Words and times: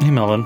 Hey, 0.00 0.10
Melvin. 0.10 0.44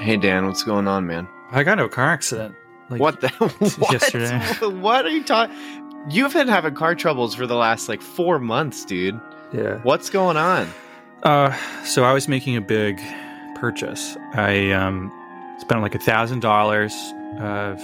Hey, 0.00 0.16
Dan, 0.16 0.46
what's 0.46 0.62
going 0.62 0.86
on, 0.86 1.06
man? 1.06 1.26
I 1.50 1.64
got 1.64 1.72
into 1.72 1.84
a 1.84 1.88
car 1.88 2.10
accident. 2.10 2.54
Like, 2.88 3.00
what 3.00 3.20
the? 3.20 3.28
What? 3.78 3.92
yesterday. 3.92 4.40
What 4.80 5.04
are 5.04 5.10
you 5.10 5.24
talking? 5.24 5.54
You've 6.08 6.32
been 6.32 6.46
having 6.48 6.74
car 6.74 6.94
troubles 6.94 7.34
for 7.34 7.46
the 7.46 7.56
last 7.56 7.88
like 7.88 8.00
four 8.00 8.38
months, 8.38 8.84
dude. 8.84 9.20
Yeah. 9.52 9.78
What's 9.82 10.10
going 10.10 10.36
on? 10.36 10.68
Uh, 11.24 11.56
so 11.84 12.04
I 12.04 12.12
was 12.12 12.28
making 12.28 12.56
a 12.56 12.60
big 12.60 13.00
purchase. 13.56 14.16
I 14.34 14.70
um 14.70 15.10
spent 15.58 15.80
like 15.80 15.94
a 15.94 15.98
thousand 15.98 16.40
dollars 16.40 16.94
of, 17.40 17.80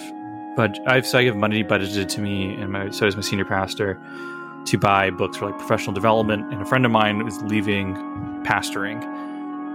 but 0.57 0.79
I've 0.87 1.07
so 1.07 1.19
I 1.19 1.24
have 1.24 1.37
money 1.37 1.65
budgeted 1.65 2.09
to 2.09 2.21
me, 2.21 2.55
and 2.55 2.71
my 2.71 2.91
so 2.91 3.07
does 3.07 3.16
my 3.16 3.23
senior 3.23 3.47
pastor 3.47 3.99
to 4.66 4.79
buy 4.79 5.11
books 5.11 5.38
for 5.38 5.47
like 5.47 5.59
professional 5.59 5.95
development. 5.95 6.52
And 6.52 6.63
a 6.63 6.66
friend 6.66 6.85
of 6.85 6.93
mine 6.93 7.24
was 7.24 7.41
leaving 7.43 7.95
pastoring. 8.45 9.01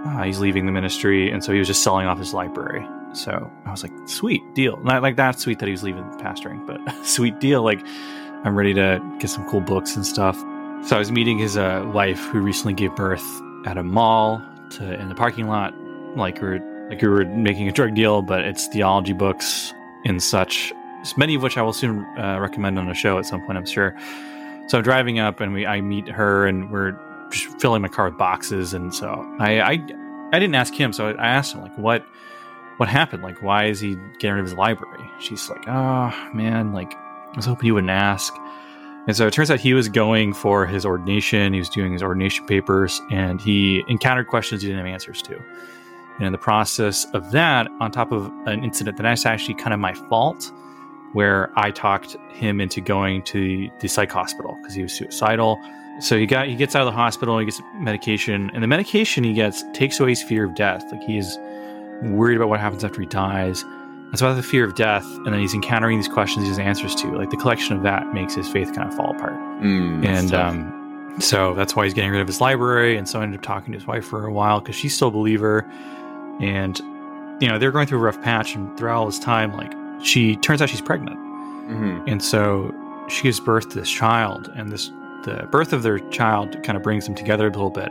Uh, 0.05 0.23
he's 0.23 0.39
leaving 0.39 0.65
the 0.65 0.71
ministry, 0.71 1.31
and 1.31 1.43
so 1.43 1.51
he 1.51 1.59
was 1.59 1.67
just 1.67 1.83
selling 1.83 2.05
off 2.05 2.19
his 2.19 2.33
library. 2.33 2.87
So 3.13 3.51
I 3.65 3.71
was 3.71 3.81
like, 3.81 3.91
sweet 4.07 4.41
deal. 4.53 4.77
Not 4.83 5.01
like 5.01 5.15
that 5.15 5.39
sweet 5.39 5.59
that 5.59 5.65
he 5.65 5.71
was 5.71 5.83
leaving 5.83 6.03
pastoring, 6.19 6.65
but 6.67 6.79
sweet 7.05 7.39
deal. 7.39 7.63
Like 7.63 7.79
I'm 8.43 8.55
ready 8.55 8.73
to 8.75 9.01
get 9.19 9.29
some 9.29 9.47
cool 9.49 9.61
books 9.61 9.95
and 9.95 10.05
stuff. 10.05 10.37
So 10.85 10.95
I 10.95 10.99
was 10.99 11.11
meeting 11.11 11.39
his 11.39 11.57
uh, 11.57 11.89
wife 11.93 12.19
who 12.25 12.41
recently 12.41 12.73
gave 12.73 12.95
birth 12.95 13.25
at 13.65 13.77
a 13.77 13.83
mall 13.83 14.41
to 14.71 14.93
in 14.99 15.09
the 15.09 15.15
parking 15.15 15.47
lot, 15.47 15.73
like 16.15 16.41
we 16.41 16.47
were 16.47 16.87
like 16.89 17.01
we 17.01 17.07
were 17.07 17.25
making 17.25 17.67
a 17.67 17.71
drug 17.71 17.95
deal, 17.95 18.21
but 18.21 18.41
it's 18.41 18.67
theology 18.67 19.13
books 19.13 19.73
and 20.05 20.21
such. 20.21 20.71
Many 21.17 21.35
of 21.35 21.43
which 21.43 21.57
I 21.57 21.61
will 21.61 21.73
soon 21.73 22.05
uh, 22.17 22.37
recommend 22.39 22.79
on 22.79 22.89
a 22.89 22.93
show 22.93 23.17
at 23.17 23.25
some 23.25 23.41
point, 23.45 23.57
I'm 23.57 23.65
sure. 23.65 23.95
So 24.67 24.79
I'm 24.79 24.83
driving 24.83 25.19
up, 25.19 25.39
and 25.39 25.53
we 25.53 25.65
I 25.65 25.81
meet 25.81 26.07
her, 26.07 26.45
and 26.45 26.71
we're 26.71 26.97
filling 27.59 27.81
my 27.81 27.87
car 27.87 28.09
with 28.09 28.17
boxes, 28.17 28.73
and 28.73 28.93
so 28.93 29.07
I 29.39 29.61
I, 29.61 29.71
I 30.33 30.39
didn't 30.39 30.55
ask 30.55 30.73
him, 30.73 30.93
so 30.93 31.09
I 31.09 31.27
asked 31.27 31.53
him 31.53 31.61
like 31.61 31.77
what 31.77 32.05
what 32.77 32.89
happened, 32.89 33.23
like 33.23 33.41
why 33.41 33.65
is 33.65 33.79
he 33.79 33.95
getting 34.19 34.33
rid 34.33 34.39
of 34.39 34.45
his 34.45 34.55
library? 34.55 35.09
She's 35.19 35.49
like, 35.49 35.67
oh 35.67 36.13
man, 36.33 36.73
like 36.73 36.93
I 36.93 37.33
was 37.35 37.45
hoping 37.45 37.67
you 37.67 37.73
wouldn't 37.75 37.91
ask. 37.91 38.33
And 39.07 39.15
so 39.15 39.27
it 39.27 39.33
turns 39.33 39.51
out 39.51 39.59
he 39.59 39.73
was 39.75 39.87
going 39.87 40.33
for 40.33 40.65
his 40.65 40.83
ordination. 40.83 41.53
He 41.53 41.59
was 41.59 41.69
doing 41.69 41.93
his 41.93 42.01
ordination 42.01 42.45
papers, 42.47 42.99
and 43.11 43.39
he 43.39 43.83
encountered 43.87 44.27
questions 44.27 44.61
he 44.61 44.67
didn't 44.67 44.83
have 44.83 44.91
answers 44.91 45.21
to. 45.23 45.39
And 46.17 46.25
in 46.25 46.31
the 46.31 46.39
process 46.39 47.05
of 47.13 47.31
that, 47.31 47.67
on 47.79 47.91
top 47.91 48.11
of 48.11 48.31
an 48.47 48.63
incident 48.63 48.97
that's 48.97 49.25
actually 49.25 49.55
kind 49.55 49.73
of 49.73 49.79
my 49.79 49.93
fault, 49.93 50.51
where 51.13 51.51
I 51.55 51.71
talked 51.71 52.17
him 52.33 52.59
into 52.59 52.81
going 52.81 53.21
to 53.23 53.69
the 53.79 53.87
psych 53.87 54.11
hospital 54.11 54.57
because 54.61 54.73
he 54.73 54.81
was 54.81 54.93
suicidal. 54.93 55.59
So 55.99 56.17
he 56.17 56.25
got 56.25 56.47
he 56.47 56.55
gets 56.55 56.75
out 56.75 56.81
of 56.81 56.93
the 56.93 56.97
hospital, 56.97 57.37
he 57.39 57.45
gets 57.45 57.61
medication, 57.75 58.51
and 58.53 58.61
the 58.63 58.67
medication 58.67 59.23
he 59.23 59.33
gets 59.33 59.63
takes 59.73 59.99
away 59.99 60.09
his 60.09 60.23
fear 60.23 60.45
of 60.45 60.55
death. 60.55 60.83
Like 60.91 61.03
he's 61.03 61.37
worried 62.03 62.35
about 62.35 62.49
what 62.49 62.59
happens 62.59 62.83
after 62.83 62.99
he 63.01 63.07
dies. 63.07 63.63
It's 64.11 64.21
about 64.21 64.35
the 64.35 64.43
fear 64.43 64.63
of 64.63 64.75
death, 64.75 65.05
and 65.05 65.27
then 65.27 65.39
he's 65.39 65.53
encountering 65.53 65.97
these 65.97 66.07
questions 66.07 66.43
he 66.43 66.49
has 66.49 66.59
answers 66.59 66.95
to. 66.95 67.07
Like 67.17 67.31
the 67.31 67.37
collection 67.37 67.75
of 67.75 67.83
that 67.83 68.13
makes 68.13 68.35
his 68.35 68.47
faith 68.47 68.73
kind 68.73 68.87
of 68.87 68.95
fall 68.95 69.11
apart. 69.15 69.33
Mm, 69.61 70.05
and 70.05 70.33
um, 70.33 70.75
so 71.19 71.53
that's 71.53 71.75
why 71.75 71.85
he's 71.85 71.93
getting 71.93 72.11
rid 72.11 72.21
of 72.21 72.27
his 72.27 72.41
library. 72.41 72.97
And 72.97 73.07
so 73.07 73.19
I 73.19 73.23
ended 73.23 73.39
up 73.39 73.45
talking 73.45 73.71
to 73.71 73.79
his 73.79 73.87
wife 73.87 74.05
for 74.05 74.25
a 74.25 74.31
while 74.33 74.59
because 74.59 74.75
she's 74.75 74.95
still 74.95 75.07
a 75.07 75.11
believer. 75.11 75.65
And, 76.41 76.77
you 77.41 77.47
know, 77.47 77.57
they're 77.57 77.71
going 77.71 77.87
through 77.87 77.99
a 77.99 78.01
rough 78.01 78.21
patch. 78.21 78.55
And 78.55 78.75
throughout 78.77 78.97
all 78.97 79.05
this 79.05 79.19
time, 79.19 79.53
like, 79.53 79.73
she 80.03 80.35
turns 80.37 80.61
out 80.61 80.69
she's 80.69 80.81
pregnant. 80.81 81.17
hmm 81.17 82.01
And 82.05 82.21
so 82.21 82.73
she 83.07 83.23
gives 83.23 83.39
birth 83.39 83.69
to 83.69 83.79
this 83.79 83.89
child. 83.89 84.51
And 84.55 84.71
this, 84.71 84.91
the 85.25 85.47
birth 85.51 85.73
of 85.73 85.83
their 85.83 85.99
child 86.09 86.61
kind 86.63 86.77
of 86.77 86.83
brings 86.83 87.05
them 87.05 87.15
together 87.15 87.47
a 87.47 87.49
little 87.49 87.69
bit. 87.69 87.89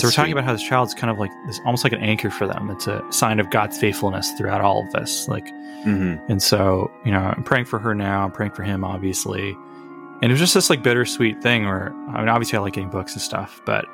So 0.00 0.08
we're 0.08 0.10
talking 0.10 0.32
about 0.32 0.44
how 0.44 0.52
this 0.52 0.62
child's 0.62 0.94
kind 0.94 1.10
of 1.10 1.18
like 1.18 1.30
this, 1.46 1.60
almost 1.64 1.84
like 1.84 1.92
an 1.92 2.00
anchor 2.00 2.30
for 2.30 2.46
them. 2.46 2.70
It's 2.70 2.86
a 2.86 3.00
sign 3.12 3.38
of 3.38 3.50
God's 3.50 3.78
faithfulness 3.78 4.32
throughout 4.32 4.60
all 4.60 4.82
of 4.84 4.90
this. 4.92 5.28
Like, 5.28 5.48
hmm 5.84 6.16
and 6.28 6.42
so, 6.42 6.90
you 7.04 7.12
know, 7.12 7.20
I'm 7.20 7.44
praying 7.44 7.66
for 7.66 7.78
her 7.78 7.94
now. 7.94 8.24
I'm 8.24 8.32
praying 8.32 8.52
for 8.52 8.62
him, 8.62 8.84
obviously. 8.84 9.56
And 10.22 10.24
it 10.24 10.30
was 10.30 10.40
just 10.40 10.54
this 10.54 10.70
like 10.70 10.82
bittersweet 10.82 11.42
thing 11.42 11.66
where, 11.66 11.92
I 12.08 12.20
mean, 12.20 12.28
obviously 12.28 12.58
I 12.58 12.62
like 12.62 12.72
getting 12.72 12.88
books 12.88 13.12
and 13.12 13.20
stuff, 13.20 13.60
but, 13.66 13.84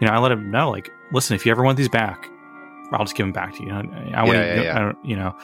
you 0.00 0.06
know, 0.06 0.12
I 0.12 0.18
let 0.18 0.30
him 0.30 0.50
know, 0.50 0.70
like, 0.70 0.90
listen, 1.12 1.34
if 1.34 1.46
you 1.46 1.52
ever 1.52 1.62
want 1.62 1.78
these 1.78 1.88
back, 1.88 2.28
I'll 2.92 3.04
just 3.04 3.16
give 3.16 3.24
them 3.24 3.32
back 3.32 3.54
to 3.56 3.64
you. 3.64 3.72
I, 3.72 3.80
I 4.14 4.24
want 4.24 4.36
Yeah, 4.38 4.46
to, 4.46 4.54
yeah, 4.56 4.62
yeah. 4.62 4.76
I 4.76 4.78
don't, 4.80 5.04
you 5.04 5.16
know, 5.16 5.34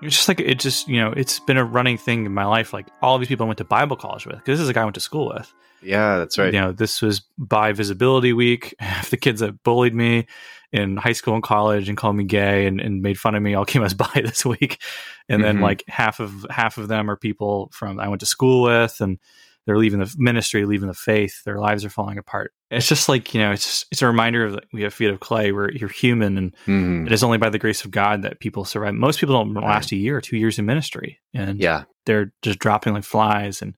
it's 0.00 0.14
just 0.14 0.28
like, 0.28 0.38
it 0.38 0.60
just, 0.60 0.86
you 0.86 1.00
know, 1.00 1.12
it's 1.16 1.40
been 1.40 1.56
a 1.56 1.64
running 1.64 1.98
thing 1.98 2.24
in 2.24 2.32
my 2.32 2.44
life. 2.44 2.72
Like 2.72 2.86
all 3.02 3.18
these 3.18 3.26
people 3.26 3.44
I 3.44 3.48
went 3.48 3.58
to 3.58 3.64
Bible 3.64 3.96
college 3.96 4.26
with, 4.26 4.36
because 4.36 4.58
this 4.58 4.64
is 4.64 4.68
a 4.68 4.72
guy 4.72 4.82
I 4.82 4.84
went 4.84 4.94
to 4.94 5.00
school 5.00 5.28
with. 5.28 5.52
Yeah, 5.82 6.18
that's 6.18 6.38
right. 6.38 6.52
You 6.52 6.60
know, 6.60 6.72
this 6.72 7.00
was 7.02 7.22
bi 7.38 7.72
visibility 7.72 8.32
week. 8.32 8.74
Half 8.80 9.10
the 9.10 9.16
kids 9.16 9.40
that 9.40 9.62
bullied 9.62 9.94
me 9.94 10.26
in 10.72 10.96
high 10.98 11.12
school 11.12 11.34
and 11.34 11.42
college 11.42 11.88
and 11.88 11.96
called 11.96 12.16
me 12.16 12.24
gay 12.24 12.66
and, 12.66 12.80
and 12.80 13.00
made 13.00 13.18
fun 13.18 13.34
of 13.34 13.42
me 13.42 13.54
all 13.54 13.64
came 13.66 13.82
as 13.82 13.94
by 13.94 14.10
this 14.14 14.44
week. 14.44 14.80
And 15.28 15.42
then 15.42 15.58
Mhm. 15.58 15.62
like 15.62 15.84
half 15.88 16.20
of 16.20 16.46
half 16.50 16.76
of 16.78 16.88
them 16.88 17.10
are 17.10 17.16
people 17.16 17.70
from 17.72 17.98
I 18.00 18.08
went 18.08 18.20
to 18.20 18.26
school 18.26 18.62
with 18.64 19.00
and 19.00 19.18
they're 19.66 19.78
leaving 19.78 19.98
the 20.00 20.14
ministry, 20.16 20.64
leaving 20.64 20.88
the 20.88 20.94
faith. 20.94 21.44
Their 21.44 21.58
lives 21.58 21.84
are 21.84 21.90
falling 21.90 22.16
apart. 22.16 22.52
It's 22.70 22.88
just 22.88 23.06
like, 23.06 23.34
you 23.34 23.40
know, 23.40 23.52
it's 23.52 23.64
just, 23.64 23.86
it's 23.92 24.00
a 24.00 24.06
reminder 24.06 24.46
of 24.46 24.52
that 24.52 24.64
we 24.72 24.80
have 24.82 24.94
feet 24.94 25.10
of 25.10 25.20
clay 25.20 25.52
where 25.52 25.70
you're 25.70 25.90
human 25.90 26.38
and 26.38 26.56
Mhm. 26.66 27.06
it 27.06 27.12
is 27.12 27.22
only 27.22 27.36
by 27.38 27.50
the 27.50 27.58
grace 27.58 27.84
of 27.84 27.90
God 27.90 28.22
that 28.22 28.40
people 28.40 28.64
survive. 28.64 28.94
Most 28.94 29.20
people 29.20 29.34
don't 29.36 29.52
last 29.54 29.92
a 29.92 29.96
year 29.96 30.16
or 30.16 30.20
two 30.22 30.38
years 30.38 30.58
in 30.58 30.64
ministry. 30.66 31.18
And 31.34 31.60
Yeah. 31.60 31.84
they're 32.06 32.32
just 32.42 32.58
dropping 32.58 32.94
like 32.94 33.04
flies. 33.04 33.60
And 33.60 33.74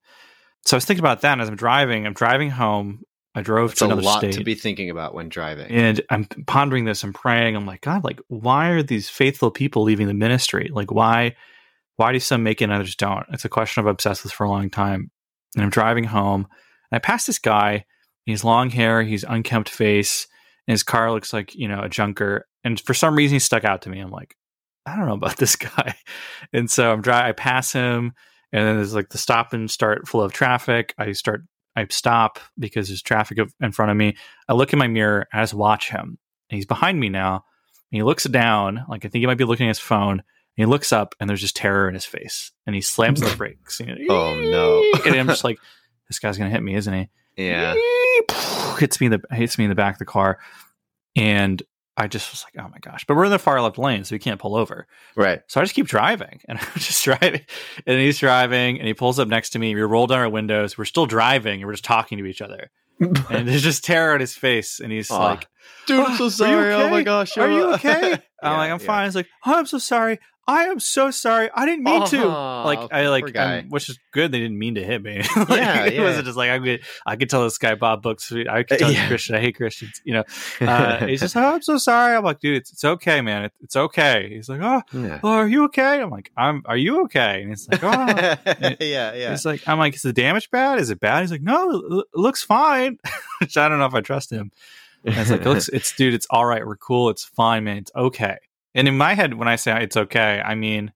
so 0.64 0.76
I 0.76 0.78
was 0.78 0.84
thinking 0.84 1.02
about 1.02 1.22
that 1.22 1.32
and 1.32 1.40
as 1.42 1.48
I'm 1.48 1.56
driving. 1.56 2.06
I'm 2.06 2.12
driving 2.14 2.50
home. 2.50 3.02
I 3.34 3.42
drove 3.42 3.70
It's 3.72 3.78
to 3.78 3.84
a 3.84 3.88
another 3.88 4.02
lot 4.02 4.18
state, 4.18 4.32
to 4.34 4.44
be 4.44 4.56
thinking 4.56 4.90
about 4.90 5.14
when 5.14 5.28
driving. 5.28 5.70
and 5.70 6.00
I'm 6.10 6.24
pondering 6.46 6.84
this. 6.84 7.04
I'm 7.04 7.12
praying. 7.12 7.54
I'm 7.54 7.64
like, 7.64 7.80
God, 7.80 8.02
like, 8.02 8.20
why 8.26 8.70
are 8.70 8.82
these 8.82 9.08
faithful 9.08 9.52
people 9.52 9.84
leaving 9.84 10.08
the 10.08 10.14
ministry? 10.14 10.68
Like, 10.72 10.90
why, 10.90 11.36
why 11.96 12.12
do 12.12 12.18
some 12.18 12.42
make 12.42 12.60
it 12.60 12.64
and 12.64 12.72
others 12.72 12.96
don't? 12.96 13.24
It's 13.32 13.44
a 13.44 13.48
question 13.48 13.80
I've 13.82 13.86
obsessed 13.86 14.24
with 14.24 14.32
for 14.32 14.44
a 14.44 14.50
long 14.50 14.68
time. 14.68 15.12
And 15.54 15.62
I'm 15.64 15.70
driving 15.70 16.04
home, 16.04 16.46
and 16.90 16.96
I 16.96 16.98
pass 16.98 17.26
this 17.26 17.38
guy. 17.38 17.84
He's 18.24 18.42
long 18.44 18.68
hair. 18.70 19.02
He's 19.02 19.24
unkempt 19.24 19.68
face, 19.68 20.26
and 20.66 20.72
his 20.72 20.82
car 20.82 21.10
looks 21.12 21.32
like 21.32 21.54
you 21.54 21.68
know 21.68 21.82
a 21.82 21.88
junker. 21.88 22.46
And 22.64 22.80
for 22.80 22.94
some 22.94 23.14
reason, 23.16 23.36
he 23.36 23.40
stuck 23.40 23.64
out 23.64 23.82
to 23.82 23.90
me. 23.90 24.00
I'm 24.00 24.10
like, 24.10 24.36
I 24.86 24.96
don't 24.96 25.06
know 25.06 25.14
about 25.14 25.36
this 25.38 25.54
guy. 25.56 25.94
And 26.52 26.68
so 26.70 26.92
I'm 26.92 27.00
driving. 27.00 27.28
I 27.28 27.32
pass 27.32 27.72
him, 27.72 28.12
and 28.52 28.66
then 28.66 28.76
there's 28.76 28.94
like 28.94 29.10
the 29.10 29.18
stop 29.18 29.52
and 29.52 29.70
start 29.70 30.08
flow 30.08 30.24
of 30.24 30.32
traffic. 30.32 30.94
I 30.98 31.12
start. 31.12 31.42
I 31.76 31.86
stop 31.88 32.40
because 32.58 32.88
there's 32.88 33.00
traffic 33.02 33.38
in 33.60 33.72
front 33.72 33.90
of 33.92 33.96
me. 33.96 34.16
I 34.48 34.54
look 34.54 34.72
in 34.72 34.78
my 34.78 34.88
mirror. 34.88 35.26
I 35.32 35.40
just 35.40 35.54
watch 35.54 35.90
him. 35.90 36.18
And 36.50 36.56
he's 36.56 36.66
behind 36.66 36.98
me 36.98 37.08
now. 37.08 37.44
And 37.92 37.96
he 37.98 38.02
looks 38.02 38.24
down, 38.24 38.84
like 38.88 39.04
I 39.04 39.08
think 39.08 39.22
he 39.22 39.26
might 39.26 39.38
be 39.38 39.44
looking 39.44 39.66
at 39.66 39.70
his 39.70 39.78
phone. 39.78 40.18
And 40.18 40.22
he 40.56 40.66
looks 40.66 40.92
up, 40.92 41.14
and 41.20 41.30
there's 41.30 41.40
just 41.40 41.54
terror 41.56 41.86
in 41.88 41.94
his 41.94 42.04
face. 42.04 42.50
And 42.66 42.74
he 42.74 42.80
slams 42.80 43.20
the 43.20 43.34
brakes. 43.36 43.80
know, 43.80 43.94
Oh, 44.08 44.34
no. 44.40 44.84
and 45.06 45.14
I'm 45.14 45.28
just 45.28 45.44
like, 45.44 45.58
this 46.08 46.18
guy's 46.18 46.36
gonna 46.38 46.50
hit 46.50 46.62
me, 46.62 46.74
isn't 46.74 46.92
he? 46.92 47.08
Yeah. 47.36 47.74
hits 48.78 49.00
me 49.00 49.06
in 49.06 49.12
the 49.12 49.22
hits 49.36 49.56
me 49.56 49.64
in 49.64 49.70
the 49.70 49.76
back 49.76 49.94
of 49.94 49.98
the 50.00 50.04
car, 50.06 50.40
and 51.14 51.62
I 52.00 52.06
just 52.08 52.30
was 52.30 52.44
like, 52.44 52.64
oh 52.64 52.70
my 52.70 52.78
gosh! 52.78 53.04
But 53.04 53.14
we're 53.16 53.26
in 53.26 53.30
the 53.30 53.38
far 53.38 53.60
left 53.60 53.76
lane, 53.76 54.04
so 54.04 54.14
we 54.14 54.18
can't 54.18 54.40
pull 54.40 54.56
over. 54.56 54.86
Right. 55.16 55.42
So 55.48 55.60
I 55.60 55.64
just 55.64 55.74
keep 55.74 55.86
driving, 55.86 56.40
and 56.48 56.58
I'm 56.62 56.66
just 56.76 57.04
driving, 57.04 57.42
and 57.86 58.00
he's 58.00 58.18
driving, 58.18 58.78
and 58.78 58.88
he 58.88 58.94
pulls 58.94 59.18
up 59.18 59.28
next 59.28 59.50
to 59.50 59.58
me. 59.58 59.74
We 59.74 59.82
roll 59.82 60.06
down 60.06 60.20
our 60.20 60.30
windows. 60.30 60.78
We're 60.78 60.86
still 60.86 61.04
driving, 61.04 61.60
and 61.60 61.66
we're 61.66 61.74
just 61.74 61.84
talking 61.84 62.16
to 62.16 62.24
each 62.24 62.40
other. 62.40 62.70
And 63.30 63.48
there's 63.48 63.62
just 63.62 63.82
terror 63.84 64.12
on 64.12 64.20
his 64.20 64.34
face, 64.34 64.78
and 64.78 64.92
he's 64.92 65.10
Aw. 65.10 65.24
like, 65.24 65.48
Dude, 65.86 66.00
"Ah, 66.00 66.10
I'm 66.10 66.16
so 66.16 66.24
are 66.24 66.26
you 66.26 66.30
sorry. 66.30 66.74
Oh 66.74 66.90
my 66.90 67.02
gosh. 67.02 67.38
Are 67.38 67.50
you 67.50 67.70
uh, 67.70 67.74
okay?" 67.74 68.18
I'm 68.42 68.56
like, 68.56 68.70
I'm 68.70 68.80
yeah. 68.80 68.86
fine. 68.86 69.04
He's 69.06 69.16
like, 69.16 69.28
oh, 69.46 69.58
I'm 69.58 69.66
so 69.66 69.78
sorry. 69.78 70.18
I 70.48 70.64
am 70.64 70.80
so 70.80 71.10
sorry. 71.12 71.48
I 71.54 71.64
didn't 71.64 71.84
mean 71.84 72.04
to. 72.08 72.26
Like, 72.26 72.92
I 72.92 73.08
like, 73.08 73.36
um, 73.38 73.68
which 73.68 73.88
is 73.88 73.98
good. 74.12 74.32
They 74.32 74.40
didn't 74.40 74.58
mean 74.58 74.74
to 74.74 74.82
hit 74.84 75.00
me. 75.02 75.18
like, 75.36 75.48
Yeah, 75.48 75.84
it 75.84 75.94
yeah. 75.94 76.02
wasn't 76.02 76.24
just 76.24 76.36
like 76.36 76.50
I 76.50 76.58
could. 76.58 76.80
I 77.06 77.14
could 77.16 77.30
tell 77.30 77.44
this 77.44 77.56
guy 77.58 77.74
Bob 77.76 78.02
books. 78.02 78.32
I 78.32 78.64
could 78.64 78.78
tell 78.80 78.90
Yeah. 78.90 79.06
Christian. 79.06 79.36
I 79.36 79.40
hate 79.40 79.56
Christians. 79.56 80.00
You 80.04 80.14
know. 80.14 80.24
Uh, 80.60 81.06
he's 81.06 81.20
just, 81.20 81.36
oh, 81.36 81.54
I'm 81.54 81.62
so 81.62 81.78
sorry. 81.78 82.16
I'm 82.16 82.24
like, 82.24 82.40
dude, 82.40 82.56
it's, 82.56 82.72
it's 82.72 82.84
okay, 82.84 83.20
man. 83.20 83.44
It, 83.44 83.52
it's 83.60 83.76
okay. 83.76 84.28
He's 84.30 84.48
like, 84.48 84.60
oh, 84.62 84.82
Yeah. 84.92 85.20
oh, 85.22 85.28
are 85.30 85.46
you 85.48 85.64
okay? 85.64 86.00
I'm 86.00 86.10
like, 86.10 86.30
I'm. 86.36 86.62
Are 86.66 86.76
you 86.76 87.02
okay? 87.04 87.40
And 87.42 87.50
he's 87.50 87.68
like, 87.68 87.82
oh. 87.82 87.88
yeah, 88.80 89.12
yeah. 89.14 89.30
He's 89.30 89.44
like, 89.44 89.66
I'm 89.68 89.78
like, 89.78 89.94
is 89.94 90.02
the 90.02 90.12
damage 90.12 90.50
bad? 90.50 90.78
Is 90.80 90.90
it 90.90 91.00
bad? 91.00 91.20
He's 91.22 91.30
like, 91.30 91.42
no, 91.42 91.70
it 91.70 91.82
lo- 91.84 92.02
looks 92.14 92.42
fine. 92.42 92.98
Which 93.40 93.56
I 93.56 93.68
don't 93.68 93.78
know 93.78 93.86
if 93.86 93.94
I 93.94 94.00
trust 94.00 94.30
him. 94.32 94.50
And 95.04 95.14
it's 95.16 95.30
like, 95.30 95.46
it's, 95.46 95.68
it's 95.68 95.94
dude, 95.96 96.12
it's 96.14 96.26
all 96.30 96.44
right. 96.44 96.66
We're 96.66 96.76
cool. 96.76 97.08
It's 97.10 97.24
fine, 97.24 97.64
man. 97.64 97.78
It's 97.78 97.92
okay. 97.96 98.36
And 98.74 98.86
in 98.88 98.96
my 98.96 99.14
head, 99.14 99.34
when 99.34 99.48
I 99.48 99.56
say 99.56 99.82
it's 99.82 99.96
okay, 99.96 100.40
I 100.44 100.54
mean 100.54 100.92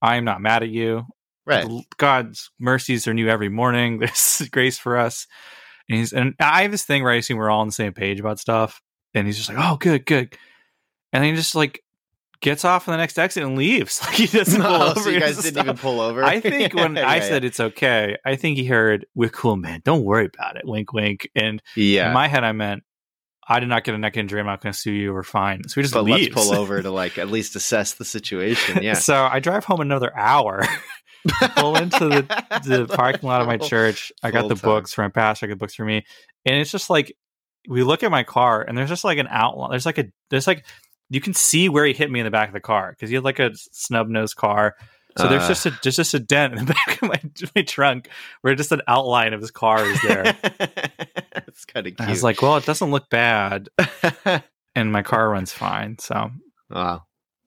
I'm 0.00 0.24
not 0.24 0.40
mad 0.40 0.62
at 0.62 0.68
you. 0.68 1.06
right. 1.46 1.66
God's 1.96 2.50
mercies 2.58 3.06
are 3.06 3.14
new 3.14 3.28
every 3.28 3.48
morning. 3.48 3.98
There's 4.00 4.42
grace 4.50 4.78
for 4.78 4.96
us. 4.98 5.26
And 5.88 5.98
he's 5.98 6.12
and 6.12 6.34
I 6.40 6.62
have 6.62 6.70
this 6.72 6.84
thing 6.84 7.02
where 7.02 7.12
I 7.12 7.16
assume 7.16 7.38
we're 7.38 7.50
all 7.50 7.60
on 7.60 7.68
the 7.68 7.72
same 7.72 7.92
page 7.92 8.18
about 8.20 8.38
stuff. 8.40 8.80
And 9.14 9.26
he's 9.26 9.36
just 9.36 9.48
like, 9.48 9.58
oh, 9.60 9.76
good, 9.76 10.06
good. 10.06 10.36
And 11.12 11.22
then 11.22 11.30
he 11.30 11.36
just 11.36 11.54
like 11.54 11.82
gets 12.40 12.64
off 12.64 12.88
on 12.88 12.92
the 12.92 12.98
next 12.98 13.18
exit 13.18 13.44
and 13.44 13.56
leaves. 13.56 14.00
Like 14.04 14.14
he 14.14 14.26
doesn't 14.26 14.60
oh, 14.62 14.66
pull 14.66 14.82
Oh, 14.82 14.90
over. 14.90 15.00
so 15.00 15.10
you 15.10 15.20
guys 15.20 15.40
didn't 15.42 15.62
even 15.62 15.76
pull 15.76 16.00
over. 16.00 16.24
I 16.24 16.40
think 16.40 16.74
when 16.74 16.96
Yeah, 16.96 17.08
I 17.08 17.16
yeah. 17.16 17.22
said 17.22 17.44
it's 17.44 17.60
okay, 17.60 18.16
I 18.24 18.34
think 18.36 18.56
he 18.58 18.64
heard 18.64 19.06
we're 19.14 19.28
cool, 19.28 19.56
man. 19.56 19.82
Don't 19.84 20.02
worry 20.04 20.28
about 20.32 20.56
it. 20.56 20.62
Wink, 20.66 20.92
wink. 20.92 21.28
And 21.36 21.62
yeah, 21.76 22.08
in 22.08 22.14
my 22.14 22.26
head, 22.26 22.42
I 22.42 22.50
meant 22.52 22.82
I 23.48 23.58
did 23.60 23.68
not 23.68 23.82
get 23.84 23.94
a 23.94 23.98
neck 23.98 24.16
injury. 24.16 24.38
I'm 24.40 24.46
not 24.46 24.60
going 24.62 24.72
to 24.72 24.78
sue 24.78 24.92
you. 24.92 25.12
We're 25.12 25.22
fine. 25.24 25.66
So 25.68 25.74
we 25.80 25.82
just 25.82 25.94
but 25.94 26.04
leaves. 26.04 26.34
let's 26.34 26.48
pull 26.48 26.56
over 26.58 26.80
to 26.80 26.90
like 26.90 27.18
at 27.18 27.28
least 27.28 27.56
assess 27.56 27.94
the 27.94 28.04
situation. 28.04 28.82
Yeah, 28.82 28.94
So 28.94 29.14
I 29.16 29.40
drive 29.40 29.64
home 29.64 29.80
another 29.80 30.16
hour. 30.16 30.62
pull 31.56 31.76
into 31.76 31.98
the, 32.08 32.22
the 32.64 32.86
parking 32.94 33.28
lot 33.28 33.40
of 33.40 33.46
my 33.46 33.56
church. 33.56 34.12
I 34.22 34.30
got 34.30 34.48
the 34.48 34.54
time. 34.54 34.68
books 34.68 34.92
for 34.92 35.02
my 35.02 35.08
pastor. 35.08 35.46
I 35.46 35.48
got 35.50 35.58
books 35.58 35.74
for 35.74 35.84
me, 35.84 36.04
and 36.44 36.56
it's 36.56 36.70
just 36.70 36.90
like 36.90 37.16
we 37.68 37.82
look 37.84 38.02
at 38.02 38.10
my 38.10 38.24
car, 38.24 38.62
and 38.62 38.76
there's 38.76 38.88
just 38.88 39.04
like 39.04 39.18
an 39.18 39.28
outline. 39.30 39.70
There's 39.70 39.86
like 39.86 39.98
a 39.98 40.06
there's 40.30 40.46
like 40.48 40.64
you 41.10 41.20
can 41.20 41.32
see 41.34 41.68
where 41.68 41.84
he 41.84 41.92
hit 41.92 42.10
me 42.10 42.18
in 42.20 42.24
the 42.24 42.30
back 42.32 42.48
of 42.48 42.54
the 42.54 42.60
car 42.60 42.90
because 42.90 43.08
he 43.08 43.14
had 43.14 43.22
like 43.24 43.38
a 43.38 43.52
snub 43.54 44.08
nose 44.08 44.34
car. 44.34 44.74
So 45.18 45.28
there's 45.28 45.42
Uh. 45.44 45.48
just 45.48 45.66
a 45.66 45.78
there's 45.82 45.96
just 45.96 46.14
a 46.14 46.18
dent 46.18 46.54
in 46.58 46.64
the 46.64 46.74
back 46.74 47.02
of 47.02 47.08
my 47.08 47.20
my 47.54 47.62
trunk 47.62 48.08
where 48.40 48.54
just 48.56 48.72
an 48.72 48.80
outline 48.88 49.32
of 49.34 49.40
his 49.40 49.50
car 49.52 49.84
is 49.84 50.00
there. 50.02 50.36
It's 51.52 51.64
kind 51.64 51.86
of 51.86 51.96
cute. 51.96 52.08
I 52.08 52.10
was 52.10 52.22
like, 52.22 52.40
well, 52.42 52.56
it 52.56 52.64
doesn't 52.66 52.90
look 52.90 53.08
bad, 53.10 53.68
and 54.74 54.90
my 54.92 55.02
car 55.02 55.28
runs 55.30 55.52
fine. 55.52 55.98
So 55.98 56.30
wow, 56.70 57.02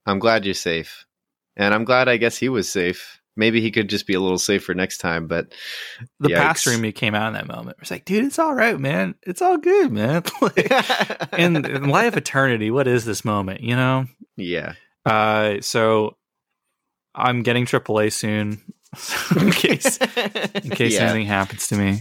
I'm 0.06 0.18
glad 0.18 0.44
you're 0.44 0.54
safe, 0.54 1.06
and 1.56 1.74
I'm 1.74 1.84
glad 1.84 2.08
I 2.08 2.16
guess 2.16 2.36
he 2.38 2.48
was 2.48 2.70
safe. 2.70 3.20
Maybe 3.38 3.60
he 3.60 3.70
could 3.70 3.90
just 3.90 4.06
be 4.06 4.14
a 4.14 4.20
little 4.20 4.38
safer 4.38 4.72
next 4.74 4.96
time, 4.98 5.26
but 5.26 5.52
the 6.20 6.30
Yikes. 6.30 6.36
pastor 6.36 6.70
in 6.72 6.80
me 6.80 6.90
came 6.92 7.14
out 7.14 7.26
in 7.28 7.32
that 7.34 7.46
moment. 7.48 7.76
It's 7.82 7.90
like, 7.90 8.06
dude, 8.06 8.24
it's 8.24 8.38
all 8.38 8.54
right, 8.54 8.80
man. 8.80 9.14
It's 9.26 9.42
all 9.42 9.58
good, 9.58 9.92
man. 9.92 10.22
Like, 10.40 11.38
in, 11.38 11.56
in 11.66 11.88
light 11.90 12.06
of 12.06 12.16
eternity, 12.16 12.70
what 12.70 12.88
is 12.88 13.04
this 13.04 13.26
moment? 13.26 13.60
You 13.60 13.76
know. 13.76 14.06
yeah, 14.38 14.72
Uh, 15.04 15.60
so 15.60 16.16
I'm 17.14 17.42
getting 17.42 17.66
AAA 17.66 18.10
soon, 18.12 18.62
in 19.38 19.50
case 19.50 19.98
in 19.98 20.70
case 20.70 20.94
Yeah. 20.94 21.02
anything 21.10 21.26
happens 21.26 21.68
to 21.68 21.76
me. 21.76 22.00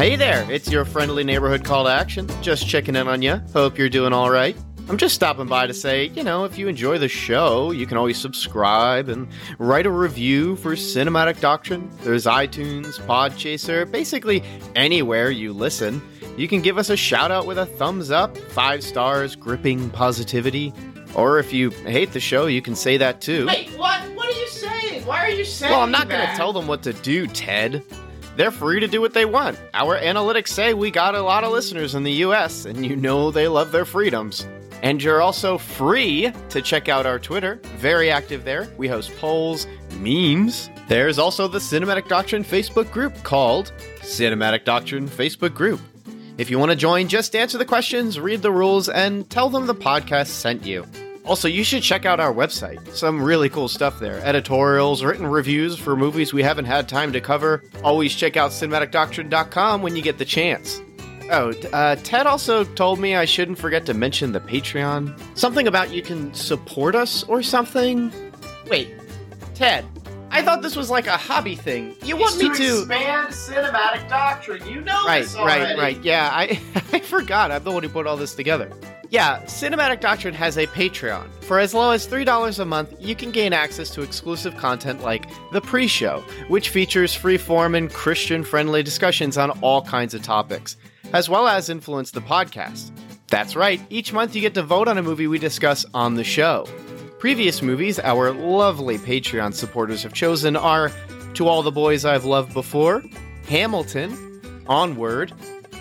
Hey 0.00 0.16
there, 0.16 0.50
it's 0.50 0.70
your 0.70 0.86
friendly 0.86 1.24
neighborhood 1.24 1.62
call 1.62 1.84
to 1.84 1.90
action. 1.90 2.26
Just 2.40 2.66
checking 2.66 2.96
in 2.96 3.06
on 3.06 3.20
you. 3.20 3.34
Hope 3.52 3.76
you're 3.76 3.90
doing 3.90 4.14
all 4.14 4.30
right. 4.30 4.56
I'm 4.88 4.96
just 4.96 5.14
stopping 5.14 5.46
by 5.46 5.66
to 5.66 5.74
say, 5.74 6.06
you 6.06 6.24
know, 6.24 6.46
if 6.46 6.56
you 6.56 6.68
enjoy 6.68 6.96
the 6.96 7.06
show, 7.06 7.70
you 7.70 7.86
can 7.86 7.98
always 7.98 8.16
subscribe 8.16 9.10
and 9.10 9.28
write 9.58 9.84
a 9.84 9.90
review 9.90 10.56
for 10.56 10.72
Cinematic 10.72 11.38
Doctrine. 11.40 11.90
There's 12.00 12.24
iTunes, 12.24 12.98
Podchaser, 13.00 13.90
basically 13.90 14.42
anywhere 14.74 15.30
you 15.30 15.52
listen. 15.52 16.00
You 16.34 16.48
can 16.48 16.62
give 16.62 16.78
us 16.78 16.88
a 16.88 16.96
shout 16.96 17.30
out 17.30 17.44
with 17.44 17.58
a 17.58 17.66
thumbs 17.66 18.10
up, 18.10 18.38
five 18.38 18.82
stars, 18.82 19.36
gripping 19.36 19.90
positivity. 19.90 20.72
Or 21.14 21.38
if 21.38 21.52
you 21.52 21.68
hate 21.68 22.14
the 22.14 22.20
show, 22.20 22.46
you 22.46 22.62
can 22.62 22.74
say 22.74 22.96
that 22.96 23.20
too. 23.20 23.44
Wait, 23.48 23.68
what? 23.76 24.00
What 24.14 24.34
are 24.34 24.40
you 24.40 24.48
saying? 24.48 25.04
Why 25.04 25.26
are 25.26 25.30
you 25.30 25.44
saying 25.44 25.70
Well, 25.70 25.82
I'm 25.82 25.90
not 25.90 26.08
going 26.08 26.26
to 26.26 26.34
tell 26.36 26.54
them 26.54 26.66
what 26.66 26.82
to 26.84 26.94
do, 26.94 27.26
Ted. 27.26 27.84
They're 28.40 28.50
free 28.50 28.80
to 28.80 28.88
do 28.88 29.02
what 29.02 29.12
they 29.12 29.26
want. 29.26 29.60
Our 29.74 29.98
analytics 29.98 30.48
say 30.48 30.72
we 30.72 30.90
got 30.90 31.14
a 31.14 31.20
lot 31.20 31.44
of 31.44 31.52
listeners 31.52 31.94
in 31.94 32.04
the 32.04 32.24
US, 32.24 32.64
and 32.64 32.86
you 32.86 32.96
know 32.96 33.30
they 33.30 33.48
love 33.48 33.70
their 33.70 33.84
freedoms. 33.84 34.46
And 34.82 35.02
you're 35.02 35.20
also 35.20 35.58
free 35.58 36.32
to 36.48 36.62
check 36.62 36.88
out 36.88 37.04
our 37.04 37.18
Twitter. 37.18 37.60
Very 37.76 38.10
active 38.10 38.46
there. 38.46 38.66
We 38.78 38.88
host 38.88 39.14
polls, 39.18 39.66
memes. 39.98 40.70
There's 40.88 41.18
also 41.18 41.48
the 41.48 41.58
Cinematic 41.58 42.08
Doctrine 42.08 42.42
Facebook 42.42 42.90
group 42.90 43.22
called 43.24 43.72
Cinematic 43.98 44.64
Doctrine 44.64 45.06
Facebook 45.06 45.52
Group. 45.52 45.82
If 46.38 46.48
you 46.48 46.58
want 46.58 46.70
to 46.70 46.76
join, 46.76 47.08
just 47.08 47.36
answer 47.36 47.58
the 47.58 47.66
questions, 47.66 48.18
read 48.18 48.40
the 48.40 48.50
rules, 48.50 48.88
and 48.88 49.28
tell 49.28 49.50
them 49.50 49.66
the 49.66 49.74
podcast 49.74 50.28
sent 50.28 50.64
you. 50.64 50.86
Also, 51.24 51.48
you 51.48 51.62
should 51.64 51.82
check 51.82 52.06
out 52.06 52.18
our 52.18 52.32
website. 52.32 52.94
Some 52.94 53.22
really 53.22 53.48
cool 53.48 53.68
stuff 53.68 54.00
there. 54.00 54.20
Editorials, 54.24 55.04
written 55.04 55.26
reviews 55.26 55.78
for 55.78 55.96
movies 55.96 56.32
we 56.32 56.42
haven't 56.42 56.64
had 56.64 56.88
time 56.88 57.12
to 57.12 57.20
cover. 57.20 57.62
Always 57.84 58.14
check 58.14 58.36
out 58.36 58.50
cinematicdoctrine.com 58.50 59.82
when 59.82 59.96
you 59.96 60.02
get 60.02 60.18
the 60.18 60.24
chance. 60.24 60.80
Oh, 61.30 61.52
uh, 61.72 61.94
Ted 61.96 62.26
also 62.26 62.64
told 62.64 62.98
me 62.98 63.14
I 63.14 63.24
shouldn't 63.24 63.58
forget 63.58 63.86
to 63.86 63.94
mention 63.94 64.32
the 64.32 64.40
Patreon. 64.40 65.16
Something 65.38 65.68
about 65.68 65.92
you 65.92 66.02
can 66.02 66.34
support 66.34 66.96
us 66.96 67.22
or 67.24 67.42
something? 67.42 68.12
Wait, 68.68 68.92
Ted, 69.54 69.84
I 70.32 70.42
thought 70.42 70.62
this 70.62 70.76
was 70.76 70.90
like 70.90 71.06
a 71.06 71.16
hobby 71.16 71.56
thing. 71.56 71.96
You 72.04 72.16
want 72.16 72.38
me 72.38 72.48
to 72.50 72.54
to. 72.54 72.78
expand 72.80 73.28
cinematic 73.28 74.08
doctrine. 74.08 74.66
You 74.66 74.80
know 74.80 75.04
Right, 75.04 75.22
this 75.22 75.34
already. 75.36 75.64
right, 75.64 75.78
right. 75.78 76.04
Yeah, 76.04 76.28
I, 76.32 76.60
I 76.92 77.00
forgot. 77.00 77.50
I'm 77.50 77.64
the 77.64 77.72
one 77.72 77.82
who 77.82 77.88
put 77.88 78.06
all 78.06 78.16
this 78.16 78.34
together. 78.34 78.70
Yeah, 79.10 79.42
Cinematic 79.42 80.00
Doctrine 80.00 80.34
has 80.34 80.56
a 80.56 80.68
Patreon. 80.68 81.26
For 81.42 81.58
as 81.58 81.74
low 81.74 81.90
as 81.90 82.06
$3 82.06 82.58
a 82.60 82.64
month, 82.64 82.94
you 83.00 83.16
can 83.16 83.32
gain 83.32 83.52
access 83.52 83.90
to 83.90 84.02
exclusive 84.02 84.56
content 84.56 85.02
like 85.02 85.26
The 85.50 85.60
Pre 85.60 85.88
Show, 85.88 86.20
which 86.46 86.68
features 86.68 87.12
free 87.12 87.36
form 87.36 87.74
and 87.74 87.92
Christian 87.92 88.44
friendly 88.44 88.84
discussions 88.84 89.36
on 89.36 89.50
all 89.62 89.82
kinds 89.82 90.14
of 90.14 90.22
topics, 90.22 90.76
as 91.12 91.28
well 91.28 91.48
as 91.48 91.68
influence 91.68 92.12
the 92.12 92.20
podcast. 92.20 92.92
That's 93.26 93.56
right, 93.56 93.80
each 93.90 94.12
month 94.12 94.36
you 94.36 94.40
get 94.40 94.54
to 94.54 94.62
vote 94.62 94.86
on 94.86 94.96
a 94.96 95.02
movie 95.02 95.26
we 95.26 95.40
discuss 95.40 95.84
on 95.92 96.14
the 96.14 96.22
show. 96.22 96.66
Previous 97.20 97.60
movies 97.60 97.98
our 97.98 98.32
lovely 98.32 98.96
Patreon 98.96 99.52
supporters 99.52 100.02
have 100.04 100.14
chosen 100.14 100.56
are 100.56 100.90
To 101.34 101.48
All 101.48 101.62
the 101.62 101.70
Boys 101.70 102.06
I've 102.06 102.24
Loved 102.24 102.54
Before, 102.54 103.04
Hamilton, 103.46 104.62
Onward, 104.66 105.30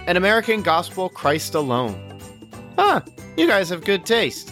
and 0.06 0.18
American 0.18 0.62
Gospel 0.62 1.08
Christ 1.08 1.56
Alone. 1.56 2.20
Huh, 2.78 3.00
you 3.38 3.48
guys 3.48 3.70
have 3.70 3.86
good 3.86 4.06
taste. 4.06 4.52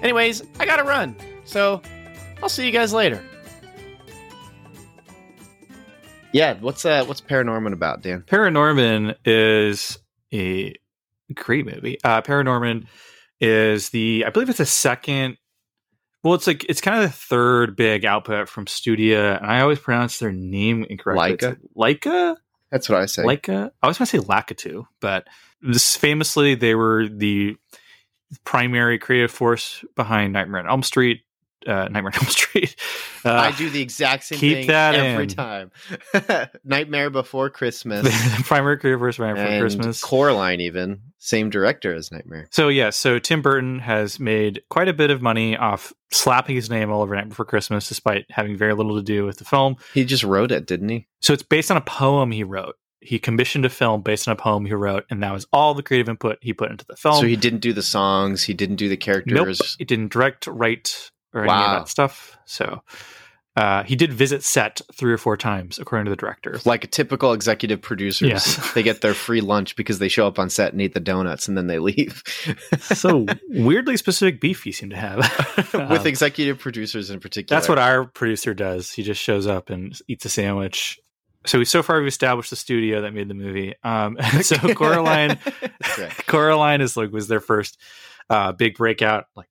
Anyways, 0.00 0.42
I 0.58 0.64
gotta 0.64 0.84
run, 0.84 1.14
so 1.44 1.82
I'll 2.42 2.48
see 2.48 2.64
you 2.64 2.72
guys 2.72 2.94
later. 2.94 3.22
Yeah, 6.32 6.54
what's 6.60 6.86
uh 6.86 7.04
what's 7.04 7.20
Paranorman 7.20 7.74
about, 7.74 8.00
Dan? 8.00 8.22
Paranorman 8.22 9.16
is 9.26 9.98
a 10.32 10.74
great 11.34 11.66
movie. 11.66 11.98
Uh, 12.02 12.22
Paranorman 12.22 12.86
is 13.38 13.90
the, 13.90 14.24
I 14.26 14.30
believe 14.30 14.48
it's 14.48 14.58
the 14.58 14.64
second. 14.64 15.36
Well, 16.26 16.34
it's 16.34 16.48
like 16.48 16.66
it's 16.68 16.80
kind 16.80 17.04
of 17.04 17.08
the 17.08 17.16
third 17.16 17.76
big 17.76 18.04
output 18.04 18.48
from 18.48 18.66
Studia, 18.66 19.36
and 19.36 19.46
I 19.46 19.60
always 19.60 19.78
pronounce 19.78 20.18
their 20.18 20.32
name 20.32 20.84
incorrectly. 20.90 21.34
It's 21.34 21.60
Laika, 21.76 22.34
That's 22.68 22.88
what 22.88 22.98
I 22.98 23.06
say. 23.06 23.22
Laika. 23.22 23.66
I 23.66 23.86
always 23.86 24.00
want 24.00 24.10
to 24.10 24.18
say 24.18 24.26
Lakitu, 24.26 24.88
but 25.00 25.28
this 25.62 25.94
famously 25.94 26.56
they 26.56 26.74
were 26.74 27.06
the 27.06 27.54
primary 28.42 28.98
creative 28.98 29.30
force 29.30 29.84
behind 29.94 30.32
Nightmare 30.32 30.62
on 30.62 30.68
Elm 30.68 30.82
Street. 30.82 31.20
Uh, 31.66 31.88
Nightmare 31.88 32.12
on 32.14 32.20
Elm 32.20 32.26
Street. 32.26 32.76
Uh, 33.24 33.32
I 33.32 33.50
do 33.50 33.68
the 33.68 33.82
exact 33.82 34.22
same 34.22 34.38
keep 34.38 34.56
thing 34.56 34.66
that 34.68 34.94
every 34.94 35.24
in. 35.24 35.28
time. 35.28 35.72
Nightmare 36.64 37.10
Before 37.10 37.50
Christmas. 37.50 38.06
primary 38.44 38.78
creative 38.78 39.00
force 39.00 39.16
behind 39.16 39.36
and 39.36 39.60
Christmas. 39.60 40.00
Coraline 40.00 40.60
even. 40.60 41.00
Same 41.18 41.50
director 41.50 41.92
as 41.92 42.12
Nightmare. 42.12 42.46
So 42.52 42.68
yeah, 42.68 42.90
so 42.90 43.18
Tim 43.18 43.42
Burton 43.42 43.80
has 43.80 44.20
made 44.20 44.62
quite 44.70 44.86
a 44.86 44.92
bit 44.92 45.10
of 45.10 45.22
money 45.22 45.56
off 45.56 45.92
slapping 46.12 46.54
his 46.54 46.70
name 46.70 46.88
all 46.92 47.02
over 47.02 47.16
Night 47.16 47.28
Before 47.28 47.44
Christmas, 47.44 47.88
despite 47.88 48.26
having 48.30 48.56
very 48.56 48.74
little 48.74 48.94
to 48.94 49.02
do 49.02 49.24
with 49.24 49.38
the 49.38 49.44
film. 49.44 49.74
He 49.92 50.04
just 50.04 50.22
wrote 50.22 50.52
it, 50.52 50.68
didn't 50.68 50.88
he? 50.90 51.08
So 51.20 51.32
it's 51.32 51.42
based 51.42 51.72
on 51.72 51.76
a 51.76 51.80
poem 51.80 52.30
he 52.30 52.44
wrote. 52.44 52.76
He 53.00 53.18
commissioned 53.18 53.64
a 53.64 53.70
film 53.70 54.02
based 54.02 54.28
on 54.28 54.32
a 54.32 54.36
poem 54.36 54.66
he 54.66 54.74
wrote, 54.74 55.04
and 55.10 55.20
that 55.24 55.32
was 55.32 55.46
all 55.52 55.74
the 55.74 55.82
creative 55.82 56.08
input 56.08 56.38
he 56.42 56.52
put 56.52 56.70
into 56.70 56.84
the 56.86 56.94
film. 56.96 57.16
so 57.16 57.26
he 57.26 57.34
didn't 57.36 57.60
do 57.60 57.72
the 57.72 57.82
songs, 57.82 58.44
he 58.44 58.54
didn't 58.54 58.76
do 58.76 58.88
the 58.88 58.96
characters. 58.96 59.58
nope, 59.60 59.68
it 59.80 59.88
didn't 59.88 60.12
direct, 60.12 60.46
write, 60.46 61.10
or 61.36 61.40
any 61.42 61.48
Wow. 61.48 61.76
of 61.76 61.80
that 61.82 61.88
stuff. 61.88 62.36
So 62.46 62.82
uh, 63.56 63.84
he 63.84 63.96
did 63.96 64.12
visit 64.12 64.42
set 64.42 64.82
three 64.92 65.12
or 65.12 65.16
four 65.16 65.34
times, 65.36 65.78
according 65.78 66.04
to 66.04 66.10
the 66.10 66.16
director. 66.16 66.60
Like 66.66 66.84
a 66.84 66.86
typical 66.86 67.32
executive 67.32 67.80
producers. 67.80 68.28
Yes. 68.28 68.72
they 68.74 68.82
get 68.82 69.00
their 69.00 69.14
free 69.14 69.40
lunch 69.40 69.76
because 69.76 69.98
they 69.98 70.08
show 70.08 70.26
up 70.26 70.38
on 70.38 70.50
set 70.50 70.72
and 70.72 70.82
eat 70.82 70.92
the 70.92 71.00
donuts 71.00 71.48
and 71.48 71.56
then 71.56 71.66
they 71.66 71.78
leave. 71.78 72.22
so 72.80 73.24
weirdly 73.48 73.96
specific 73.96 74.40
beef 74.40 74.66
you 74.66 74.72
seem 74.72 74.90
to 74.90 74.96
have 74.96 75.18
With 75.72 75.74
Um, 75.74 76.06
executive 76.06 76.58
producers 76.58 77.08
in 77.10 77.18
particular. 77.20 77.58
That's 77.58 77.68
what 77.68 77.78
our 77.78 78.04
producer 78.04 78.52
does. 78.52 78.92
He 78.92 79.02
just 79.02 79.22
shows 79.22 79.46
up 79.46 79.70
and 79.70 79.98
eats 80.08 80.24
a 80.26 80.28
sandwich. 80.28 80.98
So 81.46 81.58
we 81.60 81.64
so 81.64 81.82
far 81.82 81.98
we've 81.98 82.08
established 82.08 82.50
the 82.50 82.56
studio 82.56 83.02
that 83.02 83.14
made 83.14 83.28
the 83.28 83.34
movie. 83.34 83.74
Um, 83.84 84.18
so 84.42 84.56
Coraline. 84.74 85.38
Coraline 86.26 86.80
is 86.80 86.96
like 86.96 87.12
was 87.12 87.28
their 87.28 87.40
first 87.40 87.78
uh, 88.28 88.52
big 88.52 88.76
breakout, 88.76 89.26
like 89.36 89.46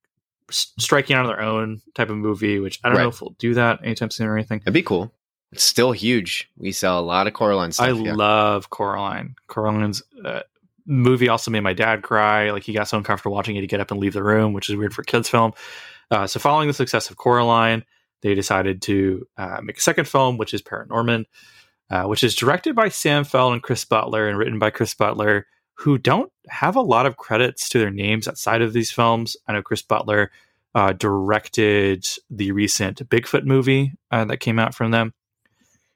striking 0.51 1.15
out 1.15 1.25
on 1.25 1.27
their 1.27 1.41
own 1.41 1.81
type 1.93 2.09
of 2.09 2.17
movie. 2.17 2.59
Which 2.59 2.79
I 2.83 2.89
don't 2.89 2.97
know 2.97 3.09
if 3.09 3.21
we'll 3.21 3.35
do 3.37 3.53
that 3.55 3.79
anytime 3.83 4.11
soon 4.11 4.27
or 4.27 4.37
anything. 4.37 4.61
It'd 4.61 4.73
be 4.73 4.81
cool. 4.81 5.13
It's 5.51 5.63
still 5.63 5.91
huge. 5.91 6.49
We 6.57 6.71
sell 6.71 6.99
a 6.99 7.01
lot 7.01 7.27
of 7.27 7.33
Coraline 7.33 7.71
stuff. 7.71 7.87
I 7.87 7.91
yeah. 7.91 8.13
love 8.13 8.69
Coraline. 8.69 9.35
Coraline's 9.47 10.01
uh, 10.23 10.41
movie 10.85 11.29
also 11.29 11.51
made 11.51 11.61
my 11.61 11.73
dad 11.73 12.03
cry. 12.03 12.51
Like 12.51 12.63
he 12.63 12.73
got 12.73 12.87
so 12.87 12.97
uncomfortable 12.97 13.35
watching 13.35 13.55
it, 13.55 13.61
he 13.61 13.67
get 13.67 13.79
up 13.79 13.91
and 13.91 13.99
leave 13.99 14.13
the 14.13 14.23
room, 14.23 14.53
which 14.53 14.69
is 14.69 14.75
weird 14.75 14.93
for 14.93 15.03
kids' 15.03 15.29
film. 15.29 15.53
Uh, 16.11 16.27
so, 16.27 16.39
following 16.39 16.67
the 16.67 16.73
success 16.73 17.09
of 17.09 17.17
Coraline, 17.17 17.83
they 18.21 18.35
decided 18.35 18.81
to 18.83 19.25
uh, 19.37 19.59
make 19.63 19.77
a 19.77 19.81
second 19.81 20.07
film, 20.07 20.37
which 20.37 20.53
is 20.53 20.61
Paranorman, 20.61 21.25
uh, 21.89 22.03
which 22.03 22.23
is 22.23 22.35
directed 22.35 22.75
by 22.75 22.89
Sam 22.89 23.23
Fell 23.23 23.51
and 23.51 23.63
Chris 23.63 23.85
Butler 23.85 24.27
and 24.27 24.37
written 24.37 24.59
by 24.59 24.69
Chris 24.69 24.93
Butler, 24.93 25.47
who 25.75 25.97
don't 25.97 26.31
have 26.49 26.75
a 26.75 26.81
lot 26.81 27.05
of 27.05 27.17
credits 27.17 27.69
to 27.69 27.79
their 27.79 27.91
names 27.91 28.27
outside 28.27 28.61
of 28.61 28.73
these 28.73 28.91
films. 28.91 29.35
I 29.47 29.53
know 29.53 29.61
Chris 29.61 29.81
Butler 29.81 30.31
uh, 30.73 30.93
directed 30.93 32.05
the 32.29 32.51
recent 32.51 33.07
Bigfoot 33.09 33.45
movie 33.45 33.93
uh, 34.11 34.25
that 34.25 34.39
came 34.39 34.59
out 34.59 34.73
from 34.73 34.91
them. 34.91 35.13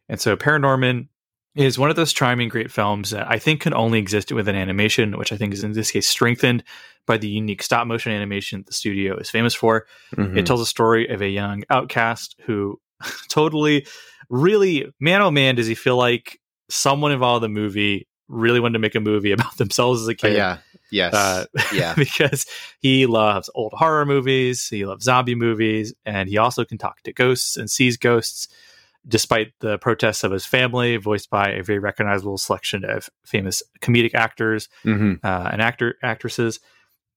And 0.08 0.20
so 0.20 0.36
Paranorman 0.36 1.08
is 1.56 1.80
one 1.80 1.90
of 1.90 1.96
those 1.96 2.14
charming, 2.14 2.50
great 2.50 2.72
films 2.72 3.12
that 3.12 3.30
I 3.30 3.40
think 3.40 3.62
can 3.62 3.74
only 3.74 4.00
exist 4.00 4.32
with 4.32 4.48
an 4.48 4.56
animation, 4.56 5.18
which 5.18 5.32
I 5.32 5.38
think 5.38 5.54
is 5.54 5.64
in 5.64 5.74
this 5.74 5.92
case 5.92 6.08
strengthened 6.08 6.64
by 7.06 7.18
the 7.18 7.28
unique 7.28 7.64
stop 7.64 7.88
motion 7.88 8.12
animation 8.12 8.64
the 8.66 8.74
studio 8.74 9.18
is 9.18 9.30
famous 9.30 9.54
for. 9.54 9.86
Mhm. 10.16 10.38
It 10.38 10.46
tells 10.46 10.62
a 10.62 10.66
story 10.66 11.08
of 11.10 11.22
a 11.22 11.28
young 11.28 11.64
outcast 11.70 12.36
who 12.46 12.80
totally, 13.30 13.88
really, 14.30 14.92
man 15.00 15.22
oh 15.22 15.32
man, 15.32 15.56
does 15.56 15.68
he 15.68 15.76
feel 15.76 15.98
like 15.98 16.40
someone 16.70 17.12
involved 17.12 17.44
in 17.44 17.52
the 17.52 17.60
movie 17.60 18.08
really 18.30 18.60
wanted 18.62 18.74
to 18.74 18.80
make 18.80 18.96
a 18.96 19.00
movie 19.02 19.32
about 19.38 19.58
themselves 19.58 20.02
as 20.02 20.08
a 20.08 20.12
Uh, 20.12 20.16
kid. 20.16 20.36
yeah. 20.36 20.58
Yes. 20.92 21.14
Uh, 21.14 21.46
yeah. 21.74 21.94
because 21.98 22.46
he 22.80 23.06
loves 23.06 23.50
old 23.54 23.74
horror 23.74 24.06
movies, 24.06 24.68
he 24.70 24.86
loves 24.86 25.04
zombie 25.04 25.36
movies, 25.36 25.94
and 26.06 26.30
he 26.30 26.38
also 26.38 26.64
can 26.66 26.78
talk 26.78 27.02
to 27.04 27.14
ghosts 27.14 27.58
and 27.58 27.70
sees 27.70 27.98
ghosts, 27.98 28.48
despite 29.08 29.54
the 29.60 29.78
protests 29.78 30.24
of 30.24 30.32
his 30.32 30.46
family, 30.46 30.98
voiced 30.98 31.30
by 31.30 31.50
a 31.50 31.64
very 31.64 31.80
recognizable 31.80 32.38
selection 32.38 32.84
of 32.86 33.10
famous 33.26 33.62
comedic 33.82 34.14
actors 34.16 34.70
hmm 34.84 35.16
uh, 35.24 35.50
and 35.52 35.62
actor 35.62 35.96
actresses. 36.04 36.60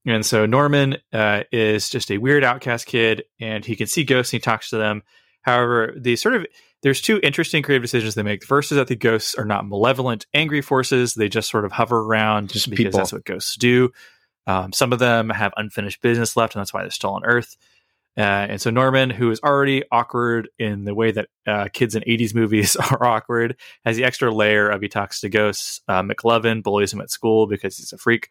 And 0.04 0.26
so 0.26 0.46
Norman 0.46 0.96
uh, 1.12 1.44
is 1.52 1.88
just 1.88 2.10
a 2.10 2.18
weird 2.18 2.42
outcast 2.44 2.86
kid, 2.86 3.24
and 3.40 3.64
he 3.64 3.76
can 3.76 3.86
see 3.86 4.02
ghosts 4.04 4.32
and 4.32 4.40
he 4.40 4.44
talks 4.44 4.68
to 4.70 4.76
them. 4.76 5.02
However, 5.42 5.94
the 5.96 6.16
sort 6.16 6.34
of 6.34 6.46
there's 6.82 7.00
two 7.00 7.20
interesting 7.22 7.62
creative 7.62 7.82
decisions 7.82 8.14
they 8.14 8.22
make. 8.22 8.40
The 8.40 8.46
first 8.46 8.72
is 8.72 8.76
that 8.76 8.88
the 8.88 8.96
ghosts 8.96 9.34
are 9.34 9.44
not 9.44 9.66
malevolent, 9.66 10.26
angry 10.34 10.60
forces; 10.62 11.14
they 11.14 11.28
just 11.28 11.50
sort 11.50 11.64
of 11.64 11.72
hover 11.72 11.98
around 12.00 12.50
Just 12.50 12.68
because 12.68 12.84
people. 12.84 12.98
that's 12.98 13.12
what 13.12 13.24
ghosts 13.24 13.56
do. 13.56 13.90
Um, 14.46 14.72
some 14.72 14.92
of 14.92 14.98
them 14.98 15.30
have 15.30 15.52
unfinished 15.56 16.02
business 16.02 16.36
left, 16.36 16.54
and 16.54 16.60
that's 16.60 16.74
why 16.74 16.82
they're 16.82 16.90
still 16.90 17.10
on 17.14 17.24
Earth. 17.24 17.56
Uh, 18.16 18.20
and 18.20 18.60
so 18.60 18.70
Norman, 18.70 19.08
who 19.08 19.30
is 19.30 19.40
already 19.42 19.84
awkward 19.90 20.50
in 20.58 20.84
the 20.84 20.94
way 20.94 21.12
that 21.12 21.28
uh, 21.46 21.68
kids 21.72 21.94
in 21.94 22.02
80s 22.02 22.34
movies 22.34 22.76
are 22.90 23.06
awkward, 23.06 23.56
has 23.84 23.96
the 23.96 24.04
extra 24.04 24.30
layer 24.30 24.68
of 24.68 24.82
he 24.82 24.88
talks 24.88 25.20
to 25.20 25.28
ghosts. 25.28 25.80
Uh, 25.88 26.02
McLovin 26.02 26.62
bullies 26.62 26.92
him 26.92 27.00
at 27.00 27.10
school 27.10 27.46
because 27.46 27.78
he's 27.78 27.92
a 27.92 27.98
freak. 27.98 28.28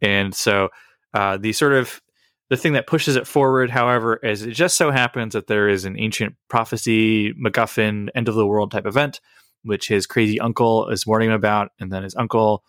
And 0.00 0.34
so 0.34 0.68
uh, 1.14 1.36
the 1.36 1.52
sort 1.52 1.72
of 1.72 2.00
the 2.50 2.56
thing 2.56 2.72
that 2.72 2.86
pushes 2.86 3.16
it 3.16 3.26
forward, 3.26 3.70
however, 3.70 4.16
is 4.16 4.42
it 4.42 4.52
just 4.52 4.76
so 4.76 4.90
happens 4.90 5.34
that 5.34 5.46
there 5.46 5.68
is 5.68 5.84
an 5.84 5.98
ancient 5.98 6.34
prophecy, 6.48 7.34
MacGuffin, 7.34 8.08
end 8.14 8.28
of 8.28 8.34
the 8.34 8.46
world 8.46 8.70
type 8.70 8.86
event, 8.86 9.20
which 9.62 9.88
his 9.88 10.06
crazy 10.06 10.40
uncle 10.40 10.88
is 10.88 11.06
warning 11.06 11.28
him 11.28 11.34
about, 11.34 11.70
and 11.78 11.92
then 11.92 12.02
his 12.02 12.16
uncle 12.16 12.64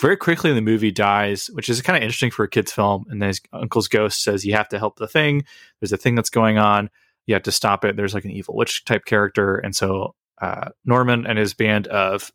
very 0.00 0.16
quickly 0.16 0.50
in 0.50 0.56
the 0.56 0.62
movie 0.62 0.90
dies, 0.90 1.48
which 1.52 1.68
is 1.68 1.80
kind 1.80 1.96
of 1.96 2.02
interesting 2.02 2.30
for 2.30 2.44
a 2.44 2.48
kids' 2.48 2.72
film. 2.72 3.04
And 3.08 3.22
then 3.22 3.28
his 3.28 3.40
uncle's 3.52 3.88
ghost 3.88 4.22
says, 4.22 4.44
"You 4.44 4.54
have 4.54 4.68
to 4.70 4.78
help 4.78 4.98
the 4.98 5.08
thing. 5.08 5.44
There's 5.80 5.92
a 5.92 5.96
thing 5.96 6.16
that's 6.16 6.30
going 6.30 6.58
on. 6.58 6.90
You 7.26 7.34
have 7.34 7.44
to 7.44 7.52
stop 7.52 7.84
it. 7.84 7.96
There's 7.96 8.12
like 8.14 8.24
an 8.24 8.32
evil 8.32 8.56
witch 8.56 8.84
type 8.84 9.04
character." 9.04 9.56
And 9.56 9.74
so 9.74 10.14
uh, 10.40 10.70
Norman 10.84 11.26
and 11.26 11.38
his 11.38 11.54
band 11.54 11.86
of 11.86 12.32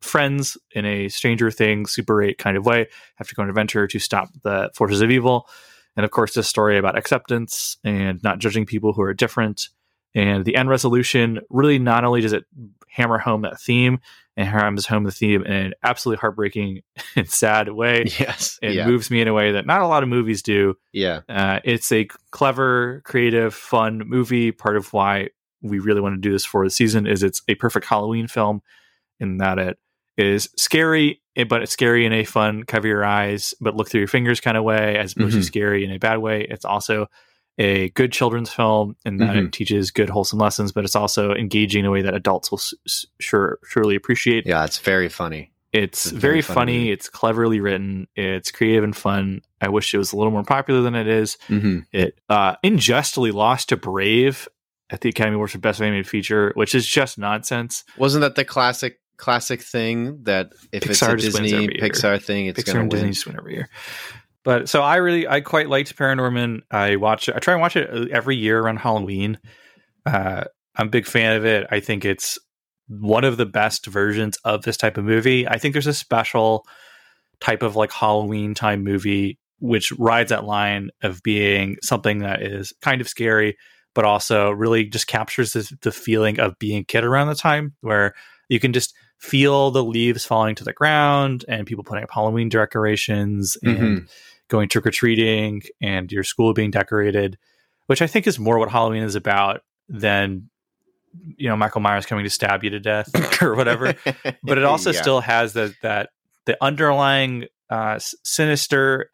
friends 0.00 0.56
in 0.72 0.84
a 0.84 1.08
Stranger 1.08 1.50
Things 1.50 1.92
Super 1.92 2.22
8 2.22 2.38
kind 2.38 2.56
of 2.56 2.66
way 2.66 2.88
have 3.16 3.28
to 3.28 3.34
go 3.34 3.42
on 3.42 3.46
an 3.46 3.50
adventure 3.50 3.86
to 3.86 3.98
stop 3.98 4.30
the 4.42 4.70
forces 4.74 5.00
of 5.00 5.10
evil. 5.10 5.48
And 5.96 6.04
of 6.04 6.10
course, 6.10 6.34
this 6.34 6.48
story 6.48 6.78
about 6.78 6.96
acceptance 6.96 7.76
and 7.84 8.22
not 8.22 8.38
judging 8.38 8.66
people 8.66 8.92
who 8.92 9.02
are 9.02 9.14
different. 9.14 9.68
And 10.14 10.44
the 10.44 10.56
end 10.56 10.68
resolution 10.68 11.40
really 11.50 11.78
not 11.78 12.04
only 12.04 12.20
does 12.20 12.32
it 12.32 12.44
hammer 12.88 13.18
home 13.18 13.42
that 13.42 13.60
theme 13.60 13.98
and 14.36 14.48
hammers 14.48 14.86
home 14.86 15.04
the 15.04 15.10
theme 15.10 15.42
in 15.42 15.52
an 15.52 15.74
absolutely 15.82 16.20
heartbreaking 16.20 16.82
and 17.16 17.28
sad 17.28 17.70
way. 17.70 18.04
Yes. 18.18 18.58
It 18.62 18.74
yeah. 18.74 18.86
moves 18.86 19.10
me 19.10 19.20
in 19.20 19.28
a 19.28 19.34
way 19.34 19.52
that 19.52 19.66
not 19.66 19.82
a 19.82 19.86
lot 19.86 20.02
of 20.02 20.08
movies 20.08 20.42
do. 20.42 20.76
yeah. 20.92 21.20
Uh, 21.28 21.60
it's 21.64 21.92
a 21.92 22.08
clever, 22.30 23.02
creative, 23.04 23.54
fun 23.54 24.02
movie. 24.06 24.52
Part 24.52 24.76
of 24.76 24.92
why 24.92 25.28
we 25.62 25.78
really 25.78 26.00
want 26.00 26.14
to 26.14 26.20
do 26.20 26.32
this 26.32 26.44
for 26.44 26.64
the 26.64 26.70
season 26.70 27.06
is 27.06 27.22
it's 27.22 27.42
a 27.48 27.54
perfect 27.54 27.86
Halloween 27.86 28.26
film 28.26 28.62
in 29.20 29.38
that 29.38 29.58
it 29.58 29.78
is 30.16 30.48
scary, 30.56 31.20
eh, 31.36 31.44
but 31.44 31.62
it's 31.62 31.72
scary 31.72 32.04
in 32.06 32.12
a 32.12 32.24
fun, 32.24 32.64
cover 32.64 32.86
your 32.88 33.04
eyes, 33.04 33.54
but 33.60 33.74
look 33.76 33.88
through 33.90 34.00
your 34.00 34.08
fingers 34.08 34.40
kind 34.40 34.56
of 34.56 34.64
way, 34.64 34.96
as 34.98 35.12
opposed 35.14 35.34
Mhm. 35.36 35.40
to 35.40 35.44
scary 35.44 35.84
in 35.84 35.90
a 35.90 35.98
bad 35.98 36.18
way. 36.18 36.46
It's 36.48 36.64
also 36.64 37.06
a 37.58 37.90
good 37.90 38.12
children's 38.12 38.50
film 38.52 38.96
and 39.04 39.20
that 39.20 39.36
Mhm. 39.36 39.46
it 39.46 39.52
teaches 39.52 39.90
good, 39.90 40.08
wholesome 40.10 40.38
lessons, 40.38 40.72
but 40.72 40.84
it's 40.84 40.96
also 40.96 41.34
engaging 41.34 41.80
in 41.80 41.86
a 41.86 41.90
way 41.90 42.02
that 42.02 42.14
adults 42.14 42.50
will 42.50 42.58
s- 42.86 43.06
sure 43.20 43.58
surely 43.68 43.94
appreciate. 43.94 44.46
Yeah. 44.46 44.64
It's 44.64 44.78
very 44.78 45.08
funny. 45.10 45.50
It's 45.72 46.06
It's 46.06 46.12
very, 46.12 46.20
very 46.20 46.42
funny 46.42 46.54
funny. 46.54 46.90
It's 46.90 47.08
cleverly 47.08 47.60
written. 47.60 48.06
It's 48.16 48.50
creative 48.50 48.84
and 48.84 48.94
fun. 48.96 49.40
I 49.60 49.68
wish 49.68 49.92
it 49.94 49.98
was 49.98 50.12
a 50.12 50.16
little 50.16 50.32
more 50.32 50.42
popular 50.44 50.80
than 50.82 50.94
it 50.94 51.06
is. 51.06 51.36
hmm 51.48 51.80
It 51.92 52.18
uh, 52.28 52.56
unjustly 52.62 53.30
lost 53.30 53.68
to 53.70 53.76
Brave 53.76 54.48
at 54.90 55.00
the 55.02 55.08
Academy 55.10 55.34
Awards 55.36 55.52
for 55.52 55.58
Best 55.58 55.80
Animated 55.80 56.06
Feature, 56.08 56.52
which 56.54 56.74
is 56.74 56.86
just 56.86 57.16
nonsense. 57.18 57.84
Wasn't 57.96 58.20
that 58.22 58.34
the 58.34 58.44
classic 58.44 58.98
classic 59.16 59.62
thing 59.62 60.24
that 60.24 60.52
if 60.72 60.88
it's 60.88 61.02
a 61.02 61.16
Disney 61.16 61.50
year. 61.50 61.68
Pixar 61.68 62.22
thing, 62.22 62.46
it's 62.46 62.62
Pixar 62.62 62.74
going 62.74 62.90
to 62.90 62.96
Disney 62.96 63.06
win? 63.06 63.12
just 63.12 63.26
win 63.26 63.36
every 63.38 63.54
year. 63.54 63.68
But 64.44 64.68
so 64.68 64.82
I 64.82 64.96
really, 64.96 65.28
I 65.28 65.40
quite 65.40 65.68
liked 65.68 65.96
Paranorman. 65.96 66.62
I 66.70 66.96
watch 66.96 67.28
it. 67.28 67.36
I 67.36 67.38
try 67.38 67.54
and 67.54 67.60
watch 67.60 67.76
it 67.76 68.10
every 68.10 68.36
year 68.36 68.58
around 68.60 68.78
Halloween. 68.78 69.38
Uh, 70.04 70.44
I'm 70.74 70.88
a 70.88 70.90
big 70.90 71.06
fan 71.06 71.36
of 71.36 71.44
it. 71.44 71.66
I 71.70 71.80
think 71.80 72.04
it's 72.04 72.38
one 72.88 73.24
of 73.24 73.36
the 73.36 73.46
best 73.46 73.86
versions 73.86 74.36
of 74.44 74.62
this 74.62 74.76
type 74.76 74.98
of 74.98 75.04
movie. 75.04 75.46
I 75.46 75.58
think 75.58 75.74
there's 75.74 75.86
a 75.86 75.94
special 75.94 76.66
type 77.40 77.62
of 77.62 77.76
like 77.76 77.92
Halloween 77.92 78.54
time 78.54 78.82
movie 78.82 79.38
which 79.58 79.92
rides 79.92 80.30
that 80.30 80.44
line 80.44 80.90
of 81.02 81.22
being 81.22 81.76
something 81.82 82.18
that 82.18 82.42
is 82.42 82.72
kind 82.82 83.00
of 83.00 83.08
scary, 83.08 83.56
but 83.94 84.04
also 84.04 84.50
really 84.50 84.84
just 84.84 85.06
captures 85.06 85.52
this, 85.52 85.72
the 85.82 85.92
feeling 85.92 86.40
of 86.40 86.58
being 86.58 86.80
a 86.80 86.84
kid 86.84 87.04
around 87.04 87.28
the 87.28 87.34
time 87.36 87.72
where 87.80 88.12
you 88.48 88.58
can 88.58 88.72
just 88.72 88.92
feel 89.22 89.70
the 89.70 89.84
leaves 89.84 90.24
falling 90.24 90.56
to 90.56 90.64
the 90.64 90.72
ground 90.72 91.44
and 91.46 91.64
people 91.64 91.84
putting 91.84 92.02
up 92.02 92.10
Halloween 92.10 92.48
decorations 92.48 93.56
and 93.62 94.08
going 94.48 94.68
trick 94.68 94.84
or 94.84 94.90
treating 94.90 95.62
and 95.80 96.10
your 96.10 96.24
school 96.24 96.52
being 96.52 96.72
decorated, 96.72 97.38
which 97.86 98.02
I 98.02 98.08
think 98.08 98.26
is 98.26 98.38
more 98.38 98.58
what 98.58 98.68
Halloween 98.70 99.04
is 99.04 99.14
about 99.14 99.62
than 99.88 100.50
you 101.36 101.48
know 101.48 101.56
Michael 101.56 101.80
Myers 101.80 102.04
coming 102.04 102.24
to 102.24 102.30
stab 102.30 102.64
you 102.64 102.70
to 102.70 102.80
death 102.80 103.08
or 103.42 103.54
whatever. 103.54 103.94
But 104.42 104.58
it 104.58 104.64
also 104.64 104.90
Yeah. 104.90 105.00
still 105.00 105.20
has 105.20 105.52
that 105.52 105.72
that 105.82 106.10
the 106.46 106.56
underlying 106.60 107.46
uh, 107.70 108.00
sinister. 108.24 109.10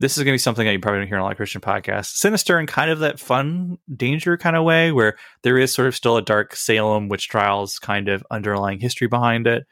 This 0.00 0.16
is 0.16 0.24
going 0.24 0.32
to 0.32 0.34
be 0.34 0.38
something 0.38 0.64
that 0.64 0.72
you 0.72 0.80
probably 0.80 1.00
don't 1.00 1.08
hear 1.08 1.16
on 1.18 1.20
a 1.20 1.24
lot 1.24 1.32
of 1.32 1.36
Christian 1.36 1.60
podcasts. 1.60 2.16
Sinister 2.16 2.58
and 2.58 2.66
kind 2.66 2.90
of 2.90 3.00
that 3.00 3.20
fun 3.20 3.78
danger 3.94 4.36
kind 4.38 4.56
of 4.56 4.64
way, 4.64 4.92
where 4.92 5.16
there 5.42 5.58
is 5.58 5.72
sort 5.72 5.88
of 5.88 5.94
still 5.94 6.16
a 6.16 6.22
dark 6.22 6.56
Salem 6.56 7.08
witch 7.08 7.28
trials 7.28 7.78
kind 7.78 8.08
of 8.08 8.24
underlying 8.30 8.80
history 8.80 9.08
behind 9.08 9.46
it, 9.46 9.66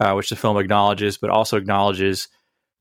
uh, 0.00 0.14
which 0.14 0.30
the 0.30 0.36
film 0.36 0.56
acknowledges, 0.56 1.18
but 1.18 1.30
also 1.30 1.58
acknowledges 1.58 2.28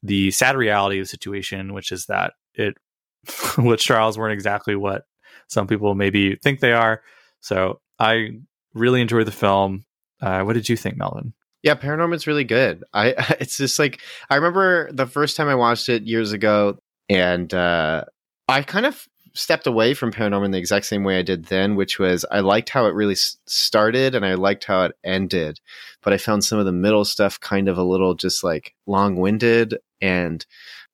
the 0.04 0.32
sad 0.32 0.56
reality 0.56 1.00
of 1.00 1.06
the 1.06 1.10
situation, 1.10 1.74
which 1.74 1.92
is 1.92 2.06
that 2.06 2.34
it 2.54 2.76
witch 3.58 3.84
trials 3.84 4.18
weren't 4.18 4.34
exactly 4.34 4.76
what 4.76 5.04
some 5.48 5.68
people 5.68 5.96
maybe 5.96 6.36
think 6.38 6.60
they 6.60 6.74
are. 6.74 7.02
So 7.42 7.82
I 8.00 8.40
really 8.74 9.02
enjoyed 9.02 9.28
the 9.28 9.32
film. 9.32 9.86
Uh, 10.22 10.44
what 10.44 10.54
did 10.54 10.70
you 10.70 10.78
think, 10.78 10.98
Melvin? 10.98 11.34
Yeah, 11.66 11.74
Paranorman's 11.74 12.28
really 12.28 12.44
good. 12.44 12.84
I 12.94 13.10
it's 13.40 13.58
just 13.58 13.80
like 13.80 14.00
I 14.30 14.36
remember 14.36 14.92
the 14.92 15.08
first 15.08 15.36
time 15.36 15.48
I 15.48 15.56
watched 15.56 15.90
it 15.90 16.04
years 16.04 16.32
ago, 16.32 16.78
and 17.10 17.54
uh, 17.54 18.06
I 18.48 18.62
kind 18.64 18.86
of 18.86 19.08
stepped 19.34 19.68
away 19.68 19.94
from 19.94 20.14
Paranorman 20.14 20.52
the 20.52 20.58
exact 20.58 20.86
same 20.86 21.04
way 21.04 21.20
I 21.20 21.22
did 21.22 21.46
then, 21.46 21.76
which 21.76 22.00
was 22.00 22.26
I 22.32 22.40
liked 22.40 22.70
how 22.70 22.86
it 22.86 22.94
really 22.94 23.16
started 23.16 24.16
and 24.16 24.26
I 24.26 24.36
liked 24.36 24.64
how 24.64 24.84
it 24.84 24.94
ended, 25.04 25.60
but 26.02 26.14
I 26.14 26.18
found 26.18 26.44
some 26.44 26.58
of 26.58 26.66
the 26.66 26.72
middle 26.72 27.06
stuff 27.06 27.40
kind 27.40 27.68
of 27.68 27.78
a 27.78 27.84
little 27.84 28.16
just 28.16 28.44
like 28.44 28.74
long 28.86 29.18
winded 29.18 29.78
and. 30.02 30.46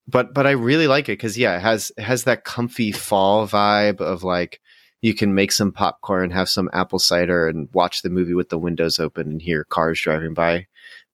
But 0.07 0.33
but 0.33 0.47
I 0.47 0.51
really 0.51 0.87
like 0.87 1.07
it 1.07 1.13
because 1.13 1.37
yeah, 1.37 1.55
it 1.55 1.61
has 1.61 1.91
it 1.95 2.01
has 2.01 2.23
that 2.23 2.43
comfy 2.43 2.91
fall 2.91 3.47
vibe 3.47 4.01
of 4.01 4.23
like 4.23 4.59
you 5.01 5.13
can 5.13 5.33
make 5.33 5.51
some 5.51 5.71
popcorn, 5.71 6.25
and 6.25 6.33
have 6.33 6.49
some 6.49 6.69
apple 6.73 6.99
cider, 6.99 7.47
and 7.47 7.69
watch 7.73 8.01
the 8.01 8.09
movie 8.09 8.33
with 8.33 8.49
the 8.49 8.57
windows 8.57 8.99
open 8.99 9.29
and 9.29 9.41
hear 9.41 9.63
cars 9.65 10.01
driving 10.01 10.33
by, 10.33 10.67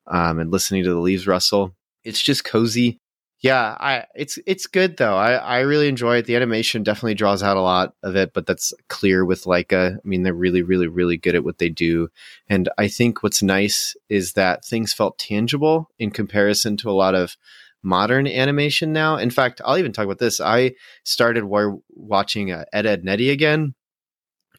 um, 0.07 0.39
and 0.39 0.51
listening 0.51 0.83
to 0.83 0.89
the 0.93 0.99
leaves 0.99 1.27
rustle. 1.27 1.75
It's 2.03 2.21
just 2.21 2.45
cozy. 2.45 2.99
Yeah, 3.39 3.77
I 3.79 4.05
it's 4.15 4.39
it's 4.47 4.65
good 4.65 4.97
though. 4.97 5.15
I 5.15 5.33
I 5.33 5.59
really 5.59 5.87
enjoy 5.87 6.17
it. 6.17 6.25
The 6.25 6.35
animation 6.35 6.81
definitely 6.81 7.13
draws 7.13 7.43
out 7.43 7.55
a 7.55 7.61
lot 7.61 7.93
of 8.01 8.15
it, 8.15 8.33
but 8.33 8.47
that's 8.47 8.73
clear 8.89 9.23
with 9.25 9.43
Laika. 9.43 9.97
I 9.97 9.99
mean, 10.03 10.23
they're 10.23 10.33
really 10.33 10.63
really 10.63 10.87
really 10.87 11.17
good 11.17 11.35
at 11.35 11.43
what 11.43 11.59
they 11.59 11.69
do. 11.69 12.09
And 12.49 12.67
I 12.79 12.87
think 12.87 13.21
what's 13.21 13.43
nice 13.43 13.95
is 14.09 14.33
that 14.33 14.65
things 14.65 14.91
felt 14.91 15.19
tangible 15.19 15.91
in 15.99 16.09
comparison 16.09 16.77
to 16.77 16.89
a 16.89 16.93
lot 16.97 17.13
of 17.13 17.37
modern 17.83 18.25
animation 18.27 18.91
now. 18.91 19.17
In 19.17 19.29
fact, 19.29 19.61
I'll 19.63 19.77
even 19.77 19.93
talk 19.93 20.05
about 20.05 20.17
this. 20.19 20.41
I 20.41 20.73
started 21.03 21.43
war- 21.43 21.79
watching 21.93 22.51
uh, 22.51 22.65
Ed 22.73 22.87
Edd 22.87 23.01
n 23.01 23.07
Eddy 23.09 23.29
again 23.29 23.75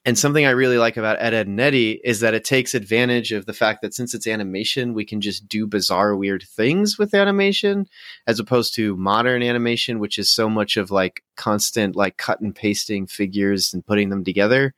and 0.08 0.16
something 0.16 0.46
I 0.46 0.52
really 0.52 0.78
like 0.78 0.96
about 0.96 1.20
Ed, 1.20 1.34
Edd 1.34 1.48
n 1.48 1.60
Eddy 1.60 2.00
is 2.02 2.20
that 2.20 2.32
it 2.32 2.42
takes 2.42 2.74
advantage 2.74 3.30
of 3.30 3.44
the 3.44 3.52
fact 3.52 3.82
that 3.82 3.92
since 3.92 4.14
it's 4.14 4.26
animation, 4.26 4.94
we 4.94 5.04
can 5.04 5.20
just 5.20 5.46
do 5.46 5.66
bizarre, 5.66 6.16
weird 6.16 6.44
things 6.44 6.98
with 6.98 7.12
animation, 7.12 7.86
as 8.26 8.40
opposed 8.40 8.74
to 8.76 8.96
modern 8.96 9.42
animation, 9.42 9.98
which 9.98 10.18
is 10.18 10.30
so 10.30 10.48
much 10.48 10.78
of 10.78 10.90
like 10.90 11.22
constant, 11.36 11.94
like 11.94 12.16
cut 12.16 12.40
and 12.40 12.54
pasting 12.54 13.06
figures 13.06 13.74
and 13.74 13.84
putting 13.84 14.08
them 14.08 14.24
together, 14.24 14.74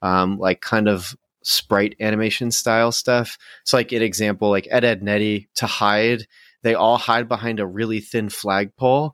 um, 0.00 0.38
like 0.38 0.62
kind 0.62 0.88
of 0.88 1.14
sprite 1.44 1.94
animation 2.00 2.50
style 2.50 2.90
stuff. 2.90 3.36
So, 3.66 3.76
like 3.76 3.92
an 3.92 4.00
example, 4.00 4.48
like 4.48 4.66
Ed, 4.70 4.84
Edd 4.84 5.02
n 5.02 5.08
Eddy 5.08 5.50
to 5.56 5.66
hide, 5.66 6.26
they 6.62 6.72
all 6.74 6.96
hide 6.96 7.28
behind 7.28 7.60
a 7.60 7.66
really 7.66 8.00
thin 8.00 8.30
flagpole, 8.30 9.12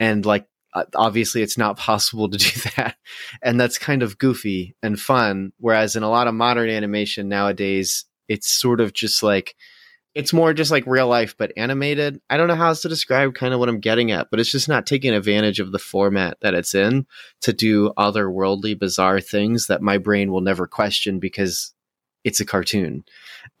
and 0.00 0.26
like 0.26 0.48
Uh, 0.74 0.84
obviously 0.96 1.42
it's 1.42 1.58
not 1.58 1.76
possible 1.76 2.28
to 2.28 2.38
do 2.38 2.60
that 2.76 2.96
and 3.42 3.60
that's 3.60 3.78
kind 3.78 4.02
of 4.02 4.18
goofy 4.18 4.74
and 4.82 5.00
fun 5.00 5.52
whereas 5.58 5.96
in 5.96 6.02
a 6.02 6.10
lot 6.10 6.26
of 6.26 6.34
modern 6.34 6.68
animation 6.68 7.28
nowadays 7.28 8.06
it's 8.28 8.48
sort 8.48 8.80
of 8.80 8.92
just 8.92 9.22
like 9.22 9.54
it's 10.14 10.32
more 10.32 10.52
just 10.52 10.70
like 10.70 10.86
real 10.86 11.06
life 11.06 11.36
but 11.38 11.52
animated 11.56 12.20
i 12.28 12.36
don't 12.36 12.48
know 12.48 12.54
how 12.54 12.68
else 12.68 12.82
to 12.82 12.88
describe 12.88 13.34
kind 13.34 13.54
of 13.54 13.60
what 13.60 13.68
i'm 13.68 13.78
getting 13.78 14.10
at 14.10 14.28
but 14.30 14.40
it's 14.40 14.50
just 14.50 14.68
not 14.68 14.86
taking 14.86 15.14
advantage 15.14 15.60
of 15.60 15.70
the 15.70 15.78
format 15.78 16.36
that 16.40 16.54
it's 16.54 16.74
in 16.74 17.06
to 17.40 17.52
do 17.52 17.92
otherworldly 17.96 18.78
bizarre 18.78 19.20
things 19.20 19.68
that 19.68 19.82
my 19.82 19.96
brain 19.96 20.32
will 20.32 20.40
never 20.40 20.66
question 20.66 21.20
because 21.20 21.74
it's 22.24 22.40
a 22.40 22.44
cartoon. 22.44 23.04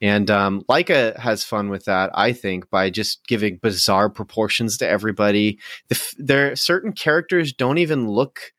And 0.00 0.30
um, 0.30 0.62
Laika 0.68 1.18
has 1.18 1.44
fun 1.44 1.68
with 1.68 1.84
that, 1.86 2.10
I 2.14 2.32
think, 2.32 2.70
by 2.70 2.90
just 2.90 3.26
giving 3.26 3.58
bizarre 3.58 4.10
proportions 4.10 4.78
to 4.78 4.88
everybody. 4.88 5.58
The 5.88 5.96
f- 5.96 6.14
there 6.18 6.56
certain 6.56 6.92
characters 6.92 7.52
don't 7.52 7.78
even 7.78 8.08
look. 8.08 8.52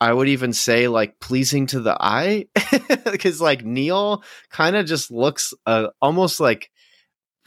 I 0.00 0.12
would 0.12 0.28
even 0.28 0.52
say 0.52 0.88
like 0.88 1.20
pleasing 1.20 1.66
to 1.68 1.80
the 1.80 1.96
eye 2.00 2.46
because 3.12 3.40
like 3.40 3.64
Neil 3.64 4.22
kind 4.48 4.76
of 4.76 4.86
just 4.86 5.10
looks 5.10 5.52
uh, 5.66 5.88
almost 6.00 6.40
like 6.40 6.70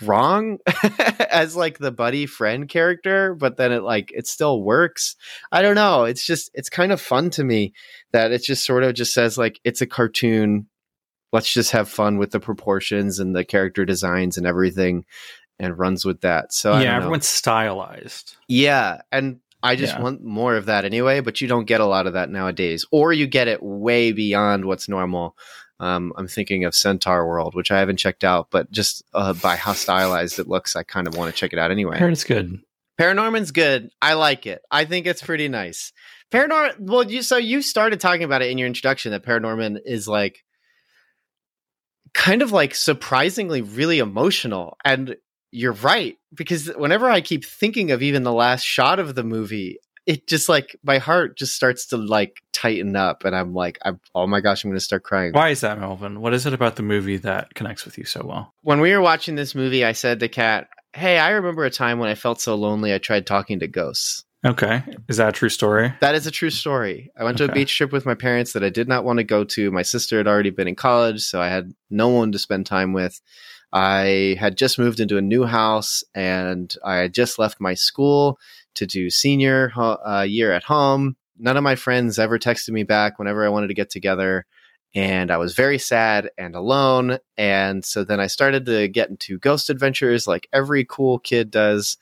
wrong 0.02 0.58
as 1.32 1.56
like 1.56 1.78
the 1.78 1.92
buddy 1.92 2.26
friend 2.26 2.68
character 2.68 3.36
but 3.36 3.58
then 3.58 3.72
it 3.72 3.84
like 3.84 4.12
it 4.14 4.28
still 4.28 4.62
works 4.62 5.16
i 5.52 5.62
don't 5.62 5.76
know 5.76 6.04
it's 6.04 6.26
just 6.26 6.50
it's 6.54 6.70
kind 6.70 6.92
of 6.92 7.00
fun 7.00 7.30
to 7.30 7.44
me 7.44 7.74
that 8.12 8.32
it 8.32 8.44
just 8.44 8.66
sort 8.66 8.84
of 8.84 8.96
just 8.96 9.14
says 9.14 9.38
like 9.38 9.60
it's 9.64 9.82
a 9.82 9.88
cartoon 9.88 10.68
let's 11.34 11.52
just 11.52 11.72
have 11.72 11.90
fun 11.90 12.18
with 12.18 12.32
the 12.32 12.40
proportions 12.40 13.20
and 13.20 13.36
the 13.36 13.44
character 13.44 13.84
designs 13.84 14.38
and 14.38 14.48
everything 14.48 15.04
and 15.60 15.78
runs 15.78 16.06
with 16.06 16.22
that. 16.22 16.54
So 16.54 16.78
yeah, 16.80 16.96
everyone's 16.96 17.28
stylized. 17.28 18.38
Yeah, 18.48 19.02
and 19.12 19.40
I 19.62 19.76
just 19.76 19.96
yeah. 19.96 20.02
want 20.02 20.24
more 20.24 20.56
of 20.56 20.68
that 20.68 20.86
anyway, 20.86 21.20
but 21.20 21.42
you 21.42 21.48
don't 21.48 21.66
get 21.66 21.82
a 21.82 21.86
lot 21.86 22.08
of 22.08 22.14
that 22.14 22.30
nowadays, 22.30 22.86
or 22.92 23.12
you 23.12 23.28
get 23.28 23.48
it 23.48 23.62
way 23.62 24.12
beyond 24.12 24.66
what's 24.66 24.88
normal. 24.88 25.36
Um, 25.80 26.14
I'm 26.16 26.28
thinking 26.28 26.66
of 26.66 26.74
Centaurworld, 26.74 27.56
which 27.56 27.72
I 27.72 27.80
haven't 27.80 27.98
checked 27.98 28.24
out, 28.24 28.48
but 28.52 28.72
just 28.72 29.04
uh, 29.14 29.34
by 29.34 29.56
how 29.56 29.74
stylized 29.74 30.40
it 30.40 30.48
looks, 30.48 30.76
I 30.76 30.84
kind 30.84 31.08
of 31.08 31.18
want 31.18 31.34
to 31.34 31.38
check 31.38 31.52
it 31.52 31.60
out 31.60 31.72
anyway. 31.72 31.98
It's 32.00 32.24
good. 32.24 32.60
Paranorman's 33.00 33.52
good. 33.52 33.90
I 34.02 34.14
like 34.14 34.46
it. 34.46 34.62
I 34.70 34.86
think 34.86 35.08
it's 35.08 35.22
pretty 35.22 35.48
nice. 35.48 35.92
Paranorman. 36.32 36.80
Well, 36.80 37.10
you 37.10 37.24
so 37.24 37.38
you 37.38 37.62
started 37.62 38.00
talking 38.00 38.24
about 38.24 38.44
it 38.44 38.52
in 38.52 38.58
your 38.58 38.68
introduction 38.68 39.12
that 39.12 39.26
Paranorman 39.26 39.80
is 39.84 40.08
like 40.08 40.44
kind 42.14 42.42
of 42.42 42.52
like 42.52 42.76
surprisingly 42.76 43.62
really 43.62 44.00
emotional. 44.00 44.78
And 44.86 45.16
you're 45.52 45.74
right, 45.74 46.18
because 46.34 46.68
whenever 46.68 47.10
I 47.10 47.22
keep 47.22 47.46
thinking 47.46 47.92
of 47.92 48.02
even 48.02 48.24
the 48.24 48.34
last 48.34 48.64
shot 48.64 49.00
of 49.00 49.16
the 49.16 49.24
movie, 49.24 49.78
it 50.06 50.28
just 50.28 50.50
like 50.50 50.76
my 50.84 50.98
heart 50.98 51.38
just 51.38 51.56
starts 51.56 51.88
to 51.88 51.98
like 51.98 52.42
tighten 52.52 52.96
up 52.96 53.24
and 53.24 53.36
I'm 53.36 53.54
like, 53.54 53.78
I'm, 53.84 54.00
oh 54.14 54.28
my 54.28 54.42
gosh, 54.42 54.64
I'm 54.64 54.72
going 54.72 54.78
to 54.78 54.84
start 54.84 55.04
crying. 55.04 55.34
Why 55.34 55.50
is 55.50 55.62
that, 55.62 55.80
Melvin? 55.80 56.22
What 56.22 56.34
is 56.34 56.46
it 56.46 56.54
about 56.54 56.76
the 56.76 56.84
movie 56.84 57.18
that 57.18 57.54
connects 57.54 57.86
with 57.86 57.98
you 57.98 58.06
so 58.06 58.26
well? 58.26 58.54
When 58.62 58.82
we 58.82 58.92
were 58.92 59.02
watching 59.02 59.36
this 59.36 59.56
movie, 59.56 59.86
I 59.86 59.94
said 59.94 60.20
to 60.20 60.28
Kat, 60.28 60.68
Hey, 60.94 61.18
I 61.18 61.32
remember 61.32 61.66
a 61.66 61.72
time 61.72 62.00
when 62.00 62.10
I 62.10 62.16
felt 62.16 62.42
so 62.42 62.56
lonely, 62.56 62.94
I 62.94 63.00
tried 63.00 63.26
talking 63.26 63.60
to 63.60 63.68
ghosts. 63.68 64.26
Okay. 64.46 64.84
Is 65.08 65.18
that 65.18 65.30
a 65.30 65.32
true 65.32 65.50
story? 65.50 65.94
That 66.02 66.16
is 66.16 66.28
a 66.28 66.32
true 66.32 66.50
story. 66.50 67.12
I 67.18 67.24
went 67.24 67.40
okay. 67.40 67.48
to 67.48 67.52
a 67.52 67.56
beach 67.56 67.76
trip 67.78 67.94
with 67.94 68.06
my 68.06 68.16
parents 68.16 68.54
that 68.54 68.64
I 68.64 68.70
did 68.70 68.90
not 68.90 69.06
want 69.06 69.18
to 69.18 69.24
go 69.24 69.44
to. 69.46 69.72
My 69.72 69.84
sister 69.84 70.18
had 70.18 70.28
already 70.28 70.50
been 70.50 70.68
in 70.68 70.76
college, 70.76 71.22
so 71.22 71.42
I 71.42 71.48
had 71.48 71.74
no 71.90 72.10
one 72.10 72.32
to 72.34 72.40
spend 72.40 72.66
time 72.66 72.92
with. 72.92 73.22
I 73.72 74.36
had 74.40 74.58
just 74.58 74.78
moved 74.78 75.00
into 75.00 75.18
a 75.18 75.22
new 75.22 75.46
house 75.46 76.04
and 76.14 76.74
I 76.84 76.98
had 76.98 77.14
just 77.14 77.40
left 77.40 77.62
my 77.62 77.74
school 77.74 78.38
to 78.76 78.86
do 78.86 79.10
senior 79.10 79.72
uh, 79.76 80.26
year 80.28 80.52
at 80.52 80.64
home. 80.64 81.16
None 81.40 81.58
of 81.58 81.64
my 81.64 81.76
friends 81.76 82.20
ever 82.20 82.38
texted 82.38 82.70
me 82.70 82.84
back 82.84 83.18
whenever 83.18 83.46
I 83.46 83.50
wanted 83.50 83.68
to 83.68 83.74
get 83.74 83.90
together 83.90 84.46
and 84.96 85.32
I 85.32 85.38
was 85.38 85.56
very 85.56 85.80
sad 85.80 86.30
and 86.38 86.56
alone. 86.56 87.18
And 87.38 87.84
so 87.84 88.04
then 88.04 88.20
I 88.20 88.28
started 88.28 88.66
to 88.68 88.88
get 88.88 89.10
into 89.10 89.40
ghost 89.40 89.70
adventures 89.70 90.28
like 90.28 90.48
every 90.54 90.86
cool 90.86 91.20
kid 91.20 91.50
does. 91.50 91.98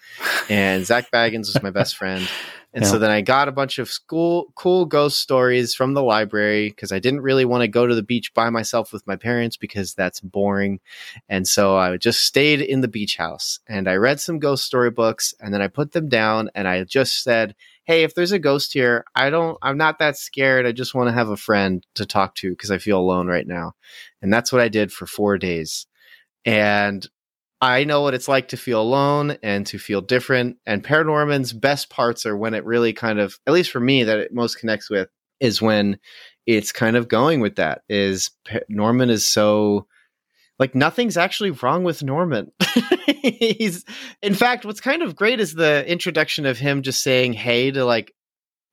And 0.49 0.85
Zak 0.85 1.09
Bagans 1.11 1.47
was 1.53 1.63
my 1.63 1.71
best 1.71 1.95
friend. 1.95 2.27
And 2.73 2.85
yeah. 2.85 2.89
so 2.89 2.99
then 2.99 3.11
I 3.11 3.19
got 3.19 3.49
a 3.49 3.51
bunch 3.51 3.79
of 3.79 3.89
school 3.89 4.53
cool 4.55 4.85
ghost 4.85 5.19
stories 5.19 5.75
from 5.75 5.93
the 5.93 6.03
library 6.03 6.69
because 6.69 6.93
I 6.93 6.99
didn't 6.99 7.19
really 7.19 7.43
want 7.43 7.63
to 7.63 7.67
go 7.67 7.85
to 7.85 7.93
the 7.93 8.01
beach 8.01 8.33
by 8.33 8.49
myself 8.49 8.93
with 8.93 9.05
my 9.05 9.17
parents 9.17 9.57
because 9.57 9.93
that's 9.93 10.21
boring. 10.21 10.79
And 11.27 11.45
so 11.45 11.75
I 11.75 11.97
just 11.97 12.23
stayed 12.23 12.61
in 12.61 12.79
the 12.79 12.87
beach 12.87 13.17
house 13.17 13.59
and 13.67 13.89
I 13.89 13.95
read 13.95 14.21
some 14.21 14.39
ghost 14.39 14.63
story 14.63 14.89
books 14.89 15.33
and 15.41 15.53
then 15.53 15.61
I 15.61 15.67
put 15.67 15.91
them 15.91 16.07
down 16.07 16.49
and 16.55 16.65
I 16.65 16.83
just 16.85 17.23
said, 17.23 17.55
hey, 17.91 18.03
if 18.03 18.15
there's 18.15 18.31
a 18.31 18.39
ghost 18.39 18.71
here, 18.71 19.03
I 19.15 19.29
don't, 19.29 19.57
I'm 19.61 19.77
not 19.77 19.99
that 19.99 20.15
scared. 20.15 20.65
I 20.65 20.71
just 20.71 20.95
want 20.95 21.09
to 21.09 21.13
have 21.13 21.27
a 21.27 21.35
friend 21.35 21.85
to 21.95 22.05
talk 22.05 22.35
to 22.35 22.49
because 22.49 22.71
I 22.71 22.77
feel 22.77 22.97
alone 22.97 23.27
right 23.27 23.45
now. 23.45 23.73
And 24.21 24.31
that's 24.31 24.49
what 24.49 24.61
I 24.61 24.69
did 24.69 24.93
for 24.93 25.05
four 25.05 25.37
days. 25.37 25.87
And 26.45 27.05
I 27.59 27.83
know 27.83 28.01
what 28.01 28.13
it's 28.13 28.29
like 28.29 28.47
to 28.47 28.57
feel 28.57 28.81
alone 28.81 29.37
and 29.43 29.67
to 29.67 29.77
feel 29.77 29.99
different. 29.99 30.55
And 30.65 30.81
Paranorman's 30.81 31.51
best 31.51 31.89
parts 31.89 32.25
are 32.25 32.37
when 32.37 32.53
it 32.53 32.63
really 32.63 32.93
kind 32.93 33.19
of, 33.19 33.37
at 33.45 33.51
least 33.51 33.71
for 33.71 33.81
me, 33.81 34.05
that 34.05 34.19
it 34.19 34.33
most 34.33 34.55
connects 34.55 34.89
with 34.89 35.09
is 35.41 35.61
when 35.61 35.99
it's 36.45 36.71
kind 36.71 36.95
of 36.95 37.09
going 37.09 37.41
with 37.41 37.57
that. 37.57 37.81
Is 37.89 38.31
Norman 38.69 39.09
is 39.09 39.27
so 39.27 39.85
like 40.61 40.75
nothing's 40.75 41.17
actually 41.17 41.49
wrong 41.49 41.83
with 41.83 42.03
Norman. 42.03 42.51
He's 43.23 43.83
in 44.21 44.35
fact 44.35 44.63
what's 44.63 44.79
kind 44.79 45.01
of 45.01 45.15
great 45.15 45.39
is 45.39 45.55
the 45.55 45.83
introduction 45.87 46.45
of 46.45 46.59
him 46.59 46.83
just 46.83 47.01
saying 47.01 47.33
hey 47.33 47.71
to 47.71 47.83
like 47.83 48.13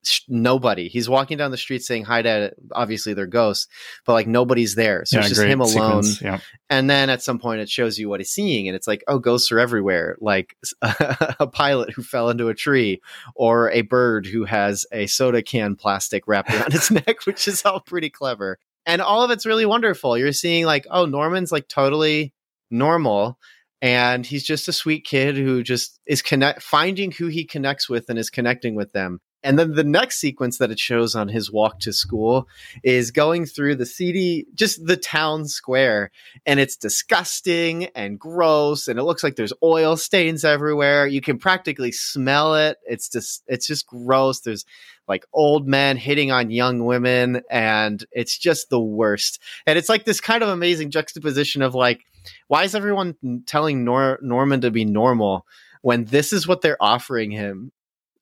sh- 0.04 0.20
nobody. 0.28 0.88
He's 0.88 1.08
walking 1.08 1.38
down 1.38 1.50
the 1.50 1.56
street 1.56 1.82
saying 1.82 2.04
hi 2.04 2.20
to 2.20 2.52
obviously 2.72 3.14
they're 3.14 3.26
ghosts, 3.26 3.68
but 4.04 4.12
like 4.12 4.26
nobody's 4.26 4.74
there. 4.74 5.06
So 5.06 5.16
yeah, 5.16 5.20
it's 5.20 5.30
just 5.30 5.40
him 5.40 5.62
alone. 5.62 6.04
Yeah. 6.20 6.40
And 6.68 6.90
then 6.90 7.08
at 7.08 7.22
some 7.22 7.38
point 7.38 7.62
it 7.62 7.70
shows 7.70 7.98
you 7.98 8.10
what 8.10 8.20
he's 8.20 8.32
seeing 8.32 8.68
and 8.68 8.76
it's 8.76 8.86
like 8.86 9.02
oh 9.08 9.18
ghosts 9.18 9.50
are 9.50 9.58
everywhere, 9.58 10.18
like 10.20 10.58
a 10.82 11.46
pilot 11.46 11.94
who 11.94 12.02
fell 12.02 12.28
into 12.28 12.48
a 12.48 12.54
tree 12.54 13.00
or 13.34 13.70
a 13.70 13.80
bird 13.80 14.26
who 14.26 14.44
has 14.44 14.84
a 14.92 15.06
soda 15.06 15.42
can 15.42 15.74
plastic 15.74 16.28
wrapped 16.28 16.52
around 16.52 16.74
its 16.74 16.90
neck, 17.06 17.24
which 17.24 17.48
is 17.48 17.64
all 17.64 17.80
pretty 17.80 18.10
clever 18.10 18.58
and 18.88 19.02
all 19.02 19.22
of 19.22 19.30
it's 19.30 19.46
really 19.46 19.66
wonderful. 19.66 20.16
You're 20.16 20.32
seeing 20.32 20.64
like, 20.64 20.86
oh, 20.90 21.04
Norman's 21.04 21.52
like 21.52 21.68
totally 21.68 22.32
normal, 22.70 23.38
and 23.82 24.26
he's 24.26 24.42
just 24.42 24.66
a 24.66 24.72
sweet 24.72 25.04
kid 25.04 25.36
who 25.36 25.62
just 25.62 26.00
is 26.06 26.22
connect 26.22 26.62
finding 26.62 27.12
who 27.12 27.28
he 27.28 27.44
connects 27.44 27.88
with 27.88 28.08
and 28.08 28.18
is 28.18 28.30
connecting 28.30 28.74
with 28.74 28.92
them. 28.92 29.20
And 29.42 29.58
then 29.58 29.74
the 29.74 29.84
next 29.84 30.18
sequence 30.18 30.58
that 30.58 30.70
it 30.70 30.80
shows 30.80 31.14
on 31.14 31.28
his 31.28 31.50
walk 31.50 31.78
to 31.80 31.92
school 31.92 32.48
is 32.82 33.10
going 33.10 33.46
through 33.46 33.76
the 33.76 33.86
city, 33.86 34.46
just 34.54 34.84
the 34.84 34.96
town 34.96 35.46
square, 35.46 36.10
and 36.44 36.58
it's 36.58 36.76
disgusting 36.76 37.86
and 37.94 38.18
gross, 38.18 38.88
and 38.88 38.98
it 38.98 39.04
looks 39.04 39.22
like 39.22 39.36
there's 39.36 39.52
oil 39.62 39.96
stains 39.96 40.44
everywhere. 40.44 41.06
You 41.06 41.20
can 41.20 41.38
practically 41.38 41.92
smell 41.92 42.56
it. 42.56 42.78
It's 42.84 43.08
just, 43.08 43.44
it's 43.46 43.66
just 43.66 43.86
gross. 43.86 44.40
There's 44.40 44.64
like 45.08 45.24
old 45.32 45.66
men 45.66 45.96
hitting 45.96 46.30
on 46.30 46.50
young 46.50 46.84
women 46.84 47.42
and 47.50 48.04
it's 48.12 48.36
just 48.36 48.68
the 48.68 48.80
worst 48.80 49.40
and 49.66 49.78
it's 49.78 49.88
like 49.88 50.04
this 50.04 50.20
kind 50.20 50.42
of 50.42 50.50
amazing 50.50 50.90
juxtaposition 50.90 51.62
of 51.62 51.74
like 51.74 52.04
why 52.46 52.64
is 52.64 52.74
everyone 52.74 53.14
telling 53.46 53.84
Nor- 53.84 54.18
norman 54.20 54.60
to 54.60 54.70
be 54.70 54.84
normal 54.84 55.46
when 55.80 56.04
this 56.04 56.32
is 56.32 56.46
what 56.46 56.60
they're 56.60 56.80
offering 56.80 57.30
him 57.30 57.72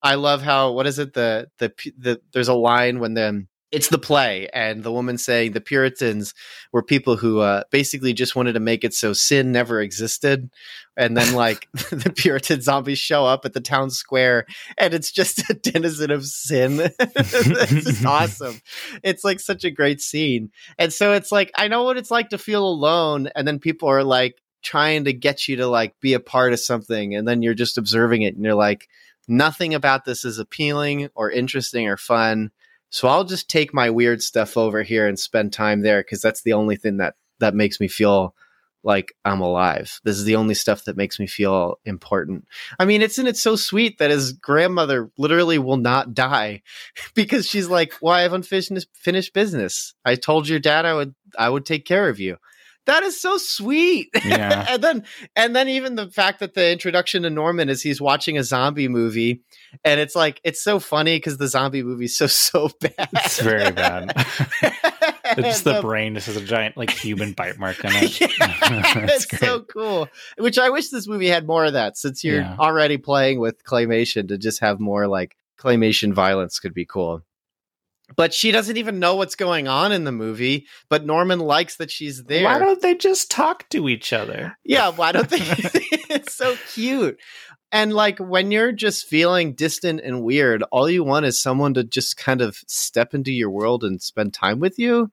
i 0.03 0.15
love 0.15 0.43
how 0.43 0.73
what 0.73 0.87
is 0.87 0.99
it 0.99 1.15
the 1.15 1.49
the, 1.59 1.73
the 1.99 2.21
there's 2.33 2.49
a 2.49 2.55
line 2.55 2.99
when 2.99 3.15
the 3.15 3.47
it's 3.73 3.89
the 3.89 3.99
play 3.99 4.49
and 4.55 4.85
the 4.85 4.93
woman 4.93 5.19
saying 5.19 5.53
the 5.53 5.61
puritans 5.61 6.35
were 6.73 6.83
people 6.83 7.17
who 7.17 7.41
uh, 7.41 7.63
basically 7.71 8.13
just 8.13 8.37
wanted 8.37 8.53
to 8.53 8.61
make 8.61 8.85
it 8.85 8.95
so 8.95 9.13
sin 9.13 9.51
never 9.51 9.81
existed 9.81 10.49
and 10.97 11.17
then 11.17 11.35
like 11.35 11.69
the 11.91 12.13
puritan 12.15 12.61
zombies 12.61 12.99
show 12.99 13.27
up 13.27 13.45
at 13.45 13.53
the 13.53 13.61
town 13.61 13.91
square 13.91 14.47
and 14.79 14.95
it's 14.95 15.11
just 15.11 15.51
a 15.51 15.55
denizen 15.55 16.11
of 16.11 16.25
sin. 16.25 16.91
It's 17.19 18.05
awesome. 18.05 18.61
It's 19.03 19.25
like 19.25 19.41
such 19.41 19.65
a 19.65 19.71
great 19.71 20.01
scene. 20.01 20.51
And 20.79 20.93
so 20.93 21.13
it's 21.13 21.33
like 21.33 21.51
i 21.57 21.69
know 21.69 21.83
what 21.83 21.97
it's 21.97 22.11
like 22.11 22.31
to 22.31 22.39
feel 22.39 22.67
alone 22.67 23.29
and 23.35 23.47
then 23.47 23.59
people 23.59 23.89
are 23.89 24.05
like 24.05 24.41
trying 24.63 25.05
to 25.05 25.13
get 25.13 25.49
you 25.49 25.57
to 25.57 25.67
like 25.67 25.95
be 26.01 26.15
a 26.15 26.21
part 26.21 26.53
of 26.53 26.61
something 26.61 27.15
and 27.15 27.27
then 27.27 27.43
you're 27.43 27.55
just 27.55 27.79
observing 27.79 28.23
it 28.23 28.35
and 28.35 28.45
you're 28.45 28.55
like 28.55 28.89
nothing 29.29 29.75
about 29.75 30.05
this 30.05 30.25
is 30.25 30.39
appealing 30.39 31.09
or 31.15 31.31
interesting 31.31 31.89
or 31.89 31.97
fun 31.97 32.51
so 32.91 33.09
I'll 33.09 33.25
just 33.25 33.51
take 33.51 33.75
my 33.75 33.91
weird 33.91 34.23
stuff 34.23 34.57
over 34.57 34.83
here 34.83 35.07
and 35.07 35.19
spend 35.19 35.53
time 35.53 35.83
there 35.83 36.01
because 36.01 36.23
that's 36.23 36.43
the 36.43 36.53
only 36.53 36.77
thing 36.77 36.99
that 36.99 37.15
that 37.41 37.55
makes 37.55 37.81
me 37.81 37.89
feel 37.89 38.35
like 38.83 39.13
I'm 39.25 39.41
alive. 39.41 40.01
This 40.05 40.17
is 40.17 40.25
the 40.25 40.37
only 40.37 40.55
stuff 40.55 40.85
that 40.85 40.97
makes 40.97 41.19
me 41.19 41.27
feel 41.27 41.81
important. 41.85 42.47
I 42.79 42.85
mean, 42.85 43.03
isn't 43.03 43.27
it 43.27 43.37
so 43.37 43.57
sweet 43.57 43.99
that 43.99 44.13
his 44.13 44.33
grandmother 44.33 45.11
literally 45.19 45.59
will 45.59 45.77
not 45.77 46.15
die 46.15 46.63
because 47.15 47.47
she's 47.47 47.69
like, 47.69 47.93
"Well, 48.01 48.15
I 48.15 48.23
have 48.23 48.33
unfinished 48.33 48.89
finished 48.95 49.35
business. 49.35 49.95
I 50.05 50.15
told 50.15 50.49
your 50.49 50.61
dad 50.61 50.87
I 50.87 50.95
would 50.95 51.15
I 51.39 51.49
would 51.49 51.67
take 51.67 51.85
care 51.85 52.09
of 52.09 52.21
you." 52.21 52.37
That 52.87 53.03
is 53.03 53.21
so 53.21 53.37
sweet. 53.37 54.09
Yeah. 54.25 54.65
and 54.71 54.83
then 54.83 55.05
and 55.35 55.55
then 55.55 55.69
even 55.69 55.97
the 55.97 56.09
fact 56.11 56.41
that 56.41 56.55
the 56.55 56.71
introduction 56.71 57.23
to 57.25 57.31
Norman 57.31 57.69
is 57.69 57.83
he's 57.83 58.01
watching 58.01 58.39
a 58.39 58.45
zombie 58.45 58.89
movie 58.89 59.43
and 59.85 60.01
it's 60.01 60.15
like 60.15 60.41
it's 60.45 60.63
so 60.63 60.79
funny 60.79 61.17
because 61.17 61.37
the 61.39 61.49
zombie 61.49 61.83
movie's 61.83 62.17
so 62.17 62.27
so 62.47 62.71
bad. 62.81 63.09
It's 63.13 63.41
very 63.41 63.71
bad. 63.73 64.13
it's 65.39 65.63
the 65.63 65.71
And, 65.71 65.77
um, 65.79 65.83
brain. 65.83 66.15
This 66.15 66.29
is 66.29 66.37
a 66.37 66.45
giant 66.45 66.77
like 66.77 66.91
human 66.91 67.33
bite 67.33 67.59
mark 67.59 67.85
on 67.85 67.91
it. 67.95 68.21
yeah, 68.21 68.27
That's 69.07 69.25
it's 69.25 69.39
so 69.39 69.61
cool. 69.63 70.09
Which 70.39 70.59
I 70.59 70.71
wish 70.71 70.89
this 70.91 71.09
movie 71.09 71.29
had 71.29 71.47
more 71.47 71.65
of 71.65 71.73
that 71.73 71.97
since 71.97 72.23
you're 72.23 72.41
Yeah. 72.41 72.57
already 72.59 72.97
playing 72.99 73.41
with 73.41 73.65
claymation 73.65 74.29
to 74.29 74.39
just 74.39 74.61
have 74.61 74.79
more 74.81 75.09
like 75.09 75.37
claymation 75.59 76.13
violence 76.13 76.59
could 76.61 76.75
be 76.75 76.85
cool. 76.87 77.23
But 78.15 78.33
she 78.33 78.53
doesn't 78.53 78.77
even 78.77 79.01
know 79.01 79.17
what's 79.17 79.35
going 79.35 79.67
on 79.67 79.91
in 79.91 80.05
the 80.05 80.13
movie, 80.13 80.67
but 80.89 81.05
Norman 81.05 81.41
likes 81.41 81.77
that 81.77 81.91
she's 81.91 82.25
there. 82.25 82.45
Why 82.45 82.59
don't 82.59 82.81
they 82.81 82.95
just 82.95 83.31
talk 83.31 83.69
to 83.71 83.89
each 83.89 84.13
other? 84.13 84.57
Yeah, 84.65 84.91
why 84.91 85.11
don't 85.11 85.29
they? 85.29 85.39
it's 85.41 86.35
so 86.35 86.57
cute. 86.73 87.19
And 87.73 87.93
like 87.93 88.19
when 88.19 88.53
you're 88.53 88.73
just 88.73 89.09
feeling 89.09 89.55
distant 89.55 90.01
and 90.03 90.23
weird, 90.23 90.63
all 90.71 90.89
you 90.89 91.03
want 91.03 91.27
is 91.27 91.43
someone 91.43 91.75
to 91.75 91.83
just 91.83 92.17
kind 92.17 92.41
of 92.41 92.59
step 92.69 93.13
into 93.13 93.33
your 93.33 93.51
world 93.51 93.83
and 93.83 94.01
spend 94.01 94.33
time 94.33 94.61
with 94.61 94.79
you. 94.79 95.11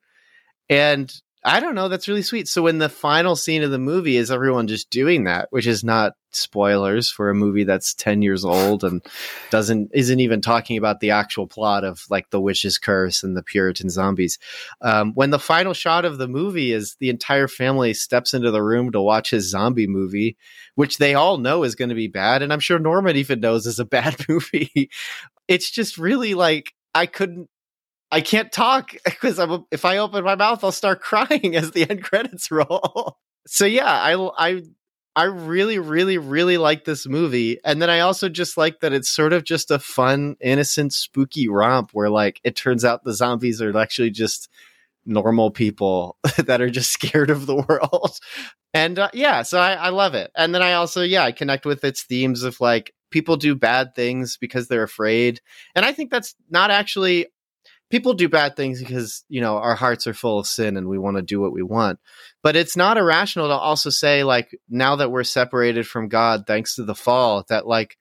And 0.70 1.12
I 1.44 1.60
don't 1.60 1.74
know, 1.74 1.88
that's 1.88 2.08
really 2.08 2.22
sweet. 2.22 2.48
So 2.48 2.62
when 2.62 2.78
the 2.78 2.88
final 2.88 3.36
scene 3.36 3.62
of 3.62 3.70
the 3.70 3.78
movie 3.78 4.16
is 4.16 4.30
everyone 4.30 4.66
just 4.66 4.88
doing 4.88 5.24
that, 5.24 5.48
which 5.50 5.66
is 5.66 5.84
not 5.84 6.14
spoilers 6.36 7.10
for 7.10 7.30
a 7.30 7.34
movie 7.34 7.64
that's 7.64 7.94
10 7.94 8.22
years 8.22 8.44
old 8.44 8.82
and 8.82 9.04
doesn't 9.50 9.90
isn't 9.94 10.20
even 10.20 10.40
talking 10.40 10.76
about 10.76 11.00
the 11.00 11.10
actual 11.10 11.46
plot 11.46 11.84
of 11.84 12.04
like 12.10 12.28
the 12.30 12.40
witch's 12.40 12.78
curse 12.78 13.22
and 13.22 13.36
the 13.36 13.42
puritan 13.42 13.88
zombies 13.88 14.38
um, 14.80 15.12
when 15.14 15.30
the 15.30 15.38
final 15.38 15.72
shot 15.72 16.04
of 16.04 16.18
the 16.18 16.26
movie 16.26 16.72
is 16.72 16.96
the 16.98 17.08
entire 17.08 17.46
family 17.46 17.94
steps 17.94 18.34
into 18.34 18.50
the 18.50 18.62
room 18.62 18.90
to 18.90 19.00
watch 19.00 19.30
his 19.30 19.48
zombie 19.48 19.86
movie 19.86 20.36
which 20.74 20.98
they 20.98 21.14
all 21.14 21.38
know 21.38 21.62
is 21.62 21.76
going 21.76 21.88
to 21.90 21.94
be 21.94 22.08
bad 22.08 22.42
and 22.42 22.52
i'm 22.52 22.60
sure 22.60 22.78
norman 22.78 23.16
even 23.16 23.38
knows 23.38 23.66
is 23.66 23.78
a 23.78 23.84
bad 23.84 24.16
movie 24.28 24.90
it's 25.46 25.70
just 25.70 25.98
really 25.98 26.34
like 26.34 26.72
i 26.94 27.06
couldn't 27.06 27.48
I 28.10 28.20
can't 28.20 28.52
talk 28.52 28.94
because 29.04 29.38
if 29.70 29.84
I 29.84 29.98
open 29.98 30.24
my 30.24 30.34
mouth, 30.34 30.62
I'll 30.64 30.72
start 30.72 31.00
crying 31.02 31.56
as 31.56 31.72
the 31.72 31.88
end 31.88 32.02
credits 32.02 32.50
roll. 32.50 33.18
so 33.46 33.64
yeah, 33.64 33.90
I, 33.90 34.14
I, 34.36 34.62
I 35.16 35.24
really, 35.24 35.78
really, 35.78 36.18
really 36.18 36.58
like 36.58 36.84
this 36.84 37.06
movie. 37.06 37.58
And 37.64 37.80
then 37.80 37.88
I 37.88 38.00
also 38.00 38.28
just 38.28 38.56
like 38.56 38.80
that 38.80 38.92
it's 38.92 39.08
sort 39.08 39.32
of 39.32 39.44
just 39.44 39.70
a 39.70 39.78
fun, 39.78 40.36
innocent, 40.40 40.92
spooky 40.92 41.48
romp 41.48 41.90
where 41.92 42.10
like 42.10 42.40
it 42.42 42.56
turns 42.56 42.84
out 42.84 43.04
the 43.04 43.14
zombies 43.14 43.62
are 43.62 43.76
actually 43.78 44.10
just 44.10 44.48
normal 45.06 45.50
people 45.50 46.16
that 46.38 46.60
are 46.60 46.70
just 46.70 46.90
scared 46.90 47.30
of 47.30 47.46
the 47.46 47.54
world. 47.54 48.18
And 48.72 48.98
uh, 48.98 49.10
yeah, 49.12 49.42
so 49.42 49.60
I, 49.60 49.74
I 49.74 49.88
love 49.90 50.14
it. 50.14 50.32
And 50.36 50.52
then 50.52 50.62
I 50.62 50.72
also, 50.72 51.02
yeah, 51.02 51.22
I 51.22 51.30
connect 51.30 51.64
with 51.64 51.84
its 51.84 52.02
themes 52.02 52.42
of 52.42 52.60
like 52.60 52.92
people 53.10 53.36
do 53.36 53.54
bad 53.54 53.94
things 53.94 54.36
because 54.36 54.66
they're 54.66 54.82
afraid. 54.82 55.40
And 55.76 55.84
I 55.84 55.92
think 55.92 56.10
that's 56.10 56.34
not 56.50 56.72
actually 56.72 57.28
people 57.90 58.14
do 58.14 58.28
bad 58.28 58.56
things 58.56 58.80
because 58.80 59.24
you 59.28 59.40
know 59.40 59.56
our 59.56 59.74
hearts 59.74 60.06
are 60.06 60.14
full 60.14 60.38
of 60.38 60.46
sin 60.46 60.76
and 60.76 60.88
we 60.88 60.98
want 60.98 61.16
to 61.16 61.22
do 61.22 61.40
what 61.40 61.52
we 61.52 61.62
want. 61.62 61.98
But 62.42 62.56
it's 62.56 62.76
not 62.76 62.98
irrational 62.98 63.48
to 63.48 63.54
also 63.54 63.90
say 63.90 64.24
like 64.24 64.56
now 64.68 64.96
that 64.96 65.10
we're 65.10 65.24
separated 65.24 65.86
from 65.86 66.08
god 66.08 66.44
thanks 66.46 66.76
to 66.76 66.84
the 66.84 66.94
fall 66.94 67.44
that 67.48 67.66
like 67.66 67.96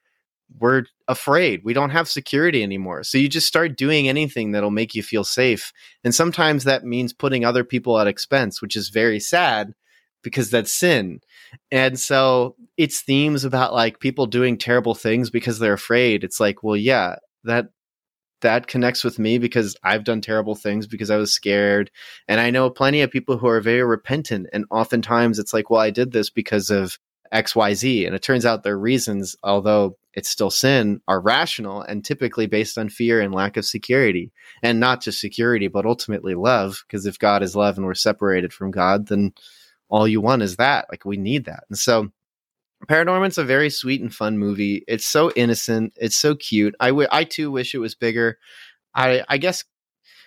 we're 0.60 0.84
afraid. 1.08 1.62
We 1.64 1.74
don't 1.74 1.90
have 1.90 2.08
security 2.08 2.62
anymore. 2.62 3.04
So 3.04 3.18
you 3.18 3.28
just 3.28 3.48
start 3.48 3.78
doing 3.78 4.08
anything 4.08 4.52
that'll 4.52 4.70
make 4.72 4.94
you 4.94 5.02
feel 5.02 5.24
safe. 5.24 5.74
And 6.04 6.14
sometimes 6.14 6.64
that 6.64 6.84
means 6.84 7.12
putting 7.12 7.44
other 7.44 7.64
people 7.64 7.98
at 8.00 8.08
expense 8.08 8.62
which 8.62 8.76
is 8.76 8.90
very 8.90 9.20
sad 9.20 9.74
because 10.24 10.50
that's 10.50 10.72
sin. 10.72 11.20
And 11.72 12.00
so 12.00 12.56
it's 12.78 13.02
themes 13.02 13.44
about 13.44 13.74
like 13.74 14.00
people 14.00 14.26
doing 14.26 14.58
terrible 14.58 14.96
things 14.96 15.30
because 15.30 15.60
they're 15.60 15.74
afraid. 15.74 16.24
It's 16.24 16.40
like 16.40 16.64
well 16.64 16.78
yeah 16.78 17.16
that 17.44 17.68
that 18.44 18.68
connects 18.68 19.04
with 19.04 19.20
me 19.20 19.38
because 19.38 19.76
I've 19.84 20.04
done 20.04 20.22
terrible 20.22 20.56
things 20.56 20.88
because 20.88 21.10
I 21.10 21.18
was 21.18 21.34
scared. 21.34 21.92
And 22.28 22.40
I 22.40 22.52
know 22.52 22.70
plenty 22.70 23.02
of 23.02 23.12
people 23.12 23.38
who 23.38 23.48
are 23.48 23.60
very 23.60 23.84
repentant. 23.84 24.48
And 24.54 24.66
oftentimes 24.70 25.40
it's 25.40 25.54
like, 25.54 25.70
well, 25.70 25.82
I 25.82 25.90
did 25.90 26.12
this 26.12 26.30
because 26.30 26.70
of 26.70 27.00
XYZ. 27.34 28.06
And 28.06 28.16
it 28.16 28.22
turns 28.22 28.46
out 28.46 28.64
their 28.64 28.78
reasons, 28.78 29.36
although 29.44 29.98
it's 30.14 30.30
still 30.30 30.52
sin, 30.52 31.02
are 31.08 31.20
rational 31.20 31.82
and 31.82 32.06
typically 32.06 32.46
based 32.46 32.78
on 32.78 32.88
fear 32.88 33.20
and 33.20 33.34
lack 33.34 33.58
of 33.58 33.66
security. 33.66 34.32
And 34.62 34.80
not 34.80 35.02
just 35.02 35.20
security, 35.20 35.68
but 35.68 35.86
ultimately 35.86 36.36
love. 36.36 36.84
Because 36.88 37.06
if 37.06 37.18
God 37.18 37.42
is 37.42 37.56
love 37.56 37.78
and 37.78 37.86
we're 37.86 37.96
separated 37.96 38.54
from 38.54 38.72
God, 38.72 39.08
then 39.08 39.34
all 39.90 40.08
you 40.08 40.22
want 40.22 40.44
is 40.44 40.58
that. 40.58 40.86
Like 40.92 41.06
we 41.06 41.18
need 41.18 41.46
that. 41.46 41.64
And 41.70 41.78
so 41.78 42.12
Paranorman's 42.88 43.38
a 43.38 43.44
very 43.44 43.70
sweet 43.70 44.02
and 44.02 44.14
fun 44.14 44.38
movie. 44.38 44.84
It's 44.88 45.06
so 45.06 45.32
innocent. 45.36 45.94
It's 45.98 46.16
so 46.18 46.36
cute. 46.36 46.76
I, 46.80 46.90
w- 46.90 47.08
I 47.12 47.24
too 47.24 47.52
wish 47.52 47.74
it 47.74 47.80
was 47.80 47.96
bigger. 47.96 48.38
I, 48.96 49.24
I 49.28 49.38
guess 49.38 49.64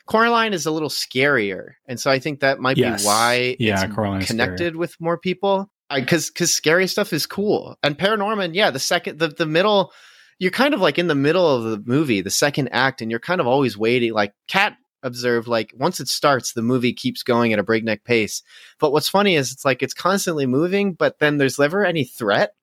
Coraline 0.07 0.53
is 0.55 0.67
a 0.67 0.71
little 0.71 0.89
scarier, 0.89 1.73
and 1.87 1.99
so 1.99 2.11
I 2.11 2.19
think 2.19 2.41
that 2.41 2.61
might 2.61 2.77
Yes. 2.77 3.03
be 3.03 3.07
why 3.07 3.57
Yeah, 3.59 3.85
it's 3.85 3.95
Coraline's 3.95 4.27
connected 4.27 4.77
with 4.77 4.95
more 5.01 5.19
people. 5.19 5.71
Because 5.95 6.31
because 6.31 6.53
scary 6.53 6.89
stuff 6.89 7.13
is 7.13 7.27
cool, 7.27 7.77
and 7.83 7.97
Paranorman, 7.97 8.55
yeah, 8.55 8.71
the 8.71 8.81
second 8.81 9.21
the 9.21 9.29
the 9.29 9.47
middle, 9.47 9.93
you're 10.41 10.51
kind 10.51 10.75
of 10.75 10.81
like 10.81 10.99
in 10.99 11.07
the 11.07 11.15
middle 11.15 11.47
of 11.49 11.63
the 11.63 11.81
movie, 11.87 12.23
the 12.23 12.31
second 12.31 12.71
act, 12.73 13.01
and 13.03 13.09
you're 13.11 13.21
kind 13.21 13.41
of 13.41 13.47
always 13.47 13.79
waiting. 13.79 14.13
Like 14.13 14.33
Kat 14.49 14.77
observed, 15.07 15.49
like 15.49 15.73
once 15.77 16.01
it 16.01 16.09
starts, 16.09 16.53
the 16.53 16.61
movie 16.63 16.93
keeps 16.93 17.23
going 17.23 17.53
at 17.55 17.59
a 17.59 17.63
breakneck 17.63 18.05
pace. 18.05 18.43
But 18.79 18.93
what's 18.93 19.09
funny 19.09 19.37
is 19.37 19.53
it's 19.53 19.65
like 19.65 19.83
it's 19.83 19.95
constantly 19.95 20.45
moving, 20.45 20.93
but 20.93 21.19
then 21.21 21.39
there's 21.39 21.59
never 21.59 21.85
any 21.87 22.05
threat, 22.05 22.55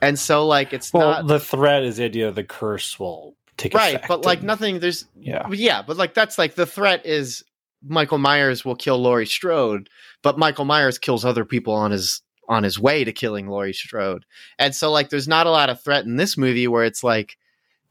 and 0.00 0.18
so 0.18 0.46
like 0.46 0.72
it's 0.72 0.92
Well, 0.92 1.10
not 1.10 1.26
the 1.26 1.40
threat 1.40 1.82
is 1.84 1.98
the 1.98 2.04
idea 2.04 2.28
of 2.28 2.34
the 2.34 2.44
curse 2.44 2.98
will 2.98 3.34
take 3.58 3.74
right. 3.74 4.00
But 4.08 4.24
like 4.24 4.38
and- 4.38 4.46
nothing. 4.46 4.78
There's 4.78 5.04
Yeah. 5.18 5.46
yeah, 5.50 5.82
but 5.82 5.96
like 5.98 6.14
that's 6.14 6.38
like 6.38 6.54
the 6.54 6.66
threat 6.66 7.04
is 7.04 7.44
Michael 7.82 8.18
Myers 8.18 8.64
will 8.64 8.76
kill 8.76 8.98
Laurie 8.98 9.26
Strode, 9.26 9.88
but 10.22 10.38
Michael 10.38 10.64
Myers 10.66 10.98
kills 10.98 11.24
other 11.24 11.44
people 11.44 11.74
on 11.74 11.90
his 11.90 12.22
on 12.48 12.62
his 12.64 12.78
way 12.78 13.04
to 13.04 13.12
killing 13.12 13.48
Laurie 13.48 13.72
Strode. 13.72 14.24
And 14.58 14.74
so 14.74 14.90
like 14.90 15.08
there's 15.10 15.28
not 15.28 15.46
a 15.46 15.50
lot 15.50 15.70
of 15.70 15.80
threat 15.82 16.04
in 16.04 16.16
this 16.16 16.36
movie 16.36 16.68
where 16.68 16.84
it's 16.84 17.02
like 17.04 17.36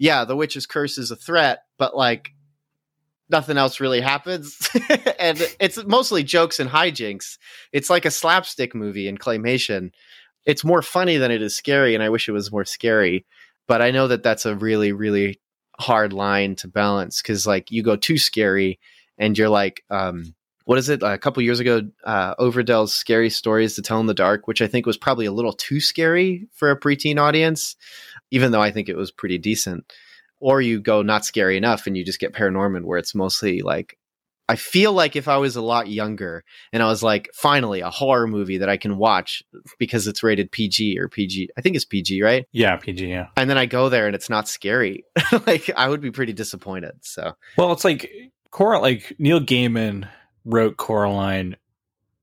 yeah, 0.02 0.24
the 0.26 0.36
witch's 0.36 0.66
curse 0.66 0.98
is 0.98 1.12
a 1.12 1.16
threat, 1.16 1.64
but 1.78 1.96
like 1.96 2.34
nothing 3.30 3.58
else 3.58 3.80
really 3.80 4.02
happens. 4.02 4.70
and 5.20 5.40
it's 5.60 5.84
mostly 5.86 6.24
jokes 6.24 6.60
and 6.60 6.70
hijinks. 6.70 7.38
It's 7.72 7.90
like 7.90 8.06
a 8.06 8.12
slapstick 8.12 8.76
movie 8.76 9.08
in 9.08 9.18
claymation. 9.18 9.92
It's 10.46 10.64
more 10.64 10.82
funny 10.82 11.18
than 11.18 11.32
it 11.32 11.42
is 11.42 11.56
scary 11.56 11.94
and 11.94 12.04
I 12.04 12.10
wish 12.10 12.28
it 12.28 12.34
was 12.34 12.52
more 12.52 12.66
scary, 12.66 13.26
but 13.68 13.82
I 13.82 13.92
know 13.92 14.08
that 14.08 14.24
that's 14.24 14.46
a 14.46 14.56
really 14.56 14.92
really 14.92 15.40
hard 15.80 16.12
line 16.12 16.56
to 16.56 16.68
balance 16.68 17.22
cuz 17.22 17.48
like 17.48 17.72
you 17.72 17.84
go 17.84 17.96
too 17.96 18.18
scary 18.18 18.80
and 19.18 19.38
you're 19.38 19.50
like 19.50 19.84
um 19.90 20.36
what 20.70 20.78
is 20.78 20.88
it? 20.88 21.02
a 21.02 21.18
couple 21.18 21.42
years 21.42 21.60
ago, 21.60 21.82
uh, 22.04 22.36
Øvredal's 22.36 22.94
Scary 22.94 23.32
Stories 23.32 23.74
to 23.74 23.82
Tell 23.82 24.00
in 24.02 24.06
the 24.06 24.14
Dark, 24.14 24.48
which 24.48 24.62
I 24.62 24.68
think 24.68 24.86
was 24.86 24.98
probably 24.98 25.26
a 25.26 25.32
little 25.32 25.54
too 25.54 25.80
scary 25.80 26.48
for 26.54 26.70
a 26.70 26.80
preteen 26.80 27.18
audience, 27.18 27.76
even 28.30 28.52
though 28.52 28.62
I 28.62 28.70
think 28.70 28.88
it 28.88 28.96
was 28.96 29.10
pretty 29.10 29.40
decent. 29.40 29.92
Or 30.40 30.62
you 30.62 30.80
go 30.80 31.02
not 31.02 31.26
scary 31.26 31.58
enough 31.58 31.88
and 31.88 31.98
you 31.98 32.06
just 32.06 32.20
get 32.20 32.34
Paranorman, 32.34 32.86
where 32.86 32.98
it's 32.98 33.14
mostly 33.14 33.62
like, 33.62 33.98
I 34.48 34.56
feel 34.56 34.94
like 34.94 35.16
if 35.16 35.28
I 35.28 35.38
was 35.38 35.56
a 35.56 35.62
lot 35.62 35.90
younger 35.90 36.44
and 36.74 36.82
I 36.82 36.88
was 36.88 37.04
like, 37.04 37.30
finally, 37.36 37.82
a 37.82 37.92
horror 37.92 38.26
movie 38.26 38.58
that 38.58 38.70
I 38.70 38.78
can 38.78 38.98
watch 38.98 39.44
because 39.78 40.08
it's 40.08 40.24
rated 40.24 40.52
PG 40.52 40.98
or 40.98 41.08
PG, 41.08 41.50
I 41.56 41.62
think 41.62 41.76
it's 41.76 41.86
PG, 41.86 42.24
right? 42.24 42.48
Yeah, 42.52 42.76
PG, 42.78 43.08
yeah. 43.08 43.28
And 43.38 43.48
then 43.48 43.60
I 43.60 43.68
go 43.68 43.90
there 43.90 44.08
and 44.08 44.16
it's 44.16 44.30
not 44.30 44.48
scary, 44.48 45.06
like 45.46 45.70
I 45.78 45.88
would 45.88 46.02
be 46.02 46.10
pretty 46.10 46.34
disappointed. 46.34 46.94
So, 47.02 47.34
Well, 47.58 47.72
it's 47.74 47.84
like 47.84 48.12
Cor 48.50 48.80
like 48.82 49.14
Neil 49.20 49.40
Gaiman 49.40 50.10
wrote 50.46 50.78
Coraline 50.78 51.56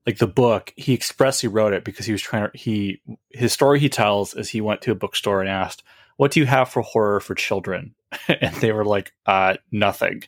like 0.07 0.17
the 0.19 0.27
book, 0.27 0.73
he 0.77 0.93
expressly 0.93 1.49
wrote 1.49 1.73
it 1.73 1.83
because 1.83 2.05
he 2.05 2.13
was 2.13 2.21
trying 2.21 2.49
to 2.49 2.57
he 2.57 3.01
his 3.29 3.51
story 3.51 3.79
he 3.79 3.89
tells 3.89 4.33
is 4.33 4.49
he 4.49 4.61
went 4.61 4.81
to 4.83 4.91
a 4.91 4.95
bookstore 4.95 5.41
and 5.41 5.49
asked, 5.49 5.83
What 6.17 6.31
do 6.31 6.39
you 6.39 6.45
have 6.45 6.69
for 6.69 6.81
horror 6.81 7.19
for 7.19 7.33
children? 7.35 7.93
and 8.27 8.55
they 8.57 8.71
were 8.71 8.85
like, 8.85 9.11
uh, 9.25 9.55
nothing. 9.71 10.23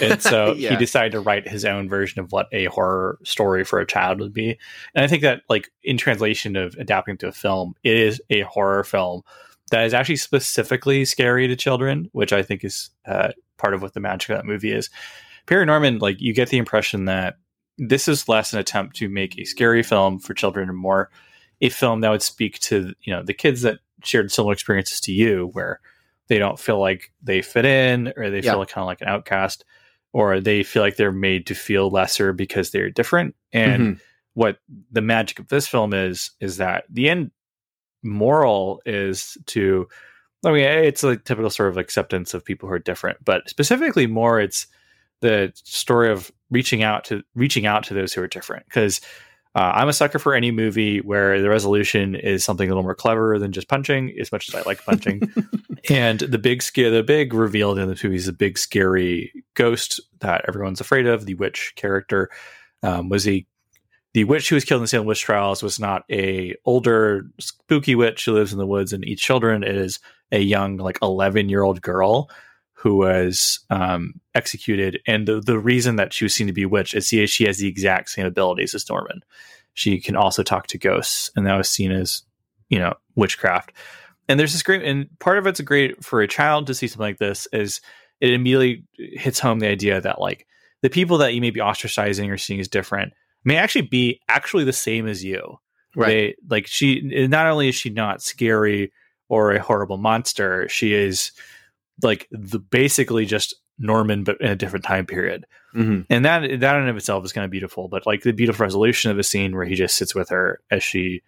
And 0.00 0.22
so 0.22 0.54
Yeah. 0.56 0.70
he 0.70 0.76
decided 0.76 1.12
to 1.12 1.20
write 1.20 1.48
his 1.48 1.64
own 1.64 1.88
version 1.88 2.20
of 2.20 2.32
what 2.32 2.46
a 2.52 2.66
horror 2.66 3.18
story 3.24 3.64
for 3.64 3.78
a 3.80 3.86
child 3.86 4.20
would 4.20 4.32
be. 4.32 4.58
And 4.94 5.04
I 5.04 5.08
think 5.08 5.22
that 5.22 5.42
like 5.48 5.70
in 5.82 5.96
translation 5.96 6.56
of 6.56 6.74
adapting 6.78 7.16
to 7.18 7.28
a 7.28 7.32
film, 7.32 7.74
it 7.82 7.96
is 7.96 8.22
a 8.30 8.42
horror 8.42 8.84
film 8.84 9.22
that 9.70 9.84
is 9.84 9.94
actually 9.94 10.16
specifically 10.16 11.04
scary 11.04 11.48
to 11.48 11.56
children, 11.56 12.08
which 12.12 12.32
I 12.32 12.42
think 12.42 12.64
is 12.64 12.90
uh, 13.06 13.32
part 13.56 13.74
of 13.74 13.82
what 13.82 13.94
the 13.94 14.00
magic 14.00 14.30
of 14.30 14.36
that 14.36 14.46
movie 14.46 14.72
is. 14.72 14.88
Paranorman, 15.46 16.00
like 16.00 16.20
you 16.20 16.32
get 16.32 16.50
the 16.50 16.58
impression 16.58 17.06
that 17.06 17.36
this 17.78 18.06
is 18.06 18.28
less 18.28 18.52
an 18.52 18.60
attempt 18.60 18.96
to 18.96 19.08
make 19.08 19.38
a 19.38 19.44
scary 19.44 19.82
film 19.82 20.18
for 20.20 20.34
children 20.34 20.68
and 20.68 20.78
more 20.78 21.10
a 21.60 21.68
film 21.68 22.00
that 22.00 22.10
would 22.10 22.22
speak 22.22 22.58
to 22.60 22.94
you 23.02 23.12
know 23.12 23.22
the 23.22 23.34
kids 23.34 23.62
that 23.62 23.78
shared 24.04 24.30
similar 24.32 24.52
experiences 24.52 25.00
to 25.02 25.12
you 25.12 25.50
where 25.52 25.80
they 26.28 26.38
don't 26.38 26.58
feel 26.58 26.80
like 26.80 27.12
they 27.22 27.42
fit 27.42 27.64
in 27.64 28.12
or 28.16 28.30
they 28.30 28.40
Yeah. 28.40 28.52
feel 28.52 28.58
like 28.58 28.68
kind 28.70 28.82
of 28.82 28.86
like 28.86 29.00
an 29.02 29.08
outcast 29.08 29.64
or 30.12 30.40
they 30.40 30.62
feel 30.62 30.82
like 30.82 30.96
they're 30.96 31.12
made 31.12 31.46
to 31.48 31.54
feel 31.54 31.90
lesser 31.90 32.32
because 32.32 32.70
they're 32.70 32.90
different 32.90 33.34
and 33.52 33.82
Mhm. 33.96 34.00
what 34.34 34.58
the 34.90 35.00
magic 35.00 35.38
of 35.38 35.48
this 35.48 35.66
film 35.68 35.92
is 35.92 36.30
is 36.40 36.56
that 36.58 36.84
the 36.88 37.08
end 37.08 37.30
moral 38.02 38.80
is 38.84 39.36
to 39.46 39.88
I 40.44 40.52
mean 40.52 40.64
it's 40.64 41.02
a 41.02 41.16
typical 41.16 41.50
sort 41.50 41.70
of 41.70 41.78
acceptance 41.78 42.34
of 42.34 42.44
people 42.44 42.68
who 42.68 42.74
are 42.74 42.78
different, 42.78 43.24
but 43.24 43.48
specifically 43.48 44.06
more 44.06 44.40
it's 44.40 44.66
the 45.20 45.52
story 45.54 46.10
of 46.10 46.30
reaching 46.50 46.82
out 46.82 47.04
to 47.06 47.22
reaching 47.34 47.64
out 47.64 47.82
to 47.84 47.94
those 47.94 48.12
who 48.12 48.20
are 48.22 48.26
different 48.28 48.66
because 48.66 49.00
uh, 49.54 49.72
I'm 49.74 49.88
a 49.88 49.92
sucker 49.92 50.18
for 50.18 50.34
any 50.34 50.50
movie 50.50 51.00
where 51.00 51.40
the 51.40 51.48
resolution 51.48 52.16
is 52.16 52.44
something 52.44 52.68
a 52.68 52.72
little 52.72 52.82
more 52.82 52.94
clever 52.94 53.38
than 53.38 53.52
just 53.52 53.68
punching, 53.68 54.16
as 54.18 54.32
much 54.32 54.48
as 54.48 54.54
I 54.54 54.62
like 54.62 54.84
punching. 54.84 55.32
and 55.90 56.20
the 56.20 56.38
big 56.38 56.60
scare, 56.60 56.90
the 56.90 57.04
big 57.04 57.32
reveal 57.32 57.72
in 57.72 57.88
the 57.88 58.00
movie 58.02 58.16
is 58.16 58.26
a 58.26 58.32
big 58.32 58.58
scary 58.58 59.32
ghost 59.54 60.00
that 60.20 60.44
everyone's 60.48 60.80
afraid 60.80 61.06
of. 61.06 61.24
The 61.24 61.34
witch 61.34 61.72
character 61.76 62.30
um, 62.82 63.08
was 63.08 63.28
a 63.28 63.46
the 64.12 64.24
witch 64.24 64.48
who 64.48 64.54
was 64.54 64.64
killed 64.64 64.78
in 64.78 64.84
the 64.84 64.88
Salem 64.88 65.06
witch 65.06 65.22
trials 65.22 65.62
was 65.62 65.80
not 65.80 66.04
a 66.10 66.54
older 66.64 67.26
spooky 67.40 67.96
witch 67.96 68.24
who 68.24 68.32
lives 68.32 68.52
in 68.52 68.58
the 68.58 68.66
woods 68.66 68.92
and 68.92 69.04
eats 69.04 69.22
children. 69.22 69.64
It 69.64 69.74
is 69.76 69.98
a 70.30 70.38
young 70.38 70.76
like 70.76 70.98
11 71.02 71.48
year 71.48 71.62
old 71.62 71.80
girl 71.82 72.30
who 72.84 72.96
was 72.96 73.60
um, 73.70 74.12
executed. 74.34 75.00
And 75.06 75.26
the, 75.26 75.40
the 75.40 75.58
reason 75.58 75.96
that 75.96 76.12
she 76.12 76.26
was 76.26 76.34
seen 76.34 76.46
to 76.48 76.52
be 76.52 76.64
a 76.64 76.68
witch 76.68 76.94
is 76.94 77.08
she, 77.08 77.26
she 77.26 77.46
has 77.46 77.56
the 77.56 77.66
exact 77.66 78.10
same 78.10 78.26
abilities 78.26 78.74
as 78.74 78.86
Norman. 78.90 79.24
She 79.72 79.98
can 79.98 80.16
also 80.16 80.42
talk 80.42 80.66
to 80.66 80.78
ghosts, 80.78 81.30
and 81.34 81.46
that 81.46 81.56
was 81.56 81.66
seen 81.66 81.90
as, 81.90 82.24
you 82.68 82.78
know, 82.78 82.92
witchcraft. 83.16 83.72
And 84.28 84.38
there's 84.38 84.52
this 84.52 84.62
great, 84.62 84.82
and 84.82 85.08
part 85.18 85.38
of 85.38 85.46
it's 85.46 85.62
great 85.62 86.04
for 86.04 86.20
a 86.20 86.28
child 86.28 86.66
to 86.66 86.74
see 86.74 86.86
something 86.86 87.06
like 87.06 87.18
this 87.18 87.48
is 87.54 87.80
it 88.20 88.34
immediately 88.34 88.84
hits 88.98 89.38
home 89.38 89.60
the 89.60 89.68
idea 89.68 90.02
that 90.02 90.20
like 90.20 90.46
the 90.82 90.90
people 90.90 91.16
that 91.18 91.32
you 91.32 91.40
may 91.40 91.50
be 91.50 91.60
ostracizing 91.60 92.30
or 92.30 92.36
seeing 92.36 92.60
as 92.60 92.68
different 92.68 93.14
may 93.44 93.56
actually 93.56 93.82
be 93.82 94.20
actually 94.28 94.64
the 94.64 94.74
same 94.74 95.06
as 95.06 95.24
you. 95.24 95.58
Right. 95.96 96.08
They 96.08 96.34
like 96.50 96.66
she 96.66 97.00
not 97.28 97.46
only 97.46 97.68
is 97.68 97.74
she 97.74 97.88
not 97.88 98.20
scary 98.20 98.92
or 99.30 99.52
a 99.52 99.62
horrible 99.62 99.96
monster, 99.96 100.68
she 100.68 100.92
is 100.92 101.32
like 102.02 102.28
the 102.30 102.58
basically 102.58 103.26
just 103.26 103.54
Norman 103.78 104.24
but 104.24 104.40
in 104.40 104.48
a 104.48 104.56
different 104.56 104.84
time 104.84 105.06
period. 105.06 105.46
Mhm. 105.74 106.06
And 106.08 106.24
that 106.24 106.60
that 106.60 106.76
in 106.76 106.88
of 106.88 106.96
itself 106.96 107.24
is 107.24 107.32
kind 107.32 107.44
of 107.44 107.50
beautiful, 107.50 107.88
but 107.88 108.06
like 108.06 108.22
the 108.22 108.32
beautiful 108.32 108.64
resolution 108.64 109.10
of 109.10 109.18
a 109.18 109.22
scene 109.24 109.54
where 109.56 109.64
he 109.64 109.74
just 109.74 109.96
sits 109.96 110.14
with 110.14 110.28
her 110.28 110.60
as 110.70 110.82
she 110.82 111.22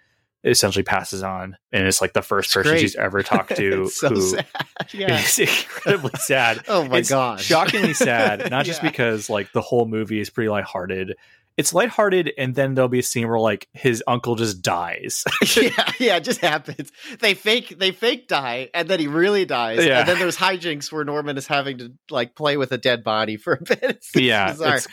essentially 0.45 0.85
passes 0.85 1.25
on 1.25 1.57
and 1.73 1.87
it's 1.89 2.01
like 2.01 2.13
the 2.13 2.23
first 2.23 2.47
It's 2.49 2.55
person 2.55 2.73
great. 2.73 2.81
she's 2.81 2.95
ever 2.95 3.25
talked 3.25 3.57
to 3.57 3.87
so 3.89 4.11
who 4.11 4.21
sad. 4.21 4.47
Yeah. 4.95 5.19
is 5.19 5.39
incredibly 5.41 6.13
sad. 6.19 6.63
Oh 6.69 6.87
my 6.87 7.01
gosh. 7.01 7.45
shockingly 7.45 7.95
sad. 7.95 8.49
Not 8.49 8.65
just 8.65 8.81
Yeah. 8.83 8.91
because 8.91 9.29
like 9.29 9.51
the 9.53 9.61
whole 9.61 9.87
movie 9.87 10.21
is 10.21 10.31
pretty 10.31 10.49
lighthearted. 10.49 11.17
It's 11.57 11.73
lighthearted, 11.73 12.33
and 12.37 12.55
then 12.55 12.75
there'll 12.75 12.89
be 12.89 12.99
a 12.99 13.03
scene 13.03 13.29
where 13.29 13.39
like 13.39 13.69
his 13.73 14.03
uncle 14.07 14.37
just 14.37 14.61
dies. 14.61 15.25
yeah, 15.57 15.93
yeah, 15.99 16.17
it 16.17 16.25
just 16.25 16.41
happens. 16.41 16.93
They 17.21 17.35
fake 17.35 17.79
they 17.79 17.93
fake 17.93 18.29
die, 18.29 18.71
and 18.75 18.89
then 18.89 19.01
he 19.01 19.07
really 19.07 19.45
dies. 19.45 19.85
Yeah. 19.85 20.01
And 20.01 20.09
then 20.09 20.19
there's 20.19 20.37
hijinks 20.37 20.93
where 20.93 21.05
Norman 21.05 21.39
is 21.39 21.47
having 21.47 21.79
to 21.79 21.93
like 22.11 22.35
play 22.35 22.57
with 22.57 22.73
a 22.73 22.79
dead 22.79 23.03
body 23.03 23.37
for 23.37 23.55
a 23.55 23.63
bit. 23.63 23.77
It's, 23.87 24.15
yeah, 24.15 24.51
bizarre. 24.51 24.77
it's 24.77 24.89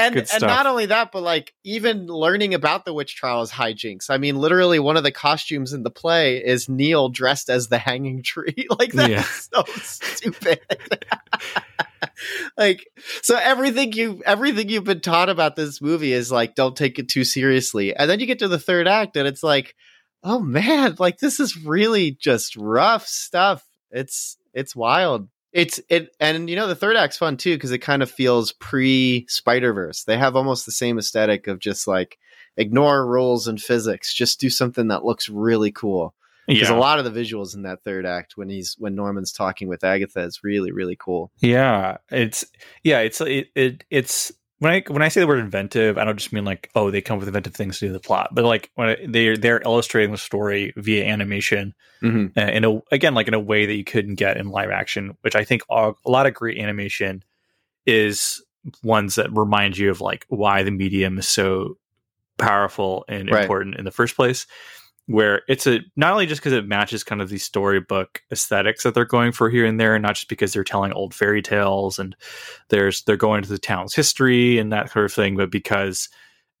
and 0.00 0.14
good 0.14 0.20
and 0.20 0.28
stuff. 0.28 0.42
not 0.42 0.66
only 0.66 0.86
that, 0.86 1.12
but 1.12 1.22
like 1.22 1.54
even 1.64 2.06
learning 2.06 2.54
about 2.54 2.84
the 2.84 2.92
witch 2.94 3.16
trials 3.16 3.50
hijinks. 3.52 4.10
I 4.10 4.18
mean, 4.18 4.36
literally 4.36 4.78
one 4.78 4.96
of 4.96 5.02
the 5.04 5.12
costumes 5.12 5.72
in 5.72 5.82
the 5.82 5.90
play 5.90 6.38
is 6.44 6.68
Neil 6.68 7.08
dressed 7.08 7.48
as 7.50 7.68
the 7.68 7.78
hanging 7.78 8.22
tree. 8.24 8.66
like 8.78 8.92
that's 8.92 9.08
Yeah. 9.10 9.22
so 9.22 9.64
stupid. 9.82 10.60
like 12.56 12.86
so 13.22 13.36
everything 13.36 13.92
you 13.92 14.22
everything 14.24 14.68
you've 14.68 14.84
been 14.84 15.00
taught 15.00 15.28
about 15.28 15.56
this 15.56 15.80
movie 15.80 16.12
is 16.12 16.30
like 16.32 16.54
don't 16.54 16.76
take 16.76 16.98
it 16.98 17.08
too 17.08 17.24
seriously. 17.24 17.94
And 17.94 18.08
then 18.10 18.20
you 18.20 18.26
get 18.26 18.40
to 18.40 18.48
the 18.48 18.58
third 18.58 18.88
act 18.88 19.16
and 19.16 19.26
it's 19.26 19.42
like, 19.42 19.74
oh 20.22 20.40
man, 20.40 20.96
like 20.98 21.18
this 21.18 21.40
is 21.40 21.56
really 21.64 22.12
just 22.12 22.56
rough 22.56 23.06
stuff. 23.06 23.64
It's 23.90 24.36
it's 24.52 24.74
wild. 24.76 25.28
It's 25.52 25.80
it 25.88 26.14
and 26.20 26.48
you 26.48 26.56
know 26.56 26.68
the 26.68 26.74
third 26.74 26.96
act's 26.96 27.18
fun 27.18 27.36
too 27.36 27.54
because 27.56 27.72
it 27.72 27.78
kind 27.78 28.02
of 28.02 28.10
feels 28.10 28.52
pre 28.52 29.26
Spider 29.28 29.72
Verse. 29.72 30.04
They 30.04 30.16
have 30.16 30.36
almost 30.36 30.64
the 30.64 30.72
same 30.72 30.98
aesthetic 30.98 31.46
of 31.46 31.58
just 31.58 31.86
like 31.86 32.18
ignore 32.56 33.06
rules 33.06 33.46
and 33.46 33.60
physics, 33.60 34.14
just 34.14 34.40
do 34.40 34.50
something 34.50 34.88
that 34.88 35.04
looks 35.04 35.28
really 35.28 35.72
cool. 35.72 36.14
Because 36.46 36.68
yeah. 36.68 36.76
a 36.76 36.78
lot 36.78 36.98
of 36.98 37.04
the 37.04 37.20
visuals 37.20 37.54
in 37.54 37.62
that 37.62 37.84
third 37.84 38.04
act 38.04 38.36
when 38.36 38.48
he's 38.48 38.74
when 38.78 38.94
Norman's 38.94 39.32
talking 39.32 39.68
with 39.68 39.84
Agatha 39.84 40.20
is 40.22 40.40
really 40.42 40.72
really 40.72 40.96
cool. 40.96 41.30
Yeah, 41.38 41.98
it's 42.10 42.44
yeah, 42.82 43.00
it's 43.00 43.20
it, 43.20 43.48
it 43.54 43.84
it's 43.90 44.32
when 44.60 44.72
I 44.72 44.82
when 44.86 45.02
I 45.02 45.08
say 45.08 45.20
the 45.20 45.26
word 45.26 45.40
inventive, 45.40 45.98
I 45.98 46.04
don't 46.04 46.16
just 46.18 46.32
mean 46.32 46.44
like 46.44 46.70
oh 46.74 46.90
they 46.90 47.00
come 47.00 47.16
up 47.16 47.20
with 47.20 47.28
inventive 47.28 47.54
things 47.54 47.78
to 47.80 47.86
do 47.86 47.92
the 47.92 47.98
plot, 48.00 48.30
but 48.32 48.44
like 48.44 48.70
when 48.76 48.90
I, 48.90 48.96
they 49.06 49.36
they're 49.36 49.60
illustrating 49.62 50.12
the 50.12 50.18
story 50.18 50.72
via 50.76 51.04
animation 51.04 51.74
Mm-hmm. 52.02 52.38
uh, 52.38 52.50
in 52.50 52.64
a 52.64 52.80
again 52.92 53.12
like 53.14 53.28
in 53.28 53.34
a 53.34 53.40
way 53.40 53.66
that 53.66 53.74
you 53.74 53.84
couldn't 53.84 54.14
get 54.14 54.38
in 54.38 54.48
live 54.48 54.70
action, 54.70 55.16
which 55.20 55.34
I 55.34 55.44
think 55.44 55.62
a, 55.68 55.92
a 56.06 56.10
lot 56.10 56.26
of 56.26 56.32
great 56.32 56.56
animation 56.58 57.22
is 57.84 58.42
ones 58.82 59.16
that 59.16 59.30
remind 59.32 59.76
you 59.76 59.90
of 59.90 60.00
like 60.00 60.24
why 60.28 60.62
the 60.62 60.70
medium 60.70 61.18
is 61.18 61.28
so 61.28 61.76
powerful 62.38 63.04
and 63.08 63.30
Right. 63.30 63.42
important 63.42 63.76
in 63.76 63.84
the 63.84 63.90
first 63.90 64.16
place. 64.16 64.46
Where 65.10 65.42
it's 65.48 65.66
a 65.66 65.80
not 65.96 66.12
only 66.12 66.26
just 66.26 66.40
because 66.40 66.52
it 66.52 66.68
matches 66.68 67.02
kind 67.02 67.20
of 67.20 67.28
the 67.28 67.38
storybook 67.38 68.22
aesthetics 68.30 68.84
that 68.84 68.94
they're 68.94 69.04
going 69.04 69.32
for 69.32 69.50
here 69.50 69.66
and 69.66 69.80
there, 69.80 69.96
and 69.96 70.02
not 70.02 70.14
just 70.14 70.28
because 70.28 70.52
they're 70.52 70.62
telling 70.62 70.92
old 70.92 71.14
fairy 71.14 71.42
tales 71.42 71.98
and 71.98 72.14
there's 72.68 73.02
they're 73.02 73.16
going 73.16 73.42
to 73.42 73.48
the 73.48 73.58
town's 73.58 73.92
history 73.92 74.58
and 74.58 74.72
that 74.72 74.92
sort 74.92 75.04
of 75.04 75.12
thing, 75.12 75.36
but 75.36 75.50
because 75.50 76.08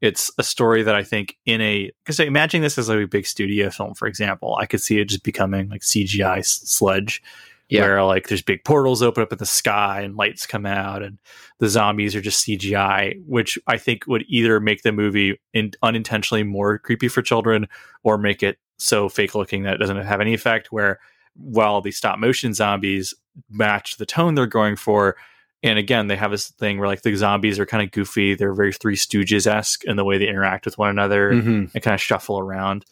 it's 0.00 0.32
a 0.36 0.42
story 0.42 0.82
that 0.82 0.96
I 0.96 1.04
think 1.04 1.36
in 1.46 1.60
a 1.60 1.92
because 2.04 2.18
imagine 2.18 2.60
this 2.60 2.76
as 2.76 2.88
like 2.88 2.98
a 2.98 3.06
big 3.06 3.26
studio 3.26 3.70
film, 3.70 3.94
for 3.94 4.08
example, 4.08 4.56
I 4.60 4.66
could 4.66 4.80
see 4.80 4.98
it 4.98 5.10
just 5.10 5.22
becoming 5.22 5.68
like 5.68 5.82
CGI 5.82 6.44
sludge, 6.44 7.22
Yeah. 7.70 7.82
where 7.82 8.02
like 8.04 8.28
there's 8.28 8.42
big 8.42 8.64
portals 8.64 9.00
open 9.02 9.22
up 9.22 9.32
in 9.32 9.38
the 9.38 9.46
sky 9.46 10.00
and 10.00 10.16
lights 10.16 10.46
come 10.46 10.66
out 10.66 11.02
and 11.02 11.18
the 11.60 11.68
zombies 11.68 12.16
are 12.16 12.20
just 12.20 12.44
CGI, 12.46 13.14
which 13.26 13.58
I 13.66 13.76
think 13.78 14.06
would 14.06 14.24
either 14.28 14.58
make 14.60 14.82
the 14.82 14.92
movie 14.92 15.38
in, 15.54 15.72
unintentionally 15.82 16.42
more 16.42 16.78
creepy 16.78 17.08
for 17.08 17.22
children 17.22 17.68
or 18.02 18.18
make 18.18 18.42
it 18.42 18.58
so 18.78 19.08
fake 19.08 19.34
looking 19.34 19.62
that 19.62 19.74
it 19.74 19.78
doesn't 19.78 19.96
have 19.98 20.20
any 20.20 20.34
effect. 20.34 20.72
Where 20.72 20.98
while 21.36 21.80
the 21.80 21.92
stop 21.92 22.18
motion 22.18 22.54
zombies 22.54 23.14
match 23.48 23.96
the 23.98 24.06
tone 24.06 24.34
they're 24.34 24.46
going 24.46 24.74
for, 24.76 25.16
and 25.62 25.78
again, 25.78 26.06
they 26.08 26.16
have 26.16 26.30
this 26.30 26.48
thing 26.52 26.78
where 26.78 26.88
like 26.88 27.02
the 27.02 27.14
zombies 27.14 27.58
are 27.58 27.66
kind 27.66 27.82
of 27.84 27.90
goofy. 27.92 28.34
They're 28.34 28.54
very 28.54 28.72
Three 28.72 28.96
Stooges 28.96 29.46
esque 29.46 29.84
in 29.84 29.96
the 29.96 30.04
way 30.04 30.18
they 30.18 30.26
interact 30.28 30.64
with 30.64 30.78
one 30.78 30.88
another 30.90 31.30
Mm-hmm. 31.32 31.64
and 31.74 31.82
kind 31.84 31.94
of 31.94 32.00
shuffle 32.00 32.38
around. 32.38 32.84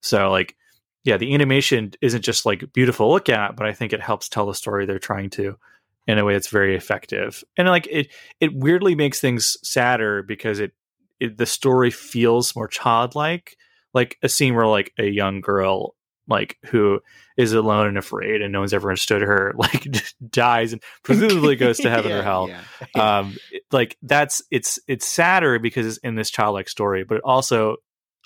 So 0.00 0.30
like, 0.30 0.56
yeah, 1.04 1.16
the 1.16 1.34
animation 1.34 1.92
isn't 2.00 2.22
just 2.22 2.46
like 2.46 2.72
beautiful 2.72 3.08
to 3.08 3.12
look 3.12 3.28
at, 3.28 3.56
but 3.56 3.66
I 3.66 3.72
think 3.72 3.92
it 3.92 4.00
helps 4.00 4.28
tell 4.28 4.46
the 4.46 4.54
story 4.54 4.86
they're 4.86 4.98
trying 4.98 5.30
to 5.30 5.58
in 6.06 6.18
a 6.18 6.24
way 6.24 6.32
that's 6.32 6.48
very 6.48 6.76
effective. 6.76 7.42
And 7.56 7.68
like 7.68 7.86
it, 7.90 8.12
it 8.40 8.54
weirdly 8.54 8.94
makes 8.94 9.20
things 9.20 9.56
sadder 9.62 10.22
because 10.22 10.60
it, 10.60 10.72
it 11.20 11.38
the 11.38 11.46
story 11.46 11.90
feels 11.90 12.54
more 12.54 12.68
childlike, 12.68 13.56
like 13.94 14.18
a 14.22 14.28
scene 14.28 14.54
where 14.54 14.66
like 14.66 14.92
a 14.98 15.04
young 15.04 15.40
girl 15.40 15.94
like 16.28 16.56
who 16.66 17.00
is 17.36 17.52
alone 17.52 17.88
and 17.88 17.98
afraid 17.98 18.42
and 18.42 18.52
no 18.52 18.60
one's 18.60 18.72
ever 18.72 18.88
understood 18.88 19.22
her 19.22 19.52
like 19.58 19.86
dies 20.30 20.72
and 20.72 20.82
presumably 21.02 21.56
goes 21.56 21.78
to 21.78 21.90
heaven 21.90 22.12
or 22.12 22.22
hell. 22.22 22.48
um 22.94 23.36
like 23.72 23.96
that's 24.02 24.42
it's 24.50 24.78
it's 24.86 25.06
sadder 25.06 25.58
because 25.58 25.84
it's 25.86 25.96
in 25.98 26.14
this 26.14 26.30
childlike 26.30 26.68
story 26.68 27.02
but 27.02 27.16
it 27.16 27.24
also 27.24 27.76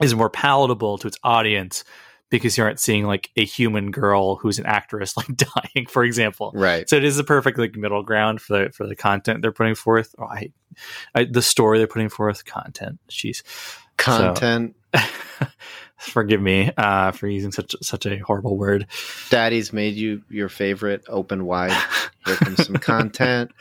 is 0.03 0.15
more 0.15 0.29
palatable 0.29 0.99
to 0.99 1.07
its 1.07 1.19
audience 1.23 1.85
because 2.29 2.59
you 2.59 2.65
aren't 2.65 2.81
seeing 2.81 3.05
like 3.05 3.31
a 3.37 3.45
human 3.45 3.91
girl 3.91 4.37
who's 4.37 4.59
an 4.59 4.67
actress 4.67 5.17
like 5.17 5.29
dying, 5.37 5.87
for 5.89 6.05
example. 6.05 6.53
Right. 6.55 6.89
So 6.89 6.97
it 6.97 7.05
is 7.05 7.17
the 7.17 7.25
perfect 7.25 7.59
like 7.59 7.77
middle 7.77 8.03
ground 8.03 8.41
for 8.41 8.59
the 8.59 8.73
for 8.73 8.87
the 8.87 8.97
content 8.97 9.43
they're 9.43 9.53
putting 9.53 9.75
forth. 9.75 10.15
Oh, 10.19 10.25
I, 10.25 10.53
I, 11.15 11.25
the 11.25 11.43
story 11.43 11.79
they're 11.79 11.87
putting 11.87 12.09
forth, 12.09 12.45
content. 12.45 12.99
Jeez, 13.09 13.43
Content. 13.97 14.77
forgive 15.99 16.41
me 16.41 16.71
uh, 16.77 17.11
for 17.12 17.27
using 17.27 17.53
such 17.53 17.75
such 17.83 18.07
a 18.07 18.19
horrible 18.19 18.57
word. 18.57 18.87
Daddy's 19.31 19.73
made 19.73 19.95
you 19.95 20.23
your 20.29 20.49
favorite. 20.49 21.05
Open 21.09 21.45
wide. 21.47 21.77
Here 22.27 22.37
comes 22.37 22.67
some 22.67 22.77
content. 22.77 23.53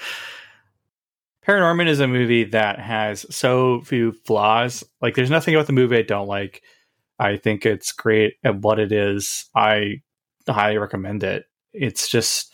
Paranorman 1.48 1.88
is 1.88 2.00
a 2.00 2.08
movie 2.08 2.46
that 2.46 2.80
has 2.80 3.26
so 3.34 3.82
few 3.82 4.14
flaws. 4.26 4.84
Like, 5.00 5.14
there's 5.14 5.30
nothing 5.30 5.54
about 5.54 5.68
the 5.68 5.74
movie 5.74 5.98
I 5.98 6.02
don't 6.02 6.28
like. 6.28 6.64
I 7.20 7.38
think 7.38 7.66
it's 7.66 7.92
great 7.92 8.36
at 8.44 8.60
what 8.60 8.80
it 8.80 8.92
is. 8.92 9.50
I 9.56 10.02
highly 10.48 10.78
recommend 10.78 11.24
it. 11.24 11.46
It's 11.74 12.08
just, 12.08 12.54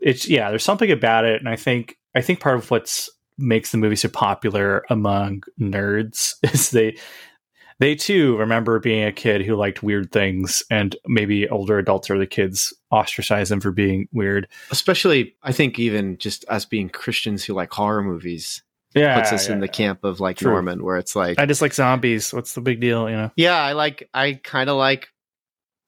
it's 0.00 0.28
yeah. 0.28 0.50
There's 0.50 0.64
something 0.64 0.90
about 0.90 1.24
it, 1.24 1.40
and 1.40 1.48
I 1.48 1.56
think 1.56 1.96
I 2.14 2.20
think 2.20 2.40
part 2.40 2.56
of 2.56 2.70
what's 2.70 3.08
makes 3.38 3.72
the 3.72 3.78
movie 3.78 3.96
so 3.96 4.08
popular 4.08 4.84
among 4.90 5.42
nerds 5.58 6.34
is 6.42 6.70
they 6.70 6.96
they 7.78 7.94
too 7.94 8.36
remember 8.36 8.78
being 8.78 9.04
a 9.04 9.12
kid 9.12 9.42
who 9.42 9.56
liked 9.56 9.82
weird 9.82 10.12
things, 10.12 10.62
and 10.70 10.94
maybe 11.06 11.48
older 11.48 11.78
adults 11.78 12.10
or 12.10 12.18
the 12.18 12.26
kids 12.26 12.72
ostracize 12.92 13.48
them 13.48 13.60
for 13.60 13.72
being 13.72 14.08
weird. 14.12 14.46
Especially, 14.70 15.34
I 15.42 15.52
think 15.52 15.78
even 15.78 16.16
just 16.18 16.44
us 16.48 16.64
being 16.64 16.88
Christians 16.88 17.44
who 17.44 17.54
like 17.54 17.72
horror 17.72 18.02
movies 18.02 18.62
Yeah, 18.94 19.18
puts 19.18 19.32
us 19.32 19.48
yeah, 19.48 19.54
in 19.54 19.60
the 19.60 19.66
yeah. 19.66 19.72
camp 19.72 20.04
of 20.04 20.20
like 20.20 20.36
True. 20.36 20.52
Norman, 20.52 20.84
where 20.84 20.98
it's 20.98 21.16
like, 21.16 21.38
I 21.38 21.46
just 21.46 21.62
like 21.62 21.74
zombies. 21.74 22.32
What's 22.32 22.54
the 22.54 22.60
big 22.60 22.80
deal? 22.80 23.08
You 23.08 23.16
know. 23.16 23.30
yeah, 23.36 23.56
I 23.56 23.72
like, 23.72 24.08
I 24.12 24.34
kind 24.34 24.68
of 24.68 24.76
like 24.76 25.08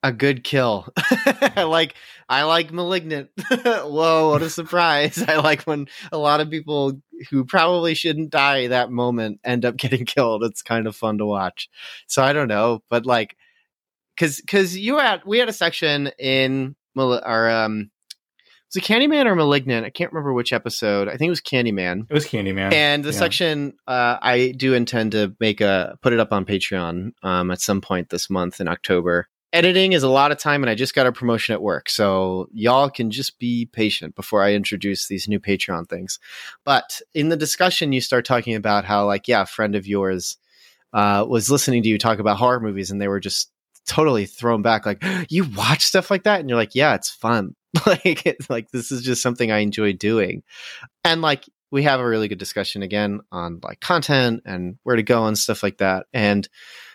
a 0.02 0.12
good 0.12 0.44
kill. 0.44 0.86
I 0.96 1.64
like, 1.64 1.94
I 2.28 2.44
like 2.44 2.72
Malignant. 2.72 3.30
Whoa, 3.50 4.30
what 4.30 4.42
a 4.42 4.50
surprise! 4.50 5.22
I 5.28 5.36
like 5.36 5.62
when 5.62 5.88
a 6.12 6.18
lot 6.18 6.40
of 6.40 6.50
people 6.50 7.00
who 7.30 7.44
probably 7.44 7.94
shouldn't 7.94 8.30
die 8.30 8.68
that 8.68 8.90
moment 8.90 9.40
end 9.44 9.64
up 9.64 9.76
getting 9.76 10.04
killed. 10.04 10.44
It's 10.44 10.62
kind 10.62 10.86
of 10.86 10.94
fun 10.94 11.18
to 11.18 11.26
watch. 11.26 11.68
So 12.06 12.22
I 12.22 12.32
don't 12.32 12.48
know, 12.48 12.82
but 12.88 13.06
like, 13.06 13.36
because 14.14 14.40
because 14.40 14.76
you 14.76 14.98
had 14.98 15.22
we 15.24 15.38
had 15.38 15.48
a 15.48 15.52
section 15.52 16.10
in 16.18 16.76
our 16.96 17.50
um. 17.50 17.90
Was 18.74 18.82
it 18.82 18.92
Candyman 18.92 19.26
or 19.26 19.36
Malignant? 19.36 19.86
I 19.86 19.90
can't 19.90 20.12
remember 20.12 20.32
which 20.32 20.52
episode. 20.52 21.06
I 21.06 21.16
think 21.16 21.28
it 21.28 21.30
was 21.30 21.40
Candyman. 21.40 22.06
It 22.10 22.14
was 22.14 22.26
Candyman. 22.26 22.72
And 22.72 23.04
the 23.04 23.12
Yeah. 23.12 23.18
section 23.18 23.74
uh, 23.86 24.16
I 24.20 24.52
do 24.56 24.74
intend 24.74 25.12
to 25.12 25.34
make 25.38 25.60
a 25.60 25.96
put 26.02 26.12
it 26.12 26.18
up 26.18 26.32
on 26.32 26.44
Patreon 26.44 27.12
um, 27.22 27.50
at 27.52 27.60
some 27.60 27.80
point 27.80 28.10
this 28.10 28.28
month 28.28 28.60
in 28.60 28.66
October. 28.66 29.28
Editing 29.52 29.92
is 29.92 30.02
a 30.02 30.08
lot 30.08 30.32
of 30.32 30.38
time, 30.38 30.64
and 30.64 30.70
I 30.70 30.74
just 30.74 30.96
got 30.96 31.06
a 31.06 31.12
promotion 31.12 31.52
at 31.52 31.62
work, 31.62 31.88
so 31.88 32.48
y'all 32.52 32.90
can 32.90 33.12
just 33.12 33.38
be 33.38 33.66
patient 33.66 34.16
before 34.16 34.42
I 34.42 34.54
introduce 34.54 35.06
these 35.06 35.28
new 35.28 35.38
Patreon 35.38 35.88
things. 35.88 36.18
But 36.64 37.00
in 37.14 37.28
the 37.28 37.36
discussion, 37.36 37.92
you 37.92 38.00
start 38.00 38.24
talking 38.24 38.56
about 38.56 38.84
how, 38.84 39.06
like, 39.06 39.28
yeah, 39.28 39.42
a 39.42 39.46
friend 39.46 39.76
of 39.76 39.86
yours 39.86 40.38
uh, 40.92 41.24
was 41.28 41.52
listening 41.52 41.84
to 41.84 41.88
you 41.88 41.98
talk 41.98 42.18
about 42.18 42.38
horror 42.38 42.58
movies, 42.58 42.90
and 42.90 43.00
they 43.00 43.06
were 43.06 43.20
just 43.20 43.52
totally 43.86 44.26
thrown 44.26 44.62
back, 44.62 44.86
like, 44.86 45.02
you 45.28 45.44
watch 45.44 45.84
stuff 45.84 46.10
like 46.10 46.24
that, 46.24 46.40
and 46.40 46.48
you're 46.48 46.58
like, 46.58 46.74
yeah, 46.74 46.94
it's 46.94 47.10
fun. 47.10 47.54
like, 47.86 48.26
it's 48.26 48.48
like 48.48 48.70
this 48.70 48.92
is 48.92 49.02
just 49.02 49.22
something 49.22 49.50
I 49.50 49.58
enjoy 49.58 49.92
doing, 49.92 50.42
and 51.04 51.22
like 51.22 51.44
we 51.74 51.82
have 51.82 51.98
a 51.98 52.06
really 52.06 52.28
good 52.28 52.38
discussion 52.38 52.84
again 52.84 53.20
on 53.32 53.58
like 53.64 53.80
content 53.80 54.42
and 54.46 54.78
where 54.84 54.94
to 54.94 55.02
go 55.02 55.26
and 55.26 55.36
stuff 55.36 55.60
like 55.60 55.78
that. 55.78 56.06
And 56.12 56.48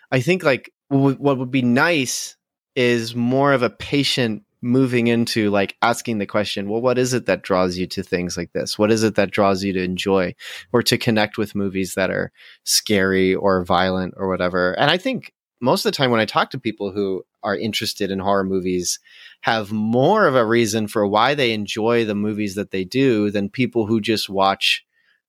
I 0.10 0.22
think 0.22 0.42
like 0.42 0.72
w- 0.90 1.18
what 1.18 1.38
would 1.38 1.52
be 1.52 1.62
nice 1.62 2.38
is 2.78 3.14
more 3.14 3.52
of 3.52 3.62
a 3.62 3.70
patient 3.70 4.44
moving 4.62 5.08
into 5.08 5.50
like 5.50 5.76
asking 5.82 6.20
the 6.20 6.26
question, 6.26 6.70
well, 6.70 6.82
what 6.82 6.98
is 6.98 7.14
it 7.14 7.26
that 7.26 7.44
draws 7.44 7.78
you 7.78 7.88
to 7.88 8.04
things 8.04 8.38
like 8.38 8.54
this? 8.54 8.80
What 8.80 8.90
is 8.90 9.04
it 9.04 9.16
that 9.16 9.32
draws 9.32 9.66
you 9.66 9.74
to 9.74 9.84
enjoy 9.84 10.34
or 10.72 10.82
to 10.84 10.98
connect 10.98 11.38
with 11.38 11.56
movies 11.56 11.96
that 11.96 12.10
are 12.10 12.32
scary 12.64 13.36
or 13.36 13.66
violent 13.66 14.14
or 14.16 14.30
whatever? 14.30 14.80
And 14.80 14.90
I 14.90 14.98
think 14.98 15.34
most 15.62 15.86
of 15.86 15.92
the 15.92 15.96
time 15.96 16.12
when 16.12 16.20
I 16.20 16.26
talk 16.26 16.52
to 16.52 16.60
people 16.60 16.92
who 16.92 17.24
are 17.44 17.58
interested 17.58 18.12
in 18.12 18.20
horror 18.20 18.44
movies 18.44 19.00
have 19.42 19.72
more 19.72 20.28
of 20.28 20.36
a 20.36 20.46
reason 20.46 20.88
for 20.88 21.06
why 21.08 21.36
they 21.36 21.52
enjoy 21.54 22.06
the 22.06 22.16
movies 22.16 22.56
that 22.56 22.72
they 22.72 22.84
do 22.84 23.30
than 23.30 23.50
people 23.50 23.86
who 23.86 24.02
just 24.02 24.30
watch 24.30 24.86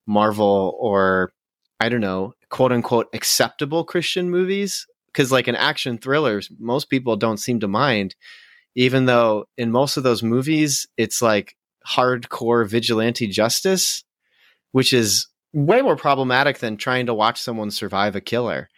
Marvel 0.07 0.77
or 0.79 1.33
I 1.81 1.89
don't 1.89 2.01
know, 2.01 2.35
quote 2.51 2.73
unquote 2.73 3.09
acceptable 3.13 3.85
Christian 3.85 4.31
movies. 4.31 4.87
Cause 5.13 5.33
like 5.33 5.49
an 5.49 5.57
action 5.57 5.99
thrillers, 5.99 6.51
most 6.61 6.89
people 6.89 7.17
don't 7.17 7.39
seem 7.39 7.59
to 7.61 7.69
mind, 7.69 8.15
even 8.77 9.07
though 9.07 9.47
in 9.59 9.73
most 9.73 9.97
of 9.97 10.05
those 10.05 10.23
movies, 10.23 10.87
it's 10.97 11.21
like 11.21 11.57
hardcore 11.87 12.69
vigilante 12.69 13.27
justice, 13.27 14.05
which 14.71 14.93
is 14.93 15.27
way 15.53 15.83
more 15.83 15.97
problematic 15.97 16.59
than 16.59 16.77
trying 16.77 17.07
to 17.07 17.15
watch 17.15 17.41
someone 17.41 17.73
survive 17.73 18.15
a 18.15 18.21
killer. 18.21 18.69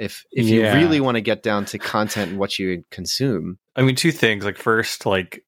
If 0.00 0.24
if 0.32 0.46
Yeah. 0.46 0.72
you 0.74 0.78
really 0.84 1.00
want 1.00 1.16
to 1.16 1.20
get 1.20 1.42
down 1.42 1.64
to 1.66 1.78
content 1.78 2.30
and 2.30 2.38
what 2.38 2.58
you 2.58 2.84
consume. 2.90 3.58
I 3.76 3.82
mean, 3.82 3.96
two 3.96 4.12
things. 4.12 4.44
Like, 4.44 4.56
first, 4.58 5.06
like, 5.06 5.44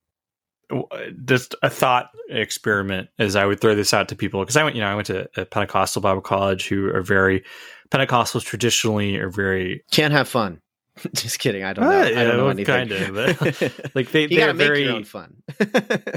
just 1.25 1.55
a 1.63 1.69
thought 1.69 2.11
experiment 2.31 3.09
is 3.19 3.37
I 3.37 3.45
would 3.45 3.61
throw 3.61 3.75
this 3.75 3.93
out 3.93 4.09
to 4.09 4.17
people 4.17 4.41
because 4.41 4.57
I 4.57 4.65
went, 4.65 4.75
you 4.75 4.81
know, 4.83 4.89
I 4.89 4.95
went 4.95 5.07
to 5.09 5.29
a 5.37 5.45
Pentecostal 5.45 6.01
Bible 6.01 6.23
college 6.23 6.67
who 6.69 6.89
are 6.95 7.03
very 7.03 7.45
Pentecostals 7.91 8.43
traditionally 8.45 9.17
are 9.17 9.29
very 9.29 9.85
Can't 9.91 10.13
have 10.13 10.29
fun. 10.29 10.61
Just 11.15 11.39
kidding. 11.39 11.63
I 11.65 11.73
don't 11.75 11.85
know. 11.85 11.91
Uh, 11.91 12.05
I 12.05 12.09
yeah, 12.11 12.25
don't 12.25 12.37
know 12.39 12.49
anything. 12.49 12.89
kinda, 12.89 13.13
but, 13.49 13.95
like 13.95 14.11
they 14.13 14.27
gotta 14.29 14.53
they're 14.55 14.75
very 14.75 15.03
fun. 15.05 15.43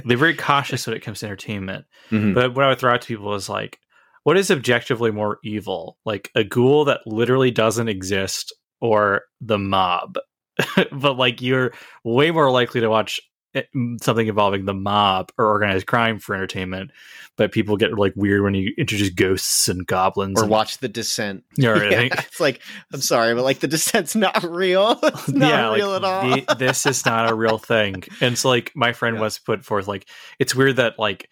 they're 0.06 0.17
very 0.17 0.36
cautious 0.36 0.88
when 0.88 0.95
it 0.95 1.02
comes 1.02 1.19
to 1.19 1.26
entertainment. 1.26 1.86
Mhm. 2.12 2.34
But 2.34 2.56
what 2.56 2.65
I 2.65 2.69
would 2.69 2.80
throw 2.80 2.93
out 2.93 3.02
to 3.02 3.08
people 3.08 3.34
is 3.36 3.50
like, 3.50 3.80
what 4.25 4.38
is 4.38 4.49
objectively 4.51 5.11
more 5.11 5.38
evil? 5.43 5.97
Like 6.03 6.31
a 6.35 6.43
ghoul 6.43 6.85
that 6.85 7.01
literally 7.05 7.51
doesn't 7.51 7.88
exist 7.88 8.53
or 8.81 9.21
the 9.39 9.57
mob? 9.59 10.17
but 10.91 11.17
like 11.17 11.41
you're 11.41 11.73
way 12.03 12.31
more 12.31 12.49
likely 12.49 12.81
to 12.81 12.89
watch 12.89 13.19
eh, 13.53 13.63
something 14.01 14.25
involving 14.27 14.65
the 14.65 14.73
mob 14.73 15.31
or 15.38 15.45
organized 15.45 15.85
crime 15.85 16.17
for 16.17 16.33
entertainment. 16.35 16.89
But 17.38 17.51
people 17.51 17.77
get 17.77 17.93
like 17.99 18.13
weird 18.15 18.41
when 18.41 18.55
you 18.55 18.73
introduce 18.77 19.09
ghosts 19.09 19.67
and 19.67 19.85
goblins 19.85 20.39
or 20.39 20.43
and, 20.45 20.49
watch 20.51 20.77
The 20.79 20.88
Descent. 20.88 21.43
Yeah, 21.57 21.69
or 21.71 21.83
Yeah, 21.83 21.99
it's 22.11 22.39
like 22.39 22.61
I'm 22.93 23.01
sorry, 23.01 23.35
but 23.35 23.43
like 23.43 23.59
The 23.59 23.67
Descent's 23.67 24.15
not 24.15 24.41
real. 24.43 24.97
It's 25.03 25.29
not 25.29 25.49
yeah, 25.49 25.73
real 25.73 25.89
like, 25.89 26.03
at 26.03 26.03
all. 26.03 26.29
the- 26.35 26.55
this 26.57 26.85
is 26.88 27.05
not 27.05 27.29
a 27.29 27.35
real 27.35 27.57
thing. 27.59 28.03
And 28.21 28.38
so, 28.38 28.49
like, 28.49 28.71
my 28.75 28.93
friend 28.93 29.17
Yeah. 29.17 29.21
was 29.21 29.38
put 29.38 29.63
forth, 29.65 29.88
like, 29.88 30.07
it's 30.39 30.55
weird 30.55 30.77
that 30.77 30.97
like 30.97 31.29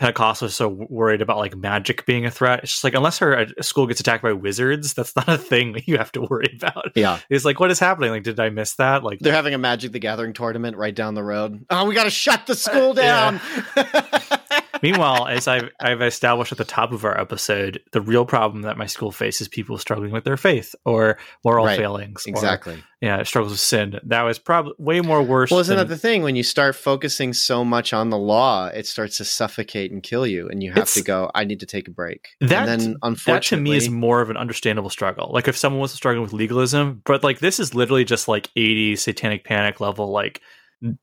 Pentecostals 0.00 0.42
are 0.42 0.48
so 0.48 0.68
worried 0.68 1.22
about 1.22 1.38
like 1.38 1.56
magic 1.56 2.04
being 2.04 2.26
a 2.26 2.30
threat. 2.30 2.60
It's 2.64 2.72
just 2.72 2.84
like 2.84 2.94
unless 2.94 3.18
her 3.18 3.38
uh, 3.38 3.46
school 3.62 3.86
gets 3.86 4.00
attacked 4.00 4.22
by 4.24 4.32
wizards, 4.32 4.94
that's 4.94 5.14
not 5.14 5.28
a 5.28 5.38
thing 5.38 5.72
that 5.72 5.86
you 5.86 5.98
have 5.98 6.10
to 6.12 6.22
worry 6.22 6.58
about. 6.60 6.92
yeah, 6.96 7.20
It's 7.30 7.44
like, 7.44 7.60
what 7.60 7.70
is 7.70 7.78
happening? 7.78 8.10
Like, 8.10 8.24
did 8.24 8.40
I 8.40 8.48
miss 8.50 8.74
that? 8.74 9.04
Like, 9.04 9.20
they're 9.20 9.32
having 9.32 9.54
a 9.54 9.58
Magic 9.58 9.92
the 9.92 10.00
Gathering 10.00 10.32
tournament 10.32 10.76
right 10.76 10.94
down 10.94 11.14
the 11.14 11.22
road. 11.22 11.64
Oh, 11.70 11.86
we 11.86 11.94
got 11.94 12.04
to 12.04 12.10
shut 12.10 12.46
the 12.46 12.54
school 12.56 12.94
Yeah. 12.96 13.38
meanwhile, 14.84 15.26
as 15.26 15.48
I've 15.48 15.70
I've 15.80 16.02
established 16.02 16.52
at 16.52 16.58
the 16.58 16.64
top 16.64 16.92
of 16.92 17.04
our 17.04 17.18
episode, 17.18 17.80
the 17.92 18.00
real 18.00 18.24
problem 18.24 18.62
that 18.62 18.76
my 18.76 18.86
school 18.86 19.10
faces 19.10 19.48
people 19.48 19.78
struggling 19.78 20.12
with 20.12 20.24
their 20.24 20.36
faith 20.36 20.74
or 20.84 21.18
moral 21.44 21.64
Right. 21.66 21.78
failings, 21.78 22.24
or, 22.26 22.30
exactly. 22.30 22.82
yeah, 23.00 23.22
struggles 23.22 23.52
with 23.52 23.60
sin. 23.60 23.98
That 24.04 24.22
was 24.22 24.38
probably 24.38 24.74
way 24.78 25.00
more 25.00 25.22
worse. 25.22 25.50
Well, 25.50 25.60
isn't 25.60 25.74
than, 25.76 25.88
that 25.88 25.92
the 25.94 25.98
thing? 25.98 26.22
When 26.22 26.36
you 26.36 26.42
start 26.42 26.76
focusing 26.76 27.32
so 27.32 27.64
much 27.64 27.92
on 27.92 28.10
the 28.10 28.18
law, 28.18 28.66
it 28.66 28.86
starts 28.86 29.16
to 29.16 29.24
suffocate 29.24 29.90
and 29.90 30.02
kill 30.02 30.26
you, 30.26 30.48
and 30.48 30.62
you 30.62 30.72
have 30.72 30.92
to 30.92 31.02
go. 31.02 31.30
I 31.34 31.44
need 31.44 31.60
to 31.60 31.66
take 31.66 31.88
a 31.88 31.90
break. 31.90 32.28
That- 32.40 32.68
and 32.68 32.80
then, 33.02 33.16
that 33.26 33.42
to 33.44 33.56
me 33.56 33.76
is 33.76 33.88
more 33.88 34.20
of 34.20 34.30
an 34.30 34.36
understandable 34.36 34.90
struggle. 34.90 35.30
Like 35.32 35.48
if 35.48 35.56
someone 35.56 35.80
was 35.80 35.92
struggling 35.92 36.22
with 36.22 36.32
legalism, 36.32 37.02
but 37.04 37.24
like 37.24 37.38
this 37.40 37.58
is 37.58 37.74
literally 37.74 38.04
just 38.04 38.28
like 38.28 38.50
80s 38.56 38.98
satanic 38.98 39.44
panic 39.44 39.80
level. 39.80 40.10
Like 40.12 40.40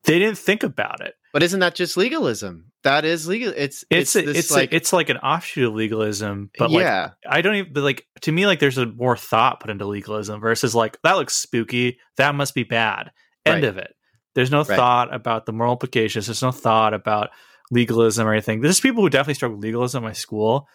they 0.04 0.20
didn't 0.20 0.38
think 0.38 0.64
about 0.64 1.02
it. 1.02 1.16
But 1.34 1.44
isn't 1.44 1.60
that 1.62 1.76
just 1.76 1.98
legalism? 1.98 2.72
That 2.84 3.06
is 3.06 3.28
legal. 3.28 3.54
It's 3.56 3.84
It's 3.90 4.16
it's, 4.16 4.38
it's 4.38 4.52
like 4.52 4.74
it's 4.74 4.92
like 4.92 5.10
an 5.10 5.18
offshoot 5.18 5.68
of 5.68 5.74
legalism, 5.76 6.50
but 6.58 6.72
like 6.72 6.82
yeah, 6.84 7.12
I 7.28 7.42
don't 7.42 7.56
even 7.56 7.74
but, 7.74 7.84
like 7.84 8.08
to 8.22 8.32
me 8.32 8.46
like 8.48 8.60
there's 8.60 8.78
a 8.78 8.86
more 8.88 9.16
thought 9.16 9.60
put 9.60 9.70
into 9.70 9.86
legalism 9.86 10.42
versus 10.42 10.74
like 10.76 10.98
that 11.04 11.14
looks 11.14 11.34
spooky, 11.36 12.00
that 12.18 12.36
must 12.36 12.56
be 12.56 12.64
bad. 12.64 13.12
End 13.46 13.64
Right. 13.64 13.70
of 13.70 13.78
it. 13.78 13.94
There's 14.36 14.52
no 14.52 14.60
Right. 14.60 14.76
thought 14.76 15.14
about 15.14 15.46
the 15.46 15.54
moral 15.54 15.74
implications. 15.74 16.28
There's 16.28 16.42
no 16.42 16.52
thought 16.52 16.94
about 16.94 17.30
legalism 17.70 18.28
or 18.28 18.34
anything. 18.34 18.62
There's 18.62 18.80
people 18.80 19.04
who 19.04 19.10
definitely 19.10 19.36
struggle 19.36 19.58
with 19.58 19.64
legalism 19.64 20.04
in 20.04 20.10
my 20.10 20.14
school, 20.14 20.68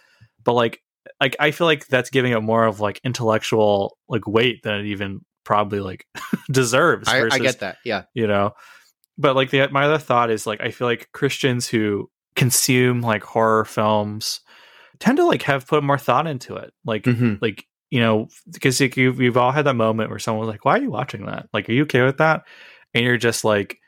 but 0.45 0.53
like 0.55 0.83
like 1.21 1.37
I 1.41 1.51
feel 1.51 1.67
like 1.67 1.87
that's 1.89 2.11
giving 2.11 2.33
it 2.33 2.41
more 2.41 2.65
of 2.67 2.81
like 2.81 3.01
intellectual 3.05 3.99
like 4.09 4.27
weight 4.27 4.63
than 4.63 4.75
it 4.81 4.87
even 4.87 5.25
probably 5.45 5.81
like 5.81 6.07
deserves. 6.51 7.09
I, 7.09 7.29
I 7.31 7.39
get 7.39 7.61
that. 7.61 7.79
Yeah, 7.85 8.05
you 8.15 8.27
know 8.27 8.53
but 9.19 9.35
like 9.37 9.51
the 9.51 9.67
my 9.69 9.85
other 9.85 9.99
thought 9.99 10.31
is 10.31 10.47
like 10.47 10.61
i 10.61 10.71
feel 10.71 10.87
like 10.87 11.09
christians 11.13 11.67
who 11.69 12.11
consume 12.35 13.01
like 13.01 13.23
horror 13.23 13.65
films 13.65 14.41
tend 14.99 15.17
to 15.19 15.25
like 15.25 15.43
have 15.43 15.67
put 15.67 15.83
more 15.83 15.99
thought 15.99 16.27
into 16.27 16.55
it 16.57 16.73
like 16.85 17.05
Mhm. 17.05 17.41
like 17.41 17.65
you 17.91 18.01
know 18.01 18.29
because 18.53 18.81
like, 18.81 18.97
you've, 18.97 19.21
you've 19.21 19.37
all 19.37 19.53
had 19.53 19.65
that 19.67 19.75
moment 19.75 20.11
where 20.11 20.19
someone 20.19 20.47
was 20.47 20.53
like 20.53 20.65
why 20.65 20.77
are 20.79 20.83
you 20.83 20.91
watching 20.91 21.27
that 21.27 21.49
like 21.53 21.69
are 21.69 21.73
you 21.73 21.83
okay 21.83 22.03
with 22.03 22.19
that 22.19 22.43
and 22.95 23.05
you're 23.05 23.17
just 23.19 23.45
like, 23.45 23.79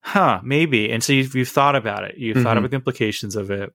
huh, 0.00 0.40
maybe. 0.42 0.90
And 0.90 1.04
so 1.04 1.12
you've, 1.12 1.34
you've 1.36 1.48
thought 1.48 1.76
about 1.76 2.02
it. 2.04 2.16
You've 2.16 2.42
thought 2.42 2.56
Mhm. 2.56 2.60
about 2.60 2.70
the 2.70 2.76
implications 2.76 3.36
of 3.36 3.50
it. 3.50 3.72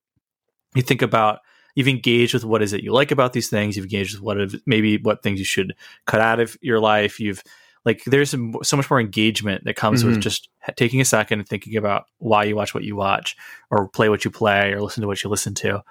You 0.76 0.82
think 0.82 1.02
about, 1.02 1.40
you've 1.76 1.88
engaged 1.88 2.34
with 2.34 2.44
what 2.44 2.62
is 2.62 2.74
it 2.74 2.84
you 2.84 2.92
like 2.92 3.12
about 3.12 3.32
these 3.32 3.48
things. 3.50 3.76
You've 3.78 3.86
engaged 3.86 4.16
with 4.16 4.22
what 4.24 4.40
if, 4.40 4.56
maybe 4.66 4.98
what 4.98 5.24
things 5.24 5.40
you 5.40 5.46
should 5.46 5.76
cut 6.08 6.20
out 6.20 6.40
of 6.42 6.58
your 6.62 6.80
life. 6.82 7.20
You've 7.22 7.42
like, 7.86 8.04
there's 8.06 8.32
so 8.32 8.78
much 8.78 8.90
more 8.90 9.00
engagement 9.00 9.64
that 9.66 9.76
comes 9.76 10.04
Mhm. 10.04 10.08
with 10.08 10.22
just 10.22 10.50
taking 10.76 11.02
a 11.02 11.06
second 11.06 11.40
and 11.40 11.48
thinking 11.48 11.76
about 11.78 12.06
why 12.20 12.44
you 12.44 12.56
watch 12.56 12.74
what 12.74 12.84
you 12.84 12.96
watch 12.96 13.36
or 13.70 13.88
play 13.88 14.10
what 14.10 14.24
you 14.26 14.32
play 14.32 14.72
or 14.72 14.82
listen 14.82 15.02
to 15.02 15.08
what 15.08 15.24
you 15.24 15.30
listen 15.30 15.54
to. 15.56 15.82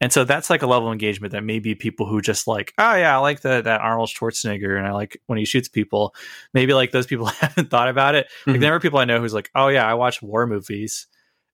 And 0.00 0.12
so 0.12 0.24
that's 0.24 0.50
like 0.50 0.62
a 0.62 0.66
level 0.66 0.88
of 0.88 0.92
engagement 0.92 1.32
that 1.32 1.44
maybe 1.44 1.74
people 1.74 2.06
who 2.06 2.20
just 2.20 2.46
like, 2.48 2.72
oh 2.78 2.94
yeah, 2.94 3.14
I 3.14 3.20
like 3.20 3.40
the, 3.40 3.62
that 3.62 3.80
Arnold 3.80 4.08
Schwarzenegger 4.08 4.76
and 4.76 4.86
I 4.86 4.92
like 4.92 5.20
when 5.26 5.38
he 5.38 5.44
shoots 5.44 5.68
people. 5.68 6.14
Maybe 6.52 6.74
like 6.74 6.90
those 6.90 7.06
people 7.06 7.26
haven't 7.40 7.70
thought 7.70 7.88
about 7.88 8.14
it. 8.14 8.26
Like 8.46 8.56
Mhm. 8.56 8.60
there 8.60 8.74
are 8.74 8.80
people 8.80 8.98
I 8.98 9.04
know 9.04 9.20
who's 9.20 9.34
like, 9.34 9.50
oh 9.54 9.68
yeah, 9.68 9.86
I 9.86 9.94
watch 9.94 10.20
war 10.20 10.46
movies, 10.46 11.06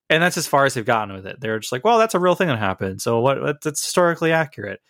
and 0.08 0.22
that's 0.22 0.36
as 0.38 0.46
far 0.46 0.64
as 0.64 0.74
they've 0.74 0.84
gotten 0.84 1.14
with 1.14 1.26
it. 1.26 1.36
They're 1.40 1.58
just 1.58 1.70
like, 1.72 1.84
well, 1.84 1.98
that's 1.98 2.14
a 2.14 2.18
real 2.18 2.34
thing 2.34 2.48
that 2.48 2.58
happened. 2.58 3.02
So 3.02 3.20
what? 3.20 3.40
what- 3.42 3.60
That's 3.62 3.84
historically 3.84 4.32
accurate. 4.32 4.80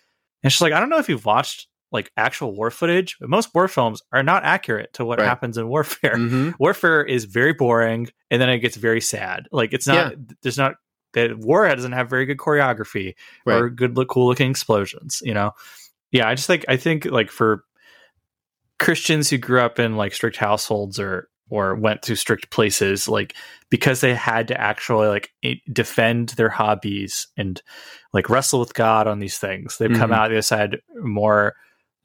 And 0.43 0.51
she's 0.53 0.61
like, 0.63 0.73
I 0.73 0.81
don't 0.81 0.89
know 0.89 0.99
if 0.99 1.09
you've 1.09 1.27
watched 1.27 1.67
like 1.93 2.11
actual 2.17 2.55
war 2.55 2.71
footage, 2.71 3.17
but 3.21 3.29
most 3.29 3.55
war 3.55 3.67
films 3.69 4.01
are 4.13 4.23
not 4.23 4.45
accurate 4.45 4.93
to 4.95 5.05
what 5.05 5.19
Right. 5.19 5.27
happens 5.29 5.59
in 5.59 5.69
warfare. 5.69 6.15
Mhm. 6.17 6.55
Warfare 6.61 7.03
is 7.05 7.25
very 7.25 7.53
boring, 7.53 8.09
and 8.31 8.41
then 8.41 8.49
it 8.49 8.59
gets 8.61 8.77
very 8.77 9.01
sad. 9.01 9.47
Like 9.53 9.73
it's 9.73 9.87
not. 9.87 10.15
There's 10.43 10.59
not. 10.59 10.75
That 11.15 11.37
war 11.39 11.67
doesn't 11.69 11.91
have 11.93 12.09
very 12.09 12.25
good 12.27 12.39
choreography 12.39 13.15
or 13.45 13.69
good 13.69 13.97
look 13.97 14.09
cool 14.09 14.29
looking 14.29 14.49
explosions 14.49 15.21
you 15.25 15.35
know 15.35 15.51
yeah 16.13 16.29
i 16.29 16.37
just 16.37 16.47
think 16.47 16.65
i 16.69 16.77
think 16.77 17.05
like 17.05 17.33
for 17.33 17.65
christians 18.79 19.29
who 19.29 19.37
grew 19.39 19.61
up 19.61 19.79
in 19.79 19.97
like 19.97 20.15
strict 20.15 20.37
households 20.37 20.99
or 20.99 21.29
or 21.49 21.75
went 21.75 22.03
to 22.03 22.15
strict 22.15 22.51
places 22.51 23.09
like 23.09 23.35
because 23.71 24.01
they 24.01 24.15
had 24.15 24.47
to 24.49 24.61
actually 24.61 25.09
like 25.09 25.31
defend 25.73 26.29
their 26.31 26.49
hobbies 26.49 27.27
and 27.37 27.61
like 28.13 28.31
wrestle 28.31 28.61
with 28.61 28.75
god 28.75 29.07
on 29.09 29.19
these 29.19 29.37
things 29.39 29.77
they've 29.79 29.97
come 29.97 30.11
Mhm. 30.11 30.15
out 30.15 30.29
the 30.29 30.35
other 30.37 30.43
side 30.43 30.79
more 31.03 31.55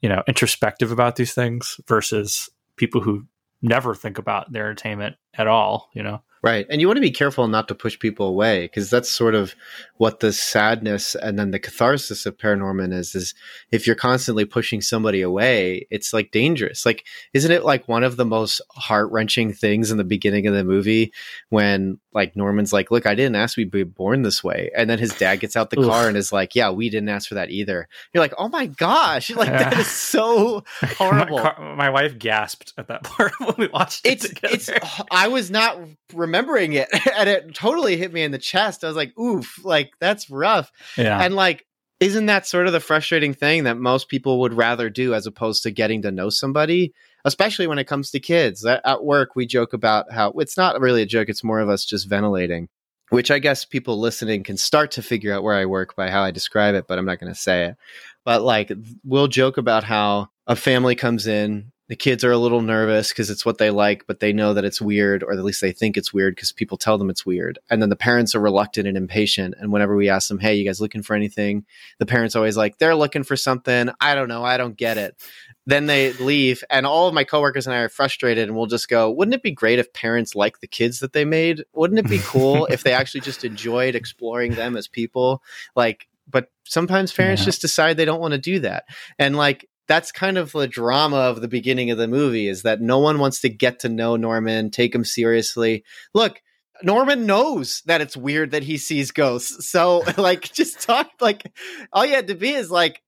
you 0.00 0.08
know 0.08 0.22
introspective 0.26 0.92
about 0.92 1.16
these 1.16 1.34
things 1.34 1.80
versus 1.86 2.48
people 2.76 3.00
who 3.00 3.26
never 3.62 3.94
think 3.94 4.18
about 4.18 4.52
their 4.52 4.66
entertainment 4.66 5.16
at 5.34 5.46
all 5.46 5.88
you 5.94 6.02
know 6.02 6.22
Right. 6.42 6.66
And 6.70 6.80
you 6.80 6.86
want 6.86 6.98
to 6.98 7.02
be 7.02 7.10
careful 7.10 7.48
not 7.48 7.66
to 7.68 7.74
push 7.74 7.98
people 7.98 8.26
away 8.28 8.62
because 8.66 8.88
that's 8.90 9.10
sort 9.10 9.34
of 9.34 9.54
what 9.96 10.20
the 10.20 10.32
sadness 10.32 11.14
and 11.16 11.38
then 11.38 11.50
the 11.50 11.58
catharsis 11.58 12.24
of 12.26 12.36
Paranorman 12.36 12.92
is 12.92 13.14
is 13.14 13.34
if 13.72 13.86
you're 13.86 13.96
constantly 13.96 14.44
pushing 14.44 14.80
somebody 14.80 15.22
away, 15.22 15.86
it's 15.90 16.12
like 16.12 16.30
dangerous. 16.30 16.86
Like 16.86 17.04
isn't 17.32 17.50
it 17.50 17.64
like 17.64 17.88
one 17.88 18.04
of 18.04 18.16
the 18.16 18.24
most 18.24 18.60
heart-wrenching 18.70 19.54
things 19.54 19.90
in 19.90 19.96
the 19.98 20.04
beginning 20.04 20.46
of 20.46 20.54
the 20.54 20.62
movie 20.64 21.12
when 21.48 21.98
like 22.12 22.34
Norman's 22.36 22.72
like, 22.72 22.90
"Look, 22.90 23.06
I 23.06 23.14
didn't 23.14 23.36
ask 23.36 23.56
to 23.56 23.66
be 23.66 23.82
born 23.82 24.22
this 24.22 24.42
way." 24.42 24.70
And 24.74 24.88
then 24.88 24.98
his 24.98 25.10
dad 25.14 25.40
gets 25.40 25.54
out 25.56 25.68
the 25.70 25.78
Oof. 25.80 25.86
car 25.86 26.08
and 26.08 26.16
is 26.16 26.32
like, 26.32 26.54
"Yeah, 26.54 26.70
we 26.70 26.88
didn't 26.88 27.10
ask 27.10 27.28
for 27.28 27.34
that 27.34 27.50
either." 27.50 27.88
You're 28.14 28.22
like, 28.24 28.32
"Oh 28.38 28.48
my 28.48 28.66
gosh." 28.66 29.30
Like 29.30 29.50
that 29.50 29.72
Yeah. 29.74 29.80
is 29.80 29.86
so 29.90 30.64
horrible. 30.96 31.38
my, 31.38 31.74
my 31.74 31.90
wife 31.90 32.18
gasped 32.18 32.72
at 32.78 32.88
that 32.88 33.02
part 33.04 33.32
when 33.40 33.54
we 33.58 33.66
watched 33.68 34.06
it 34.06 34.12
it's 34.12 34.28
together. 34.28 34.54
it's 34.54 34.70
i 35.10 35.28
was 35.28 35.50
not 35.50 35.78
remembering 36.26 36.72
it 36.72 36.88
and 37.16 37.28
it 37.28 37.54
totally 37.54 37.96
hit 37.96 38.12
me 38.12 38.22
in 38.22 38.32
the 38.32 38.38
chest. 38.38 38.84
I 38.84 38.88
was 38.88 38.96
like 38.96 39.16
oof 39.18 39.64
like 39.64 39.92
that's 40.00 40.30
rough. 40.30 40.70
Yeah. 40.96 41.20
And 41.20 41.34
like 41.34 41.66
isn't 41.98 42.26
that 42.26 42.46
sort 42.46 42.66
of 42.66 42.74
the 42.74 42.80
frustrating 42.80 43.32
thing 43.32 43.64
that 43.64 43.78
most 43.78 44.08
people 44.08 44.40
would 44.40 44.52
rather 44.52 44.90
do 44.90 45.14
as 45.14 45.26
opposed 45.26 45.62
to 45.62 45.70
getting 45.70 46.02
to 46.02 46.12
know 46.12 46.30
somebody 46.30 46.92
especially 47.24 47.66
when 47.66 47.78
it 47.78 47.88
comes 47.88 48.10
to 48.10 48.20
kids? 48.20 48.64
At, 48.64 48.82
at 48.84 49.04
work 49.04 49.34
we 49.34 49.46
joke 49.46 49.72
about 49.72 50.12
how 50.12 50.32
it's 50.36 50.56
not 50.56 50.80
really 50.80 51.02
a 51.02 51.06
joke 51.06 51.28
it's 51.28 51.44
more 51.44 51.60
of 51.60 51.68
us 51.68 51.84
just 51.84 52.08
ventilating 52.08 52.68
which 53.10 53.30
i 53.30 53.38
guess 53.38 53.64
people 53.64 54.00
listening 54.00 54.42
can 54.42 54.56
start 54.56 54.90
to 54.92 55.02
figure 55.02 55.32
out 55.32 55.44
where 55.44 55.54
i 55.54 55.64
work 55.64 55.94
by 55.94 56.10
how 56.10 56.22
i 56.22 56.30
describe 56.30 56.74
it 56.74 56.86
but 56.88 56.98
i'm 56.98 57.06
not 57.06 57.20
going 57.20 57.32
to 57.32 57.38
say 57.38 57.66
it. 57.66 57.76
But 58.24 58.42
like 58.42 58.72
we'll 59.04 59.28
joke 59.28 59.56
about 59.56 59.84
how 59.84 60.28
a 60.46 60.56
family 60.56 60.96
comes 60.96 61.26
in 61.26 61.72
the 61.88 61.96
kids 61.96 62.24
are 62.24 62.32
a 62.32 62.38
little 62.38 62.62
nervous 62.62 63.10
because 63.10 63.30
it's 63.30 63.46
what 63.46 63.58
they 63.58 63.70
like 63.70 64.06
but 64.06 64.18
they 64.20 64.32
know 64.32 64.52
that 64.54 64.64
it's 64.64 64.80
weird 64.80 65.22
or 65.22 65.32
at 65.32 65.44
least 65.44 65.60
they 65.60 65.70
think 65.72 65.96
it's 65.96 66.12
weird 66.12 66.34
because 66.34 66.50
people 66.50 66.76
tell 66.76 66.98
them 66.98 67.10
it's 67.10 67.24
weird. 67.24 67.58
And 67.70 67.80
then 67.80 67.90
the 67.90 67.96
parents 67.96 68.34
are 68.34 68.40
reluctant 68.40 68.88
and 68.88 68.96
impatient 68.96 69.54
and 69.58 69.70
whenever 69.72 69.94
we 69.94 70.08
ask 70.08 70.28
them 70.28 70.38
hey 70.38 70.54
you 70.56 70.64
guys 70.64 70.80
looking 70.80 71.02
for 71.02 71.14
anything? 71.14 71.64
the 71.98 72.06
parents 72.06 72.34
always 72.34 72.56
like 72.56 72.78
they're 72.78 72.94
looking 72.96 73.22
for 73.22 73.36
something. 73.36 73.90
I 74.00 74.14
don't 74.14 74.28
know. 74.28 74.42
I 74.44 74.56
don't 74.56 74.76
get 74.76 74.98
it. 74.98 75.16
Then 75.64 75.86
they 75.86 76.12
leave 76.14 76.62
and 76.70 76.86
all 76.86 77.08
of 77.08 77.14
my 77.14 77.24
coworkers 77.24 77.66
and 77.66 77.74
i 77.74 77.78
are 77.78 77.88
frustrated 77.88 78.48
and 78.48 78.56
we'll 78.56 78.66
just 78.66 78.88
go 78.88 79.10
wouldn't 79.10 79.34
it 79.34 79.42
be 79.42 79.50
great 79.52 79.78
if 79.78 79.92
parents 79.92 80.34
like 80.34 80.60
the 80.60 80.66
kids 80.66 81.00
that 81.00 81.12
they 81.12 81.24
made? 81.24 81.64
Wouldn't 81.72 82.00
it 82.00 82.08
be 82.08 82.20
cool 82.24 82.66
if 82.66 82.82
they 82.82 82.92
actually 82.92 83.20
just 83.22 83.44
enjoyed 83.44 83.94
exploring 83.94 84.54
them 84.54 84.76
as 84.76 84.88
people? 84.88 85.42
Like 85.76 86.08
but 86.28 86.50
sometimes 86.64 87.12
parents 87.12 87.42
Yeah. 87.42 87.46
just 87.46 87.60
decide 87.60 87.96
they 87.96 88.04
don't 88.04 88.20
want 88.20 88.32
to 88.32 88.38
do 88.38 88.58
that. 88.60 88.84
And 89.18 89.36
like 89.36 89.68
that's 89.88 90.10
kind 90.12 90.36
of 90.38 90.52
the 90.52 90.66
drama 90.66 91.16
of 91.16 91.40
the 91.40 91.48
beginning 91.48 91.90
of 91.90 91.98
the 91.98 92.08
movie 92.08 92.48
is 92.48 92.62
that 92.62 92.80
no 92.80 92.98
one 92.98 93.18
wants 93.18 93.40
to 93.40 93.48
get 93.48 93.78
to 93.80 93.88
know 93.88 94.16
Norman, 94.16 94.70
take 94.70 94.94
him 94.94 95.04
seriously. 95.04 95.84
Look, 96.14 96.40
Norman 96.82 97.24
knows 97.26 97.82
that 97.86 98.00
it's 98.00 98.16
weird 98.16 98.50
that 98.50 98.62
he 98.64 98.76
sees 98.78 99.10
ghosts. 99.10 99.68
So 99.70 100.02
like 100.16 100.52
just 100.52 100.80
talk 100.80 101.08
like 101.20 101.50
all 101.92 102.04
you 102.04 102.14
had 102.14 102.26
to 102.28 102.34
be 102.34 102.50
is 102.52 102.70
like, 102.70 103.00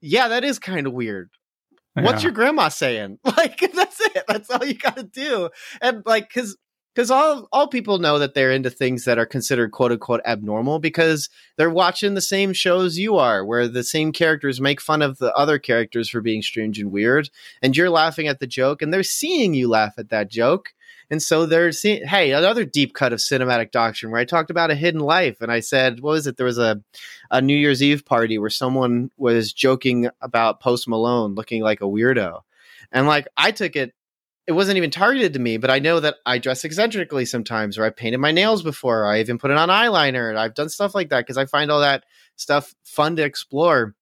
yeah, 0.00 0.28
that 0.28 0.42
is 0.44 0.58
kind 0.58 0.86
of 0.86 0.92
weird. 0.92 1.30
What's 1.94 2.22
Yeah. 2.22 2.28
your 2.28 2.32
grandma 2.32 2.68
saying? 2.68 3.18
Like 3.24 3.60
that's 3.74 4.00
it. 4.00 4.24
That's 4.26 4.50
all 4.50 4.64
you 4.64 4.74
got 4.74 4.96
to 4.96 5.02
do. 5.04 5.50
And 5.80 6.02
like 6.06 6.30
cuz 6.32 6.56
cuz 6.94 7.10
all 7.10 7.48
all 7.52 7.68
people 7.68 7.98
know 7.98 8.18
that 8.18 8.34
they're 8.34 8.52
into 8.52 8.70
things 8.70 9.04
that 9.04 9.18
are 9.18 9.26
considered 9.26 9.72
quote 9.72 9.92
unquote 9.92 10.20
abnormal 10.24 10.78
because 10.78 11.28
they're 11.56 11.70
watching 11.70 12.14
the 12.14 12.20
same 12.20 12.52
shows 12.52 12.98
you 12.98 13.16
are 13.16 13.44
where 13.44 13.68
the 13.68 13.84
same 13.84 14.12
characters 14.12 14.60
make 14.60 14.80
fun 14.80 15.02
of 15.02 15.18
the 15.18 15.34
other 15.34 15.58
characters 15.58 16.08
for 16.08 16.20
being 16.20 16.42
strange 16.42 16.78
and 16.78 16.92
weird 16.92 17.30
and 17.62 17.76
you're 17.76 17.90
laughing 17.90 18.28
at 18.28 18.40
the 18.40 18.46
joke 18.46 18.82
and 18.82 18.92
they're 18.92 19.02
seeing 19.02 19.54
you 19.54 19.68
laugh 19.68 19.94
at 19.98 20.10
that 20.10 20.30
joke. 20.30 20.74
And 21.10 21.22
so 21.22 21.44
they're 21.44 21.72
seeing, 21.72 22.06
hey, 22.06 22.32
another 22.32 22.64
deep 22.64 22.94
cut 22.94 23.12
of 23.12 23.18
cinematic 23.18 23.70
doctrine 23.70 24.10
where 24.10 24.20
I 24.20 24.24
talked 24.24 24.50
about 24.50 24.70
a 24.70 24.74
hidden 24.74 25.00
life. 25.00 25.42
And 25.42 25.52
I 25.52 25.60
said, 25.60 26.00
what 26.00 26.12
was 26.12 26.26
it? 26.26 26.38
There 26.38 26.46
was 26.46 26.56
a, 26.58 26.80
a 27.30 27.42
New 27.42 27.56
Year's 27.56 27.82
Eve 27.82 28.06
party 28.06 28.38
where 28.38 28.48
someone 28.48 29.10
was 29.18 29.52
joking 29.52 30.08
about 30.22 30.60
Post 30.60 30.88
Malone 30.88 31.34
looking 31.34 31.62
like 31.62 31.82
a 31.82 31.84
weirdo. 31.84 32.40
And 32.92 33.06
like, 33.06 33.28
I 33.36 33.50
took 33.50 33.76
it, 33.76 33.92
it 34.46 34.52
wasn't 34.52 34.76
even 34.76 34.90
targeted 34.90 35.34
to 35.34 35.38
me, 35.38 35.56
but 35.56 35.70
I 35.70 35.78
know 35.78 36.00
that 36.00 36.16
I 36.26 36.38
dress 36.38 36.64
eccentrically 36.64 37.24
sometimes, 37.24 37.78
or 37.78 37.84
I 37.84 37.90
painted 37.90 38.18
my 38.18 38.32
nails 38.32 38.62
before, 38.62 39.02
or 39.04 39.06
I 39.06 39.20
even 39.20 39.38
put 39.38 39.50
it 39.50 39.56
on 39.56 39.68
eyeliner. 39.68 40.28
And 40.28 40.38
I've 40.38 40.54
done 40.54 40.68
stuff 40.68 40.94
like 40.94 41.10
that 41.10 41.20
because 41.20 41.38
I 41.38 41.46
find 41.46 41.70
all 41.70 41.80
that 41.80 42.04
stuff 42.36 42.74
fun 42.84 43.16
to 43.16 43.22
explore. 43.22 43.94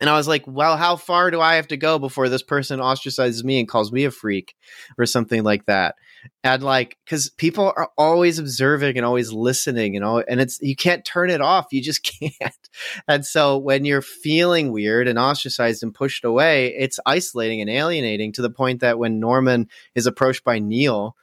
And 0.00 0.08
I 0.08 0.16
was 0.16 0.28
like, 0.28 0.44
well, 0.46 0.76
how 0.76 0.96
far 0.96 1.30
do 1.30 1.40
I 1.40 1.54
have 1.54 1.68
to 1.68 1.76
go 1.76 1.98
before 1.98 2.28
this 2.28 2.42
person 2.42 2.80
ostracizes 2.80 3.42
me 3.42 3.58
and 3.58 3.68
calls 3.68 3.92
me 3.92 4.04
a 4.04 4.10
freak 4.10 4.54
or 4.96 5.06
something 5.06 5.42
like 5.42 5.66
that? 5.66 5.96
And 6.44 6.62
like, 6.62 6.96
because 7.04 7.30
people 7.30 7.72
are 7.76 7.90
always 7.96 8.38
observing 8.38 8.96
and 8.96 9.06
always 9.06 9.32
listening, 9.32 9.96
and 9.96 10.04
all, 10.04 10.22
and 10.28 10.40
it's 10.40 10.60
you 10.60 10.76
can't 10.76 11.04
turn 11.04 11.30
it 11.30 11.40
off. 11.40 11.66
You 11.72 11.82
just 11.82 12.02
can't. 12.20 12.68
And 13.06 13.24
so 13.24 13.58
when 13.58 13.84
you're 13.84 14.02
feeling 14.02 14.72
weird 14.72 15.08
and 15.08 15.18
ostracized 15.18 15.82
and 15.82 15.94
pushed 15.94 16.24
away, 16.24 16.74
it's 16.76 17.00
isolating 17.06 17.60
and 17.60 17.70
alienating 17.70 18.32
to 18.32 18.42
the 18.42 18.50
point 18.50 18.80
that 18.80 18.98
when 18.98 19.20
Norman 19.20 19.68
is 19.94 20.06
approached 20.06 20.44
by 20.44 20.58
Neil, 20.58 21.16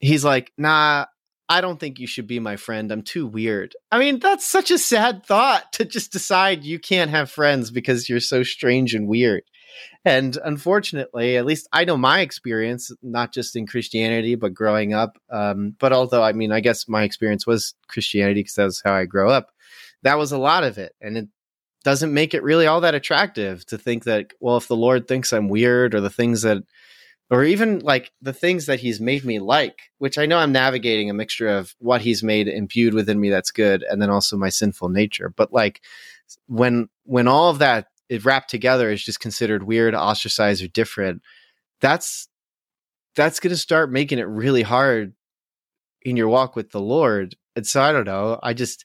he's 0.00 0.24
like, 0.24 0.52
"Nah, 0.58 1.06
I 1.48 1.60
don't 1.60 1.78
think 1.78 1.98
you 1.98 2.06
should 2.06 2.26
be 2.26 2.40
my 2.40 2.56
friend. 2.56 2.90
I'm 2.90 3.02
too 3.02 3.26
weird." 3.26 3.74
I 3.92 3.98
mean, 3.98 4.18
that's 4.18 4.44
such 4.44 4.70
a 4.70 4.78
sad 4.78 5.24
thought 5.24 5.72
to 5.74 5.84
just 5.84 6.12
decide 6.12 6.64
you 6.64 6.78
can't 6.78 7.10
have 7.10 7.30
friends 7.30 7.70
because 7.70 8.08
you're 8.08 8.20
so 8.20 8.42
strange 8.42 8.94
and 8.94 9.08
weird. 9.08 9.42
And 10.04 10.38
unfortunately, 10.44 11.36
at 11.36 11.46
least 11.46 11.68
I 11.72 11.84
know 11.84 11.96
my 11.96 12.20
experience, 12.20 12.92
not 13.02 13.32
just 13.32 13.56
in 13.56 13.66
Christianity, 13.66 14.34
but 14.34 14.54
growing 14.54 14.94
up. 14.94 15.18
Um, 15.30 15.74
but 15.78 15.92
although, 15.92 16.22
I 16.22 16.32
mean, 16.32 16.52
I 16.52 16.60
guess 16.60 16.88
my 16.88 17.02
experience 17.02 17.46
was 17.46 17.74
Christianity 17.88 18.40
because 18.40 18.54
that 18.54 18.64
was 18.64 18.82
how 18.84 18.94
I 18.94 19.04
grew 19.04 19.28
up. 19.28 19.50
That 20.02 20.18
was 20.18 20.32
a 20.32 20.38
lot 20.38 20.64
of 20.64 20.78
it. 20.78 20.94
And 21.00 21.18
it 21.18 21.28
doesn't 21.84 22.14
make 22.14 22.34
it 22.34 22.42
really 22.42 22.66
all 22.66 22.80
that 22.82 22.94
attractive 22.94 23.66
to 23.66 23.78
think 23.78 24.04
that, 24.04 24.32
well, 24.40 24.56
if 24.56 24.68
the 24.68 24.76
Lord 24.76 25.06
thinks 25.06 25.32
I'm 25.32 25.48
weird 25.48 25.94
or 25.94 26.00
the 26.00 26.10
things 26.10 26.42
that, 26.42 26.62
or 27.30 27.44
even 27.44 27.80
like 27.80 28.12
the 28.22 28.32
things 28.32 28.66
that 28.66 28.80
he's 28.80 29.00
made 29.00 29.24
me 29.24 29.40
like, 29.40 29.90
which 29.98 30.16
I 30.16 30.26
know 30.26 30.38
I'm 30.38 30.52
navigating 30.52 31.10
a 31.10 31.14
mixture 31.14 31.48
of 31.48 31.74
what 31.78 32.00
he's 32.00 32.22
made 32.22 32.46
imbued 32.46 32.94
within 32.94 33.20
me 33.20 33.30
that's 33.30 33.50
good 33.50 33.82
and 33.82 34.00
then 34.00 34.10
also 34.10 34.36
my 34.36 34.48
sinful 34.48 34.90
nature. 34.90 35.32
But 35.34 35.52
like 35.52 35.82
when, 36.46 36.88
when 37.04 37.26
all 37.26 37.50
of 37.50 37.58
that 37.58 37.88
is 38.08 38.24
wrapped 38.24 38.50
together 38.50 38.90
is 38.90 39.04
just 39.04 39.18
considered 39.18 39.64
weird, 39.64 39.94
ostracized, 39.94 40.62
or 40.62 40.68
different, 40.68 41.22
that's 41.80 42.28
that's 43.16 43.40
going 43.40 43.50
to 43.50 43.56
start 43.56 43.90
making 43.90 44.18
it 44.18 44.28
really 44.28 44.62
hard 44.62 45.14
in 46.02 46.16
your 46.16 46.28
walk 46.28 46.54
with 46.54 46.70
the 46.70 46.80
Lord. 46.80 47.34
And 47.56 47.66
so 47.66 47.82
I 47.82 47.90
don't 47.90 48.04
know. 48.04 48.38
I 48.42 48.52
just 48.52 48.84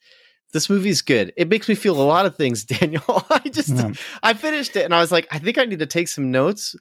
this 0.53 0.69
movie's 0.69 1.01
good. 1.01 1.31
It 1.37 1.47
makes 1.47 1.69
me 1.69 1.75
feel 1.75 2.01
a 2.01 2.03
lot 2.03 2.25
of 2.25 2.35
things, 2.35 2.65
Daniel. 2.65 3.03
I 3.29 3.41
just 3.49 3.69
Yeah. 3.69 3.91
I 4.23 4.33
finished 4.33 4.75
it 4.75 4.85
and 4.85 4.95
I 4.95 4.99
was 4.99 5.11
like, 5.11 5.27
I 5.29 5.37
think 5.37 5.59
I 5.59 5.65
need 5.65 5.79
to 5.79 5.85
take 5.85 6.07
some 6.07 6.31
notes 6.31 6.75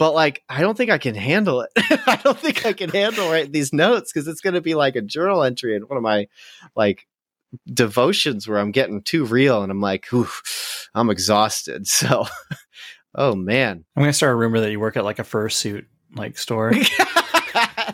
but 0.00 0.14
like 0.14 0.42
I 0.48 0.62
don't 0.62 0.78
think 0.78 0.90
I 0.90 0.96
can 0.96 1.14
handle 1.14 1.60
it. 1.60 1.70
I 1.76 2.18
don't 2.24 2.38
think 2.38 2.64
I 2.64 2.72
can 2.72 2.88
handle 2.88 3.28
writing 3.30 3.52
these 3.52 3.70
notes 3.70 4.10
because 4.10 4.26
it's 4.26 4.40
going 4.40 4.54
to 4.54 4.62
be 4.62 4.74
like 4.74 4.96
a 4.96 5.02
journal 5.02 5.44
entry 5.44 5.76
in 5.76 5.82
one 5.82 5.98
of 5.98 6.02
my 6.02 6.26
like 6.74 7.06
devotions 7.70 8.48
where 8.48 8.58
I'm 8.58 8.72
getting 8.72 9.02
too 9.02 9.26
real 9.26 9.62
and 9.62 9.70
I'm 9.70 9.82
like, 9.82 10.10
Ooh, 10.14 10.26
I'm 10.94 11.10
exhausted. 11.10 11.86
So, 11.86 12.26
oh 13.14 13.34
man, 13.34 13.84
I'm 13.94 14.02
gonna 14.02 14.14
start 14.14 14.32
a 14.32 14.36
rumor 14.36 14.60
that 14.60 14.70
you 14.70 14.80
work 14.80 14.96
at 14.96 15.04
like 15.04 15.18
a 15.18 15.22
fursuit 15.22 15.84
like 16.16 16.38
store. 16.38 16.72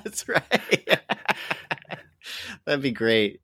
that's 0.05 0.29
right. 0.29 1.01
That'd 2.65 2.83
be 2.83 2.93
great. 2.93 3.41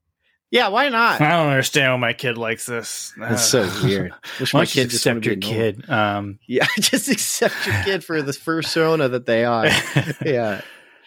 Yeah, 0.53 0.67
why 0.67 0.87
not? 0.89 1.19
I 1.19 1.31
don't 1.31 1.47
understand 1.49 1.93
why 1.93 1.97
my 2.09 2.13
kid 2.13 2.37
likes 2.37 2.67
this. 2.67 3.11
That's 3.17 3.43
so 3.43 3.67
weird. 3.83 4.13
Wish 4.39 4.53
Why 4.53 4.59
my 4.59 4.61
you 4.63 4.67
kid 4.67 4.89
just 4.91 4.97
accept 5.05 5.15
wanted 5.25 5.43
your 5.43 5.53
normal. 5.55 5.73
kid? 5.73 5.89
Um, 5.89 6.39
Yeah, 6.47 6.67
just 6.79 7.09
accept 7.09 7.55
your 7.65 7.83
kid 7.83 8.03
for 8.05 8.21
the 8.21 8.33
persona 8.33 9.09
that 9.09 9.25
they 9.25 9.45
are. 9.45 9.65
Yeah, 10.23 10.61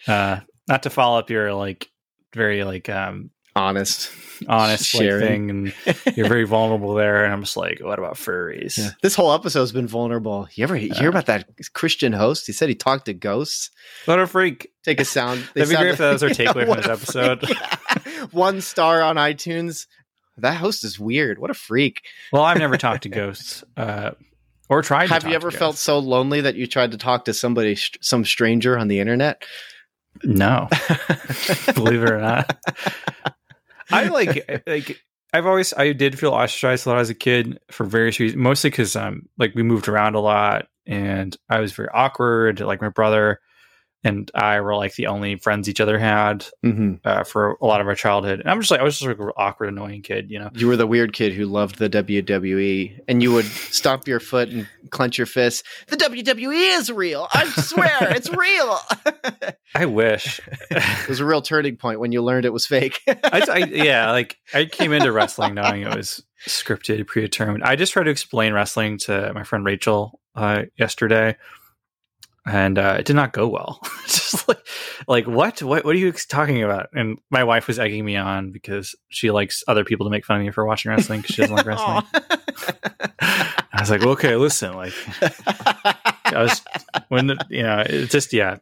uh, 0.05 0.41
not 0.67 0.83
to 0.83 0.89
follow 0.89 1.17
up 1.17 1.29
your 1.29 1.53
like 1.53 1.89
very 2.35 2.65
like 2.65 2.89
um 2.89 3.29
honest. 3.55 4.11
honest 4.49 4.93
like, 4.93 5.01
Sharing. 5.03 5.21
thing, 5.21 5.49
and 5.49 6.17
you're 6.17 6.27
very 6.27 6.43
vulnerable 6.43 6.93
there. 6.93 7.23
And 7.23 7.33
I'm 7.33 7.41
just 7.41 7.55
like, 7.57 7.79
what 7.81 7.97
about 7.99 8.15
furries? 8.15 8.77
Yeah. 8.77 8.89
This 9.01 9.15
whole 9.15 9.33
episode's 9.33 9.71
been 9.71 9.87
vulnerable. 9.87 10.47
You 10.55 10.63
ever 10.65 10.75
hear 10.75 10.91
Yeah. 10.93 11.07
about 11.07 11.25
that 11.27 11.47
Christian 11.73 12.11
host? 12.13 12.45
He 12.47 12.53
said 12.53 12.67
he 12.69 12.75
talked 12.75 13.05
to 13.05 13.13
ghosts. 13.13 13.71
What 14.05 14.19
a 14.19 14.27
freak! 14.27 14.69
Take 14.83 14.99
a 14.99 15.05
sound. 15.05 15.39
they 15.55 15.61
That'd 15.61 15.69
be 15.69 15.75
great 15.75 15.77
sound- 15.77 15.89
if 15.89 15.97
that 15.99 16.11
was 16.11 16.23
our 16.23 16.29
takeaway 16.29 16.65
from 16.67 16.77
this 16.77 16.87
episode. 16.87 17.39
freak. 17.47 17.57
Yeah. 17.59 17.77
One 18.37 18.61
star 18.61 19.01
on 19.01 19.15
iTunes. 19.15 19.87
That 20.37 20.57
host 20.57 20.83
is 20.83 20.99
weird. 20.99 21.39
What 21.39 21.49
a 21.49 21.55
freak. 21.55 22.03
Well, 22.31 22.43
I've 22.43 22.59
never 22.59 22.77
talked 22.77 23.03
to 23.03 23.09
ghosts, 23.21 23.63
uh, 23.75 24.11
or 24.69 24.83
tried. 24.83 25.07
to 25.07 25.13
Have 25.13 25.25
you 25.25 25.33
ever 25.33 25.49
felt 25.49 25.75
so 25.75 25.97
lonely 25.97 26.41
that 26.41 26.55
you 26.55 26.67
tried 26.67 26.91
to 26.91 26.97
talk 26.97 27.25
to 27.25 27.33
somebody, 27.33 27.75
some 28.01 28.23
stranger 28.23 28.77
on 28.77 28.89
the 28.89 28.99
internet? 28.99 29.43
No, 30.23 30.67
believe 31.73 32.03
it 32.03 32.11
or 32.11 32.19
not. 32.19 32.57
I 33.91 34.05
like 34.09 34.63
like 34.67 35.01
I've 35.33 35.45
always 35.45 35.73
I 35.73 35.93
did 35.93 36.19
feel 36.19 36.31
ostracized 36.31 36.85
a 36.85 36.89
lot 36.89 36.99
as 36.99 37.09
a 37.09 37.15
kid 37.15 37.59
for 37.71 37.85
various 37.85 38.19
reasons, 38.19 38.41
mostly 38.41 38.69
because 38.69 38.95
um 38.95 39.27
like 39.37 39.55
we 39.55 39.63
moved 39.63 39.87
around 39.87 40.15
a 40.15 40.19
lot 40.19 40.67
and 40.85 41.35
I 41.49 41.59
was 41.59 41.73
very 41.73 41.89
awkward. 41.93 42.59
Like 42.59 42.81
my 42.81 42.89
brother 42.89 43.39
and 44.07 44.31
I 44.33 44.61
were 44.61 44.75
like 44.75 44.95
the 44.95 45.07
only 45.07 45.35
friends 45.35 45.67
each 45.67 45.81
other 45.81 45.99
had 45.99 46.45
hmm 46.63 46.95
uh, 47.03 47.23
for 47.23 47.57
a 47.61 47.65
lot 47.65 47.81
of 47.81 47.87
our 47.87 47.95
childhood. 47.95 48.39
And 48.39 48.49
I'm 48.49 48.59
just 48.59 48.71
like 48.71 48.79
I 48.79 48.83
was 48.83 48.97
just 48.97 49.07
like 49.07 49.19
an 49.19 49.31
awkward, 49.35 49.69
annoying 49.69 50.01
kid, 50.01 50.31
you 50.31 50.39
know. 50.39 50.49
You 50.53 50.67
were 50.67 50.77
the 50.77 50.87
weird 50.87 51.13
kid 51.13 51.33
who 51.33 51.45
loved 51.45 51.77
the 51.77 51.89
WWE, 51.89 52.99
and 53.07 53.21
you 53.21 53.33
would 53.33 53.45
stomp 53.71 54.07
your 54.07 54.19
foot 54.19 54.49
and 54.49 54.67
clench 54.89 55.17
your 55.17 55.27
fist. 55.27 55.65
The 55.87 55.97
WWE 55.97 56.77
is 56.79 56.91
real. 56.91 57.27
I 57.33 57.45
swear, 57.49 57.97
it's 58.15 58.29
real. 58.29 58.79
I 59.75 59.85
wish. 59.85 60.39
it 60.71 61.09
was 61.09 61.19
a 61.19 61.25
real 61.25 61.41
turning 61.41 61.75
point 61.75 61.99
when 61.99 62.11
you 62.11 62.23
learned 62.23 62.45
it 62.45 62.53
was 62.53 62.65
fake. 62.65 63.01
I, 63.07 63.45
I, 63.49 63.57
yeah, 63.57 64.11
like 64.11 64.37
I 64.53 64.65
came 64.65 64.93
into 64.93 65.11
wrestling 65.11 65.55
knowing 65.55 65.81
it 65.81 65.93
was 65.93 66.23
scripted, 66.47 67.05
predetermined. 67.07 67.63
I 67.63 67.75
just 67.75 67.93
tried 67.93 68.03
to 68.05 68.11
explain 68.11 68.53
wrestling 68.53 68.97
to 68.99 69.33
my 69.33 69.43
friend 69.43 69.65
Rachel 69.65 70.19
uh, 70.35 70.63
yesterday, 70.77 71.35
and 72.47 72.77
uh, 72.79 72.95
it 72.99 73.05
did 73.05 73.15
not 73.15 73.33
go 73.33 73.47
well. 73.47 73.79
just 74.05 74.47
like, 74.47 74.65
like 75.07 75.27
what? 75.27 75.61
What? 75.61 75.83
What 75.85 75.95
are 75.95 75.99
you 75.99 76.11
talking 76.11 76.63
about? 76.63 76.87
And 76.93 77.19
my 77.29 77.43
wife 77.43 77.67
was 77.67 77.77
egging 77.79 78.05
me 78.05 78.15
on 78.15 78.51
because 78.51 78.95
she 79.09 79.31
likes 79.31 79.63
other 79.67 79.83
people 79.83 80.05
to 80.05 80.09
make 80.09 80.25
fun 80.25 80.39
of 80.39 80.45
me 80.45 80.51
for 80.51 80.65
watching 80.65 80.91
wrestling 80.91 81.21
because 81.21 81.35
she 81.35 81.41
doesn't 81.41 81.55
like 81.55 81.65
wrestling. 81.65 82.03
I 83.19 83.79
was 83.79 83.89
like, 83.89 84.03
okay, 84.03 84.35
listen, 84.35 84.73
like 84.73 84.93
I 85.45 86.43
was 86.43 86.61
when 87.09 87.27
the, 87.27 87.45
you 87.49 87.63
know 87.63 87.83
it 87.85 88.09
just 88.09 88.33
yeah 88.33 88.57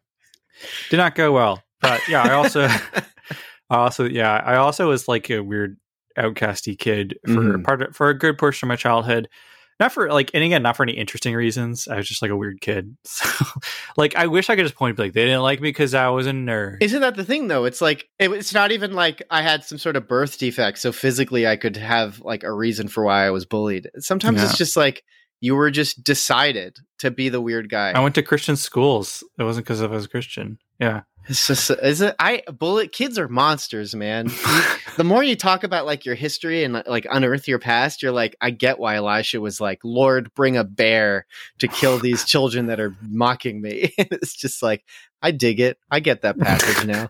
did 0.90 0.98
not 0.98 1.16
go 1.16 1.32
well. 1.32 1.62
But 1.82 2.08
yeah, 2.08 2.24
I 2.24 2.34
also 2.34 2.68
I 2.68 3.06
also 3.70 4.06
yeah 4.06 4.34
I 4.34 4.56
also 4.58 4.90
was 4.90 5.08
like 5.08 5.30
a 5.30 5.40
weird 5.42 5.78
outcasty 6.18 6.78
kid 6.78 7.18
for 7.26 7.34
Mhm. 7.34 7.64
part 7.64 7.82
of, 7.82 7.96
for 7.96 8.10
a 8.10 8.18
good 8.18 8.38
portion 8.38 8.68
of 8.68 8.70
my 8.70 8.76
childhood. 8.76 9.28
Not 9.80 9.92
for 9.92 10.10
like, 10.12 10.32
and 10.34 10.42
again, 10.44 10.64
not 10.64 10.78
for 10.78 10.84
any 10.84 10.94
interesting 10.94 11.36
reasons. 11.36 11.88
I 11.90 11.98
was 11.98 12.08
just 12.08 12.22
like 12.22 12.32
a 12.32 12.38
weird 12.38 12.62
kid. 12.62 12.96
So, 13.06 13.46
like, 13.98 14.16
I 14.16 14.28
wish 14.28 14.50
I 14.50 14.56
could 14.56 14.64
just 14.66 14.76
point 14.76 14.98
like, 15.00 15.14
they 15.14 15.26
didn't 15.26 15.42
like 15.42 15.60
me 15.62 15.70
because 15.70 15.94
I 15.94 16.08
was 16.10 16.28
a 16.28 16.32
nerd. 16.32 16.78
Isn't 16.82 17.02
that 17.02 17.16
the 17.16 17.24
thing 17.26 17.48
though? 17.48 17.66
It's 17.66 17.82
like 17.82 18.08
it, 18.20 18.32
it's 18.32 18.54
not 18.54 18.72
even 18.72 18.94
like 18.94 19.22
I 19.30 19.42
had 19.42 19.64
some 19.64 19.78
sort 19.78 19.96
of 19.96 20.08
birth 20.08 20.38
defect, 20.38 20.78
so 20.80 20.92
physically 20.92 21.46
I 21.48 21.56
could 21.58 21.76
have 21.78 22.20
like 22.22 22.44
a 22.44 22.52
reason 22.52 22.88
for 22.88 23.04
why 23.04 23.26
I 23.26 23.32
was 23.32 23.46
bullied. 23.46 23.90
Sometimes 24.00 24.40
Yeah. 24.40 24.46
it's 24.50 24.58
just 24.58 24.78
like 24.78 25.04
you 25.42 25.56
were 25.56 25.72
just 25.72 26.04
decided 26.04 26.78
to 27.00 27.12
be 27.12 27.30
the 27.30 27.42
weird 27.42 27.70
guy. 27.70 27.92
I 27.92 28.00
went 28.00 28.16
to 28.16 28.24
Christian 28.24 28.56
schools. 28.56 29.24
It 29.38 29.44
wasn't 29.44 29.66
because 29.66 29.82
I 29.82 29.88
was 29.88 30.08
Christian. 30.08 30.58
Yeah. 30.80 31.02
It's 31.28 31.48
just 31.48 31.70
is 31.70 32.02
it 32.02 32.16
I 32.20 32.44
bullet 32.52 32.92
kids 32.92 33.18
are 33.18 33.28
monsters, 33.28 33.96
man. 33.96 34.30
The 34.96 35.04
more 35.04 35.22
you 35.22 35.36
talk 35.36 35.66
about 35.66 35.86
like 35.86 36.06
your 36.06 36.16
history 36.16 36.64
and 36.64 36.82
like 36.88 37.06
unearth 37.12 37.50
your 37.50 37.60
past, 37.60 38.02
you're 38.02 38.14
like, 38.14 38.34
I 38.40 38.50
get 38.50 38.80
why 38.80 38.96
Elisha 38.96 39.42
was 39.42 39.60
like, 39.60 39.82
Lord, 39.84 40.34
bring 40.36 40.56
a 40.56 40.64
bear 40.64 41.26
to 41.60 41.68
kill 41.68 42.00
these 42.00 42.24
children 42.24 42.68
that 42.68 42.80
are 42.80 42.96
mocking 43.02 43.62
me. 43.62 43.94
it's 43.98 44.34
just 44.34 44.64
like 44.64 44.86
I 45.26 45.32
dig 45.32 45.60
it. 45.60 45.80
I 45.90 46.02
get 46.02 46.22
that 46.22 46.38
passage 46.38 46.86
now. 46.88 47.10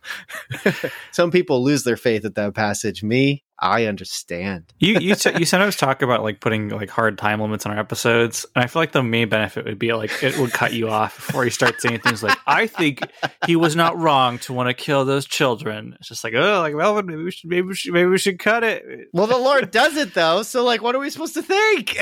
Some 1.11 1.31
people 1.31 1.61
lose 1.61 1.83
their 1.83 1.97
faith 1.97 2.23
at 2.23 2.35
that 2.35 2.55
passage. 2.55 3.03
Me, 3.03 3.43
I 3.59 3.87
understand. 3.87 4.73
You 4.79 4.99
you 4.99 5.15
t- 5.15 5.37
you 5.37 5.43
sometimes 5.43 5.75
talk 5.75 6.01
about 6.01 6.23
like 6.23 6.39
putting 6.39 6.69
like 6.69 6.89
hard 6.89 7.17
time 7.17 7.41
limits 7.41 7.65
on 7.65 7.73
our 7.73 7.77
episodes, 7.77 8.45
and 8.55 8.63
I 8.63 8.67
feel 8.67 8.81
like 8.81 8.93
the 8.93 9.03
main 9.03 9.27
benefit 9.27 9.65
would 9.65 9.77
be 9.77 9.91
like 9.91 10.23
it 10.23 10.37
would 10.37 10.53
cut 10.53 10.71
you 10.71 10.87
off 10.87 11.27
before 11.27 11.43
you 11.43 11.51
start 11.51 11.81
saying 11.81 11.99
things 11.99 12.23
like, 12.23 12.37
"I 12.47 12.67
think 12.67 13.01
he 13.45 13.57
was 13.57 13.75
not 13.75 13.97
wrong 13.97 14.39
to 14.39 14.53
want 14.53 14.69
to 14.69 14.73
kill 14.73 15.03
those 15.03 15.25
children." 15.25 15.97
It's 15.99 16.07
just 16.07 16.23
like, 16.23 16.35
oh, 16.35 16.61
like 16.61 16.73
Melvin, 16.73 17.07
maybe 17.07 17.21
we 17.21 17.31
should 17.31 17.49
maybe 17.49 17.67
we 17.67 17.75
should, 17.75 17.91
maybe 17.91 18.09
we 18.09 18.17
should 18.17 18.39
cut 18.39 18.63
it. 18.63 19.09
Well, 19.11 19.27
the 19.27 19.37
Lord 19.37 19.71
does 19.71 19.97
it 19.97 20.13
though. 20.13 20.43
So 20.43 20.63
like, 20.63 20.81
what 20.81 20.95
are 20.95 20.99
we 20.99 21.09
supposed 21.09 21.33
to 21.33 21.41
think? 21.41 21.97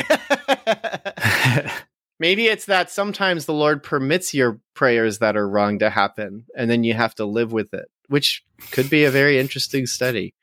Maybe 2.23 2.47
it's 2.47 2.67
that 2.67 2.89
sometimes 2.89 3.45
the 3.45 3.53
Lord 3.53 3.83
permits 3.83 4.33
your 4.33 4.61
prayers 4.75 5.19
that 5.19 5.35
are 5.35 5.45
wrong 5.45 5.79
to 5.79 5.89
happen, 5.89 6.45
and 6.57 6.71
then 6.71 6.85
you 6.85 6.93
have 6.93 7.13
to 7.15 7.25
live 7.25 7.51
with 7.51 7.73
it, 7.73 7.89
which 8.07 8.45
could 8.71 8.89
be 8.89 9.03
a 9.03 9.11
very 9.11 9.37
interesting 9.37 9.85
study. 9.85 10.33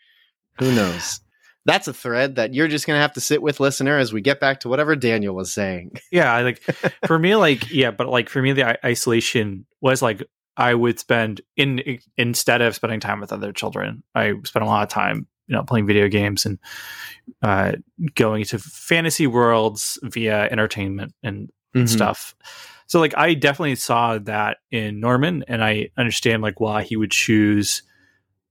Who 0.59 0.75
knows? 0.75 1.21
That's 1.65 1.89
a 1.89 1.95
thread 1.95 2.37
that 2.37 2.53
you're 2.53 2.69
just 2.69 2.87
going 2.87 2.99
to 2.99 3.01
have 3.01 3.15
to 3.15 3.23
sit 3.23 3.41
with, 3.41 3.61
listener, 3.61 3.97
as 3.97 4.13
we 4.13 4.21
get 4.21 4.41
back 4.41 4.61
to 4.61 4.69
whatever 4.69 4.95
Daniel 4.95 5.35
was 5.35 5.55
saying. 5.55 5.93
yeah, 6.13 6.39
like 6.41 6.59
for 7.07 7.19
me, 7.19 7.35
like 7.35 7.71
yeah, 7.71 7.93
but 7.93 8.09
like 8.09 8.29
for 8.29 8.43
me, 8.43 8.53
the 8.53 8.87
isolation 8.87 9.65
was 9.81 10.03
like 10.03 10.23
I 10.59 10.75
would 10.75 10.99
spend 10.99 11.41
in 11.57 11.99
instead 12.19 12.61
of 12.61 12.75
spending 12.75 13.01
time 13.01 13.21
with 13.21 13.33
other 13.33 13.55
children, 13.55 14.03
I 14.15 14.35
spent 14.45 14.67
a 14.67 14.69
lot 14.69 14.83
of 14.83 14.91
time, 14.91 15.29
you 15.47 15.57
know, 15.57 15.63
playing 15.63 15.87
video 15.87 16.09
games 16.09 16.45
and 16.45 16.59
uh, 17.41 17.73
going 18.17 18.45
to 18.45 18.59
fantasy 18.59 19.27
worlds 19.27 19.99
via 20.03 20.43
entertainment 20.51 21.15
and 21.23 21.49
Mhm. 21.75 21.89
stuff. 21.89 22.35
So 22.87 22.99
like 22.99 23.17
I 23.17 23.35
definitely 23.35 23.77
saw 23.77 24.19
that 24.19 24.59
in 24.71 25.01
Norman 25.01 25.45
and 25.47 25.63
I 25.63 25.91
understand 25.97 26.43
like 26.43 26.59
why 26.61 26.83
he 26.83 26.97
would 26.97 27.13
choose 27.13 27.83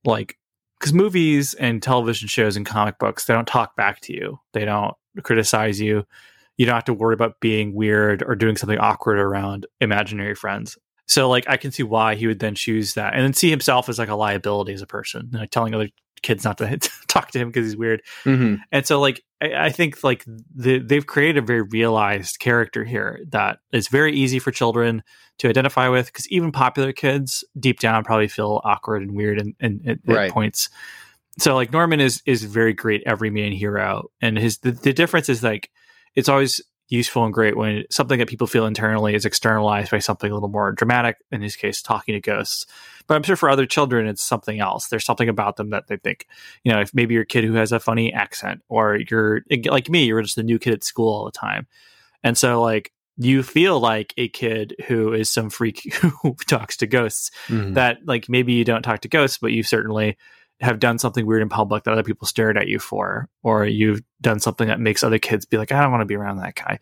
like 0.05 0.37
cuz 0.79 0.93
movies 0.93 1.53
and 1.55 1.83
television 1.83 2.27
shows 2.29 2.55
and 2.55 2.65
comic 2.65 2.99
books 2.99 3.25
they 3.25 3.33
don't 3.33 3.47
talk 3.47 3.75
back 3.75 3.99
to 4.01 4.13
you. 4.13 4.39
They 4.53 4.63
don't 4.65 4.93
criticize 5.23 5.81
you. 5.81 6.05
You 6.57 6.65
don't 6.65 6.75
have 6.75 6.85
to 6.85 6.93
worry 6.93 7.13
about 7.13 7.39
being 7.41 7.73
weird 7.73 8.23
or 8.23 8.35
doing 8.35 8.55
something 8.55 8.79
awkward 8.79 9.19
around 9.19 9.65
imaginary 9.81 10.35
friends. 10.35 10.77
So 11.09 11.27
like 11.27 11.43
I 11.49 11.57
can 11.57 11.71
see 11.71 11.83
why 11.83 12.13
he 12.15 12.27
would 12.27 12.39
then 12.39 12.53
choose 12.55 12.93
that 12.93 13.13
and 13.15 13.23
then 13.23 13.33
see 13.33 13.49
himself 13.49 13.89
as 13.89 13.97
like 13.99 14.09
a 14.09 14.15
liability 14.15 14.73
as 14.73 14.81
a 14.83 14.87
person, 14.87 15.29
like 15.33 15.49
telling 15.49 15.73
other 15.73 15.89
kids 16.21 16.43
not 16.43 16.57
to 16.59 16.77
talk 17.07 17.31
to 17.31 17.39
him 17.39 17.49
because 17.49 17.65
he's 17.65 17.75
weird. 17.77 18.01
Mhm. 18.25 18.59
And 18.71 18.85
so, 18.85 18.99
like, 19.01 19.23
I, 19.41 19.65
I 19.65 19.69
think 19.71 20.03
like 20.03 20.23
the, 20.55 20.77
they've 20.79 21.05
created 21.07 21.37
a 21.43 21.45
very 21.45 21.63
realized 21.63 22.39
character 22.39 22.83
here 22.85 23.19
that 23.29 23.57
is 23.73 23.87
very 23.87 24.13
easy 24.15 24.37
for 24.37 24.51
children 24.51 25.01
to 25.39 25.49
identify 25.49 25.87
with 25.87 26.05
because 26.07 26.29
even 26.29 26.51
popular 26.51 26.91
kids 26.93 27.43
deep 27.59 27.79
down 27.79 28.03
probably 28.03 28.27
feel 28.27 28.61
awkward 28.63 29.01
and 29.01 29.15
weird 29.15 29.39
and, 29.41 29.55
and, 29.59 29.81
at- 29.87 29.99
at 30.27 30.33
points. 30.33 30.69
So 31.39 31.55
like 31.55 31.71
Norman 31.71 32.01
is 32.01 32.21
is 32.27 32.43
very 32.43 32.73
great 32.73 33.01
everyman 33.07 33.51
hero, 33.53 34.09
and 34.21 34.37
his 34.37 34.57
the, 34.59 34.71
the 34.73 34.93
difference 34.93 35.29
is 35.29 35.41
like 35.41 35.71
it's 36.13 36.27
always 36.29 36.59
useful 36.89 37.23
and 37.23 37.33
great 37.33 37.55
when 37.55 37.83
something 37.89 38.19
that 38.19 38.27
people 38.27 38.47
feel 38.47 38.65
internally 38.65 39.13
is 39.15 39.23
externalized 39.25 39.91
by 39.91 39.99
something 39.99 40.29
a 40.29 40.33
little 40.33 40.49
more 40.49 40.71
dramatic. 40.71 41.17
In 41.31 41.41
his 41.41 41.55
case, 41.55 41.81
talking 41.81 42.13
to 42.13 42.19
ghosts. 42.19 42.65
But 43.07 43.15
I'm 43.15 43.23
sure 43.23 43.35
for 43.35 43.49
other 43.49 43.65
children, 43.65 44.07
it's 44.07 44.23
something 44.23 44.59
else. 44.59 44.87
There's 44.87 45.05
something 45.05 45.29
about 45.29 45.55
them 45.55 45.69
that 45.69 45.87
they 45.87 45.97
think, 45.97 46.27
you 46.63 46.71
know, 46.71 46.79
if 46.81 46.93
maybe 46.93 47.13
you're 47.13 47.23
a 47.23 47.27
kid 47.27 47.43
who 47.43 47.53
has 47.53 47.71
a 47.71 47.79
funny 47.79 48.11
accent, 48.13 48.61
or 48.69 48.97
you're 49.09 49.41
like 49.65 49.89
me, 49.89 50.05
you're 50.05 50.21
just 50.21 50.37
a 50.37 50.43
new 50.43 50.59
kid 50.59 50.73
at 50.73 50.83
school 50.83 51.13
all 51.13 51.25
the 51.25 51.31
time, 51.31 51.65
and 52.23 52.37
so 52.37 52.61
like 52.61 52.91
you 53.21 53.43
feel 53.43 53.79
like 53.79 54.13
a 54.17 54.29
kid 54.29 54.75
who 54.87 55.11
is 55.13 55.29
some 55.29 55.49
freak 55.49 55.93
who 56.21 56.35
talks 56.47 56.77
to 56.77 56.87
ghosts 56.87 57.31
Mhm. 57.49 57.73
that 57.73 57.97
like 58.05 58.29
maybe 58.29 58.53
you 58.53 58.63
don't 58.63 58.81
talk 58.83 59.01
to 59.01 59.07
ghosts, 59.09 59.37
but 59.39 59.51
you 59.51 59.61
certainly 59.63 60.17
have 60.61 60.79
done 60.79 60.97
something 60.99 61.25
weird 61.25 61.41
in 61.41 61.49
public 61.49 61.83
that 61.83 61.91
other 61.91 62.03
people 62.03 62.27
stared 62.27 62.57
at 62.57 62.67
you 62.67 62.79
for, 62.79 63.29
or 63.43 63.65
you've 63.65 64.01
done 64.21 64.39
something 64.39 64.67
that 64.67 64.79
makes 64.79 65.03
other 65.03 65.19
kids 65.19 65.45
be 65.45 65.57
like, 65.57 65.71
I 65.71 65.81
don't 65.81 65.91
want 65.91 66.01
to 66.01 66.05
be 66.05 66.15
around 66.15 66.37
that 66.37 66.55
guy. 66.55 66.79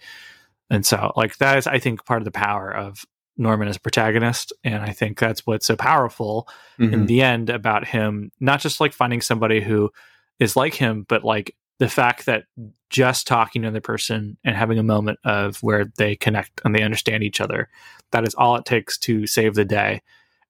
And 0.69 0.85
so, 0.85 1.13
like, 1.15 1.37
that 1.37 1.57
is, 1.57 1.67
I 1.67 1.79
think, 1.79 2.03
part 2.05 2.21
of 2.21 2.25
the 2.25 2.31
power 2.31 2.69
of 2.75 3.05
Norman 3.37 3.67
as 3.67 3.75
a 3.75 3.79
protagonist, 3.79 4.51
and 4.63 4.81
I 4.83 4.91
think 4.93 5.19
that's 5.19 5.45
what's 5.45 5.67
so 5.67 5.75
powerful 5.75 6.47
in 6.79 6.89
Mhm. 6.89 7.07
the 7.07 7.21
end 7.21 7.49
about 7.51 7.87
him 7.87 8.31
not 8.39 8.59
just 8.61 8.79
like 8.79 8.93
finding 8.93 9.21
somebody 9.21 9.61
who 9.61 9.91
is 10.39 10.55
like 10.55 10.73
him 10.73 11.05
but 11.07 11.23
like 11.23 11.55
the 11.79 11.87
fact 11.87 12.25
that 12.25 12.45
just 12.89 13.27
talking 13.27 13.61
to 13.61 13.69
the 13.71 13.81
person 13.81 14.37
and 14.43 14.55
having 14.55 14.79
a 14.79 14.83
moment 14.83 15.19
of 15.23 15.57
where 15.61 15.85
they 15.97 16.15
connect 16.15 16.61
and 16.65 16.73
they 16.73 16.81
understand 16.81 17.23
each 17.23 17.39
other 17.41 17.69
that 18.11 18.27
is 18.27 18.33
all 18.35 18.55
it 18.55 18.65
takes 18.65 18.97
to 18.97 19.27
save 19.27 19.53
the 19.53 19.65
day 19.65 20.01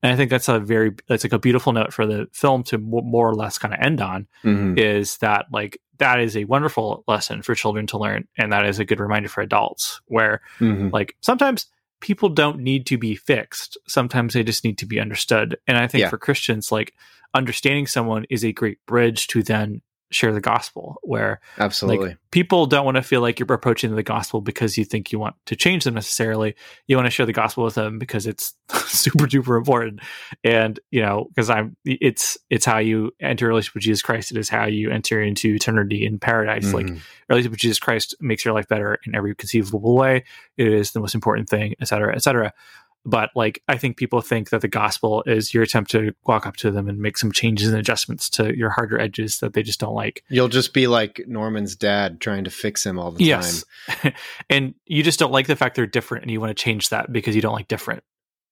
and 0.03 0.11
i 0.11 0.15
think 0.15 0.29
that's 0.29 0.47
a 0.47 0.59
very 0.59 0.91
that's 1.07 1.23
like 1.23 1.33
a 1.33 1.39
beautiful 1.39 1.73
note 1.73 1.93
for 1.93 2.05
the 2.05 2.27
film 2.33 2.63
to 2.63 2.77
mo- 2.77 3.01
more 3.01 3.29
or 3.29 3.35
less 3.35 3.57
kind 3.57 3.73
of 3.73 3.79
end 3.81 4.01
on 4.01 4.27
Mhm. 4.43 4.77
is 4.79 5.17
that 5.17 5.45
like 5.51 5.79
that 5.99 6.19
is 6.19 6.37
a 6.37 6.43
wonderful 6.45 7.03
lesson 7.07 7.41
for 7.41 7.55
children 7.55 7.87
to 7.87 7.97
learn 7.97 8.27
and 8.37 8.51
that 8.53 8.65
is 8.65 8.79
a 8.79 8.85
good 8.85 8.99
reminder 8.99 9.29
for 9.29 9.41
adults 9.41 9.99
where 10.05 10.41
Mhm. 10.59 10.91
like 10.93 11.15
sometimes 11.21 11.65
people 11.99 12.29
don't 12.29 12.59
need 12.59 12.85
to 12.85 12.97
be 12.97 13.15
fixed 13.15 13.77
sometimes 13.87 14.33
they 14.33 14.43
just 14.43 14.63
need 14.63 14.77
to 14.77 14.85
be 14.85 14.99
understood 14.99 15.57
and 15.67 15.77
i 15.77 15.87
think 15.87 16.01
Yeah. 16.01 16.09
for 16.09 16.17
christians 16.19 16.71
like 16.71 16.93
understanding 17.33 17.87
someone 17.87 18.25
is 18.29 18.45
a 18.45 18.53
great 18.53 18.77
bridge 18.85 19.27
to 19.27 19.41
then 19.43 19.81
share 20.09 20.31
the 20.31 20.41
gospel 20.41 20.97
where 21.03 21.41
Absolutely. 21.57 22.09
like 22.09 22.17
people 22.31 22.65
don't 22.65 22.85
want 22.85 22.95
to 22.95 23.01
feel 23.03 23.19
like 23.21 23.39
you're 23.39 23.53
approaching 23.53 23.93
the 23.95 24.03
gospel 24.03 24.39
because 24.41 24.77
you 24.77 24.85
think 24.85 25.11
you 25.11 25.19
want 25.19 25.35
to 25.47 25.55
change 25.55 25.83
them 25.83 25.95
necessarily 25.95 26.55
you 26.87 26.95
want 26.95 27.05
to 27.05 27.11
share 27.11 27.25
the 27.25 27.33
gospel 27.33 27.63
with 27.65 27.75
them 27.75 27.99
because 27.99 28.25
it's 28.25 28.53
super 28.87 29.25
duper 29.27 29.57
important 29.57 29.99
and 30.43 30.79
you 30.91 31.01
know 31.01 31.25
because 31.29 31.49
i'm 31.49 31.75
it's 31.83 32.37
it's 32.49 32.65
how 32.65 32.77
you 32.77 33.11
enter 33.19 33.45
a 33.45 33.49
relationship 33.49 33.75
with 33.75 33.83
jesus 33.83 34.01
christ 34.01 34.31
it 34.31 34.37
is 34.37 34.47
how 34.49 34.65
you 34.65 34.89
enter 34.91 35.21
into 35.21 35.55
eternity 35.55 36.05
in 36.05 36.19
paradise 36.19 36.73
like 36.73 36.85
Mhm. 36.87 36.99
relationship 37.29 37.51
with 37.51 37.59
Jesus 37.59 37.79
Christ 37.79 38.15
makes 38.21 38.45
your 38.45 38.53
life 38.53 38.69
better 38.69 38.97
in 39.05 39.13
every 39.13 39.35
conceivable 39.35 39.95
way. 39.97 40.23
It 40.55 40.67
is 40.67 40.91
the 40.93 41.01
most 41.01 41.13
important 41.13 41.49
thing, 41.49 41.75
etc 41.81 41.87
cetera, 41.87 42.15
et 42.15 42.23
cetera. 42.23 42.53
But 43.07 43.29
like, 43.35 43.63
I 43.69 43.77
think 43.77 43.95
people 43.95 44.19
think 44.19 44.49
that 44.49 44.59
the 44.59 44.67
gospel 44.67 45.23
is 45.25 45.53
your 45.53 45.63
attempt 45.63 45.91
to 45.91 46.13
walk 46.25 46.45
up 46.45 46.57
to 46.57 46.71
them 46.71 46.89
and 46.89 46.99
make 46.99 47.17
some 47.17 47.31
changes 47.31 47.69
and 47.69 47.77
adjustments 47.77 48.29
to 48.31 48.53
your 48.55 48.69
harder 48.69 48.99
edges 48.99 49.39
that 49.39 49.53
they 49.53 49.63
just 49.63 49.79
don't 49.79 49.95
like. 49.95 50.25
You'll 50.27 50.49
just 50.49 50.73
be 50.73 50.87
like 50.87 51.21
Norman's 51.25 51.77
dad 51.77 52.19
trying 52.19 52.43
to 52.43 52.49
fix 52.49 52.85
him 52.85 52.99
all 52.99 53.11
the 53.11 53.19
time. 53.19 53.27
Yes. 53.27 53.63
and 54.49 54.75
you 54.85 55.03
just 55.03 55.19
don't 55.19 55.31
like 55.31 55.47
the 55.47 55.55
fact 55.55 55.77
they're 55.77 55.87
different 55.87 56.25
and 56.25 56.31
you 56.31 56.41
want 56.41 56.49
to 56.49 56.61
change 56.61 56.89
that 56.89 57.13
because 57.13 57.33
you 57.33 57.41
don't 57.41 57.53
like 57.53 57.69
different. 57.69 58.03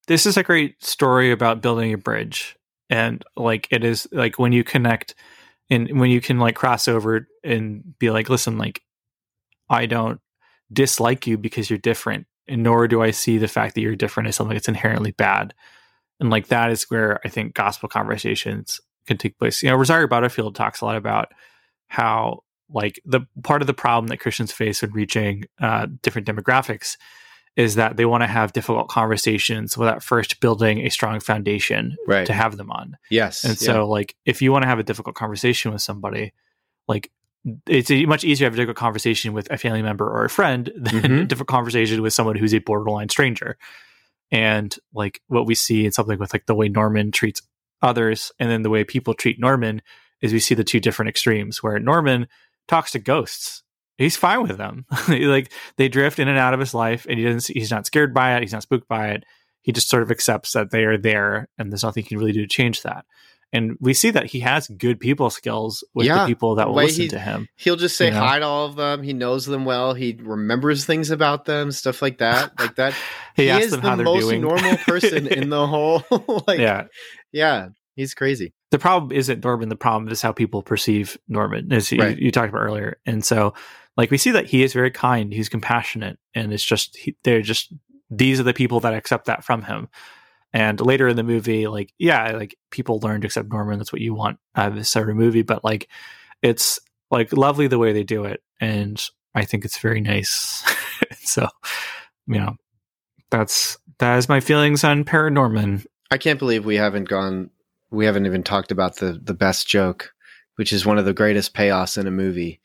This 0.07 0.25
is 0.25 0.37
a 0.37 0.43
great 0.43 0.81
story 0.81 1.31
about 1.31 1.61
building 1.61 1.91
a 1.91 1.97
bridge. 1.97 2.55
And 2.89 3.25
like 3.35 3.67
it 3.71 3.83
is 3.83 4.07
like 4.13 4.39
when 4.39 4.53
you 4.53 4.63
connect 4.63 5.15
and 5.69 5.99
when 5.99 6.11
you 6.11 6.21
can 6.21 6.39
like 6.39 6.55
cross 6.55 6.87
over 6.87 7.27
and 7.43 7.99
be 7.99 8.09
like, 8.09 8.29
listen, 8.29 8.57
like 8.57 8.81
I 9.69 9.85
don't 9.85 10.21
dislike 10.71 11.27
you 11.27 11.37
because 11.37 11.69
you're 11.69 11.77
different, 11.77 12.25
and 12.47 12.63
nor 12.63 12.87
do 12.87 13.01
I 13.01 13.11
see 13.11 13.37
the 13.37 13.47
fact 13.47 13.75
that 13.75 13.81
you're 13.81 13.95
different 13.95 14.29
as 14.29 14.35
something 14.35 14.55
that's 14.55 14.67
inherently 14.67 15.11
bad. 15.11 15.53
And 16.19 16.29
like 16.29 16.47
that 16.47 16.71
is 16.71 16.83
where 16.89 17.19
I 17.25 17.29
think 17.29 17.53
gospel 17.53 17.89
conversations 17.89 18.79
can 19.07 19.17
take 19.17 19.37
place. 19.37 19.61
You 19.61 19.69
know, 19.69 19.75
Rosario 19.75 20.07
Butterfield 20.07 20.55
talks 20.55 20.81
a 20.81 20.85
lot 20.85 20.95
about 20.95 21.31
how 21.87 22.39
like 22.69 22.99
the 23.05 23.21
part 23.43 23.61
of 23.61 23.67
the 23.67 23.73
problem 23.73 24.07
that 24.07 24.19
Christians 24.19 24.51
face 24.51 24.81
in 24.81 24.91
reaching 24.91 25.45
uh, 25.61 25.87
different 26.01 26.27
demographics 26.27 26.97
is 27.55 27.75
that 27.75 27.95
they 27.95 28.05
want 28.05 28.21
to 28.21 28.27
have 28.27 28.53
difficult 28.53 28.89
conversations 28.89 29.77
without 29.77 30.03
first 30.03 30.39
building 30.41 30.79
a 30.79 30.89
strong 30.89 31.19
foundation 31.19 31.95
Right. 32.05 32.27
to 32.27 32.33
have 32.33 32.57
them 32.57 32.69
on. 32.69 32.97
Yes. 33.09 33.43
And 33.45 33.53
yeah. 33.61 33.65
so, 33.65 33.87
like, 33.87 34.15
if 34.25 34.41
you 34.41 34.51
want 34.51 34.63
to 34.63 34.67
have 34.67 34.79
a 34.79 34.83
difficult 34.83 35.15
conversation 35.15 35.71
with 35.71 35.81
somebody, 35.81 36.33
like, 36.87 37.11
it's 37.67 37.91
a 37.91 38.05
much 38.05 38.23
easier 38.23 38.45
to 38.45 38.47
have 38.47 38.53
a 38.53 38.57
difficult 38.57 38.77
conversation 38.77 39.33
with 39.33 39.47
a 39.51 39.57
family 39.57 39.81
member 39.81 40.07
or 40.09 40.25
a 40.25 40.29
friend 40.29 40.71
than 40.75 40.97
a 40.97 41.07
Mhm. 41.07 41.27
difficult 41.27 41.47
conversation 41.47 42.01
with 42.01 42.13
someone 42.13 42.35
who's 42.35 42.53
a 42.53 42.59
borderline 42.59 43.09
stranger. 43.09 43.57
And 44.31 44.75
like 44.93 45.21
what 45.27 45.45
we 45.45 45.55
see 45.55 45.85
in 45.85 45.91
something 45.91 46.17
with 46.17 46.33
like 46.33 46.47
the 46.47 46.55
way 46.55 46.67
Norman 46.69 47.11
treats 47.11 47.41
others 47.81 48.31
and 48.39 48.49
then 48.49 48.63
the 48.63 48.69
way 48.69 48.83
people 48.83 49.13
treat 49.13 49.39
Norman 49.39 49.81
is 50.21 50.33
we 50.33 50.39
see 50.39 50.55
the 50.55 50.63
two 50.63 50.79
different 50.79 51.09
extremes 51.09 51.61
where 51.61 51.77
Norman 51.79 52.27
talks 52.67 52.91
to 52.91 52.99
ghosts. 52.99 53.61
He's 53.97 54.17
fine 54.17 54.41
with 54.41 54.57
them. 54.57 54.85
like 55.07 55.51
they 55.77 55.87
drift 55.87 56.17
in 56.19 56.27
and 56.27 56.39
out 56.39 56.53
of 56.55 56.59
his 56.59 56.73
life 56.73 57.05
and 57.07 57.19
he 57.19 57.25
doesn't 57.25 57.53
he's 57.55 57.69
not 57.71 57.85
scared 57.85 58.13
by 58.13 58.35
it, 58.35 58.41
he's 58.41 58.53
not 58.53 58.63
spooked 58.63 58.87
by 58.87 59.09
it. 59.09 59.23
He 59.61 59.71
just 59.71 59.89
sort 59.89 60.03
of 60.03 60.11
accepts 60.11 60.53
that 60.53 60.71
they 60.71 60.83
are 60.85 60.97
there 60.97 61.47
and 61.57 61.71
there's 61.71 61.83
nothing 61.83 62.03
he 62.03 62.09
can 62.09 62.17
really 62.17 62.31
do 62.31 62.41
to 62.41 62.47
change 62.47 62.81
that. 62.81 63.05
And 63.53 63.77
we 63.79 63.93
see 63.93 64.09
that 64.11 64.25
he 64.25 64.41
has 64.41 64.67
good 64.67 64.99
people 64.99 65.29
skills 65.29 65.83
with 65.93 66.07
Yeah, 66.07 66.21
the 66.21 66.25
people 66.27 66.55
that 66.55 66.67
will 66.67 66.75
listen 66.75 67.03
he- 67.03 67.07
to 67.09 67.19
him. 67.19 67.47
He'll 67.55 67.77
just 67.77 67.95
say 67.95 68.05
You 68.07 68.11
know? 68.11 68.19
hi 68.19 68.39
to 68.39 68.45
all 68.45 68.65
of 68.65 68.75
them. 68.75 69.01
He 69.01 69.13
knows 69.13 69.45
them 69.45 69.63
well. 69.63 69.93
He 69.93 70.17
remembers 70.21 70.83
things 70.85 71.09
about 71.09 71.45
them, 71.45 71.71
stuff 71.71 72.01
like 72.01 72.17
that. 72.17 72.59
Like 72.59 72.75
that. 72.75 72.93
He, 73.35 73.43
he 73.43 73.49
is 73.49 73.71
them 73.71 73.81
the 73.81 73.95
they're 73.95 74.05
most 74.05 74.21
doing. 74.23 74.41
normal 74.41 74.77
person 74.77 75.27
in 75.27 75.49
the 75.49 75.67
whole. 75.73 76.03
like, 76.47 76.59
yeah, 76.59 76.85
yeah. 77.33 77.67
he's 77.95 78.13
crazy. 78.13 78.53
the 78.71 78.79
problem 78.79 79.11
isn't 79.11 79.43
Norman. 79.43 79.67
The 79.69 79.75
problem 79.75 80.09
is 80.11 80.21
how 80.21 80.31
people 80.31 80.61
perceive 80.63 81.17
Norman, 81.27 81.71
as 81.73 81.91
you, 81.91 81.99
Right. 81.99 82.17
you 82.17 82.31
talked 82.31 82.49
about 82.49 82.61
earlier. 82.61 82.97
And 83.05 83.23
so, 83.25 83.53
like, 83.97 84.09
we 84.11 84.17
see 84.17 84.31
that 84.31 84.45
he 84.47 84.63
is 84.63 84.71
very 84.73 84.89
kind, 84.91 85.33
he's 85.33 85.49
compassionate, 85.49 86.17
and 86.33 86.51
it's 86.53 86.63
just 86.63 86.95
he, 86.97 87.15
they're 87.25 87.41
just 87.41 87.73
these 88.09 88.39
are 88.39 88.43
the 88.43 88.53
people 88.53 88.79
that 88.81 88.93
accept 88.93 89.25
that 89.25 89.43
from 89.43 89.61
him. 89.63 89.87
And 90.55 90.79
later 90.79 91.09
in 91.09 91.17
the 91.17 91.23
movie, 91.23 91.67
like, 91.67 91.93
yeah, 91.99 92.31
like 92.31 92.55
people 92.71 92.99
learn 92.99 93.19
to 93.19 93.27
accept 93.27 93.49
Norman. 93.49 93.77
That's 93.77 93.91
what 93.91 94.01
you 94.01 94.13
want 94.13 94.39
out 94.55 94.69
of 94.69 94.75
this 94.75 94.89
sort 94.89 95.09
of 95.09 95.17
movie. 95.17 95.41
But 95.41 95.65
like, 95.65 95.89
it's 96.41 96.79
like 97.11 97.33
lovely 97.33 97.67
the 97.67 97.77
way 97.77 97.91
they 97.91 98.05
do 98.05 98.23
it, 98.23 98.41
and 98.61 99.03
I 99.35 99.43
think 99.43 99.65
it's 99.65 99.79
very 99.79 99.99
nice. 99.99 100.63
so, 101.19 101.49
you 102.25 102.39
know, 102.39 102.55
that's 103.29 103.77
that 103.99 104.15
is 104.17 104.29
my 104.29 104.39
feelings 104.39 104.85
on 104.85 105.03
Paranorman. 105.03 105.85
I 106.09 106.17
can't 106.17 106.39
believe 106.39 106.63
we 106.63 106.77
haven't 106.77 107.09
gone. 107.09 107.49
We 107.91 108.05
haven't 108.05 108.25
even 108.25 108.41
talked 108.41 108.71
about 108.71 108.95
the 108.95 109.19
the 109.21 109.33
best 109.33 109.67
joke, 109.67 110.13
which 110.55 110.71
is 110.71 110.85
one 110.85 110.97
of 110.97 111.03
the 111.03 111.13
greatest 111.13 111.53
payoffs 111.53 111.97
in 111.97 112.07
a 112.07 112.11
movie, 112.11 112.61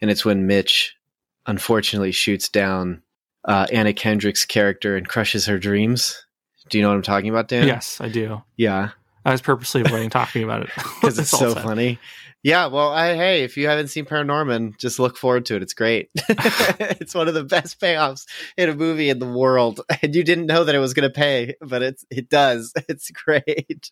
and 0.00 0.10
it's 0.10 0.24
when 0.24 0.46
Mitch, 0.46 0.96
unfortunately, 1.44 2.12
shoots 2.12 2.48
down 2.48 3.02
uh, 3.44 3.66
Anna 3.70 3.92
Kendrick's 3.92 4.46
character 4.46 4.96
and 4.96 5.06
crushes 5.06 5.44
her 5.44 5.58
dreams. 5.58 6.23
Do 6.68 6.78
you 6.78 6.82
know 6.82 6.88
what 6.88 6.96
I'm 6.96 7.02
talking 7.02 7.30
about, 7.30 7.48
Dan? 7.48 7.66
Yes, 7.66 8.00
I 8.00 8.08
do. 8.08 8.42
Yeah, 8.56 8.90
I 9.24 9.32
was 9.32 9.42
purposely 9.42 9.82
avoiding 9.82 10.10
talking 10.10 10.44
about 10.44 10.62
it 10.62 10.70
because 10.76 11.18
it's 11.18 11.30
so 11.30 11.54
funny. 11.54 11.98
Yeah, 12.44 12.66
well, 12.66 12.90
I, 12.90 13.14
hey, 13.14 13.42
if 13.42 13.56
you 13.56 13.68
haven't 13.68 13.88
seen 13.88 14.04
Paranorman, 14.04 14.76
just 14.76 14.98
look 14.98 15.16
forward 15.16 15.46
to 15.46 15.56
it. 15.56 15.62
It's 15.62 15.72
great. 15.72 16.10
it's 16.14 17.14
one 17.14 17.26
of 17.26 17.32
the 17.32 17.42
best 17.42 17.80
payoffs 17.80 18.26
in 18.58 18.68
a 18.68 18.74
movie 18.74 19.08
in 19.08 19.18
the 19.18 19.26
world, 19.26 19.80
and 20.02 20.14
you 20.14 20.22
didn't 20.22 20.44
know 20.44 20.62
that 20.62 20.74
it 20.74 20.78
was 20.78 20.92
going 20.92 21.08
to 21.08 21.14
pay, 21.14 21.54
but 21.62 21.82
it's 21.82 22.04
it 22.10 22.28
does. 22.28 22.72
It's 22.86 23.10
great. 23.10 23.90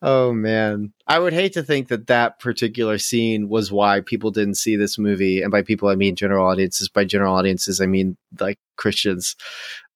Oh 0.00 0.32
man, 0.32 0.92
I 1.06 1.18
would 1.18 1.32
hate 1.32 1.54
to 1.54 1.64
think 1.64 1.88
that 1.88 2.06
that 2.06 2.38
particular 2.38 2.96
scene 2.96 3.48
was 3.48 3.72
why 3.72 4.00
people 4.00 4.30
didn't 4.30 4.54
see 4.54 4.76
this 4.76 4.96
movie, 4.96 5.42
and 5.42 5.50
by 5.50 5.62
people 5.62 5.88
I 5.88 5.96
mean 5.96 6.14
general 6.14 6.46
audiences. 6.46 6.88
By 6.88 7.04
general 7.04 7.34
audiences, 7.34 7.80
I 7.80 7.86
mean 7.86 8.16
like 8.38 8.60
Christians. 8.76 9.34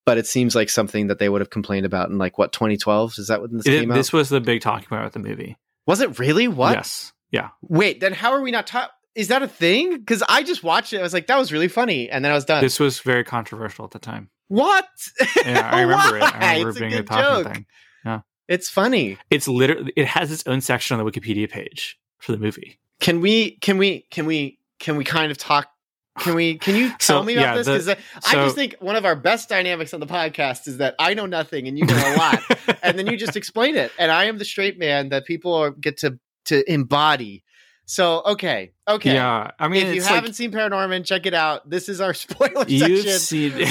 But 0.09 0.19
it 0.19 0.27
seems 0.27 0.55
like 0.55 0.71
something 0.71 1.09
that 1.09 1.19
they 1.19 1.29
would 1.29 1.41
have 1.41 1.51
complained 1.51 1.85
about 1.87 2.09
in 2.11 2.19
like 2.19 2.39
what 2.39 2.53
2012 2.53 3.15
is 3.19 3.29
that 3.29 3.41
when 3.43 3.57
this 3.57 3.67
It- 3.67 3.81
came 3.81 3.89
this 3.91 4.13
was 4.13 4.29
the 4.31 4.41
big 4.41 4.61
talking 4.63 4.87
about 4.91 5.13
the 5.13 5.19
movie. 5.19 5.57
Was 5.87 6.01
it 6.01 6.19
really? 6.19 6.49
What? 6.49 6.73
Yes. 6.75 7.13
Yeah. 7.31 7.49
Wait, 7.63 8.01
then 8.01 8.13
how 8.13 8.33
are 8.33 8.41
we 8.43 8.51
not 8.51 8.67
talking? 8.67 8.91
Is 9.15 9.29
that 9.29 9.43
a 9.43 9.49
thing? 9.49 9.99
Because 9.99 10.23
I 10.29 10.43
just 10.43 10.63
watched 10.63 10.93
it. 10.93 10.99
I 10.99 11.03
was 11.03 11.13
like, 11.13 11.27
that 11.27 11.37
was 11.39 11.53
really 11.53 11.69
funny, 11.69 12.09
and 12.09 12.25
then 12.25 12.31
I 12.33 12.35
was 12.35 12.45
done. 12.45 12.63
This 12.63 12.79
was 12.79 13.01
very 13.01 13.25
controversial 13.25 13.85
at 13.85 13.91
the 13.91 13.99
time. 13.99 14.31
what? 14.49 14.87
Yeah, 15.45 15.69
I 15.73 15.81
remember 15.83 16.17
it. 16.19 16.23
I 16.23 16.59
remember 16.59 16.69
it's 16.71 16.77
it 16.79 16.81
being 16.81 16.95
a 16.95 16.99
a 16.99 17.03
talking 17.03 17.45
joke. 17.45 17.53
thing. 17.55 17.67
Yeah, 18.05 18.21
it's 18.49 18.69
funny. 18.71 19.19
It's 19.31 19.49
literally 19.49 19.93
it 19.97 20.07
has 20.07 20.31
its 20.33 20.47
own 20.47 20.61
section 20.61 20.99
on 20.99 21.05
the 21.05 21.11
Wikipedia 21.11 21.51
page 21.51 21.99
for 22.19 22.33
the 22.33 22.39
movie. 22.39 22.79
Can 23.01 23.21
we? 23.21 23.57
Can 23.59 23.77
we? 23.79 24.07
Can 24.11 24.25
we? 24.27 24.59
Can 24.79 24.97
we 24.97 25.05
kind 25.05 25.31
of 25.33 25.39
talk? 25.39 25.69
Can 26.21 26.35
we? 26.35 26.59
Can 26.59 26.77
you 26.77 26.89
tell 26.91 27.21
So, 27.21 27.23
me 27.23 27.35
about 27.35 27.57
yeah, 27.57 27.63
this? 27.63 27.87
Because 27.87 28.05
I 28.27 28.35
just 28.35 28.55
think 28.55 28.77
one 28.81 28.97
of 28.97 29.05
our 29.05 29.17
best 29.17 29.49
dynamics 29.49 29.95
on 29.95 30.01
the 30.01 30.07
podcast 30.07 30.69
is 30.69 30.79
that 30.79 30.95
I 30.99 31.15
know 31.15 31.27
nothing 31.27 31.69
and 31.69 31.79
you 31.79 31.87
know 31.87 31.95
a 31.97 32.17
lot, 32.17 32.41
and 32.83 32.99
then 32.99 33.07
you 33.07 33.17
just 33.17 33.37
explain 33.37 33.77
it, 33.77 33.93
and 33.99 34.11
I 34.11 34.25
am 34.25 34.39
the 34.39 34.45
straight 34.45 34.79
man 34.79 35.11
that 35.11 35.27
people 35.27 35.55
are, 35.55 35.71
get 35.71 35.99
to 35.99 36.19
to 36.47 36.71
embody. 36.71 37.45
So 37.87 38.23
okay, 38.27 38.73
okay. 38.87 39.15
Yeah. 39.15 39.53
I 39.59 39.69
mean 39.69 39.87
if 39.87 39.95
you 39.95 40.03
haven't 40.03 40.25
like 40.27 40.35
seen 40.35 40.53
Paranorman, 40.53 41.07
check 41.07 41.25
it 41.25 41.33
out. 41.33 41.69
This 41.69 41.89
is 41.89 42.03
our 42.03 42.13
spoiler 42.15 42.67
you've 42.69 43.01
section. 43.01 43.19
seen 43.19 43.53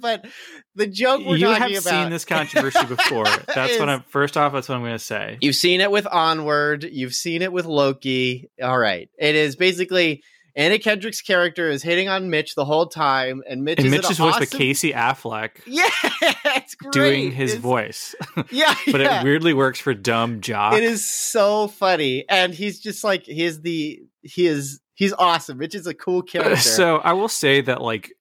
but 0.00 0.26
the 0.74 0.86
joke 0.86 1.22
we're 1.24 1.36
you 1.36 1.46
have 1.46 1.58
talking 1.58 1.76
about 1.76 1.90
seen 1.90 2.10
this 2.10 2.24
controversy 2.24 2.84
before. 2.86 3.24
That's 3.54 3.74
is- 3.74 3.80
what 3.80 3.88
I'm 3.88 4.02
first 4.08 4.36
off, 4.36 4.52
that's 4.52 4.68
what 4.68 4.76
I'm 4.76 4.82
gonna 4.82 4.98
say. 4.98 5.38
You've 5.40 5.54
seen 5.54 5.80
it 5.80 5.90
with 5.90 6.06
Onward. 6.06 6.84
You've 6.84 7.14
seen 7.14 7.42
it 7.42 7.52
with 7.52 7.66
Loki. 7.66 8.50
All 8.62 8.78
right. 8.78 9.08
It 9.18 9.34
is 9.36 9.56
basically 9.56 10.22
Anna 10.56 10.78
Kendrick's 10.78 11.20
character 11.20 11.68
is 11.68 11.82
hitting 11.82 12.08
on 12.08 12.30
Mitch 12.30 12.54
the 12.54 12.64
whole 12.64 12.86
time, 12.86 13.42
and 13.48 13.64
Mitch 13.64 13.78
And 13.78 13.86
is 13.86 13.92
Mitch 13.92 14.10
is 14.10 14.18
voiced 14.18 14.38
by 14.38 14.46
Casey 14.46 14.92
Affleck 14.92 15.50
Yeah, 15.66 15.88
it's 16.20 16.74
great. 16.76 16.92
doing 16.92 17.32
his 17.32 17.52
It's- 17.54 17.62
voice. 17.62 18.14
Yeah, 18.50 18.74
but 18.90 19.00
yeah. 19.00 19.20
it 19.20 19.24
weirdly 19.24 19.52
works 19.54 19.80
for 19.80 19.94
dumb 19.94 20.40
jock. 20.40 20.74
It 20.74 20.84
is 20.84 21.04
so 21.08 21.66
funny, 21.68 22.24
and 22.28 22.54
he's 22.54 22.78
just 22.80 23.02
like 23.04 23.24
he 23.24 23.42
is 23.44 23.62
the 23.62 24.00
he 24.22 24.46
is 24.46 24.80
he's 24.94 25.12
awesome. 25.12 25.58
Mitch 25.58 25.74
is 25.74 25.86
a 25.86 25.94
cool 25.94 26.22
character. 26.32 26.56
So 26.56 26.98
I 26.98 27.12
will 27.14 27.28
say 27.28 27.60
that 27.62 27.80
like 27.82 28.12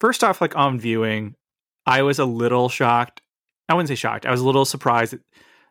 first 0.00 0.24
off, 0.24 0.40
like 0.40 0.56
on 0.56 0.78
viewing, 0.80 1.34
I 1.86 2.02
was 2.02 2.18
a 2.18 2.24
little 2.24 2.68
shocked. 2.68 3.20
I 3.68 3.74
wouldn't 3.74 3.88
say 3.88 3.94
shocked. 3.94 4.26
I 4.26 4.30
was 4.32 4.40
a 4.40 4.44
little 4.46 4.64
surprised 4.64 5.14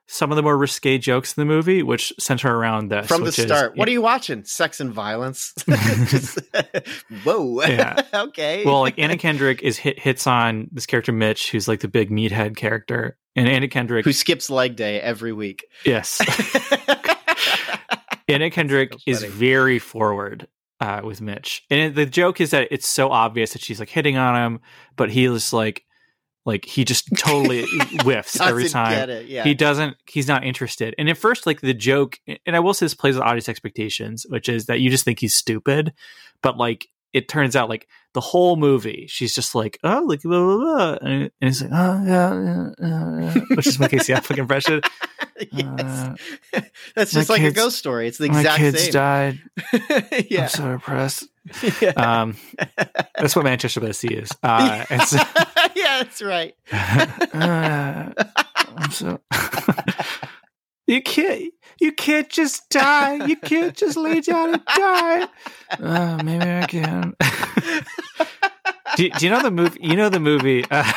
some 0.08 0.32
of 0.32 0.36
the 0.36 0.44
more 0.44 0.58
risque 0.58 0.98
jokes 1.00 1.36
in 1.36 1.42
the 1.42 1.46
movie, 1.46 1.82
which 1.82 2.14
center 2.20 2.56
around 2.56 2.90
this 2.92 3.08
From 3.08 3.22
the 3.22 3.30
is- 3.30 3.36
start, 3.36 3.76
what 3.76 3.88
are 3.88 3.92
you 3.92 4.02
watching? 4.02 4.44
Sex 4.44 4.80
and 4.80 4.92
violence. 4.94 5.54
Just- 5.68 6.40
whoa. 7.24 7.62
Yeah. 7.64 8.02
okay. 8.14 8.64
well, 8.66 8.82
like 8.82 9.00
Anna 9.00 9.18
Kendrick 9.18 9.64
is 9.64 9.78
hit 9.78 9.98
hits 10.00 10.28
on 10.28 10.70
this 10.72 10.86
character 10.86 11.12
Mitch, 11.12 11.52
who's 11.52 11.68
like 11.68 11.80
the 11.80 11.88
big 11.88 12.12
meathead 12.12 12.56
character, 12.56 13.18
and 13.36 13.48
Anna 13.50 13.68
Kendrick, 13.68 14.06
who 14.06 14.14
skips 14.14 14.50
leg 14.50 14.76
day 14.76 15.02
every 15.02 15.34
week. 15.34 15.66
yes, 15.86 16.22
Anna 18.28 18.50
Kendrick 18.50 18.94
So 18.94 19.00
is 19.06 19.24
very 19.24 19.78
forward 19.80 20.48
uh, 20.80 21.02
with 21.04 21.22
Mitch, 21.22 21.64
and 21.70 21.94
the 21.96 22.06
joke 22.06 22.42
is 22.42 22.52
that 22.52 22.68
it's 22.72 22.88
so 22.88 23.10
obvious 23.12 23.54
that 23.54 23.62
she's 23.62 23.80
like 23.80 23.90
hitting 23.90 24.18
on 24.18 24.36
him, 24.36 24.60
but 24.96 25.10
he 25.12 25.26
is 25.26 25.54
like, 25.54 25.84
like 26.46 26.66
he 26.66 26.86
just 26.86 27.10
totally 27.18 27.66
whiffs 28.04 28.40
every 28.40 28.70
time. 28.70 28.92
Get 28.92 29.10
it. 29.10 29.28
Yeah. 29.28 29.44
He 29.44 29.54
doesn't. 29.54 29.98
He's 30.08 30.28
not 30.28 30.44
interested. 30.44 30.94
And 30.98 31.10
at 31.10 31.18
first, 31.18 31.46
like 31.46 31.62
the 31.62 31.74
joke, 31.74 32.20
and 32.46 32.56
I 32.56 32.60
will 32.60 32.74
say 32.74 32.86
this 32.86 32.94
plays 32.94 33.16
with 33.16 33.24
audience 33.24 33.50
expectations, 33.50 34.26
which 34.30 34.48
is 34.48 34.68
that 34.68 34.80
you 34.80 34.90
just 34.90 35.04
think 35.06 35.20
he's 35.20 35.36
stupid, 35.36 35.94
but 36.42 36.58
like 36.58 36.88
it 37.14 37.30
turns 37.30 37.56
out, 37.56 37.70
like 37.70 37.88
the 38.14 38.20
whole 38.20 38.58
movie, 38.58 39.06
she's 39.10 39.34
just 39.34 39.56
like, 39.56 39.80
oh, 39.84 40.04
like 40.06 40.22
blah 40.22 40.38
blah 40.38 40.58
blah, 40.58 40.98
and, 41.02 41.24
and 41.24 41.32
it's 41.42 41.62
like, 41.62 41.72
oh 41.74 42.04
yeah, 42.06 42.34
yeah, 42.34 42.70
yeah, 42.82 43.34
yeah," 43.34 43.42
which 43.56 43.68
is 43.68 43.80
my 43.80 43.88
Casey 43.88 44.14
Affleck 44.14 44.38
impression. 44.38 44.82
yes. 45.52 45.80
Uh, 46.54 46.62
That's 46.96 47.12
just 47.14 47.30
like 47.30 47.40
kids- 47.40 47.58
a 47.58 47.62
ghost 47.62 47.78
story. 47.78 48.08
It's 48.08 48.18
the 48.18 48.26
exact 48.26 48.46
my 48.46 48.58
kids 48.58 48.84
same. 48.84 48.92
died. 48.92 49.40
yeah. 50.30 50.44
I'm 50.44 50.50
so 50.50 50.72
depressed. 50.74 51.28
yeah. 51.82 51.92
Um, 51.92 52.38
that's 53.16 53.36
what 53.36 53.46
Manchester 53.46 53.80
by 53.80 53.88
the 53.88 53.94
Sea 53.94 54.16
is. 54.16 54.32
Uh, 54.42 54.84
so, 55.06 55.20
that's 56.00 56.22
right. 56.22 56.56
uh, 56.72 58.12
I'm 58.78 58.92
so. 58.92 59.20
you 60.88 61.02
can't. 61.02 61.54
You 61.80 61.92
can't 61.92 62.30
just 62.30 62.70
die. 62.70 63.26
You 63.26 63.36
can't 63.36 63.76
just 63.76 63.98
lay 63.98 64.22
down 64.22 64.56
and 64.56 64.66
die. 64.66 65.28
Uh, 65.80 66.24
maybe 66.24 66.50
I 66.50 66.66
can. 66.66 67.16
do, 68.96 69.10
do 69.10 69.26
you 69.26 69.32
know 69.32 69.42
the 69.42 69.52
movie? 69.52 69.80
You 69.82 69.96
know 69.96 70.10
the 70.10 70.20
movie. 70.20 70.66
Uh, 70.70 70.92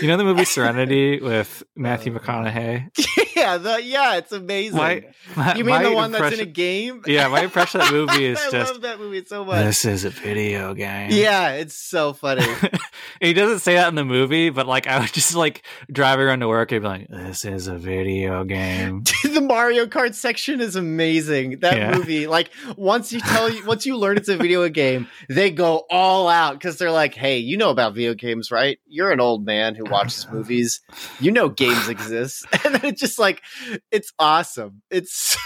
you 0.00 0.08
know 0.08 0.16
the 0.16 0.24
movie 0.24 0.44
Serenity 0.44 1.20
with 1.20 1.62
Matthew 1.76 2.14
uh, 2.14 2.18
McConaughey. 2.18 2.88
yeah, 3.36 3.56
the, 3.58 3.82
yeah, 3.82 4.16
it's 4.16 4.32
amazing. 4.32 4.76
My, 4.76 5.04
my- 5.36 5.54
you 5.54 5.64
mean 5.64 5.82
the 5.82 5.92
one 5.92 6.12
that's 6.12 6.34
in 6.34 6.40
a 6.40 6.44
game? 6.50 7.02
Yeah, 7.06 7.28
my 7.28 7.42
impression 7.42 7.80
of 7.80 7.88
that 7.88 7.92
movie 7.92 8.24
is 8.32 8.38
I 8.40 8.50
just 8.50 8.72
love 8.72 8.82
that 8.82 8.98
movie 8.98 9.24
so 9.24 9.44
much. 9.44 9.64
this 9.64 9.84
is 9.84 10.04
a 10.04 10.10
video 10.10 10.74
game. 10.74 11.10
Yeah, 11.10 11.50
it's 11.52 11.74
so 11.74 12.12
funny. 12.12 12.46
he 13.20 13.32
doesn't 13.32 13.60
say 13.60 13.74
that 13.74 13.88
in 13.88 13.94
the 13.94 14.04
movie, 14.04 14.50
but 14.50 14.66
like 14.66 14.86
I 14.86 15.00
would 15.00 15.12
just 15.12 15.34
like 15.34 15.62
driving 15.90 16.26
around 16.26 16.40
to 16.40 16.48
work 16.48 16.72
and 16.72 16.82
be 16.82 16.88
like, 16.88 17.08
"This 17.08 17.44
is 17.44 17.68
a 17.68 17.76
video 17.76 18.44
game." 18.44 19.04
the 19.24 19.40
Mario 19.40 19.86
Kart 19.86 20.14
section 20.14 20.60
is 20.60 20.76
amazing. 20.76 21.60
That 21.60 21.76
Yeah. 21.76 21.96
movie, 21.96 22.26
like 22.26 22.50
once 22.76 23.12
you 23.12 23.20
tell 23.20 23.50
you, 23.50 23.64
once 23.66 23.86
you 23.86 23.96
learn 23.96 24.16
it's 24.16 24.28
a 24.28 24.36
video 24.36 24.68
game, 24.68 25.08
they 25.28 25.50
go 25.50 25.84
all 25.90 26.28
out 26.28 26.54
because 26.54 26.78
they're 26.78 26.90
like, 26.92 27.14
"Hey, 27.14 27.38
you 27.38 27.56
know 27.56 27.70
about 27.70 27.94
video 27.94 28.14
games, 28.14 28.50
right? 28.50 28.78
You're 28.86 29.10
an 29.12 29.20
old 29.20 29.44
man 29.44 29.74
who 29.74 29.84
watches 29.90 30.26
movies. 30.30 30.80
You 31.20 31.30
know 31.32 31.48
games 31.48 31.88
exist." 31.88 32.46
And 32.64 32.74
then 32.74 32.84
it's 32.84 33.00
just 33.00 33.18
like, 33.18 33.42
it's 33.90 34.12
awesome. 34.18 34.82
It's 34.90 35.36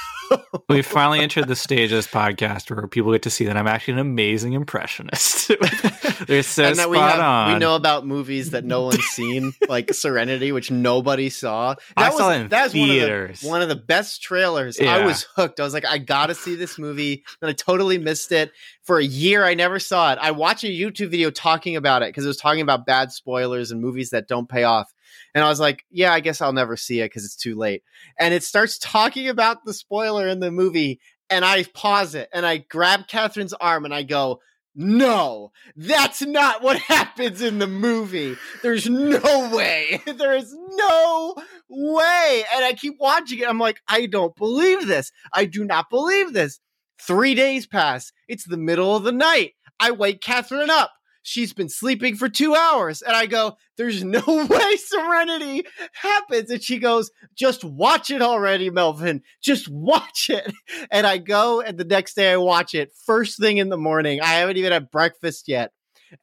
we 0.69 0.83
finally 0.83 1.21
entered 1.21 1.49
the 1.49 1.57
stage 1.57 1.93
of 1.93 1.97
this 1.97 2.07
podcast 2.07 2.71
where 2.71 2.87
people 2.89 3.13
get 3.13 3.23
to 3.23 3.31
see 3.31 3.45
that 3.47 3.57
I'm 3.57 3.67
actually 3.67 3.95
an 3.95 3.99
amazing 4.01 4.53
impressionist. 4.55 5.49
They're 6.27 6.43
so 6.43 6.65
and 6.65 6.77
spot 6.77 6.91
we 6.91 6.99
have 6.99 7.21
on. 7.21 7.53
we 7.53 7.59
know 7.59 7.75
about 7.75 8.07
movies 8.07 8.51
that 8.51 8.65
no 8.65 8.83
one's 8.83 9.05
seen, 9.05 9.53
like 9.69 9.93
Serenity, 9.93 10.53
which 10.53 10.71
nobody 10.71 11.29
saw. 11.31 11.75
I 11.97 12.05
That 12.05 12.13
saw 12.15 12.29
was 12.29 12.37
it 12.37 12.41
in 12.43 12.49
that 12.49 12.65
was 12.65 12.75
one 12.75 12.83
of 12.83 12.89
the- 12.89 12.93
theaters. 13.01 13.43
One 13.43 13.63
of, 13.63 13.69
the, 13.69 13.77
best 13.77 14.23
trailers. 14.23 14.81
I 14.81 15.05
was 15.05 15.27
hooked. 15.37 15.59
I 15.61 15.65
was 15.65 15.75
like, 15.75 15.85
I 15.85 15.99
gotta 15.99 16.35
see 16.35 16.55
this 16.55 16.79
movie. 16.79 17.25
And 17.41 17.49
I 17.51 17.53
totally 17.53 17.99
missed 17.99 18.33
it. 18.33 18.53
For 18.85 18.99
a 18.99 19.05
year, 19.05 19.45
I 19.45 19.55
never 19.55 19.79
saw 19.79 20.13
it. 20.13 20.19
I 20.21 20.33
watched 20.33 20.65
a 20.65 20.69
YouTube 20.69 21.11
video 21.11 21.31
talking 21.31 21.77
about 21.77 22.03
it 22.03 22.09
because 22.09 22.25
it 22.25 22.29
was 22.29 22.37
talking 22.37 22.63
about 22.63 22.85
bad 22.87 23.13
spoilers 23.13 23.71
and 23.71 23.81
movies 23.81 24.11
that 24.11 24.27
don't 24.27 24.49
pay 24.49 24.65
off. 24.65 24.93
And 25.35 25.45
I 25.45 25.49
was 25.49 25.61
like, 25.61 25.85
yeah, 25.91 26.13
I 26.13 26.21
guess 26.21 26.41
I'll 26.41 26.53
never 26.53 26.77
see 26.77 27.01
it 27.01 27.07
because 27.07 27.25
it's 27.25 27.37
too 27.37 27.57
late. 27.57 27.83
And 28.19 28.35
it 28.35 28.45
starts 28.45 28.79
talking 28.79 29.29
about 29.29 29.65
the 29.65 29.73
spoiler 29.73 30.29
in 30.29 30.41
the 30.41 30.51
movie, 30.51 31.01
and 31.31 31.45
I 31.45 31.65
pause 31.65 32.15
it 32.15 32.29
and 32.33 32.45
I 32.45 32.59
grab 32.59 33.09
Catherine's 33.09 33.55
arm 33.55 33.87
and 33.87 33.95
I 33.95 34.03
go, 34.03 34.41
no, 34.75 35.53
that's 35.77 36.23
not 36.23 36.63
what 36.63 36.79
happens 36.89 37.43
in 37.43 37.59
the 37.59 37.67
movie. 37.67 38.37
There's 38.63 38.89
no 38.89 39.51
way. 39.55 40.01
There 40.13 40.35
is 40.35 40.55
no 40.55 41.35
way. 41.69 42.45
And 42.55 42.65
I 42.65 42.75
keep 42.75 42.95
watching 43.01 43.41
it. 43.41 43.49
I'm 43.49 43.59
like, 43.59 43.81
I 43.89 44.07
don't 44.07 44.37
believe 44.37 44.87
this. 44.87 45.11
I 45.33 45.47
do 45.47 45.65
not 45.65 45.91
believe 45.91 46.33
this. 46.33 46.61
Three 47.01 47.35
days 47.35 47.67
pass. 47.67 48.13
It's 48.29 48.47
the 48.47 48.57
middle 48.57 48.95
of 48.95 49.03
the 49.03 49.13
night. 49.13 49.53
I 49.81 49.91
wake 49.91 50.21
Catherine 50.21 50.71
up. 50.71 50.93
She's 51.23 51.53
been 51.53 51.69
sleeping 51.69 52.17
for 52.17 52.29
two 52.29 52.55
hours. 52.55 53.01
And 53.03 53.15
I 53.17 53.27
go, 53.27 53.57
There's 53.77 54.03
no 54.03 54.23
way 54.27 54.77
Serenity 54.77 55.65
happens. 55.95 56.51
And 56.51 56.63
she 56.63 56.79
goes, 56.79 57.11
Just 57.37 57.65
watch 57.65 58.11
it 58.11 58.23
already, 58.23 58.71
Melvin. 58.71 59.23
Just 59.43 59.69
watch 59.69 60.29
it. 60.31 60.53
And 60.91 61.07
I 61.07 61.19
go, 61.19 61.61
and 61.61 61.79
the 61.79 61.85
next 61.85 62.15
day 62.15 62.33
I 62.33 62.37
watch 62.37 62.75
it 62.75 62.93
first 63.07 63.39
thing 63.39 63.59
in 63.59 63.69
the 63.69 63.77
morning. 63.79 64.21
I 64.21 64.27
haven't 64.35 64.57
even 64.57 64.73
had 64.73 64.91
breakfast 64.91 65.49
yet. 65.49 65.71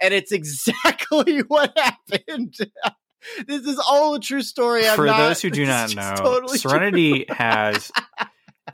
And 0.02 0.14
it's 0.14 0.32
exactly 0.34 1.40
what 1.48 1.76
happened. 1.78 2.56
this 3.48 3.66
is 3.66 3.80
all 3.88 4.16
a 4.16 4.20
true 4.20 4.42
story. 4.42 4.88
I'm 4.88 4.96
For 4.96 5.06
not- 5.06 5.18
those 5.18 5.42
who 5.42 5.50
do 5.50 5.66
not 5.66 5.96
know, 5.96 6.14
totally. 6.18 6.58
Serenity 6.58 7.26
has 7.30 7.92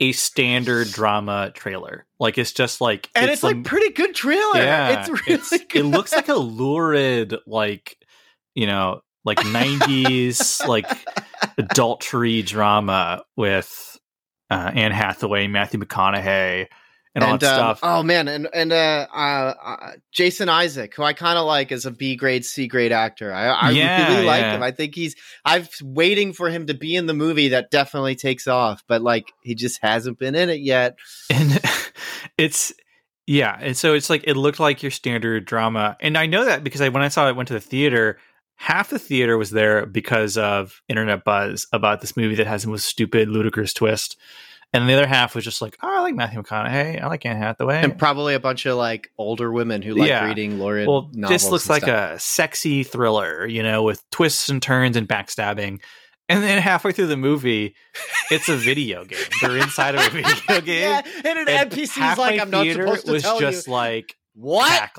a 0.00 0.12
standard 0.12 0.90
drama 0.90 1.50
trailer. 1.54 2.06
Like 2.18 2.38
it's 2.38 2.52
just 2.52 2.80
like 2.80 3.10
and 3.14 3.30
it's, 3.30 3.42
a- 3.42 3.46
like 3.46 3.64
pretty 3.64 3.90
good 3.90 4.14
trailer. 4.14 4.56
yeah, 4.56 5.00
it's 5.00 5.08
really 5.08 5.34
it's- 5.34 5.50
good. 5.50 5.74
it 5.74 5.84
looks 5.84 6.12
like 6.12 6.28
a 6.28 6.34
lurid 6.34 7.34
like 7.46 7.96
you 8.54 8.66
know 8.66 9.00
like 9.24 9.38
90s 9.38 10.66
like 10.66 10.86
adultery 11.58 12.42
drama 12.42 13.24
with 13.36 13.98
uh, 14.50 14.70
Anne 14.74 14.92
Hathaway, 14.92 15.48
Matthew 15.48 15.80
McConaughey, 15.80 16.68
and, 17.16 17.24
and 17.24 17.44
um, 17.44 17.56
stuff. 17.56 17.80
oh 17.82 18.02
man, 18.02 18.28
and 18.28 18.48
and 18.52 18.72
uh, 18.72 19.06
uh, 19.12 19.54
uh, 19.64 19.92
Jason 20.12 20.48
Isaac, 20.48 20.94
who 20.94 21.02
I 21.02 21.14
kind 21.14 21.38
of 21.38 21.46
like 21.46 21.72
as 21.72 21.86
a 21.86 21.90
B 21.90 22.14
grade, 22.14 22.44
C 22.44 22.68
grade 22.68 22.92
actor. 22.92 23.32
I, 23.32 23.46
I 23.46 23.70
Yeah, 23.70 24.08
really 24.08 24.26
like 24.26 24.42
yeah. 24.42 24.56
him. 24.56 24.62
I 24.62 24.70
think 24.70 24.94
he's. 24.94 25.16
I've 25.44 25.70
waiting 25.82 26.32
for 26.34 26.50
him 26.50 26.66
to 26.66 26.74
be 26.74 26.94
in 26.94 27.06
the 27.06 27.14
movie 27.14 27.48
that 27.48 27.70
definitely 27.70 28.16
takes 28.16 28.46
off, 28.46 28.84
but 28.86 29.02
like 29.02 29.32
he 29.42 29.54
just 29.54 29.80
hasn't 29.82 30.18
been 30.18 30.34
in 30.34 30.50
it 30.50 30.60
yet. 30.60 30.98
and 31.30 31.58
it's 32.38 32.72
yeah 33.26 33.58
and 33.60 33.76
so 33.76 33.94
it's 33.94 34.08
like 34.08 34.22
it 34.24 34.34
looked 34.34 34.60
like 34.60 34.82
your 34.82 34.90
standard 34.90 35.44
drama 35.44 35.96
and 36.00 36.16
i 36.16 36.26
know 36.26 36.44
that 36.44 36.62
because 36.62 36.80
I, 36.80 36.90
when 36.90 37.02
i 37.02 37.08
saw 37.08 37.28
it 37.28 37.34
went 37.34 37.48
to 37.48 37.54
the 37.54 37.60
theater 37.60 38.18
half 38.54 38.90
the 38.90 39.00
theater 39.00 39.36
was 39.36 39.50
there 39.50 39.84
because 39.84 40.38
of 40.38 40.80
internet 40.88 41.24
buzz 41.24 41.66
about 41.72 42.00
this 42.00 42.16
movie 42.16 42.36
that 42.36 42.46
has 42.46 42.62
the 42.62 42.68
most 42.68 42.86
stupid 42.86 43.28
ludicrous 43.28 43.72
twist 43.72 44.16
and 44.72 44.88
the 44.88 44.92
other 44.94 45.06
half 45.06 45.34
was 45.34 45.44
just 45.44 45.62
like 45.62 45.76
oh 45.82 45.88
i 45.98 46.00
like 46.02 46.14
matthew 46.14 46.42
mcconaughey 46.42 47.00
i 47.02 47.06
like 47.06 47.24
anne 47.24 47.36
hathaway 47.36 47.82
And 47.82 47.98
probably 47.98 48.34
a 48.34 48.40
bunch 48.40 48.66
of 48.66 48.76
like 48.76 49.10
older 49.18 49.50
women 49.52 49.82
who 49.82 49.94
like 49.94 50.08
Yeah. 50.08 50.26
reading 50.26 50.58
lurid. 50.58 50.88
well 50.88 51.10
this 51.12 51.48
looks 51.50 51.68
like 51.70 51.82
stuff. 51.84 52.16
a 52.16 52.18
sexy 52.20 52.82
thriller 52.82 53.46
you 53.46 53.62
know 53.62 53.82
with 53.82 54.02
twists 54.10 54.48
and 54.48 54.60
turns 54.62 54.96
and 54.96 55.08
backstabbing 55.08 55.80
and 56.28 56.42
then 56.42 56.60
halfway 56.60 56.92
through 56.92 57.06
the 57.06 57.16
movie 57.16 57.74
it's 58.30 58.48
a 58.48 58.56
video 58.56 59.04
game 59.04 59.18
they're 59.40 59.56
inside 59.56 59.94
of 59.94 60.00
a 60.06 60.10
video 60.22 60.60
game 60.60 60.82
yeah, 60.82 61.02
and 61.24 61.48
an 61.48 61.68
NPC's 61.70 61.90
half 61.94 62.18
like, 62.18 62.40
I'm 62.40 62.50
not 62.50 62.66
supposed 62.66 63.06
to 63.06 63.12
was 63.12 63.22
tell 63.22 63.38
just 63.38 63.66
you 63.68 63.72
like 63.72 64.16
what. 64.36 64.90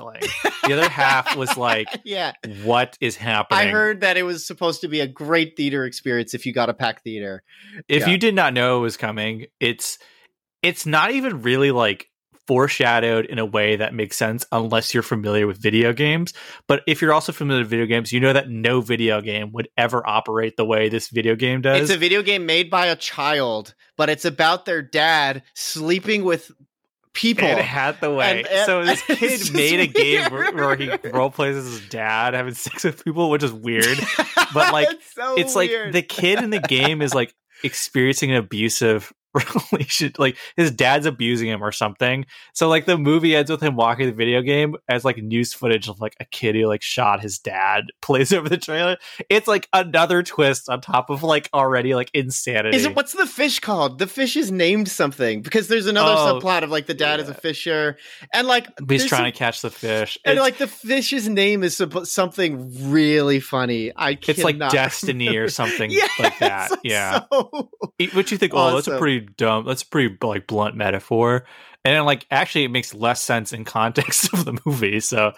The 0.64 0.72
other 0.72 0.88
half 0.88 1.36
was 1.36 1.56
like, 1.56 1.88
yeah, 2.04 2.32
"What 2.62 2.98
is 3.00 3.16
happening?" 3.16 3.68
I 3.68 3.70
heard 3.70 4.00
that 4.00 4.16
it 4.16 4.24
was 4.24 4.46
supposed 4.46 4.80
to 4.82 4.88
be 4.88 5.00
a 5.00 5.06
great 5.06 5.56
theater 5.56 5.84
experience 5.84 6.34
if 6.34 6.44
you 6.44 6.52
got 6.52 6.68
a 6.68 6.74
packed 6.74 7.04
theater. 7.04 7.42
if 7.88 8.02
yeah. 8.02 8.08
you 8.08 8.18
did 8.18 8.34
not 8.34 8.52
know 8.52 8.78
it 8.78 8.82
was 8.82 8.96
coming, 8.96 9.46
it's 9.60 9.98
it's 10.62 10.84
not 10.84 11.12
even 11.12 11.42
really 11.42 11.70
like 11.70 12.08
foreshadowed 12.48 13.26
in 13.26 13.38
a 13.38 13.44
way 13.44 13.76
that 13.76 13.92
makes 13.92 14.16
sense 14.16 14.46
unless 14.52 14.94
you're 14.94 15.02
familiar 15.02 15.46
with 15.46 15.60
video 15.60 15.92
games. 15.92 16.32
But 16.66 16.80
if 16.86 17.02
you're 17.02 17.12
also 17.12 17.30
familiar 17.30 17.60
with 17.60 17.70
video 17.70 17.84
games, 17.84 18.10
you 18.10 18.20
know 18.20 18.32
that 18.32 18.48
no 18.48 18.80
video 18.80 19.20
game 19.20 19.52
would 19.52 19.68
ever 19.76 20.04
operate 20.08 20.56
the 20.56 20.64
way 20.64 20.88
this 20.88 21.08
video 21.10 21.36
game 21.36 21.60
does. 21.60 21.82
It's 21.82 21.90
a 21.90 21.98
video 21.98 22.22
game 22.22 22.46
made 22.46 22.70
by 22.70 22.86
a 22.86 22.96
child, 22.96 23.74
but 23.98 24.08
it's 24.08 24.24
about 24.24 24.64
their 24.64 24.80
dad 24.80 25.42
sleeping 25.54 26.24
with 26.24 26.50
people. 27.18 27.44
Anne 27.44 27.58
Hathaway. 27.58 28.38
And- 28.38 28.46
and- 28.46 28.66
so 28.66 28.84
this 28.84 29.02
kid 29.06 29.52
made 29.52 29.80
a 29.80 29.86
game 29.86 30.30
where, 30.30 30.52
where 30.52 30.76
he 30.76 30.90
role 31.10 31.30
plays 31.30 31.56
as 31.56 31.64
his 31.64 31.88
dad 31.88 32.34
having 32.34 32.54
sex 32.54 32.84
with 32.84 33.04
people, 33.04 33.28
which 33.28 33.42
is 33.42 33.52
weird. 33.52 33.98
but, 34.54 34.72
like, 34.72 34.88
it's, 34.90 35.14
so 35.14 35.34
it's 35.36 35.56
like 35.56 35.70
the 35.92 36.02
kid 36.02 36.42
in 36.42 36.50
the 36.50 36.60
game 36.60 37.02
is 37.02 37.14
like 37.14 37.34
experiencing 37.64 38.30
an 38.30 38.36
abusive 38.36 39.12
relation 39.72 40.12
like 40.18 40.36
his 40.56 40.70
dad's 40.70 41.06
abusing 41.06 41.48
him 41.48 41.62
or 41.62 41.72
something. 41.72 42.24
So 42.54 42.68
like 42.68 42.86
the 42.86 42.96
movie 42.98 43.36
ends 43.36 43.50
with 43.50 43.62
him 43.62 43.76
walking 43.76 44.06
the 44.06 44.12
video 44.12 44.42
game 44.42 44.74
as 44.88 45.04
like 45.04 45.18
news 45.18 45.52
footage 45.52 45.88
of 45.88 46.00
like 46.00 46.14
a 46.20 46.24
kid 46.24 46.54
who 46.54 46.66
like 46.66 46.82
shot 46.82 47.20
his 47.20 47.38
dad 47.38 47.84
plays 48.02 48.32
over 48.32 48.48
the 48.48 48.56
trailer. 48.56 48.96
It's 49.28 49.46
like 49.46 49.68
another 49.72 50.22
twist 50.22 50.68
on 50.68 50.80
top 50.80 51.10
of 51.10 51.22
like 51.22 51.48
already 51.52 51.94
like 51.94 52.10
insanity. 52.14 52.76
Is 52.76 52.84
it 52.84 52.96
what's 52.96 53.12
the 53.12 53.26
fish 53.26 53.60
called? 53.60 53.98
The 53.98 54.06
fish 54.06 54.36
is 54.36 54.50
named 54.50 54.88
something 54.88 55.42
because 55.42 55.68
there's 55.68 55.86
another 55.86 56.14
Oh, 56.16 56.40
subplot 56.40 56.62
of 56.62 56.70
like 56.70 56.86
the 56.86 56.94
dad 56.94 57.20
is 57.20 57.28
a 57.28 57.34
fisher. 57.34 57.96
And 58.32 58.46
like 58.46 58.66
he's 58.88 59.06
trying 59.06 59.20
some- 59.24 59.32
to 59.32 59.38
catch 59.38 59.60
the 59.62 59.70
fish. 59.70 60.18
and 60.24 60.32
It's- 60.32 60.42
like 60.44 60.58
the 60.58 60.66
fish's 60.66 61.28
name 61.28 61.62
is 61.62 61.80
something 62.04 62.90
really 62.90 63.40
funny. 63.40 63.92
I 63.94 64.18
it's 64.26 64.42
like 64.42 64.58
destiny 64.58 65.36
or 65.36 65.48
something 65.48 65.90
Yes, 65.98 66.10
like 66.18 66.38
that. 66.38 66.70
Yeah. 66.82 67.20
so- 67.32 67.70
Which 68.14 68.32
you 68.32 68.38
think, 68.38 68.52
oh, 68.54 68.74
that's 68.74 68.86
a 68.86 68.92
Awesome. 68.92 68.98
Pretty 69.20 69.34
dumb, 69.36 69.64
that's 69.66 69.82
a 69.82 69.86
pretty 69.86 70.16
like 70.22 70.46
blunt 70.46 70.76
metaphor, 70.76 71.44
and 71.84 71.94
then 71.94 72.04
like 72.04 72.26
actually 72.30 72.64
it 72.64 72.70
makes 72.70 72.94
less 72.94 73.22
sense 73.22 73.52
in 73.52 73.64
context 73.64 74.32
of 74.32 74.44
the 74.44 74.58
movie. 74.64 75.00
So 75.00 75.32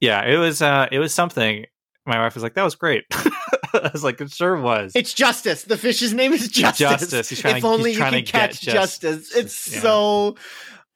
yeah, 0.00 0.24
it 0.24 0.36
was 0.36 0.62
uh 0.62 0.88
it 0.90 0.98
was 0.98 1.12
something. 1.14 1.66
My 2.04 2.18
wife 2.18 2.34
was 2.34 2.42
like, 2.42 2.54
"That 2.54 2.64
was 2.64 2.74
great." 2.74 3.04
I 3.12 3.90
was 3.92 4.02
like, 4.02 4.20
"It 4.20 4.30
sure 4.32 4.60
was." 4.60 4.92
It's 4.96 5.14
justice. 5.14 5.62
The 5.62 5.76
fish's 5.76 6.12
name 6.12 6.32
is 6.32 6.48
justice. 6.48 6.78
Justice. 6.78 7.28
He's 7.28 7.40
trying 7.40 7.56
if 7.56 7.62
to- 7.62 7.68
only 7.68 7.92
you 7.92 7.98
can 7.98 8.24
catch 8.24 8.60
justice. 8.60 9.28
justice. 9.28 9.36
It's 9.36 9.72
Yeah. 9.74 9.80
so. 9.80 10.36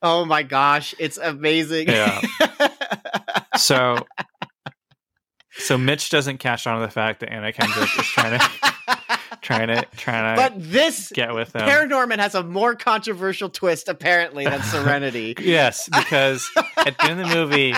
Oh 0.03 0.25
my 0.25 0.43
gosh! 0.43 0.95
It's 0.99 1.17
amazing. 1.17 1.89
Yeah. 1.89 2.21
so 3.57 3.99
so 5.53 5.79
Mitch 5.79 6.11
doesn't 6.11 6.39
catch 6.39 6.67
on 6.67 6.81
to 6.81 6.87
the 6.87 6.93
fact 6.93 7.21
that 7.21 7.31
Anna 7.33 7.53
Kendrick 7.53 7.89
is 7.99 8.07
trying 8.07 8.39
to 8.39 8.96
trying 9.41 9.68
to 9.68 9.87
trying 9.97 10.37
to 10.37 10.43
but 10.43 10.53
this 10.57 11.11
get 11.12 11.34
with 11.34 11.55
him. 11.55 11.62
Paranorman 11.62 12.18
has 12.18 12.34
a 12.34 12.43
more 12.43 12.74
controversial 12.74 13.49
twist, 13.49 13.89
apparently, 13.89 14.45
than 14.45 14.62
Serenity. 14.64 15.34
Yes, 15.39 15.89
because 15.89 16.49
at 16.76 16.97
the 16.99 17.05
end 17.05 17.20
of 17.20 17.28
the 17.28 17.34
movie, 17.37 17.74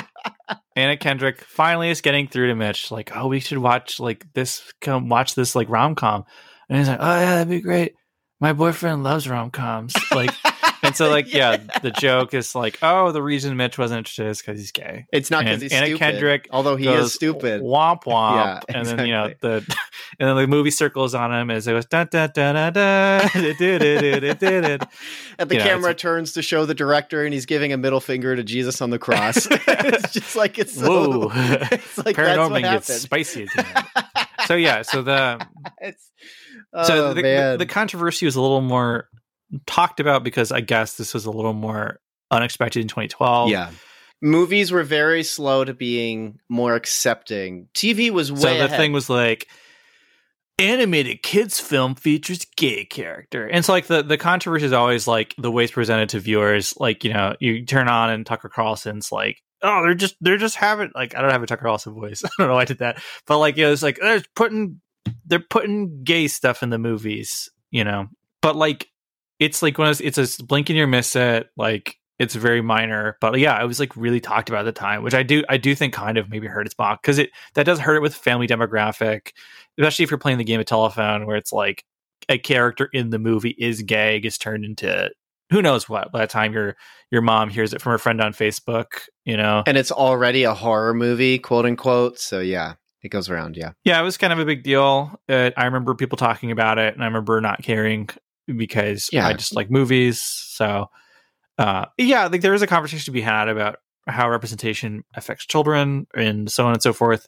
Anna 0.76 0.96
Kendrick 0.96 1.40
finally 1.42 1.90
is 1.90 2.00
getting 2.00 2.28
through 2.28 2.48
to 2.48 2.54
Mitch, 2.54 2.90
like, 2.90 3.11
oh, 3.14 3.28
we 3.28 3.40
should 3.40 3.59
watch 3.59 4.00
like 4.00 4.26
this, 4.34 4.72
come 4.80 5.09
watch 5.09 5.34
this 5.34 5.54
like 5.54 5.68
rom 5.68 5.94
com, 5.94 6.24
and 6.68 6.78
he's 6.78 6.88
like, 6.88 7.00
oh 7.00 7.18
yeah, 7.18 7.34
that'd 7.34 7.48
be 7.48 7.61
great. 7.61 7.94
My 8.40 8.52
boyfriend 8.52 9.02
loves 9.02 9.28
rom 9.28 9.50
coms, 9.50 9.94
like, 10.12 10.30
and 10.83 10.97
so 10.97 11.09
like 11.11 11.33
yeah. 11.33 11.53
yeah. 11.53 11.79
the 11.81 11.91
joke 11.91 12.35
is 12.35 12.55
like, 12.55 12.79
oh, 12.83 13.12
the 13.12 13.22
reason 13.22 13.57
Mitch 13.57 13.79
wasn't 13.79 13.99
interested 13.99 14.26
is 14.26 14.41
because 14.41 14.59
he's 14.59 14.72
gay. 14.72 15.07
It's 15.12 15.31
not 15.31 15.45
because 15.45 15.62
he's 15.62 15.72
Anna 15.72 15.87
stupid. 15.87 15.99
Kendrick, 15.99 16.49
although 16.51 16.76
he 16.76 16.85
goes, 16.85 17.07
is 17.07 17.14
stupid. 17.14 17.62
Womp 17.62 18.05
womp, 18.05 18.37
yeah, 18.37 18.61
and 18.68 18.87
then 18.87 19.07
you 19.07 19.12
know 19.12 19.33
the 19.41 19.76
and 20.18 20.29
then 20.29 20.37
the 20.37 20.47
movie 20.47 20.70
circles 20.70 21.14
on 21.14 21.33
him 21.33 21.51
as 21.51 21.66
it 21.66 21.72
goes 21.72 21.87
da 21.87 22.05
da 22.05 22.26
da 22.26 22.53
da 22.53 22.70
da 22.70 23.29
did 23.33 23.61
it 23.61 24.24
it 24.24 24.39
did 24.39 24.64
it. 24.64 24.83
And 25.39 25.51
the 25.51 25.57
you 25.57 25.61
camera 25.61 25.91
know, 25.91 25.95
turns 25.95 26.33
to 26.33 26.43
show 26.43 26.66
the 26.66 26.74
director, 26.74 27.24
and 27.24 27.33
he's 27.33 27.47
giving 27.47 27.72
a 27.72 27.76
middle 27.76 28.01
finger 28.01 28.35
to 28.35 28.43
Jesus 28.43 28.81
on 28.81 28.91
the 28.91 28.99
cross. 28.99 29.47
it's 29.51 30.12
just 30.12 30.37
like 30.37 30.59
it's 30.59 30.74
so, 30.74 31.29
Whoa. 31.29 31.31
it's 31.35 31.99
like 31.99 32.16
Paranorman 32.16 32.62
gets 32.62 32.93
spicy 32.93 33.45
again. 33.45 33.85
so 34.47 34.55
yeah, 34.55 34.83
so 34.83 35.03
the. 35.03 35.47
It's, 35.81 36.11
so 36.85 37.09
oh, 37.09 37.14
the, 37.14 37.22
the, 37.22 37.57
the, 37.61 37.66
controversy 37.66 38.26
was 38.26 38.37
a 38.37 38.43
little 38.43 38.61
more 38.61 39.09
talked 39.66 40.01
about 40.01 40.24
because 40.24 40.53
I 40.53 40.61
guess 40.61 40.96
this 40.96 41.14
was 41.14 41.24
a 41.26 41.30
little 41.30 41.53
more 41.53 42.01
unexpected 42.30 42.80
in 42.80 42.88
2012. 42.88 43.51
yeah. 43.51 43.70
Movies 44.20 44.72
were 44.72 44.82
very 44.82 45.22
slow 45.22 45.64
to 45.64 45.72
being 45.72 46.40
more 46.49 46.74
accepting. 46.74 47.68
TV 47.72 48.11
was 48.11 48.32
way 48.32 48.38
So 48.40 48.49
the 48.59 48.64
ahead. 48.64 48.76
thing 48.78 48.92
was 48.92 49.09
like 49.09 49.46
animated 50.59 51.22
kids 51.22 51.61
film 51.61 51.94
features 51.94 52.44
gay 52.57 52.84
character. 52.84 53.46
And 53.46 53.64
so 53.64 53.72
like 53.72 53.86
the 53.86 54.03
the 54.03 54.18
controversy 54.18 54.66
is 54.66 54.72
always 54.72 55.07
like 55.07 55.34
the 55.38 55.53
way 55.53 55.64
it's 55.64 55.72
presented 55.72 56.09
to 56.11 56.20
viewers 56.20 56.74
like, 56.78 57.05
you 57.05 57.12
know, 57.12 57.36
you 57.38 57.64
turn 57.64 57.88
on 57.88 58.11
and 58.11 58.26
Tucker 58.26 58.49
Carlson's 58.49 59.12
like 59.12 59.38
Oh, 59.62 59.82
they're 59.82 59.94
just 59.94 60.16
they're 60.20 60.36
just 60.36 60.57
having 60.57 60.90
like 60.94 61.16
I 61.16 61.20
don't 61.22 61.30
have 61.32 61.42
a 61.42 61.46
Tucker 61.46 61.62
Carlson 61.62 61.94
voice. 61.94 62.22
I 62.24 62.28
don't 62.38 62.49
know 62.49 62.55
why 62.55 62.62
I 62.62 62.64
did 62.64 62.78
that. 62.78 63.01
But 63.26 63.38
like 63.38 63.57
you 63.57 63.66
know, 63.66 63.72
it's 63.72 63.82
like 63.82 63.99
they're 64.01 64.22
putting 64.34 64.80
they're 65.26 65.38
putting 65.40 66.03
gay 66.05 66.26
stuff 66.28 66.62
in 66.62 66.70
the 66.70 66.78
movies, 66.78 67.49
you 67.70 67.84
know. 67.84 68.07
But 68.42 68.57
like 68.57 68.88
it's 69.39 69.62
like 69.62 69.78
when 69.78 69.89
it's, 69.89 70.01
it's 70.01 70.39
a 70.39 70.45
blink 70.45 70.68
and 70.70 70.78
you 70.78 70.86
miss 70.86 71.14
it, 71.16 71.49
like 71.57 71.97
it's 72.18 72.34
very 72.34 72.61
minor. 72.61 73.16
But 73.20 73.39
yeah, 73.39 73.62
it 73.62 73.66
was 73.66 73.78
like 73.80 73.97
really 73.97 74.20
talked 74.20 74.49
about 74.49 74.66
at 74.66 74.74
the 74.74 74.78
time, 74.78 75.03
which 75.03 75.14
I 75.14 75.22
do 75.22 75.45
I 75.49 75.57
do 75.57 75.74
think 75.74 75.95
kind 75.95 76.18
of 76.18 76.28
maybe 76.28 76.47
hurt 76.47 76.66
its 76.66 76.76
mock 76.78 77.03
because 77.03 77.18
it 77.18 77.30
that 77.55 77.64
does 77.64 77.78
hurt 77.78 77.97
it 77.97 78.03
with 78.03 78.14
family 78.14 78.47
demographic, 78.47 79.32
especially 79.78 80.03
if 80.05 80.11
you're 80.11 80.18
playing 80.18 80.39
the 80.39 80.45
game 80.45 80.61
of 80.61 80.66
telephone 80.66 81.26
where 81.26 81.36
it's 81.36 81.53
like 81.53 81.84
a 82.28 82.39
character 82.39 82.89
in 82.93 83.11
the 83.11 83.18
movie 83.18 83.55
is 83.59 83.82
gay 83.82 84.20
gets 84.20 84.36
turned 84.36 84.64
into 84.64 85.11
who 85.51 85.62
knows 85.62 85.89
what 85.89 86.12
by 86.12 86.20
the 86.20 86.26
time 86.26 86.53
your 86.53 86.76
your 87.11 87.22
mom 87.22 87.49
hears 87.49 87.72
it 87.72 87.80
from 87.80 87.93
her 87.93 87.99
friend 87.99 88.20
on 88.20 88.32
Facebook, 88.32 89.09
you 89.24 89.36
know. 89.36 89.62
and 89.66 89.76
it's 89.76 89.93
already 89.93 90.45
a 90.45 90.55
horror 90.55 90.93
movie, 90.95 91.39
quote 91.39 91.64
unquote. 91.64 92.18
So 92.18 92.41
yeah, 92.41 92.74
it 93.03 93.09
goes 93.09 93.30
around. 93.30 93.57
Yeah. 93.57 93.72
Yeah, 93.84 94.01
it 94.01 94.05
was 94.05 94.18
kind 94.18 94.32
of 94.32 94.39
a 94.39 94.45
big 94.45 94.62
deal. 94.62 95.18
Uh, 95.28 95.51
I 95.57 95.64
remember 95.64 95.95
people 95.95 96.16
talking 96.16 96.51
about 96.51 96.78
it, 96.78 96.95
and 96.95 97.03
I 97.03 97.07
remember 97.07 97.41
not 97.41 97.62
caring 97.62 98.11
because 98.57 99.09
Yeah. 99.12 99.26
I 99.26 99.32
just 99.34 99.55
like 99.55 99.70
movies. 99.70 100.22
So, 100.22 100.86
uh, 101.59 101.86
yeah, 101.96 102.26
like 102.26 102.40
there 102.40 102.55
is 102.55 102.62
a 102.62 102.66
conversation 102.66 103.05
to 103.07 103.11
be 103.11 103.20
had 103.20 103.49
about 103.49 103.76
how 104.07 104.30
representation 104.30 105.05
affects 105.14 105.46
children 105.46 106.07
and 106.14 106.51
so 106.51 106.66
on 106.66 106.72
and 106.72 106.82
so 106.82 106.92
forth. 106.92 107.26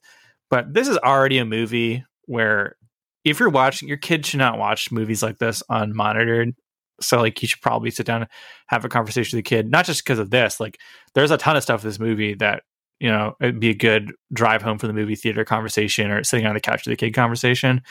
But 0.49 0.73
this 0.73 0.89
is 0.89 0.99
already 0.99 1.39
a 1.39 1.45
movie 1.45 2.05
where 2.27 2.77
if 3.25 3.39
you're 3.39 3.51
watching, 3.51 3.89
your 3.89 3.99
kid 3.99 4.25
should 4.25 4.39
not 4.39 4.59
watch 4.59 4.91
movies 4.91 5.23
like 5.23 5.39
this 5.39 5.63
unmonitored. 5.71 6.55
So, 7.03 7.19
like, 7.19 7.41
you 7.41 7.49
should 7.49 7.63
probably 7.63 7.91
sit 7.91 8.07
down 8.07 8.23
and 8.23 8.31
have 8.67 8.85
a 8.85 8.89
conversation 8.89 9.37
with 9.37 9.45
the 9.45 9.49
kid, 9.49 9.71
not 9.71 9.87
just 9.87 10.05
because 10.05 10.19
of 10.19 10.31
this. 10.31 10.61
Like, 10.61 10.79
there's 11.15 11.31
a 11.31 11.39
ton 11.39 11.57
of 11.57 11.63
stuff 11.63 11.83
in 11.83 11.89
this 11.89 11.99
movie 11.99 12.35
that 12.35 12.63
you 13.01 13.09
know, 13.09 13.35
it'd 13.41 13.59
be 13.59 13.71
a 13.71 13.75
good 13.75 14.13
drive 14.33 14.63
home 14.63 14.79
from 14.79 14.89
the 14.89 14.95
movie 14.95 15.17
theater 15.17 15.45
conversation 15.45 16.11
or 16.11 16.23
sitting 16.23 16.47
on 16.47 16.55
the 16.55 16.61
couch 16.61 16.87
with 16.87 16.93
the 16.93 16.97
kid 16.97 17.15
conversation. 17.15 17.83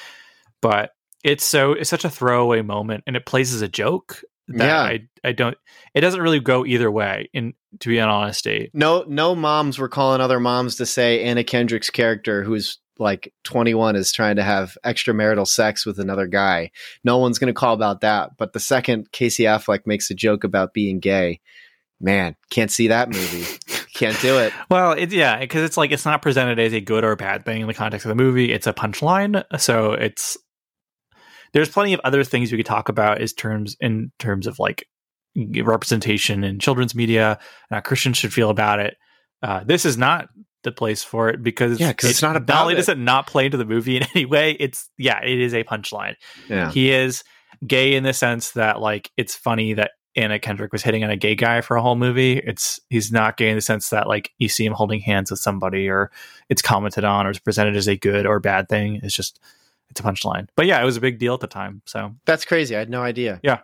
But 0.62 0.92
it's 1.24 1.46
so 1.46 1.74
it's 1.74 1.90
such 1.90 2.06
a 2.06 2.10
throwaway 2.10 2.62
moment 2.62 3.04
and 3.08 3.16
it 3.16 3.26
plays 3.26 3.54
as 3.54 3.62
a 3.62 3.68
joke 3.68 4.22
that 4.48 4.66
Yeah. 4.66 4.82
I 4.82 5.00
I 5.24 5.32
don't 5.32 5.58
it 5.94 6.02
doesn't 6.02 6.22
really 6.22 6.40
go 6.40 6.66
either 6.66 6.90
way 6.90 7.30
in 7.34 7.54
to 7.82 7.90
be 7.90 8.00
an 8.00 8.10
honesty. 8.10 8.72
No, 8.74 9.04
no 9.08 9.36
moms 9.36 9.78
were 9.78 9.90
calling 9.90 10.22
other 10.22 10.40
moms 10.40 10.76
to 10.78 10.86
say 10.86 11.24
Anna 11.24 11.44
Kendrick's 11.44 11.90
character, 11.90 12.44
who's 12.44 12.80
like 12.98 13.34
21, 13.44 13.96
is 13.96 14.12
trying 14.12 14.36
to 14.38 14.44
have 14.44 14.78
extramarital 14.84 15.48
sex 15.48 15.86
with 15.86 16.00
another 16.00 16.28
guy. 16.28 16.72
No 17.04 17.18
one's 17.18 17.40
going 17.40 17.54
to 17.54 17.58
call 17.58 17.74
about 17.74 18.02
that. 18.02 18.32
But 18.38 18.54
the 18.54 18.60
second 18.60 19.12
Casey 19.12 19.44
Affleck 19.44 19.82
makes 19.86 20.10
a 20.12 20.16
joke 20.16 20.44
about 20.44 20.74
being 20.74 21.00
gay, 21.00 21.40
man, 22.02 22.36
can't 22.50 22.72
see 22.72 22.88
that 22.88 23.10
movie. 23.10 23.46
can't 23.94 24.20
do 24.22 24.40
it. 24.40 24.52
Well, 24.70 24.94
it, 24.94 25.12
yeah, 25.12 25.40
because 25.40 25.64
it's 25.64 25.78
like 25.78 25.92
it's 25.92 26.06
not 26.06 26.22
presented 26.22 26.60
as 26.60 26.74
a 26.74 26.82
good 26.82 27.04
or 27.04 27.16
bad 27.16 27.46
thing 27.46 27.62
in 27.62 27.68
the 27.68 27.74
context 27.74 28.06
of 28.06 28.10
the 28.10 28.22
movie. 28.22 28.52
It's 28.52 28.68
a 28.68 28.74
punchline, 28.74 29.44
so 29.60 29.94
it's 29.94 30.38
there's 31.54 31.70
plenty 31.70 31.94
of 31.94 32.02
other 32.04 32.24
things 32.24 32.52
we 32.52 32.58
could 32.58 32.66
talk 32.66 32.90
about 32.90 33.22
is 33.22 33.34
terms 33.34 33.76
in 33.80 34.12
terms 34.20 34.48
of 34.48 34.60
like 34.60 34.86
representation 35.64 36.44
in 36.44 36.60
children's 36.60 36.96
media 36.96 37.40
and 37.70 37.76
how 37.76 37.80
Christians 37.82 38.18
should 38.18 38.34
feel 38.34 38.50
about 38.50 38.80
it. 38.80 38.98
Uh, 39.42 39.64
this 39.66 39.86
is 39.86 39.98
not 39.98 40.30
the 40.64 40.72
place 40.72 41.04
for 41.04 41.30
it 41.30 41.42
because 41.42 41.80
Yeah, 41.80 41.94
'cause 41.94 42.10
it's 42.10 42.22
not 42.22 42.36
about 42.36 42.54
not 42.56 42.62
only 42.64 42.74
it. 42.74 42.78
does 42.78 42.90
it 42.90 42.98
not 42.98 43.28
play 43.28 43.46
into 43.46 43.58
the 43.58 43.66
movie 43.66 43.98
in 43.98 44.04
any 44.16 44.26
way. 44.26 44.52
It's 44.60 44.90
yeah, 44.98 45.22
it 45.24 45.40
is 45.40 45.54
a 45.54 45.64
punchline. 45.64 46.16
Yeah. 46.50 46.72
He 46.72 46.92
is 46.92 47.24
gay 47.66 47.96
in 47.96 48.04
the 48.04 48.14
sense 48.14 48.52
that 48.52 48.80
like 48.82 49.12
it's 49.18 49.36
funny 49.36 49.74
that 49.74 49.92
Anna 50.16 50.40
Kendrick 50.40 50.74
was 50.74 50.82
hitting 50.82 51.04
on 51.04 51.10
a 51.10 51.16
gay 51.16 51.36
guy 51.36 51.62
for 51.62 51.78
a 51.78 51.82
whole 51.82 51.96
movie. 51.96 52.34
It's 52.40 52.80
he's 52.90 53.12
not 53.12 53.38
gay 53.38 53.50
in 53.50 53.56
the 53.56 53.62
sense 53.62 53.90
that 53.90 54.08
like 54.08 54.32
you 54.38 54.50
see 54.50 54.66
him 54.66 54.74
holding 54.74 55.00
hands 55.00 55.32
with 55.32 55.40
somebody 55.40 55.88
or 55.88 56.12
it's 56.50 56.62
commented 56.62 57.06
on 57.06 57.26
or 57.26 57.30
it's 57.30 57.40
presented 57.40 57.78
as 57.78 57.88
a 57.88 57.96
good 57.96 58.26
or 58.26 58.40
bad 58.42 58.68
thing. 58.68 59.00
It's 59.04 59.16
just 59.16 59.40
it's 59.90 60.00
a 60.00 60.04
punchline. 60.04 60.48
But 60.56 60.66
yeah, 60.66 60.82
it 60.82 60.86
was 60.86 60.98
a 60.98 61.02
big 61.02 61.20
deal 61.20 61.34
at 61.34 61.40
the 61.40 61.48
time. 61.48 61.82
So 61.86 62.16
That's 62.26 62.46
crazy. 62.46 62.76
I 62.76 62.80
had 62.80 62.90
no 62.90 63.02
idea. 63.02 63.40
Yeah. 63.44 63.60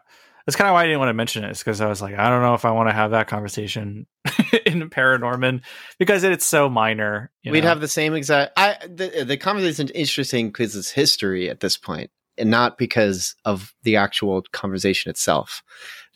That's 0.46 0.56
kind 0.56 0.68
of 0.68 0.74
why 0.74 0.84
I 0.84 0.86
didn't 0.86 1.00
want 1.00 1.10
to 1.10 1.14
mention 1.14 1.44
it. 1.44 1.52
Is 1.52 1.60
because 1.60 1.82
I 1.82 1.88
was 1.88 2.04
like, 2.04 2.14
I 2.16 2.30
don't 2.30 2.44
know 2.44 2.54
if 2.54 2.66
I 2.66 2.72
want 2.72 2.88
to 2.90 2.94
have 2.94 3.12
that 3.12 3.28
conversation 3.28 4.06
in 4.66 4.90
Paranorman 4.92 5.62
because 5.98 6.24
it's 6.24 6.46
so 6.46 6.70
minor. 6.70 7.32
you 7.42 7.52
We'd 7.52 7.64
know? 7.64 7.70
have 7.70 7.82
the 7.82 7.88
same 7.88 8.14
exact. 8.14 8.54
I 8.56 8.78
the 8.88 9.26
the 9.28 9.38
conversation 9.38 9.88
is 9.88 9.92
interesting 9.92 10.50
because 10.50 10.76
it's 10.76 10.92
history 10.92 11.50
at 11.50 11.62
this 11.62 11.78
point, 11.78 12.12
and 12.38 12.52
not 12.52 12.78
because 12.78 13.36
of 13.44 13.74
the 13.82 13.96
actual 13.96 14.44
conversation 14.52 15.10
itself. 15.10 15.64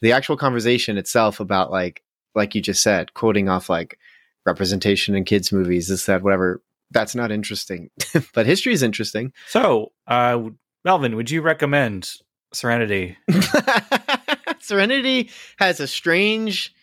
The 0.02 0.12
actual 0.12 0.38
conversation 0.38 1.00
itself 1.00 1.40
about 1.40 1.72
like 1.72 2.04
like 2.36 2.54
you 2.54 2.62
just 2.62 2.84
said, 2.84 3.16
quoting 3.16 3.50
off 3.50 3.68
like 3.68 3.98
representation 4.46 5.16
in 5.16 5.26
kids' 5.26 5.52
movies, 5.52 5.88
this 5.88 6.06
that 6.06 6.22
whatever. 6.22 6.62
That's 6.92 7.16
not 7.16 7.32
interesting, 7.32 7.90
but 8.34 8.46
history 8.46 8.74
is 8.74 8.84
interesting. 8.84 9.34
So, 9.48 9.92
uh, 10.08 10.42
Melvin, 10.84 11.16
would 11.16 11.30
you 11.30 11.42
recommend 11.42 12.12
Serenity? 12.54 13.18
Serenity 14.60 15.30
has 15.58 15.80
a 15.80 15.88
strange. 15.88 16.74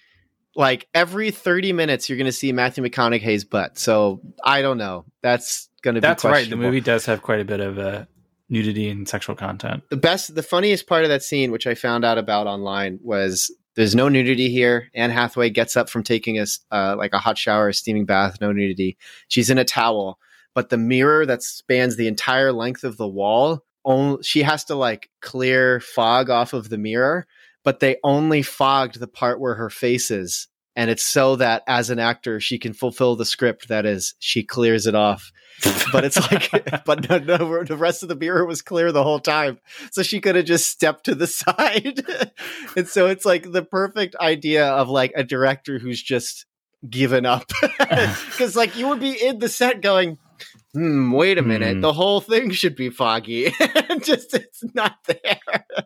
Like 0.58 0.88
every 0.94 1.32
30 1.32 1.74
minutes, 1.74 2.08
you're 2.08 2.16
going 2.16 2.24
to 2.24 2.32
see 2.32 2.50
Matthew 2.50 2.82
McConaughey's 2.82 3.44
butt. 3.44 3.76
So 3.76 4.22
I 4.42 4.62
don't 4.62 4.78
know. 4.78 5.04
That's 5.22 5.68
going 5.82 5.96
to 5.96 6.00
be 6.00 6.06
That's 6.06 6.24
right. 6.24 6.48
The 6.48 6.56
movie 6.56 6.80
does 6.80 7.04
have 7.04 7.20
quite 7.20 7.40
a 7.40 7.44
bit 7.44 7.60
of 7.60 7.78
uh, 7.78 8.06
nudity 8.48 8.88
and 8.88 9.08
sexual 9.08 9.36
content. 9.36 9.82
The 9.90 9.96
best, 9.96 10.34
the 10.34 10.42
funniest 10.42 10.86
part 10.86 11.04
of 11.04 11.10
that 11.10 11.22
scene, 11.22 11.52
which 11.52 11.66
I 11.66 11.74
found 11.74 12.04
out 12.04 12.18
about 12.18 12.46
online, 12.46 12.98
was 13.02 13.54
there's 13.76 13.94
no 13.94 14.08
nudity 14.08 14.48
here. 14.48 14.90
Anne 14.94 15.10
Hathaway 15.10 15.50
gets 15.50 15.76
up 15.76 15.88
from 15.88 16.02
taking 16.02 16.38
a 16.38 16.46
uh, 16.72 16.96
like 16.96 17.12
a 17.12 17.18
hot 17.18 17.38
shower, 17.38 17.68
a 17.68 17.74
steaming 17.74 18.06
bath, 18.06 18.38
no 18.40 18.50
nudity. 18.50 18.96
She's 19.28 19.50
in 19.50 19.58
a 19.58 19.64
towel, 19.64 20.18
but 20.54 20.70
the 20.70 20.78
mirror 20.78 21.26
that 21.26 21.42
spans 21.42 21.96
the 21.96 22.08
entire 22.08 22.52
length 22.52 22.82
of 22.82 22.96
the 22.96 23.06
wall, 23.06 23.64
only, 23.84 24.22
she 24.22 24.42
has 24.42 24.64
to 24.64 24.74
like 24.74 25.10
clear 25.20 25.80
fog 25.80 26.30
off 26.30 26.54
of 26.54 26.70
the 26.70 26.78
mirror, 26.78 27.26
but 27.62 27.80
they 27.80 27.98
only 28.02 28.42
fogged 28.42 28.98
the 28.98 29.06
part 29.06 29.40
where 29.40 29.54
her 29.54 29.70
face 29.70 30.10
is. 30.10 30.48
And 30.76 30.90
it's 30.90 31.02
so 31.02 31.36
that 31.36 31.62
as 31.66 31.88
an 31.90 31.98
actor, 31.98 32.38
she 32.38 32.58
can 32.58 32.74
fulfill 32.74 33.16
the 33.16 33.24
script 33.24 33.68
that 33.68 33.86
is, 33.86 34.14
she 34.18 34.42
clears 34.44 34.86
it 34.86 34.94
off. 34.94 35.32
But 35.90 36.04
it's 36.04 36.18
like, 36.30 36.50
but 36.84 37.08
no, 37.08 37.16
no, 37.18 37.64
the 37.64 37.78
rest 37.78 38.02
of 38.02 38.10
the 38.10 38.14
mirror 38.14 38.44
was 38.44 38.60
clear 38.60 38.92
the 38.92 39.02
whole 39.02 39.18
time. 39.20 39.58
So 39.90 40.02
she 40.02 40.20
could 40.20 40.36
have 40.36 40.44
just 40.44 40.68
stepped 40.70 41.04
to 41.04 41.14
the 41.14 41.26
side. 41.26 42.02
and 42.76 42.86
so 42.86 43.06
it's 43.06 43.24
like 43.24 43.50
the 43.50 43.62
perfect 43.64 44.14
idea 44.16 44.66
of 44.68 44.90
like 44.90 45.12
a 45.16 45.24
director 45.24 45.78
who's 45.78 46.02
just 46.02 46.44
given 46.88 47.24
up. 47.24 47.50
Cause 48.36 48.54
like 48.54 48.76
you 48.76 48.88
would 48.88 49.00
be 49.00 49.12
in 49.12 49.38
the 49.38 49.48
set 49.48 49.80
going, 49.80 50.18
hmm, 50.74 51.10
wait 51.12 51.38
a 51.38 51.42
minute, 51.42 51.76
Hmm. 51.76 51.80
the 51.80 51.94
whole 51.94 52.20
thing 52.20 52.50
should 52.50 52.76
be 52.76 52.90
foggy. 52.90 53.50
just 54.02 54.34
it's 54.34 54.62
not 54.74 54.96
there. 55.06 55.40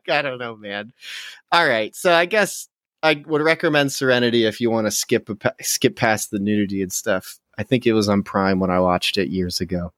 I 0.08 0.22
don't 0.22 0.38
know, 0.38 0.56
man. 0.56 0.92
All 1.52 1.66
right. 1.66 1.94
So 1.94 2.12
I 2.12 2.26
guess 2.26 2.66
I 3.02 3.22
would 3.26 3.42
recommend 3.42 3.92
Serenity 3.92 4.44
if 4.44 4.60
you 4.60 4.70
want 4.70 4.86
to 4.86 4.90
skip 4.90 5.28
a, 5.28 5.54
skip 5.62 5.96
past 5.96 6.30
the 6.30 6.38
nudity 6.38 6.82
and 6.82 6.92
stuff. 6.92 7.38
I 7.56 7.62
think 7.62 7.86
it 7.86 7.92
was 7.92 8.08
on 8.08 8.22
Prime 8.22 8.60
when 8.60 8.70
I 8.70 8.80
watched 8.80 9.16
it 9.16 9.28
years 9.28 9.60
ago. 9.60 9.92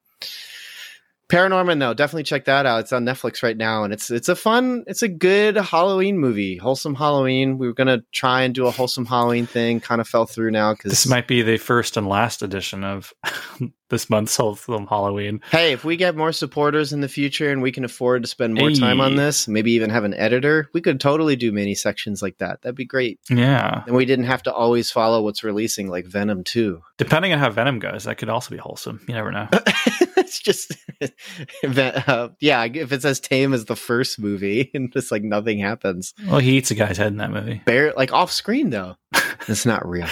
Paranorman 1.33 1.79
though, 1.79 1.95
definitely 1.95 2.25
check 2.25 2.45
that 2.45 2.67
out. 2.67 2.81
It's 2.81 2.93
on 2.93 3.07
Netflix 3.07 3.43
right 3.43 3.57
now, 3.57 3.85
and 3.85 3.93
it's 3.95 4.11
it's 4.11 4.29
a 4.29 4.37
fun, 4.37 4.85
it's 4.87 5.01
a 5.01 5.09
good 5.09 5.57
Halloween 5.57 6.19
movie, 6.19 6.59
wholesome 6.59 6.95
Halloween. 6.95 7.57
We 7.57 7.67
were 7.67 7.73
gonna 7.73 8.03
try 8.13 8.43
and 8.43 8.55
do 8.55 8.67
a 8.67 8.71
wholesome 8.71 9.07
Halloween 9.07 9.47
thing, 9.47 9.81
kind 9.81 10.03
of 10.03 10.07
fell 10.07 10.27
through 10.27 10.51
now 10.51 10.75
because 10.75 10.91
This 10.91 11.07
might 11.07 11.27
be 11.27 11.41
the 11.41 11.57
first 11.57 11.97
and 11.97 12.07
last 12.07 12.43
edition 12.43 12.85
of 12.85 13.15
this 13.89 14.11
month's 14.11 14.37
Wholesome 14.37 14.87
Halloween. 14.87 15.41
Hey, 15.51 15.73
if 15.73 15.85
we 15.85 15.97
get 15.97 16.17
more 16.17 16.33
supporters 16.33 16.93
in 16.93 17.01
the 17.01 17.09
future 17.09 17.51
and 17.51 17.63
we 17.63 17.73
can 17.73 17.85
afford 17.85 18.25
to 18.25 18.29
spend 18.29 18.53
more 18.53 18.71
time 18.71 19.01
on 19.01 19.17
this, 19.17 19.49
maybe 19.49 19.73
even 19.73 19.89
have 19.89 20.05
an 20.05 20.15
editor, 20.15 20.69
we 20.75 20.83
could 20.83 21.01
totally 21.01 21.37
do 21.37 21.51
mini 21.51 21.75
sections 21.75 22.21
like 22.21 22.39
that. 22.39 22.61
That'd 22.61 22.75
be 22.75 22.85
great. 22.85 23.21
Yeah. 23.31 23.85
And 23.87 23.97
we 23.97 24.05
didn't 24.05 24.27
have 24.27 24.43
to 24.45 24.53
always 24.53 24.91
follow 24.91 25.23
what's 25.23 25.45
releasing, 25.45 25.89
like 25.89 26.07
Venom 26.07 26.45
2. 26.45 26.83
Depending 26.99 27.33
on 27.33 27.39
how 27.39 27.51
Venom 27.51 27.79
goes, 27.79 28.05
that 28.05 28.19
could 28.19 28.29
also 28.29 28.51
be 28.51 28.59
wholesome. 28.59 29.01
You 29.09 29.15
never 29.15 29.31
know. 29.31 29.49
it's 30.33 30.41
just, 30.41 30.77
uh, 32.09 32.29
yeah, 32.41 32.65
if 32.65 32.93
it's 32.93 33.05
as 33.05 33.21
tame 33.21 33.53
as 33.53 33.67
the 33.67 33.77
first 33.77 34.19
movie 34.19 34.71
and 34.75 34.93
just 34.93 35.13
like 35.13 35.23
nothing 35.23 35.59
happens. 35.59 36.15
Well, 36.27 36.39
he 36.39 36.57
eats 36.57 36.71
a 36.71 36.75
guy's 36.75 36.97
head 36.97 37.09
in 37.09 37.19
that 37.19 37.31
movie. 37.31 37.63
Bare, 37.65 37.93
like 37.93 38.13
off 38.13 38.31
screen 38.33 38.71
though. 38.71 38.97
It's 39.49 39.67
not 39.67 39.85
real. 39.89 40.07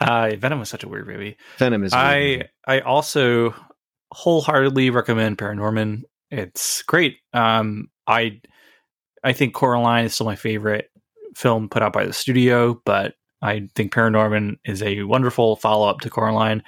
Uh, 0.00 0.30
Venom 0.38 0.58
was 0.58 0.70
such 0.70 0.84
a 0.84 0.88
weird 0.88 1.06
movie. 1.06 1.36
Venom 1.58 1.84
is 1.84 1.92
I. 1.92 2.44
I 2.66 2.80
also 2.80 3.54
wholeheartedly 4.10 4.88
recommend 4.88 5.36
Paranorman. 5.36 6.04
It's 6.30 6.82
great. 6.84 7.18
Um, 7.34 7.90
I 8.06 8.40
I 9.22 9.34
think 9.34 9.52
Coraline 9.52 10.06
is 10.06 10.14
still 10.14 10.24
my 10.24 10.34
favorite 10.34 10.90
film 11.34 11.68
put 11.68 11.82
out 11.82 11.92
by 11.92 12.06
the 12.06 12.14
studio, 12.14 12.80
but 12.86 13.16
I 13.42 13.68
think 13.74 13.92
Paranorman 13.92 14.56
is 14.64 14.82
a 14.82 15.02
wonderful 15.02 15.56
follow 15.56 15.86
up 15.86 16.00
to 16.00 16.08
Coraline. 16.08 16.62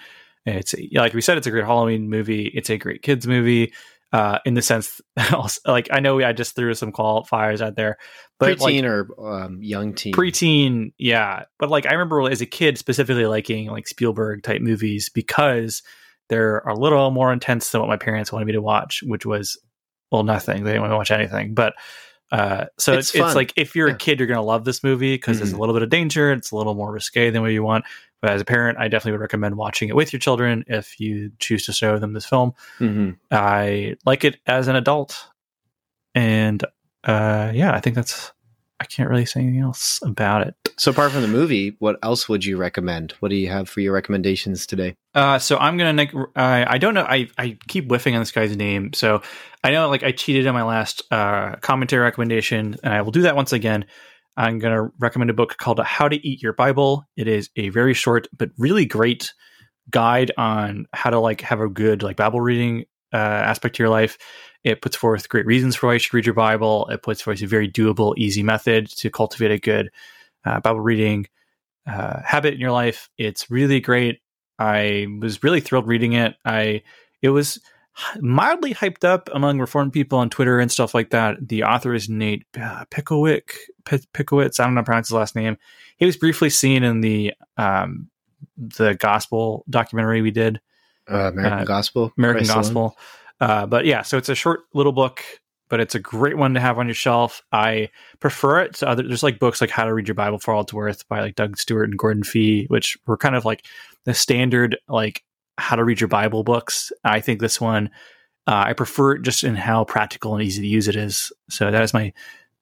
It's 0.47 0.74
like 0.93 1.14
we 1.14 1.20
said, 1.20 1.38
it's 1.38 1.47
a 1.47 1.51
great 1.51 1.64
Halloween 1.64 2.11
movie. 2.11 2.47
It's 2.47 2.70
a 2.70 2.78
great 2.78 3.03
kids 3.03 3.26
movie. 3.26 3.72
Uh, 4.12 4.38
in 4.45 4.53
the 4.53 4.61
sense, 4.61 5.01
also, 5.32 5.59
like 5.66 5.88
I 5.90 6.01
know 6.01 6.20
I 6.20 6.32
just 6.34 6.55
threw 6.55 6.74
some 6.74 6.93
qualifiers 6.93 7.62
out 7.62 7.76
there, 7.76 7.97
but 8.38 8.61
like, 8.61 8.74
preteen 8.74 8.84
or 8.84 9.34
um, 9.34 9.62
young 9.62 9.95
teen. 9.95 10.12
preteen 10.12 10.93
yeah 10.99 11.45
but 11.59 11.70
like 11.70 11.86
i 11.86 11.93
remember 11.93 12.28
as 12.28 12.40
a 12.40 12.47
kid 12.47 12.76
specifically 12.76 13.24
liking 13.26 13.68
like 13.68 13.86
spielberg 13.86 14.43
type 14.43 14.61
movies 14.61 15.09
because 15.09 15.82
they're 16.28 16.59
a 16.59 16.74
little 16.74 17.11
more 17.11 17.32
intense 17.32 17.70
than 17.70 17.80
what 17.80 17.88
my 17.88 17.97
parents 17.97 18.32
wanted 18.32 18.47
me 18.47 18.53
to 18.53 18.61
watch 18.61 19.03
which 19.07 19.24
was 19.24 19.59
well 20.11 20.24
nothing 20.24 20.64
they 20.64 20.70
didn't 20.72 20.82
want 20.82 20.93
to 20.93 20.97
watch 20.97 21.11
anything 21.12 21.55
but 21.55 21.74
uh 22.32 22.64
so 22.78 22.95
It's 22.95 23.14
it's, 23.14 23.24
it's, 23.24 23.34
like 23.36 23.53
if 23.57 23.76
you're 23.76 23.88
Yeah. 23.88 23.95
a 23.95 23.99
kid 23.99 24.18
you're 24.18 24.26
gonna 24.28 24.43
love 24.43 24.64
this 24.64 24.82
movie 24.82 25.14
because 25.14 25.38
there's 25.38 25.53
a 25.53 25.59
little 25.59 25.74
bit 25.74 25.82
of 25.82 25.88
danger 25.90 26.32
it's 26.32 26.51
a 26.51 26.57
little 26.57 26.74
more 26.74 26.90
risque 26.93 27.30
than 27.30 27.43
what 27.43 27.53
you 27.53 27.62
want 27.62 27.84
but 28.23 28.31
as 28.31 28.41
a 28.41 28.45
parent 28.45 28.79
i 28.79 28.89
definitely 28.89 29.12
would 29.12 29.20
recommend 29.20 29.57
watching 29.57 29.89
it 29.91 29.95
with 29.97 30.12
your 30.12 30.20
children 30.20 30.64
if 30.68 30.99
you 30.99 31.31
choose 31.39 31.66
to 31.66 31.73
show 31.73 31.99
them 31.99 32.14
this 32.14 32.25
film 32.25 32.55
Mhm. 32.81 33.16
i 33.31 33.97
like 34.07 34.25
it 34.25 34.39
as 34.47 34.68
an 34.68 34.77
adult 34.77 35.29
and 36.14 36.64
uh 37.05 37.51
yeah 37.55 37.73
i 37.75 37.81
think 37.81 37.97
that's 37.97 38.33
i 38.81 38.85
can't 38.85 39.09
really 39.11 39.25
say 39.27 39.41
anything 39.41 39.61
else 39.61 40.01
about 40.03 40.47
it 40.47 40.55
So 40.79 40.91
apart 40.91 41.12
from 41.12 41.23
the 41.23 41.29
movie, 41.29 41.77
what 41.81 41.97
else 42.03 42.29
would 42.29 42.45
you 42.45 42.57
recommend? 42.57 43.12
What 43.20 43.29
do 43.29 43.37
you 43.37 43.49
have 43.51 43.68
for 43.68 43.81
your 43.81 43.93
recommendations 43.93 44.66
today? 44.66 44.95
Uh, 45.14 45.39
so 45.39 45.57
I'm 45.59 45.77
gonna. 45.77 45.93
neg- 45.93 46.16
I 46.35 46.64
I 46.75 46.79
don't 46.79 46.95
know. 46.95 47.05
I 47.05 47.29
I 47.39 47.59
keep 47.68 47.85
whiffing 47.89 48.14
on 48.16 48.20
this 48.23 48.33
guy's 48.33 48.57
name. 48.57 48.93
So 48.95 49.20
I 49.62 49.70
know, 49.70 49.89
like, 49.91 50.03
I 50.03 50.11
cheated 50.12 50.47
on 50.47 50.55
my 50.55 50.64
last 50.64 51.03
uh, 51.12 51.57
commentary 51.61 52.03
recommendation, 52.03 52.75
and 52.83 52.93
I 52.95 53.03
will 53.03 53.12
do 53.12 53.23
that 53.23 53.37
once 53.37 53.53
again. 53.53 53.85
I'm 54.37 54.59
gonna 54.59 54.91
recommend 54.99 55.30
a 55.30 55.35
book 55.35 55.57
called 55.59 55.80
"How 55.80 56.09
to 56.09 56.26
Eat 56.26 56.43
Your 56.43 56.53
Bible." 56.53 57.05
It 57.16 57.28
is 57.28 57.51
a 57.57 57.68
very 57.70 57.95
short 57.95 58.28
but 58.37 58.51
really 58.59 58.87
great 58.87 59.33
guide 59.91 60.30
on 60.37 60.87
how 60.93 61.11
to 61.11 61.18
like 61.18 61.41
have 61.43 61.61
a 61.61 61.68
good 61.68 62.03
like 62.03 62.16
Bible 62.16 62.41
reading 62.41 62.85
uh, 63.12 63.16
aspect 63.16 63.76
to 63.76 63.83
your 63.83 63.91
life. 63.91 64.16
It 64.64 64.80
puts 64.80 64.97
forth 64.97 65.28
great 65.28 65.47
reasons 65.47 65.76
for 65.76 65.89
why 65.89 65.95
you 65.95 65.99
should 65.99 66.14
read 66.14 66.26
your 66.26 66.35
Bible. 66.35 66.89
It 66.89 67.03
puts 67.03 67.20
forth 67.20 67.43
a 67.43 67.47
very 67.47 67.68
doable, 67.68 68.14
easy 68.16 68.43
method 68.43 68.89
to 68.97 69.11
cultivate 69.11 69.51
a 69.51 69.59
good 69.59 69.91
uh, 70.45 70.61
Bible 70.61 70.80
reading 70.80 71.26
uh, 71.87 72.20
habit 72.24 72.55
in 72.55 72.61
your 72.61 72.70
life. 72.70 73.09
It's 73.18 73.51
really 73.51 73.80
great. 73.80 74.20
I 74.59 75.07
was 75.20 75.43
really 75.43 75.61
thrilled 75.61 75.89
reading 75.89 76.12
it. 76.12 76.37
I 76.45 76.83
it 77.20 77.30
was 77.30 77.61
mildly 78.20 78.74
hyped 78.74 79.05
up 79.05 79.28
among 79.32 79.59
reformed 79.59 79.93
people 79.93 80.18
on 80.18 80.30
Twitter 80.30 80.59
and 80.59 80.70
stuff 80.70 80.95
like 80.95 81.11
that. 81.11 81.36
The 81.47 81.64
author 81.64 81.95
is 81.95 82.09
Nate 82.09 82.47
uh, 82.61 82.84
Picklewick. 82.90 83.51
P- 83.84 83.99
Pickowicz. 84.14 84.61
I 84.61 84.64
don't 84.64 84.74
know 84.74 84.78
how 84.78 84.82
to 84.82 84.86
pronounce 84.86 85.09
his 85.09 85.14
last 85.14 85.34
name. 85.34 85.57
He 85.97 86.07
was 86.07 86.16
briefly 86.16 86.51
seen 86.51 86.82
in 86.84 87.01
the 87.01 87.34
um, 87.57 88.09
the 88.57 88.95
gospel 88.95 89.64
documentary 89.68 90.22
we 90.22 90.30
did, 90.30 90.61
Uh, 91.11 91.30
American 91.32 91.59
Uh, 91.61 91.64
Gospel. 91.64 92.12
American 92.16 92.45
Christ. 92.47 92.55
Gospel. 92.57 92.97
Uh, 93.40 93.66
but 93.66 93.84
yeah, 93.84 94.03
so 94.03 94.16
it's 94.18 94.28
a 94.28 94.34
short 94.36 94.61
little 94.72 94.93
book, 94.93 95.22
but 95.68 95.80
it's 95.80 95.95
a 95.97 95.99
great 95.99 96.36
one 96.36 96.55
to 96.55 96.61
have 96.61 96.78
on 96.78 96.86
your 96.86 96.95
shelf. 96.95 97.43
I 97.51 97.88
prefer 98.20 98.61
it 98.61 98.74
to 98.76 98.88
other. 98.88 99.03
There's 99.03 99.22
like 99.24 99.40
books 99.40 99.61
like 99.61 99.70
How 99.70 99.84
to 99.84 99.93
Read 99.93 100.07
Your 100.07 100.14
Bible 100.14 100.38
for 100.38 100.55
All 100.55 100.61
It's 100.62 100.72
Worth 100.72 101.09
by 101.09 101.20
like 101.20 101.34
Doug 101.34 101.59
Stuart 101.59 101.84
and 101.90 101.99
Gordon 101.99 102.22
Fee, 102.22 102.66
which 102.68 102.97
were 103.07 103.16
kind 103.16 103.34
of 103.34 103.45
like 103.45 103.66
the 104.05 104.14
standard 104.14 104.78
like 104.88 105.24
How 105.59 105.76
to 105.76 105.84
Read 105.84 106.00
Your 106.00 106.09
Bible 106.09 106.44
books. 106.44 106.92
I 107.05 107.20
think 107.20 107.40
this 107.40 107.61
one 107.61 107.90
uh, 108.46 108.64
I 108.66 108.72
prefer 108.72 109.12
it 109.12 109.22
just 109.22 109.44
in 109.44 109.55
how 109.55 109.84
practical 109.84 110.34
and 110.34 110.42
easy 110.42 110.62
to 110.62 110.68
use 110.68 110.88
it 110.88 110.96
is. 110.96 111.32
So 111.48 111.70
that 111.70 111.82
is 111.82 111.94
my 111.94 112.12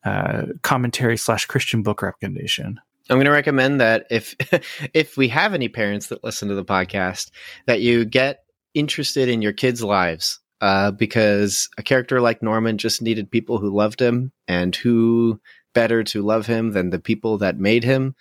uh, 0.05 0.47
commentary 0.63 1.17
slash 1.17 1.47
Christian 1.47 1.83
book 1.83 2.03
recommendation. 2.03 2.81
I'm 3.09 3.17
going 3.17 3.25
to 3.25 3.33
recommend 3.33 3.81
that 3.81 4.07
if 4.11 4.35
if 4.95 5.17
we 5.17 5.29
have 5.29 5.55
any 5.55 5.69
parents 5.69 6.09
that 6.09 6.23
listen 6.23 6.49
to 6.49 6.55
the 6.55 6.65
podcast, 6.65 7.31
that 7.67 7.81
you 7.81 8.05
get 8.05 8.45
interested 8.75 9.29
in 9.29 9.43
your 9.43 9.53
kids' 9.53 9.83
lives, 9.83 10.39
uh, 10.61 10.91
because 10.91 11.69
a 11.79 11.83
character 11.83 12.21
like 12.21 12.43
Norman 12.43 12.79
just 12.79 13.03
needed 13.03 13.31
people 13.31 13.59
who 13.59 13.75
loved 13.75 14.01
him, 14.01 14.33
and 14.47 14.77
who 14.77 15.41
better 15.73 16.05
to 16.05 16.23
love 16.23 16.47
him 16.47 16.73
than 16.73 16.91
the 16.91 16.99
people 17.01 17.39
that 17.39 17.59
made 17.59 17.85
him. 17.85 18.15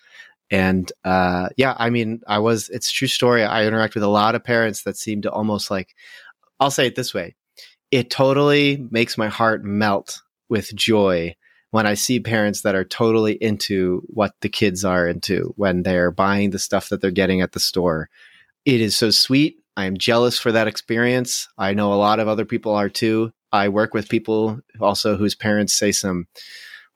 And 0.52 0.92
uh, 1.04 1.50
yeah, 1.58 1.76
I 1.78 1.90
mean, 1.90 2.22
I 2.28 2.40
was 2.40 2.70
it's 2.70 2.92
true 2.92 3.08
story. 3.08 3.44
I 3.44 3.66
interact 3.66 3.94
with 3.94 4.04
a 4.04 4.08
lot 4.08 4.36
of 4.36 4.44
parents 4.44 4.84
that 4.84 4.98
seem 4.98 5.22
to 5.24 5.32
almost 5.32 5.70
like, 5.70 5.96
I'll 6.60 6.72
say 6.72 6.88
it 6.88 6.96
this 6.96 7.14
way, 7.14 7.36
it 7.92 8.10
totally 8.10 8.86
makes 8.92 9.18
my 9.18 9.28
heart 9.28 9.64
melt 9.64 10.22
with 10.50 10.76
joy 10.76 11.36
when 11.72 11.86
I 11.86 11.94
see 11.94 12.20
parents 12.20 12.62
that 12.62 12.76
are 12.76 12.84
totally 12.84 13.34
into 13.34 14.02
what 14.08 14.34
the 14.42 14.50
kids 14.50 14.84
are 14.84 15.08
into 15.08 15.54
when 15.56 15.84
they're 15.84 16.12
buying 16.12 16.50
the 16.50 16.60
stuff 16.60 16.90
that 16.90 17.02
they're 17.02 17.12
getting 17.12 17.42
at 17.42 17.52
the 17.52 17.60
store. 17.60 18.10
It 18.66 18.82
is 18.82 18.98
so 18.98 19.12
sweet. 19.12 19.58
I 19.78 19.86
am 19.86 19.98
jealous 19.98 20.40
for 20.40 20.52
that 20.52 20.68
experience. 20.68 21.48
I 21.58 21.74
know 21.74 21.94
a 21.94 21.96
lot 21.96 22.20
of 22.20 22.28
other 22.28 22.46
people 22.46 22.74
are 22.74 22.90
too. 22.90 23.32
I 23.52 23.70
work 23.70 23.94
with 23.94 24.10
people 24.10 24.60
also 24.80 25.16
whose 25.16 25.36
parents 25.36 25.74
say 25.74 25.92
some 25.92 26.28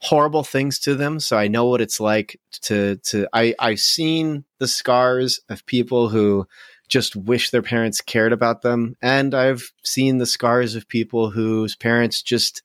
horrible 0.04 0.43
things 0.43 0.80
to 0.80 0.95
them, 0.95 1.20
so 1.20 1.38
I 1.38 1.47
know 1.47 1.66
what 1.66 1.82
it's 1.82 1.99
like 1.99 2.39
to 2.64 2.97
to 3.06 3.28
I 3.34 3.56
I've 3.60 3.80
seen 3.80 4.45
the 4.60 4.68
scars 4.68 5.39
of 5.49 5.66
people 5.66 6.10
who 6.10 6.45
just 6.89 7.16
wish 7.16 7.49
their 7.49 7.62
parents 7.62 8.01
cared 8.01 8.34
about 8.34 8.62
them 8.62 8.95
and 9.01 9.34
I've 9.34 9.72
seen 9.84 10.18
the 10.18 10.26
scars 10.26 10.76
of 10.76 10.88
people 10.88 11.32
whose 11.32 11.76
parents 11.76 12.22
just 12.22 12.62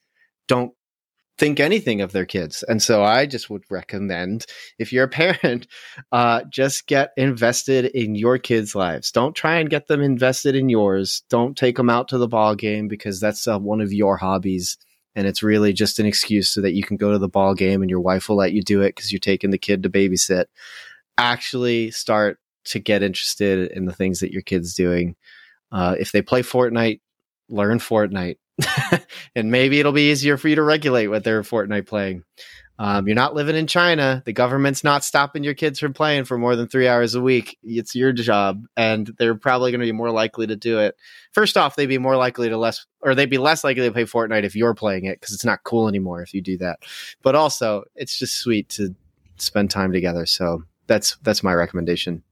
don't 0.48 0.72
think 1.38 1.60
anything 1.60 2.00
of 2.00 2.12
their 2.12 2.26
kids. 2.26 2.64
And 2.64 2.82
so 2.82 3.02
I 3.02 3.24
just 3.26 3.48
would 3.48 3.62
recommend 3.70 4.44
if 4.78 4.92
you're 4.92 5.04
a 5.04 5.08
parent, 5.08 5.68
uh, 6.12 6.42
just 6.50 6.86
get 6.86 7.12
invested 7.16 7.86
in 7.86 8.16
your 8.16 8.38
kids' 8.38 8.74
lives. 8.74 9.12
Don't 9.12 9.36
try 9.36 9.58
and 9.58 9.70
get 9.70 9.86
them 9.86 10.02
invested 10.02 10.56
in 10.56 10.68
yours. 10.68 11.22
Don't 11.30 11.56
take 11.56 11.76
them 11.76 11.88
out 11.88 12.08
to 12.08 12.18
the 12.18 12.28
ball 12.28 12.56
game 12.56 12.88
because 12.88 13.20
that's 13.20 13.46
uh, 13.46 13.58
one 13.58 13.80
of 13.80 13.92
your 13.92 14.16
hobbies. 14.16 14.76
And 15.14 15.26
it's 15.26 15.42
really 15.42 15.72
just 15.72 15.98
an 15.98 16.06
excuse 16.06 16.48
so 16.48 16.60
that 16.60 16.74
you 16.74 16.82
can 16.82 16.96
go 16.96 17.10
to 17.10 17.18
the 17.18 17.28
ball 17.28 17.54
game 17.54 17.82
and 17.82 17.90
your 17.90 18.00
wife 18.00 18.28
will 18.28 18.36
let 18.36 18.52
you 18.52 18.62
do 18.62 18.82
it 18.82 18.94
because 18.94 19.12
you're 19.12 19.18
taking 19.18 19.50
the 19.50 19.58
kid 19.58 19.82
to 19.82 19.90
babysit. 19.90 20.44
Actually, 21.16 21.90
start 21.90 22.38
to 22.66 22.78
get 22.78 23.02
interested 23.02 23.70
in 23.72 23.86
the 23.86 23.92
things 23.92 24.20
that 24.20 24.32
your 24.32 24.42
kid's 24.42 24.74
doing. 24.74 25.16
Uh, 25.72 25.96
if 25.98 26.12
they 26.12 26.22
play 26.22 26.42
Fortnite, 26.42 27.00
learn 27.48 27.78
Fortnite. 27.78 28.36
and 29.34 29.50
maybe 29.50 29.80
it'll 29.80 29.92
be 29.92 30.10
easier 30.10 30.36
for 30.36 30.48
you 30.48 30.56
to 30.56 30.62
regulate 30.62 31.08
what 31.08 31.24
they're 31.24 31.42
Fortnite 31.42 31.86
playing. 31.86 32.24
Um, 32.80 33.08
you're 33.08 33.16
not 33.16 33.34
living 33.34 33.56
in 33.56 33.66
China. 33.66 34.22
The 34.24 34.32
government's 34.32 34.84
not 34.84 35.02
stopping 35.02 35.42
your 35.42 35.54
kids 35.54 35.80
from 35.80 35.92
playing 35.92 36.24
for 36.24 36.38
more 36.38 36.54
than 36.54 36.68
three 36.68 36.86
hours 36.86 37.16
a 37.16 37.20
week. 37.20 37.58
It's 37.64 37.94
your 37.94 38.12
job, 38.12 38.64
and 38.76 39.12
they're 39.18 39.34
probably 39.34 39.72
going 39.72 39.80
to 39.80 39.86
be 39.86 39.92
more 39.92 40.12
likely 40.12 40.46
to 40.46 40.54
do 40.54 40.78
it. 40.78 40.94
First 41.32 41.56
off, 41.56 41.74
they'd 41.74 41.86
be 41.86 41.98
more 41.98 42.16
likely 42.16 42.48
to 42.48 42.56
less, 42.56 42.86
or 43.00 43.14
they'd 43.14 43.26
be 43.26 43.38
less 43.38 43.64
likely 43.64 43.82
to 43.82 43.92
play 43.92 44.04
Fortnite 44.04 44.44
if 44.44 44.54
you're 44.54 44.74
playing 44.74 45.06
it 45.06 45.20
because 45.20 45.34
it's 45.34 45.44
not 45.44 45.64
cool 45.64 45.88
anymore 45.88 46.22
if 46.22 46.32
you 46.32 46.40
do 46.40 46.56
that. 46.58 46.78
But 47.22 47.34
also, 47.34 47.84
it's 47.96 48.16
just 48.16 48.36
sweet 48.36 48.68
to 48.70 48.94
spend 49.38 49.70
time 49.70 49.92
together. 49.92 50.24
So 50.26 50.62
that's 50.86 51.16
that's 51.22 51.42
my 51.42 51.54
recommendation. 51.54 52.22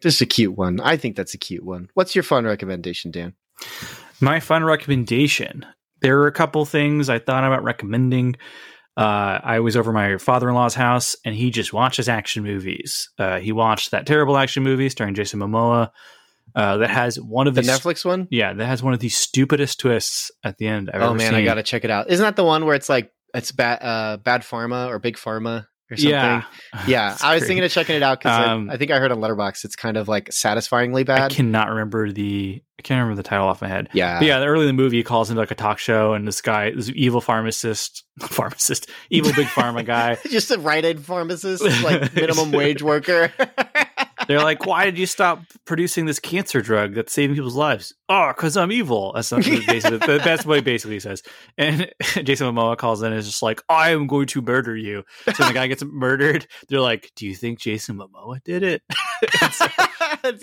Just 0.00 0.20
a 0.20 0.26
cute 0.26 0.56
one. 0.56 0.80
I 0.80 0.96
think 0.96 1.16
that's 1.16 1.34
a 1.34 1.38
cute 1.38 1.64
one. 1.64 1.90
What's 1.94 2.14
your 2.14 2.24
fun 2.24 2.44
recommendation, 2.44 3.10
Dan? 3.10 3.34
My 4.20 4.40
fun 4.40 4.64
recommendation. 4.64 5.64
There 6.00 6.18
are 6.20 6.26
a 6.26 6.32
couple 6.32 6.64
things 6.64 7.08
I 7.08 7.18
thought 7.18 7.44
about 7.44 7.64
recommending. 7.64 8.36
Uh, 8.96 9.38
I 9.44 9.60
was 9.60 9.76
over 9.76 9.92
my 9.92 10.16
father 10.16 10.48
in 10.48 10.54
law's 10.54 10.74
house 10.74 11.16
and 11.24 11.34
he 11.34 11.50
just 11.50 11.72
watches 11.72 12.08
action 12.08 12.42
movies. 12.42 13.10
Uh, 13.18 13.38
he 13.40 13.52
watched 13.52 13.90
that 13.90 14.06
terrible 14.06 14.36
action 14.38 14.62
movie 14.62 14.88
starring 14.88 15.14
Jason 15.14 15.38
Momoa 15.40 15.90
uh, 16.54 16.78
that 16.78 16.88
has 16.88 17.20
one 17.20 17.46
of 17.46 17.54
The 17.54 17.60
these, 17.60 17.70
Netflix 17.70 18.04
one? 18.06 18.26
Yeah, 18.30 18.54
that 18.54 18.64
has 18.66 18.82
one 18.82 18.94
of 18.94 19.00
the 19.00 19.10
stupidest 19.10 19.80
twists 19.80 20.30
at 20.42 20.56
the 20.56 20.66
end 20.66 20.90
I've 20.92 21.02
Oh 21.02 21.12
man, 21.12 21.32
seen. 21.32 21.34
I 21.34 21.44
gotta 21.44 21.62
check 21.62 21.84
it 21.84 21.90
out. 21.90 22.08
Isn't 22.08 22.24
that 22.24 22.36
the 22.36 22.44
one 22.44 22.64
where 22.64 22.74
it's 22.74 22.88
like 22.88 23.12
it's 23.34 23.52
bad, 23.52 23.80
uh, 23.82 24.16
bad 24.16 24.40
pharma 24.42 24.88
or 24.88 24.98
big 24.98 25.16
pharma 25.16 25.66
or 25.90 25.96
something? 25.96 26.10
Yeah, 26.10 26.42
yeah. 26.86 27.16
I 27.22 27.34
was 27.34 27.40
great. 27.42 27.48
thinking 27.48 27.64
of 27.64 27.70
checking 27.70 27.96
it 27.96 28.02
out 28.02 28.18
because 28.20 28.46
Um, 28.48 28.70
I, 28.70 28.74
I 28.74 28.76
think 28.76 28.90
I 28.90 28.98
heard 28.98 29.12
on 29.12 29.18
Letterboxd 29.18 29.64
it's 29.64 29.76
kind 29.76 29.96
of 29.96 30.08
like 30.08 30.32
satisfyingly 30.32 31.04
bad. 31.04 31.32
I 31.32 31.34
cannot 31.34 31.68
remember 31.70 32.10
the. 32.12 32.62
I 32.78 32.82
can't 32.82 32.98
remember 33.00 33.16
the 33.16 33.26
title 33.26 33.48
off 33.48 33.62
my 33.62 33.68
head. 33.68 33.88
yeah, 33.94 34.18
But 34.18 34.26
yeah, 34.26 34.44
early 34.44 34.68
in 34.68 34.76
the 34.76 34.82
movie, 34.82 34.98
he 34.98 35.02
calls 35.02 35.30
into 35.30 35.40
like 35.40 35.50
a 35.50 35.54
talk 35.54 35.78
show, 35.78 36.12
and 36.12 36.28
this 36.28 36.42
guy, 36.42 36.72
this 36.72 36.90
evil 36.94 37.22
pharmacist, 37.22 38.04
pharmacist, 38.20 38.90
evil 39.08 39.32
big 39.32 39.46
pharma 39.46 39.82
guy, 39.84 40.18
just 40.28 40.50
a 40.50 40.60
Aid 40.84 41.00
pharmacist, 41.00 41.62
like 41.82 42.14
minimum 42.14 42.52
wage 42.52 42.82
worker. 42.82 43.32
They're 44.28 44.42
like, 44.42 44.66
"Why 44.66 44.84
did 44.84 44.98
you 44.98 45.06
stop 45.06 45.42
producing 45.64 46.06
this 46.06 46.18
cancer 46.18 46.60
drug 46.60 46.94
that's 46.94 47.12
saving 47.12 47.36
people's 47.36 47.54
lives?" 47.56 47.94
Oh, 48.08 48.32
because 48.36 48.56
I'm 48.56 48.70
evil. 48.72 49.12
That's 49.14 49.30
not 49.32 49.44
basically 49.44 49.98
that's 50.18 50.44
what 50.46 50.56
he 50.56 50.62
basically 50.62 51.00
says. 51.00 51.22
And 51.58 51.90
Jason 52.22 52.46
Momoa 52.54 52.76
calls 52.76 53.02
in 53.02 53.12
and 53.12 53.18
is 53.18 53.26
just 53.26 53.42
like, 53.42 53.62
"I 53.68 53.90
am 53.90 54.06
going 54.06 54.26
to 54.28 54.42
murder 54.42 54.76
you." 54.76 55.04
So 55.34 55.44
the 55.44 55.52
guy 55.52 55.66
gets 55.66 55.82
murdered, 55.86 56.46
they're 56.68 56.80
like, 56.80 57.10
"Do 57.16 57.26
you 57.26 57.34
think 57.34 57.58
Jason 57.58 57.98
Momoa 57.98 58.42
did 58.44 58.62
it?" 58.62 58.82
That's 59.40 59.60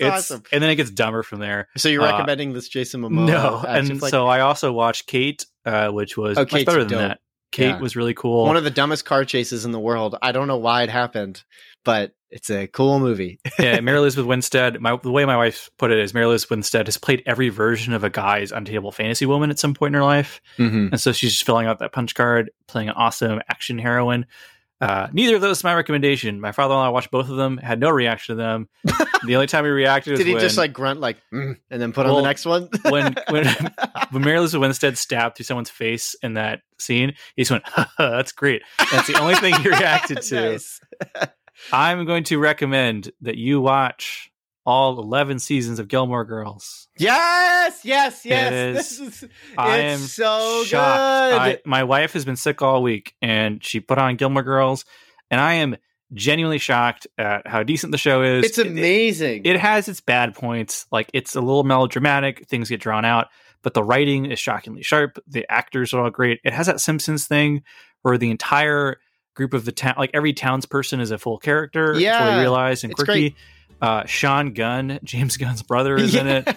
awesome. 0.02 0.42
And 0.52 0.62
then 0.62 0.70
it 0.70 0.76
gets 0.76 0.90
dumber 0.90 1.22
from 1.22 1.40
there. 1.40 1.68
So 1.76 1.88
you're 1.88 2.02
uh, 2.02 2.10
recommending 2.12 2.52
this 2.52 2.68
Jason 2.68 3.02
Momoa? 3.02 3.26
no, 3.26 3.64
and 3.66 3.98
flick? 3.98 4.10
so 4.10 4.26
I 4.26 4.40
also 4.40 4.72
watched 4.72 5.06
Kate, 5.06 5.44
uh, 5.64 5.88
which 5.90 6.16
was 6.16 6.36
Oh, 6.38 6.42
much 6.42 6.64
better 6.66 6.80
than 6.84 6.88
dope. 6.88 6.98
that. 6.98 7.20
Kate 7.52 7.66
Yeah. 7.68 7.80
was 7.80 7.94
really 7.94 8.14
cool. 8.14 8.46
one 8.46 8.56
of 8.56 8.64
the 8.64 8.70
dumbest 8.70 9.04
car 9.04 9.24
chases 9.24 9.64
in 9.64 9.70
the 9.72 9.78
world. 9.78 10.16
I 10.20 10.32
don't 10.32 10.48
know 10.48 10.56
why 10.56 10.82
it 10.82 10.90
happened, 10.90 11.44
but 11.84 12.12
it's 12.30 12.50
a 12.50 12.66
cool 12.66 12.98
movie. 12.98 13.38
yeah, 13.58 13.78
Mary 13.80 13.98
Elizabeth 13.98 14.26
Winstead. 14.26 14.80
My, 14.80 14.96
the 14.96 15.10
way 15.12 15.24
my 15.24 15.36
wife 15.36 15.70
put 15.78 15.92
it 15.92 15.98
is, 15.98 16.12
Mary 16.14 16.26
Elizabeth 16.26 16.50
Winstead 16.50 16.86
has 16.88 16.96
played 16.98 17.22
every 17.26 17.48
version 17.48 17.92
of 17.92 18.02
a 18.02 18.10
guy's 18.10 18.50
untable 18.50 18.92
fantasy 18.92 19.26
woman 19.26 19.50
at 19.50 19.58
some 19.58 19.74
point 19.74 19.94
in 19.94 20.00
her 20.00 20.04
life, 20.04 20.40
Mm-hmm. 20.58 20.88
and 20.92 21.00
so 21.00 21.12
she's 21.12 21.32
just 21.32 21.46
filling 21.46 21.66
out 21.66 21.78
that 21.78 21.92
punch 21.92 22.14
card, 22.14 22.50
playing 22.66 22.88
an 22.88 22.94
awesome 22.96 23.40
action 23.48 23.78
heroine. 23.78 24.26
Uh, 24.80 25.06
neither 25.12 25.36
of 25.36 25.40
those 25.40 25.58
is 25.58 25.64
my 25.64 25.74
recommendation. 25.74 26.40
My 26.40 26.50
father-in-law 26.52 26.90
watched 26.90 27.10
both 27.12 27.30
of 27.30 27.36
them, 27.36 27.56
had 27.58 27.78
no 27.78 27.88
reaction 27.90 28.36
to 28.36 28.42
them. 28.42 28.68
the 29.24 29.36
only 29.36 29.46
time 29.46 29.64
he 29.64 29.70
reacted 29.70 30.10
was 30.10 30.18
Did 30.20 30.26
he 30.26 30.34
when, 30.34 30.42
just 30.42 30.58
like 30.58 30.72
grunt 30.72 31.00
like 31.00 31.16
mm, 31.32 31.56
and 31.70 31.80
then 31.80 31.92
put 31.92 32.04
on 32.06 32.16
the 32.16 32.22
next 32.22 32.44
one? 32.44 32.68
when 32.82 33.14
when 33.30 33.46
when 34.10 34.22
Mary 34.22 34.36
Elizabeth 34.36 34.60
Winstead 34.60 34.98
stabbed 34.98 35.36
through 35.36 35.44
someone's 35.44 35.70
face 35.70 36.16
in 36.22 36.34
that 36.34 36.60
scene. 36.78 37.14
He 37.36 37.42
just 37.42 37.52
went, 37.52 37.64
"That's 37.96 38.32
great." 38.32 38.62
That's 38.90 39.06
the 39.06 39.18
only 39.20 39.36
thing 39.36 39.54
he 39.54 39.68
reacted 39.68 40.20
to. 40.22 40.50
Nice. 40.50 40.80
I'm 41.72 42.04
going 42.04 42.24
to 42.24 42.38
recommend 42.38 43.10
that 43.22 43.36
you 43.36 43.60
watch 43.60 44.30
all 44.66 44.98
11 44.98 45.38
seasons 45.40 45.78
of 45.78 45.88
Gilmore 45.88 46.24
Girls. 46.24 46.88
Yes, 46.98 47.80
yes, 47.84 48.24
yes. 48.24 48.52
is- 48.78 48.98
This 48.98 49.00
is 49.00 49.22
it's 49.24 49.32
I 49.58 49.78
am 49.78 49.98
so 49.98 50.64
shocked. 50.64 51.32
good. 51.32 51.40
I, 51.40 51.58
my 51.66 51.84
wife 51.84 52.14
has 52.14 52.24
been 52.24 52.36
sick 52.36 52.62
all 52.62 52.82
week 52.82 53.14
and 53.20 53.62
she 53.62 53.80
put 53.80 53.98
on 53.98 54.16
Gilmore 54.16 54.42
Girls, 54.42 54.84
and 55.30 55.40
I 55.40 55.54
am 55.54 55.76
genuinely 56.12 56.58
shocked 56.58 57.06
at 57.18 57.46
how 57.46 57.62
decent 57.62 57.90
the 57.90 57.98
show 57.98 58.22
is. 58.22 58.44
it's 58.44 58.58
amazing. 58.58 59.44
It, 59.44 59.56
it 59.56 59.60
has 59.60 59.88
its 59.88 60.00
bad 60.00 60.34
points. 60.34 60.86
Like 60.92 61.10
it's 61.12 61.34
a 61.34 61.40
little 61.40 61.64
melodramatic, 61.64 62.46
things 62.48 62.68
get 62.68 62.80
drawn 62.80 63.04
out, 63.04 63.28
but 63.62 63.74
the 63.74 63.82
writing 63.82 64.26
is 64.26 64.38
shockingly 64.38 64.82
sharp. 64.82 65.18
The 65.26 65.44
actors 65.50 65.92
are 65.92 66.04
all 66.04 66.10
great. 66.10 66.40
It 66.44 66.52
has 66.52 66.66
that 66.68 66.80
Simpsons 66.80 67.26
thing 67.26 67.64
where 68.02 68.16
the 68.16 68.30
entire 68.30 68.98
group 69.34 69.54
of 69.54 69.64
the 69.64 69.72
town, 69.72 69.94
like 69.98 70.10
every 70.14 70.32
townsperson, 70.32 71.00
is 71.00 71.10
a 71.10 71.18
full 71.18 71.38
character. 71.38 71.94
Yeah. 71.98 72.24
fully 72.26 72.40
realized 72.40 72.84
and 72.84 72.94
quirky. 72.94 73.36
Uh, 73.82 74.04
Sean 74.06 74.52
Gunn, 74.54 74.98
James 75.04 75.36
Gunn's 75.36 75.62
brother, 75.62 75.96
is 75.96 76.14
in 76.14 76.26
it. 76.26 76.48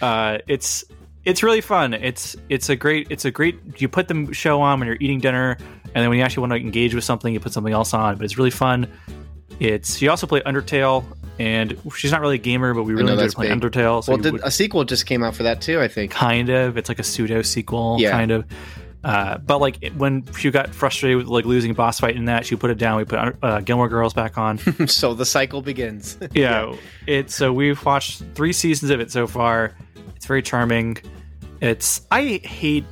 Uh, 0.00 0.38
it's 0.48 0.84
it's 1.24 1.42
really 1.42 1.60
fun. 1.60 1.94
It's 1.94 2.36
it's 2.48 2.68
a 2.68 2.76
great 2.76 3.08
it's 3.10 3.24
a 3.24 3.30
great. 3.30 3.80
You 3.80 3.88
put 3.88 4.08
the 4.08 4.28
show 4.32 4.60
on 4.60 4.80
when 4.80 4.86
you're 4.88 4.96
eating 5.00 5.20
dinner, 5.20 5.56
and 5.84 5.94
then 5.94 6.08
when 6.08 6.18
you 6.18 6.24
actually 6.24 6.40
want 6.48 6.52
to 6.54 6.56
engage 6.58 6.94
with 6.94 7.04
something, 7.04 7.32
you 7.32 7.38
put 7.40 7.52
something 7.52 7.72
else 7.72 7.94
on. 7.94 8.16
But 8.16 8.24
it's 8.24 8.36
really 8.38 8.50
fun. 8.50 8.88
It's 9.60 9.96
she 9.98 10.08
also 10.08 10.26
played 10.26 10.42
Undertale, 10.44 11.04
and 11.38 11.78
she's 11.94 12.10
not 12.10 12.20
really 12.20 12.34
a 12.36 12.38
gamer, 12.38 12.74
but 12.74 12.82
we 12.82 12.94
really 12.94 13.12
enjoyed 13.12 13.32
playing 13.34 13.58
big. 13.60 13.72
Undertale. 13.72 14.02
So 14.02 14.12
well, 14.12 14.20
did, 14.22 14.32
would- 14.32 14.42
a 14.44 14.50
sequel 14.50 14.82
just 14.84 15.06
came 15.06 15.22
out 15.22 15.36
for 15.36 15.44
that 15.44 15.60
too. 15.60 15.80
I 15.80 15.86
think. 15.86 16.10
kind 16.10 16.48
of 16.48 16.76
it's 16.76 16.88
like 16.88 16.98
a 16.98 17.04
pseudo 17.04 17.42
sequel, 17.42 17.98
Yeah. 18.00 18.10
kind 18.10 18.32
of. 18.32 18.44
Uh, 19.04 19.36
but 19.38 19.60
like 19.60 19.92
when 19.96 20.24
she 20.34 20.50
got 20.50 20.70
frustrated 20.70 21.18
with 21.18 21.26
like 21.26 21.44
losing 21.44 21.70
a 21.70 21.74
boss 21.74 22.00
fight 22.00 22.16
in 22.16 22.24
that, 22.24 22.46
she 22.46 22.56
put 22.56 22.70
it 22.70 22.78
down. 22.78 22.96
We 22.96 23.04
put 23.04 23.36
uh, 23.42 23.60
Gilmore 23.60 23.88
Girls 23.88 24.14
back 24.14 24.38
on. 24.38 24.58
so 24.88 25.12
the 25.12 25.26
cycle 25.26 25.60
begins. 25.60 26.16
yeah, 26.32 26.74
it. 27.06 27.30
So 27.30 27.52
we've 27.52 27.84
watched 27.84 28.22
three 28.34 28.52
seasons 28.52 28.90
of 28.90 29.00
it 29.00 29.10
so 29.10 29.26
far. 29.26 29.76
It's 30.16 30.24
very 30.24 30.42
charming. 30.42 30.96
It's 31.60 32.06
I 32.10 32.40
hate 32.44 32.84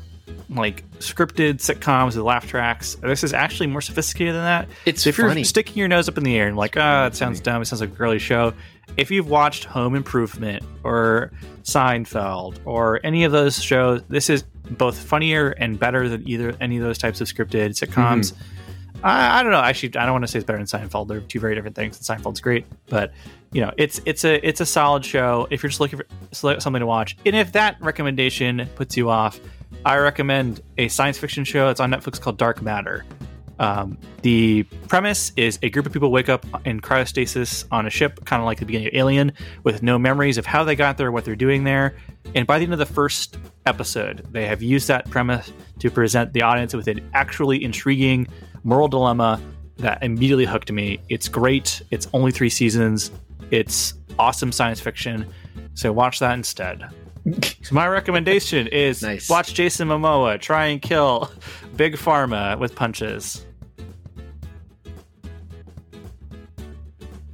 like 0.50 0.88
scripted 0.98 1.54
sitcoms 1.54 2.08
with 2.08 2.16
laugh 2.16 2.46
tracks. 2.46 2.94
This 2.96 3.24
is 3.24 3.32
actually 3.32 3.68
more 3.68 3.80
sophisticated 3.80 4.34
than 4.34 4.44
that. 4.44 4.68
It's 4.84 5.02
So 5.02 5.08
if 5.10 5.18
you're 5.18 5.44
sticking 5.44 5.76
your 5.76 5.88
nose 5.88 6.08
up 6.10 6.18
in 6.18 6.24
the 6.24 6.36
air 6.36 6.46
and 6.46 6.56
like, 6.56 6.76
ah, 6.76 7.06
it 7.06 7.16
sounds 7.16 7.40
dumb, 7.40 7.62
it 7.62 7.64
sounds 7.66 7.80
like 7.80 7.90
a 7.90 7.94
girly 7.94 8.18
show. 8.18 8.52
If 8.98 9.10
you've 9.10 9.28
watched 9.28 9.64
Home 9.64 9.94
Improvement 9.94 10.62
or 10.84 11.32
Seinfeld 11.62 12.58
or 12.66 13.00
any 13.02 13.24
of 13.24 13.32
those 13.32 13.62
shows, 13.62 14.02
this 14.08 14.28
is 14.28 14.44
both 14.72 14.98
funnier 14.98 15.50
and 15.50 15.78
better 15.78 16.08
than 16.08 16.28
either 16.28 16.54
any 16.60 16.76
of 16.76 16.82
those 16.82 16.98
types 16.98 17.20
of 17.20 17.28
scripted 17.28 17.70
sitcoms. 17.70 18.32
Mm-hmm. 18.32 19.04
I, 19.04 19.40
I 19.40 19.42
don't 19.42 19.52
know. 19.52 19.60
Actually, 19.60 19.96
I 19.96 20.04
don't 20.04 20.12
want 20.12 20.24
to 20.24 20.28
say 20.28 20.38
it's 20.38 20.46
better 20.46 20.58
than 20.58 20.66
Seinfeld. 20.66 21.08
They're 21.08 21.20
two 21.20 21.40
very 21.40 21.54
different 21.54 21.76
things. 21.76 21.98
Seinfeld's 21.98 22.40
great, 22.40 22.66
but 22.86 23.12
you 23.52 23.60
know, 23.60 23.72
it's 23.76 24.00
it's 24.04 24.24
a 24.24 24.46
it's 24.46 24.60
a 24.60 24.66
solid 24.66 25.04
show 25.04 25.46
if 25.50 25.62
you're 25.62 25.70
just 25.70 25.80
looking 25.80 25.98
for 25.98 26.60
something 26.60 26.80
to 26.80 26.86
watch. 26.86 27.16
And 27.26 27.34
if 27.34 27.52
that 27.52 27.80
recommendation 27.80 28.68
puts 28.76 28.96
you 28.96 29.10
off, 29.10 29.40
I 29.84 29.96
recommend 29.98 30.60
a 30.78 30.88
science 30.88 31.18
fiction 31.18 31.44
show. 31.44 31.68
It's 31.68 31.80
on 31.80 31.90
Netflix 31.90 32.20
called 32.20 32.38
Dark 32.38 32.62
Matter. 32.62 33.04
Um, 33.62 33.96
the 34.22 34.64
premise 34.88 35.30
is 35.36 35.58
a 35.62 35.70
group 35.70 35.86
of 35.86 35.92
people 35.92 36.10
wake 36.10 36.28
up 36.28 36.44
in 36.66 36.80
cryostasis 36.80 37.64
on 37.70 37.86
a 37.86 37.90
ship, 37.90 38.24
kind 38.24 38.42
of 38.42 38.46
like 38.46 38.58
the 38.58 38.66
beginning 38.66 38.88
of 38.88 38.94
Alien, 38.94 39.32
with 39.62 39.84
no 39.84 39.98
memories 40.00 40.36
of 40.36 40.44
how 40.46 40.64
they 40.64 40.74
got 40.74 40.98
there, 40.98 41.12
what 41.12 41.24
they're 41.24 41.36
doing 41.36 41.62
there. 41.62 41.94
And 42.34 42.44
by 42.44 42.58
the 42.58 42.64
end 42.64 42.72
of 42.72 42.80
the 42.80 42.86
first 42.86 43.38
episode, 43.64 44.26
they 44.32 44.46
have 44.46 44.62
used 44.62 44.88
that 44.88 45.08
premise 45.10 45.52
to 45.78 45.90
present 45.92 46.32
the 46.32 46.42
audience 46.42 46.74
with 46.74 46.88
an 46.88 47.08
actually 47.14 47.62
intriguing 47.62 48.26
moral 48.64 48.88
dilemma 48.88 49.40
that 49.76 50.02
immediately 50.02 50.44
hooked 50.44 50.72
me. 50.72 50.98
It's 51.08 51.28
great. 51.28 51.82
It's 51.92 52.08
only 52.12 52.32
three 52.32 52.50
seasons. 52.50 53.12
It's 53.52 53.94
awesome 54.18 54.50
science 54.50 54.80
fiction. 54.80 55.24
So 55.74 55.92
watch 55.92 56.18
that 56.18 56.32
instead. 56.34 56.82
So 57.62 57.76
my 57.76 57.86
recommendation 57.86 58.66
is 58.66 59.00
Nice. 59.02 59.30
watch 59.30 59.54
Jason 59.54 59.86
Momoa 59.86 60.40
try 60.40 60.66
and 60.66 60.82
kill 60.82 61.30
Big 61.76 61.94
Pharma 61.94 62.58
with 62.58 62.74
punches. 62.74 63.46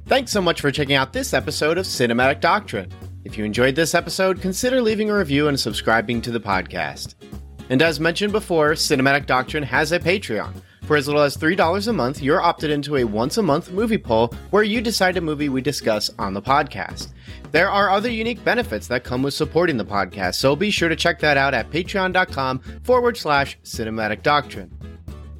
Thanks 0.09 0.31
so 0.31 0.41
much 0.41 0.59
for 0.59 0.71
checking 0.71 0.95
out 0.95 1.13
this 1.13 1.35
episode 1.35 1.77
of 1.77 1.85
Cinematic 1.85 2.41
Doctrine. 2.41 2.91
If 3.25 3.37
you 3.37 3.45
enjoyed 3.45 3.75
this 3.75 3.93
episode, 3.93 4.41
consider 4.41 4.81
leaving 4.81 5.11
a 5.11 5.15
review 5.15 5.49
and 5.49 5.59
subscribing 5.59 6.19
to 6.23 6.31
the 6.31 6.39
podcast. 6.39 7.13
And 7.69 7.79
as 7.83 7.99
mentioned 7.99 8.31
before, 8.31 8.71
Cinematic 8.71 9.27
Doctrine 9.27 9.61
has 9.61 9.91
a 9.91 9.99
Patreon, 9.99 10.63
For 10.85 10.97
as 10.97 11.05
little 11.05 11.21
as 11.21 11.37
$3 11.37 11.87
a 11.87 11.93
month, 11.93 12.23
you're 12.23 12.41
opted 12.41 12.71
into 12.71 12.97
a 12.97 13.03
once 13.03 13.37
a 13.37 13.43
month 13.43 13.71
movie 13.71 13.99
poll 13.99 14.33
where 14.49 14.63
you 14.63 14.81
decide 14.81 15.15
a 15.17 15.21
movie 15.21 15.47
we 15.47 15.61
discuss 15.61 16.09
on 16.17 16.33
the 16.33 16.41
podcast. 16.41 17.09
There 17.51 17.69
are 17.69 17.91
other 17.91 18.09
unique 18.09 18.43
benefits 18.43 18.87
that 18.87 19.03
come 19.03 19.21
with 19.21 19.35
supporting 19.35 19.77
the 19.77 19.85
podcast, 19.85 20.35
so 20.35 20.55
be 20.55 20.71
sure 20.71 20.89
to 20.89 20.95
check 20.95 21.19
that 21.19 21.37
out 21.37 21.53
at 21.53 21.69
patreon.com 21.69 22.61
forward 22.81 23.15
slash 23.15 23.59
cinematic 23.63 24.23
doctrine. 24.23 24.71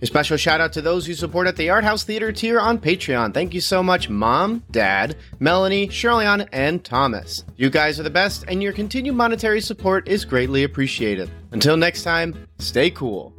A 0.02 0.06
special 0.06 0.38
shout 0.38 0.62
out 0.62 0.72
to 0.74 0.82
those 0.82 1.06
who 1.06 1.14
support 1.14 1.48
at 1.48 1.58
the 1.58 1.70
Art 1.70 1.84
House 1.84 2.04
Theater 2.04 2.32
tier 2.32 2.60
on 2.60 2.80
Patreon. 2.80 3.34
Thank 3.34 3.54
you 3.54 3.60
so 3.60 3.84
much, 3.84 4.10
Mom, 4.10 4.64
Dad, 4.72 5.18
Melanie, 5.40 5.90
Shirleyan, 5.90 6.48
and 6.54 6.84
Thomas. 6.84 7.44
You 7.58 7.70
guys 7.70 8.00
are 8.00 8.04
the 8.04 8.10
best, 8.10 8.46
and 8.48 8.64
your 8.64 8.72
continued 8.72 9.16
monetary 9.16 9.60
support 9.60 10.08
is 10.08 10.24
greatly 10.24 10.64
appreciated. 10.64 11.30
Until 11.52 11.76
next 11.76 12.04
time, 12.04 12.48
stay 12.60 12.90
cool. 12.90 13.34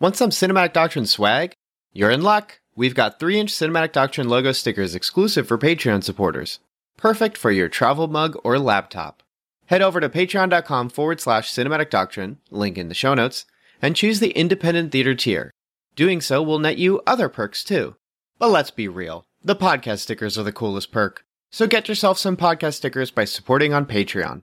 Want 0.00 0.16
some 0.16 0.30
Cinematic 0.30 0.74
Doctrine 0.74 1.06
swag? 1.06 1.54
You're 1.94 2.10
in 2.10 2.22
luck. 2.22 2.60
We've 2.76 2.94
got 2.94 3.18
3 3.18 3.40
inch 3.40 3.52
Cinematic 3.52 3.92
Doctrine 3.92 4.28
logo 4.28 4.52
stickers 4.52 4.94
exclusive 4.94 5.48
for 5.48 5.56
Patreon 5.56 6.04
supporters. 6.04 6.58
Perfect 6.98 7.38
for 7.38 7.50
your 7.50 7.68
travel 7.68 8.06
mug 8.08 8.36
or 8.44 8.58
laptop. 8.58 9.22
Head 9.66 9.80
over 9.80 10.00
to 10.00 10.10
patreon.com 10.10 10.90
forward 10.90 11.20
slash 11.20 11.50
cinematic 11.50 11.88
doctrine, 11.88 12.38
link 12.50 12.76
in 12.76 12.88
the 12.88 12.94
show 12.94 13.14
notes, 13.14 13.46
and 13.84 13.94
choose 13.94 14.18
the 14.18 14.30
independent 14.30 14.90
theater 14.90 15.14
tier. 15.14 15.50
Doing 15.94 16.22
so 16.22 16.42
will 16.42 16.58
net 16.58 16.78
you 16.78 17.02
other 17.06 17.28
perks 17.28 17.62
too. 17.62 17.96
But 18.38 18.48
let's 18.48 18.70
be 18.70 18.88
real, 18.88 19.26
the 19.42 19.54
podcast 19.54 19.98
stickers 19.98 20.38
are 20.38 20.42
the 20.42 20.52
coolest 20.52 20.90
perk. 20.90 21.22
So 21.52 21.66
get 21.66 21.86
yourself 21.86 22.16
some 22.16 22.38
podcast 22.38 22.76
stickers 22.76 23.10
by 23.10 23.26
supporting 23.26 23.74
on 23.74 23.84
Patreon. 23.84 24.40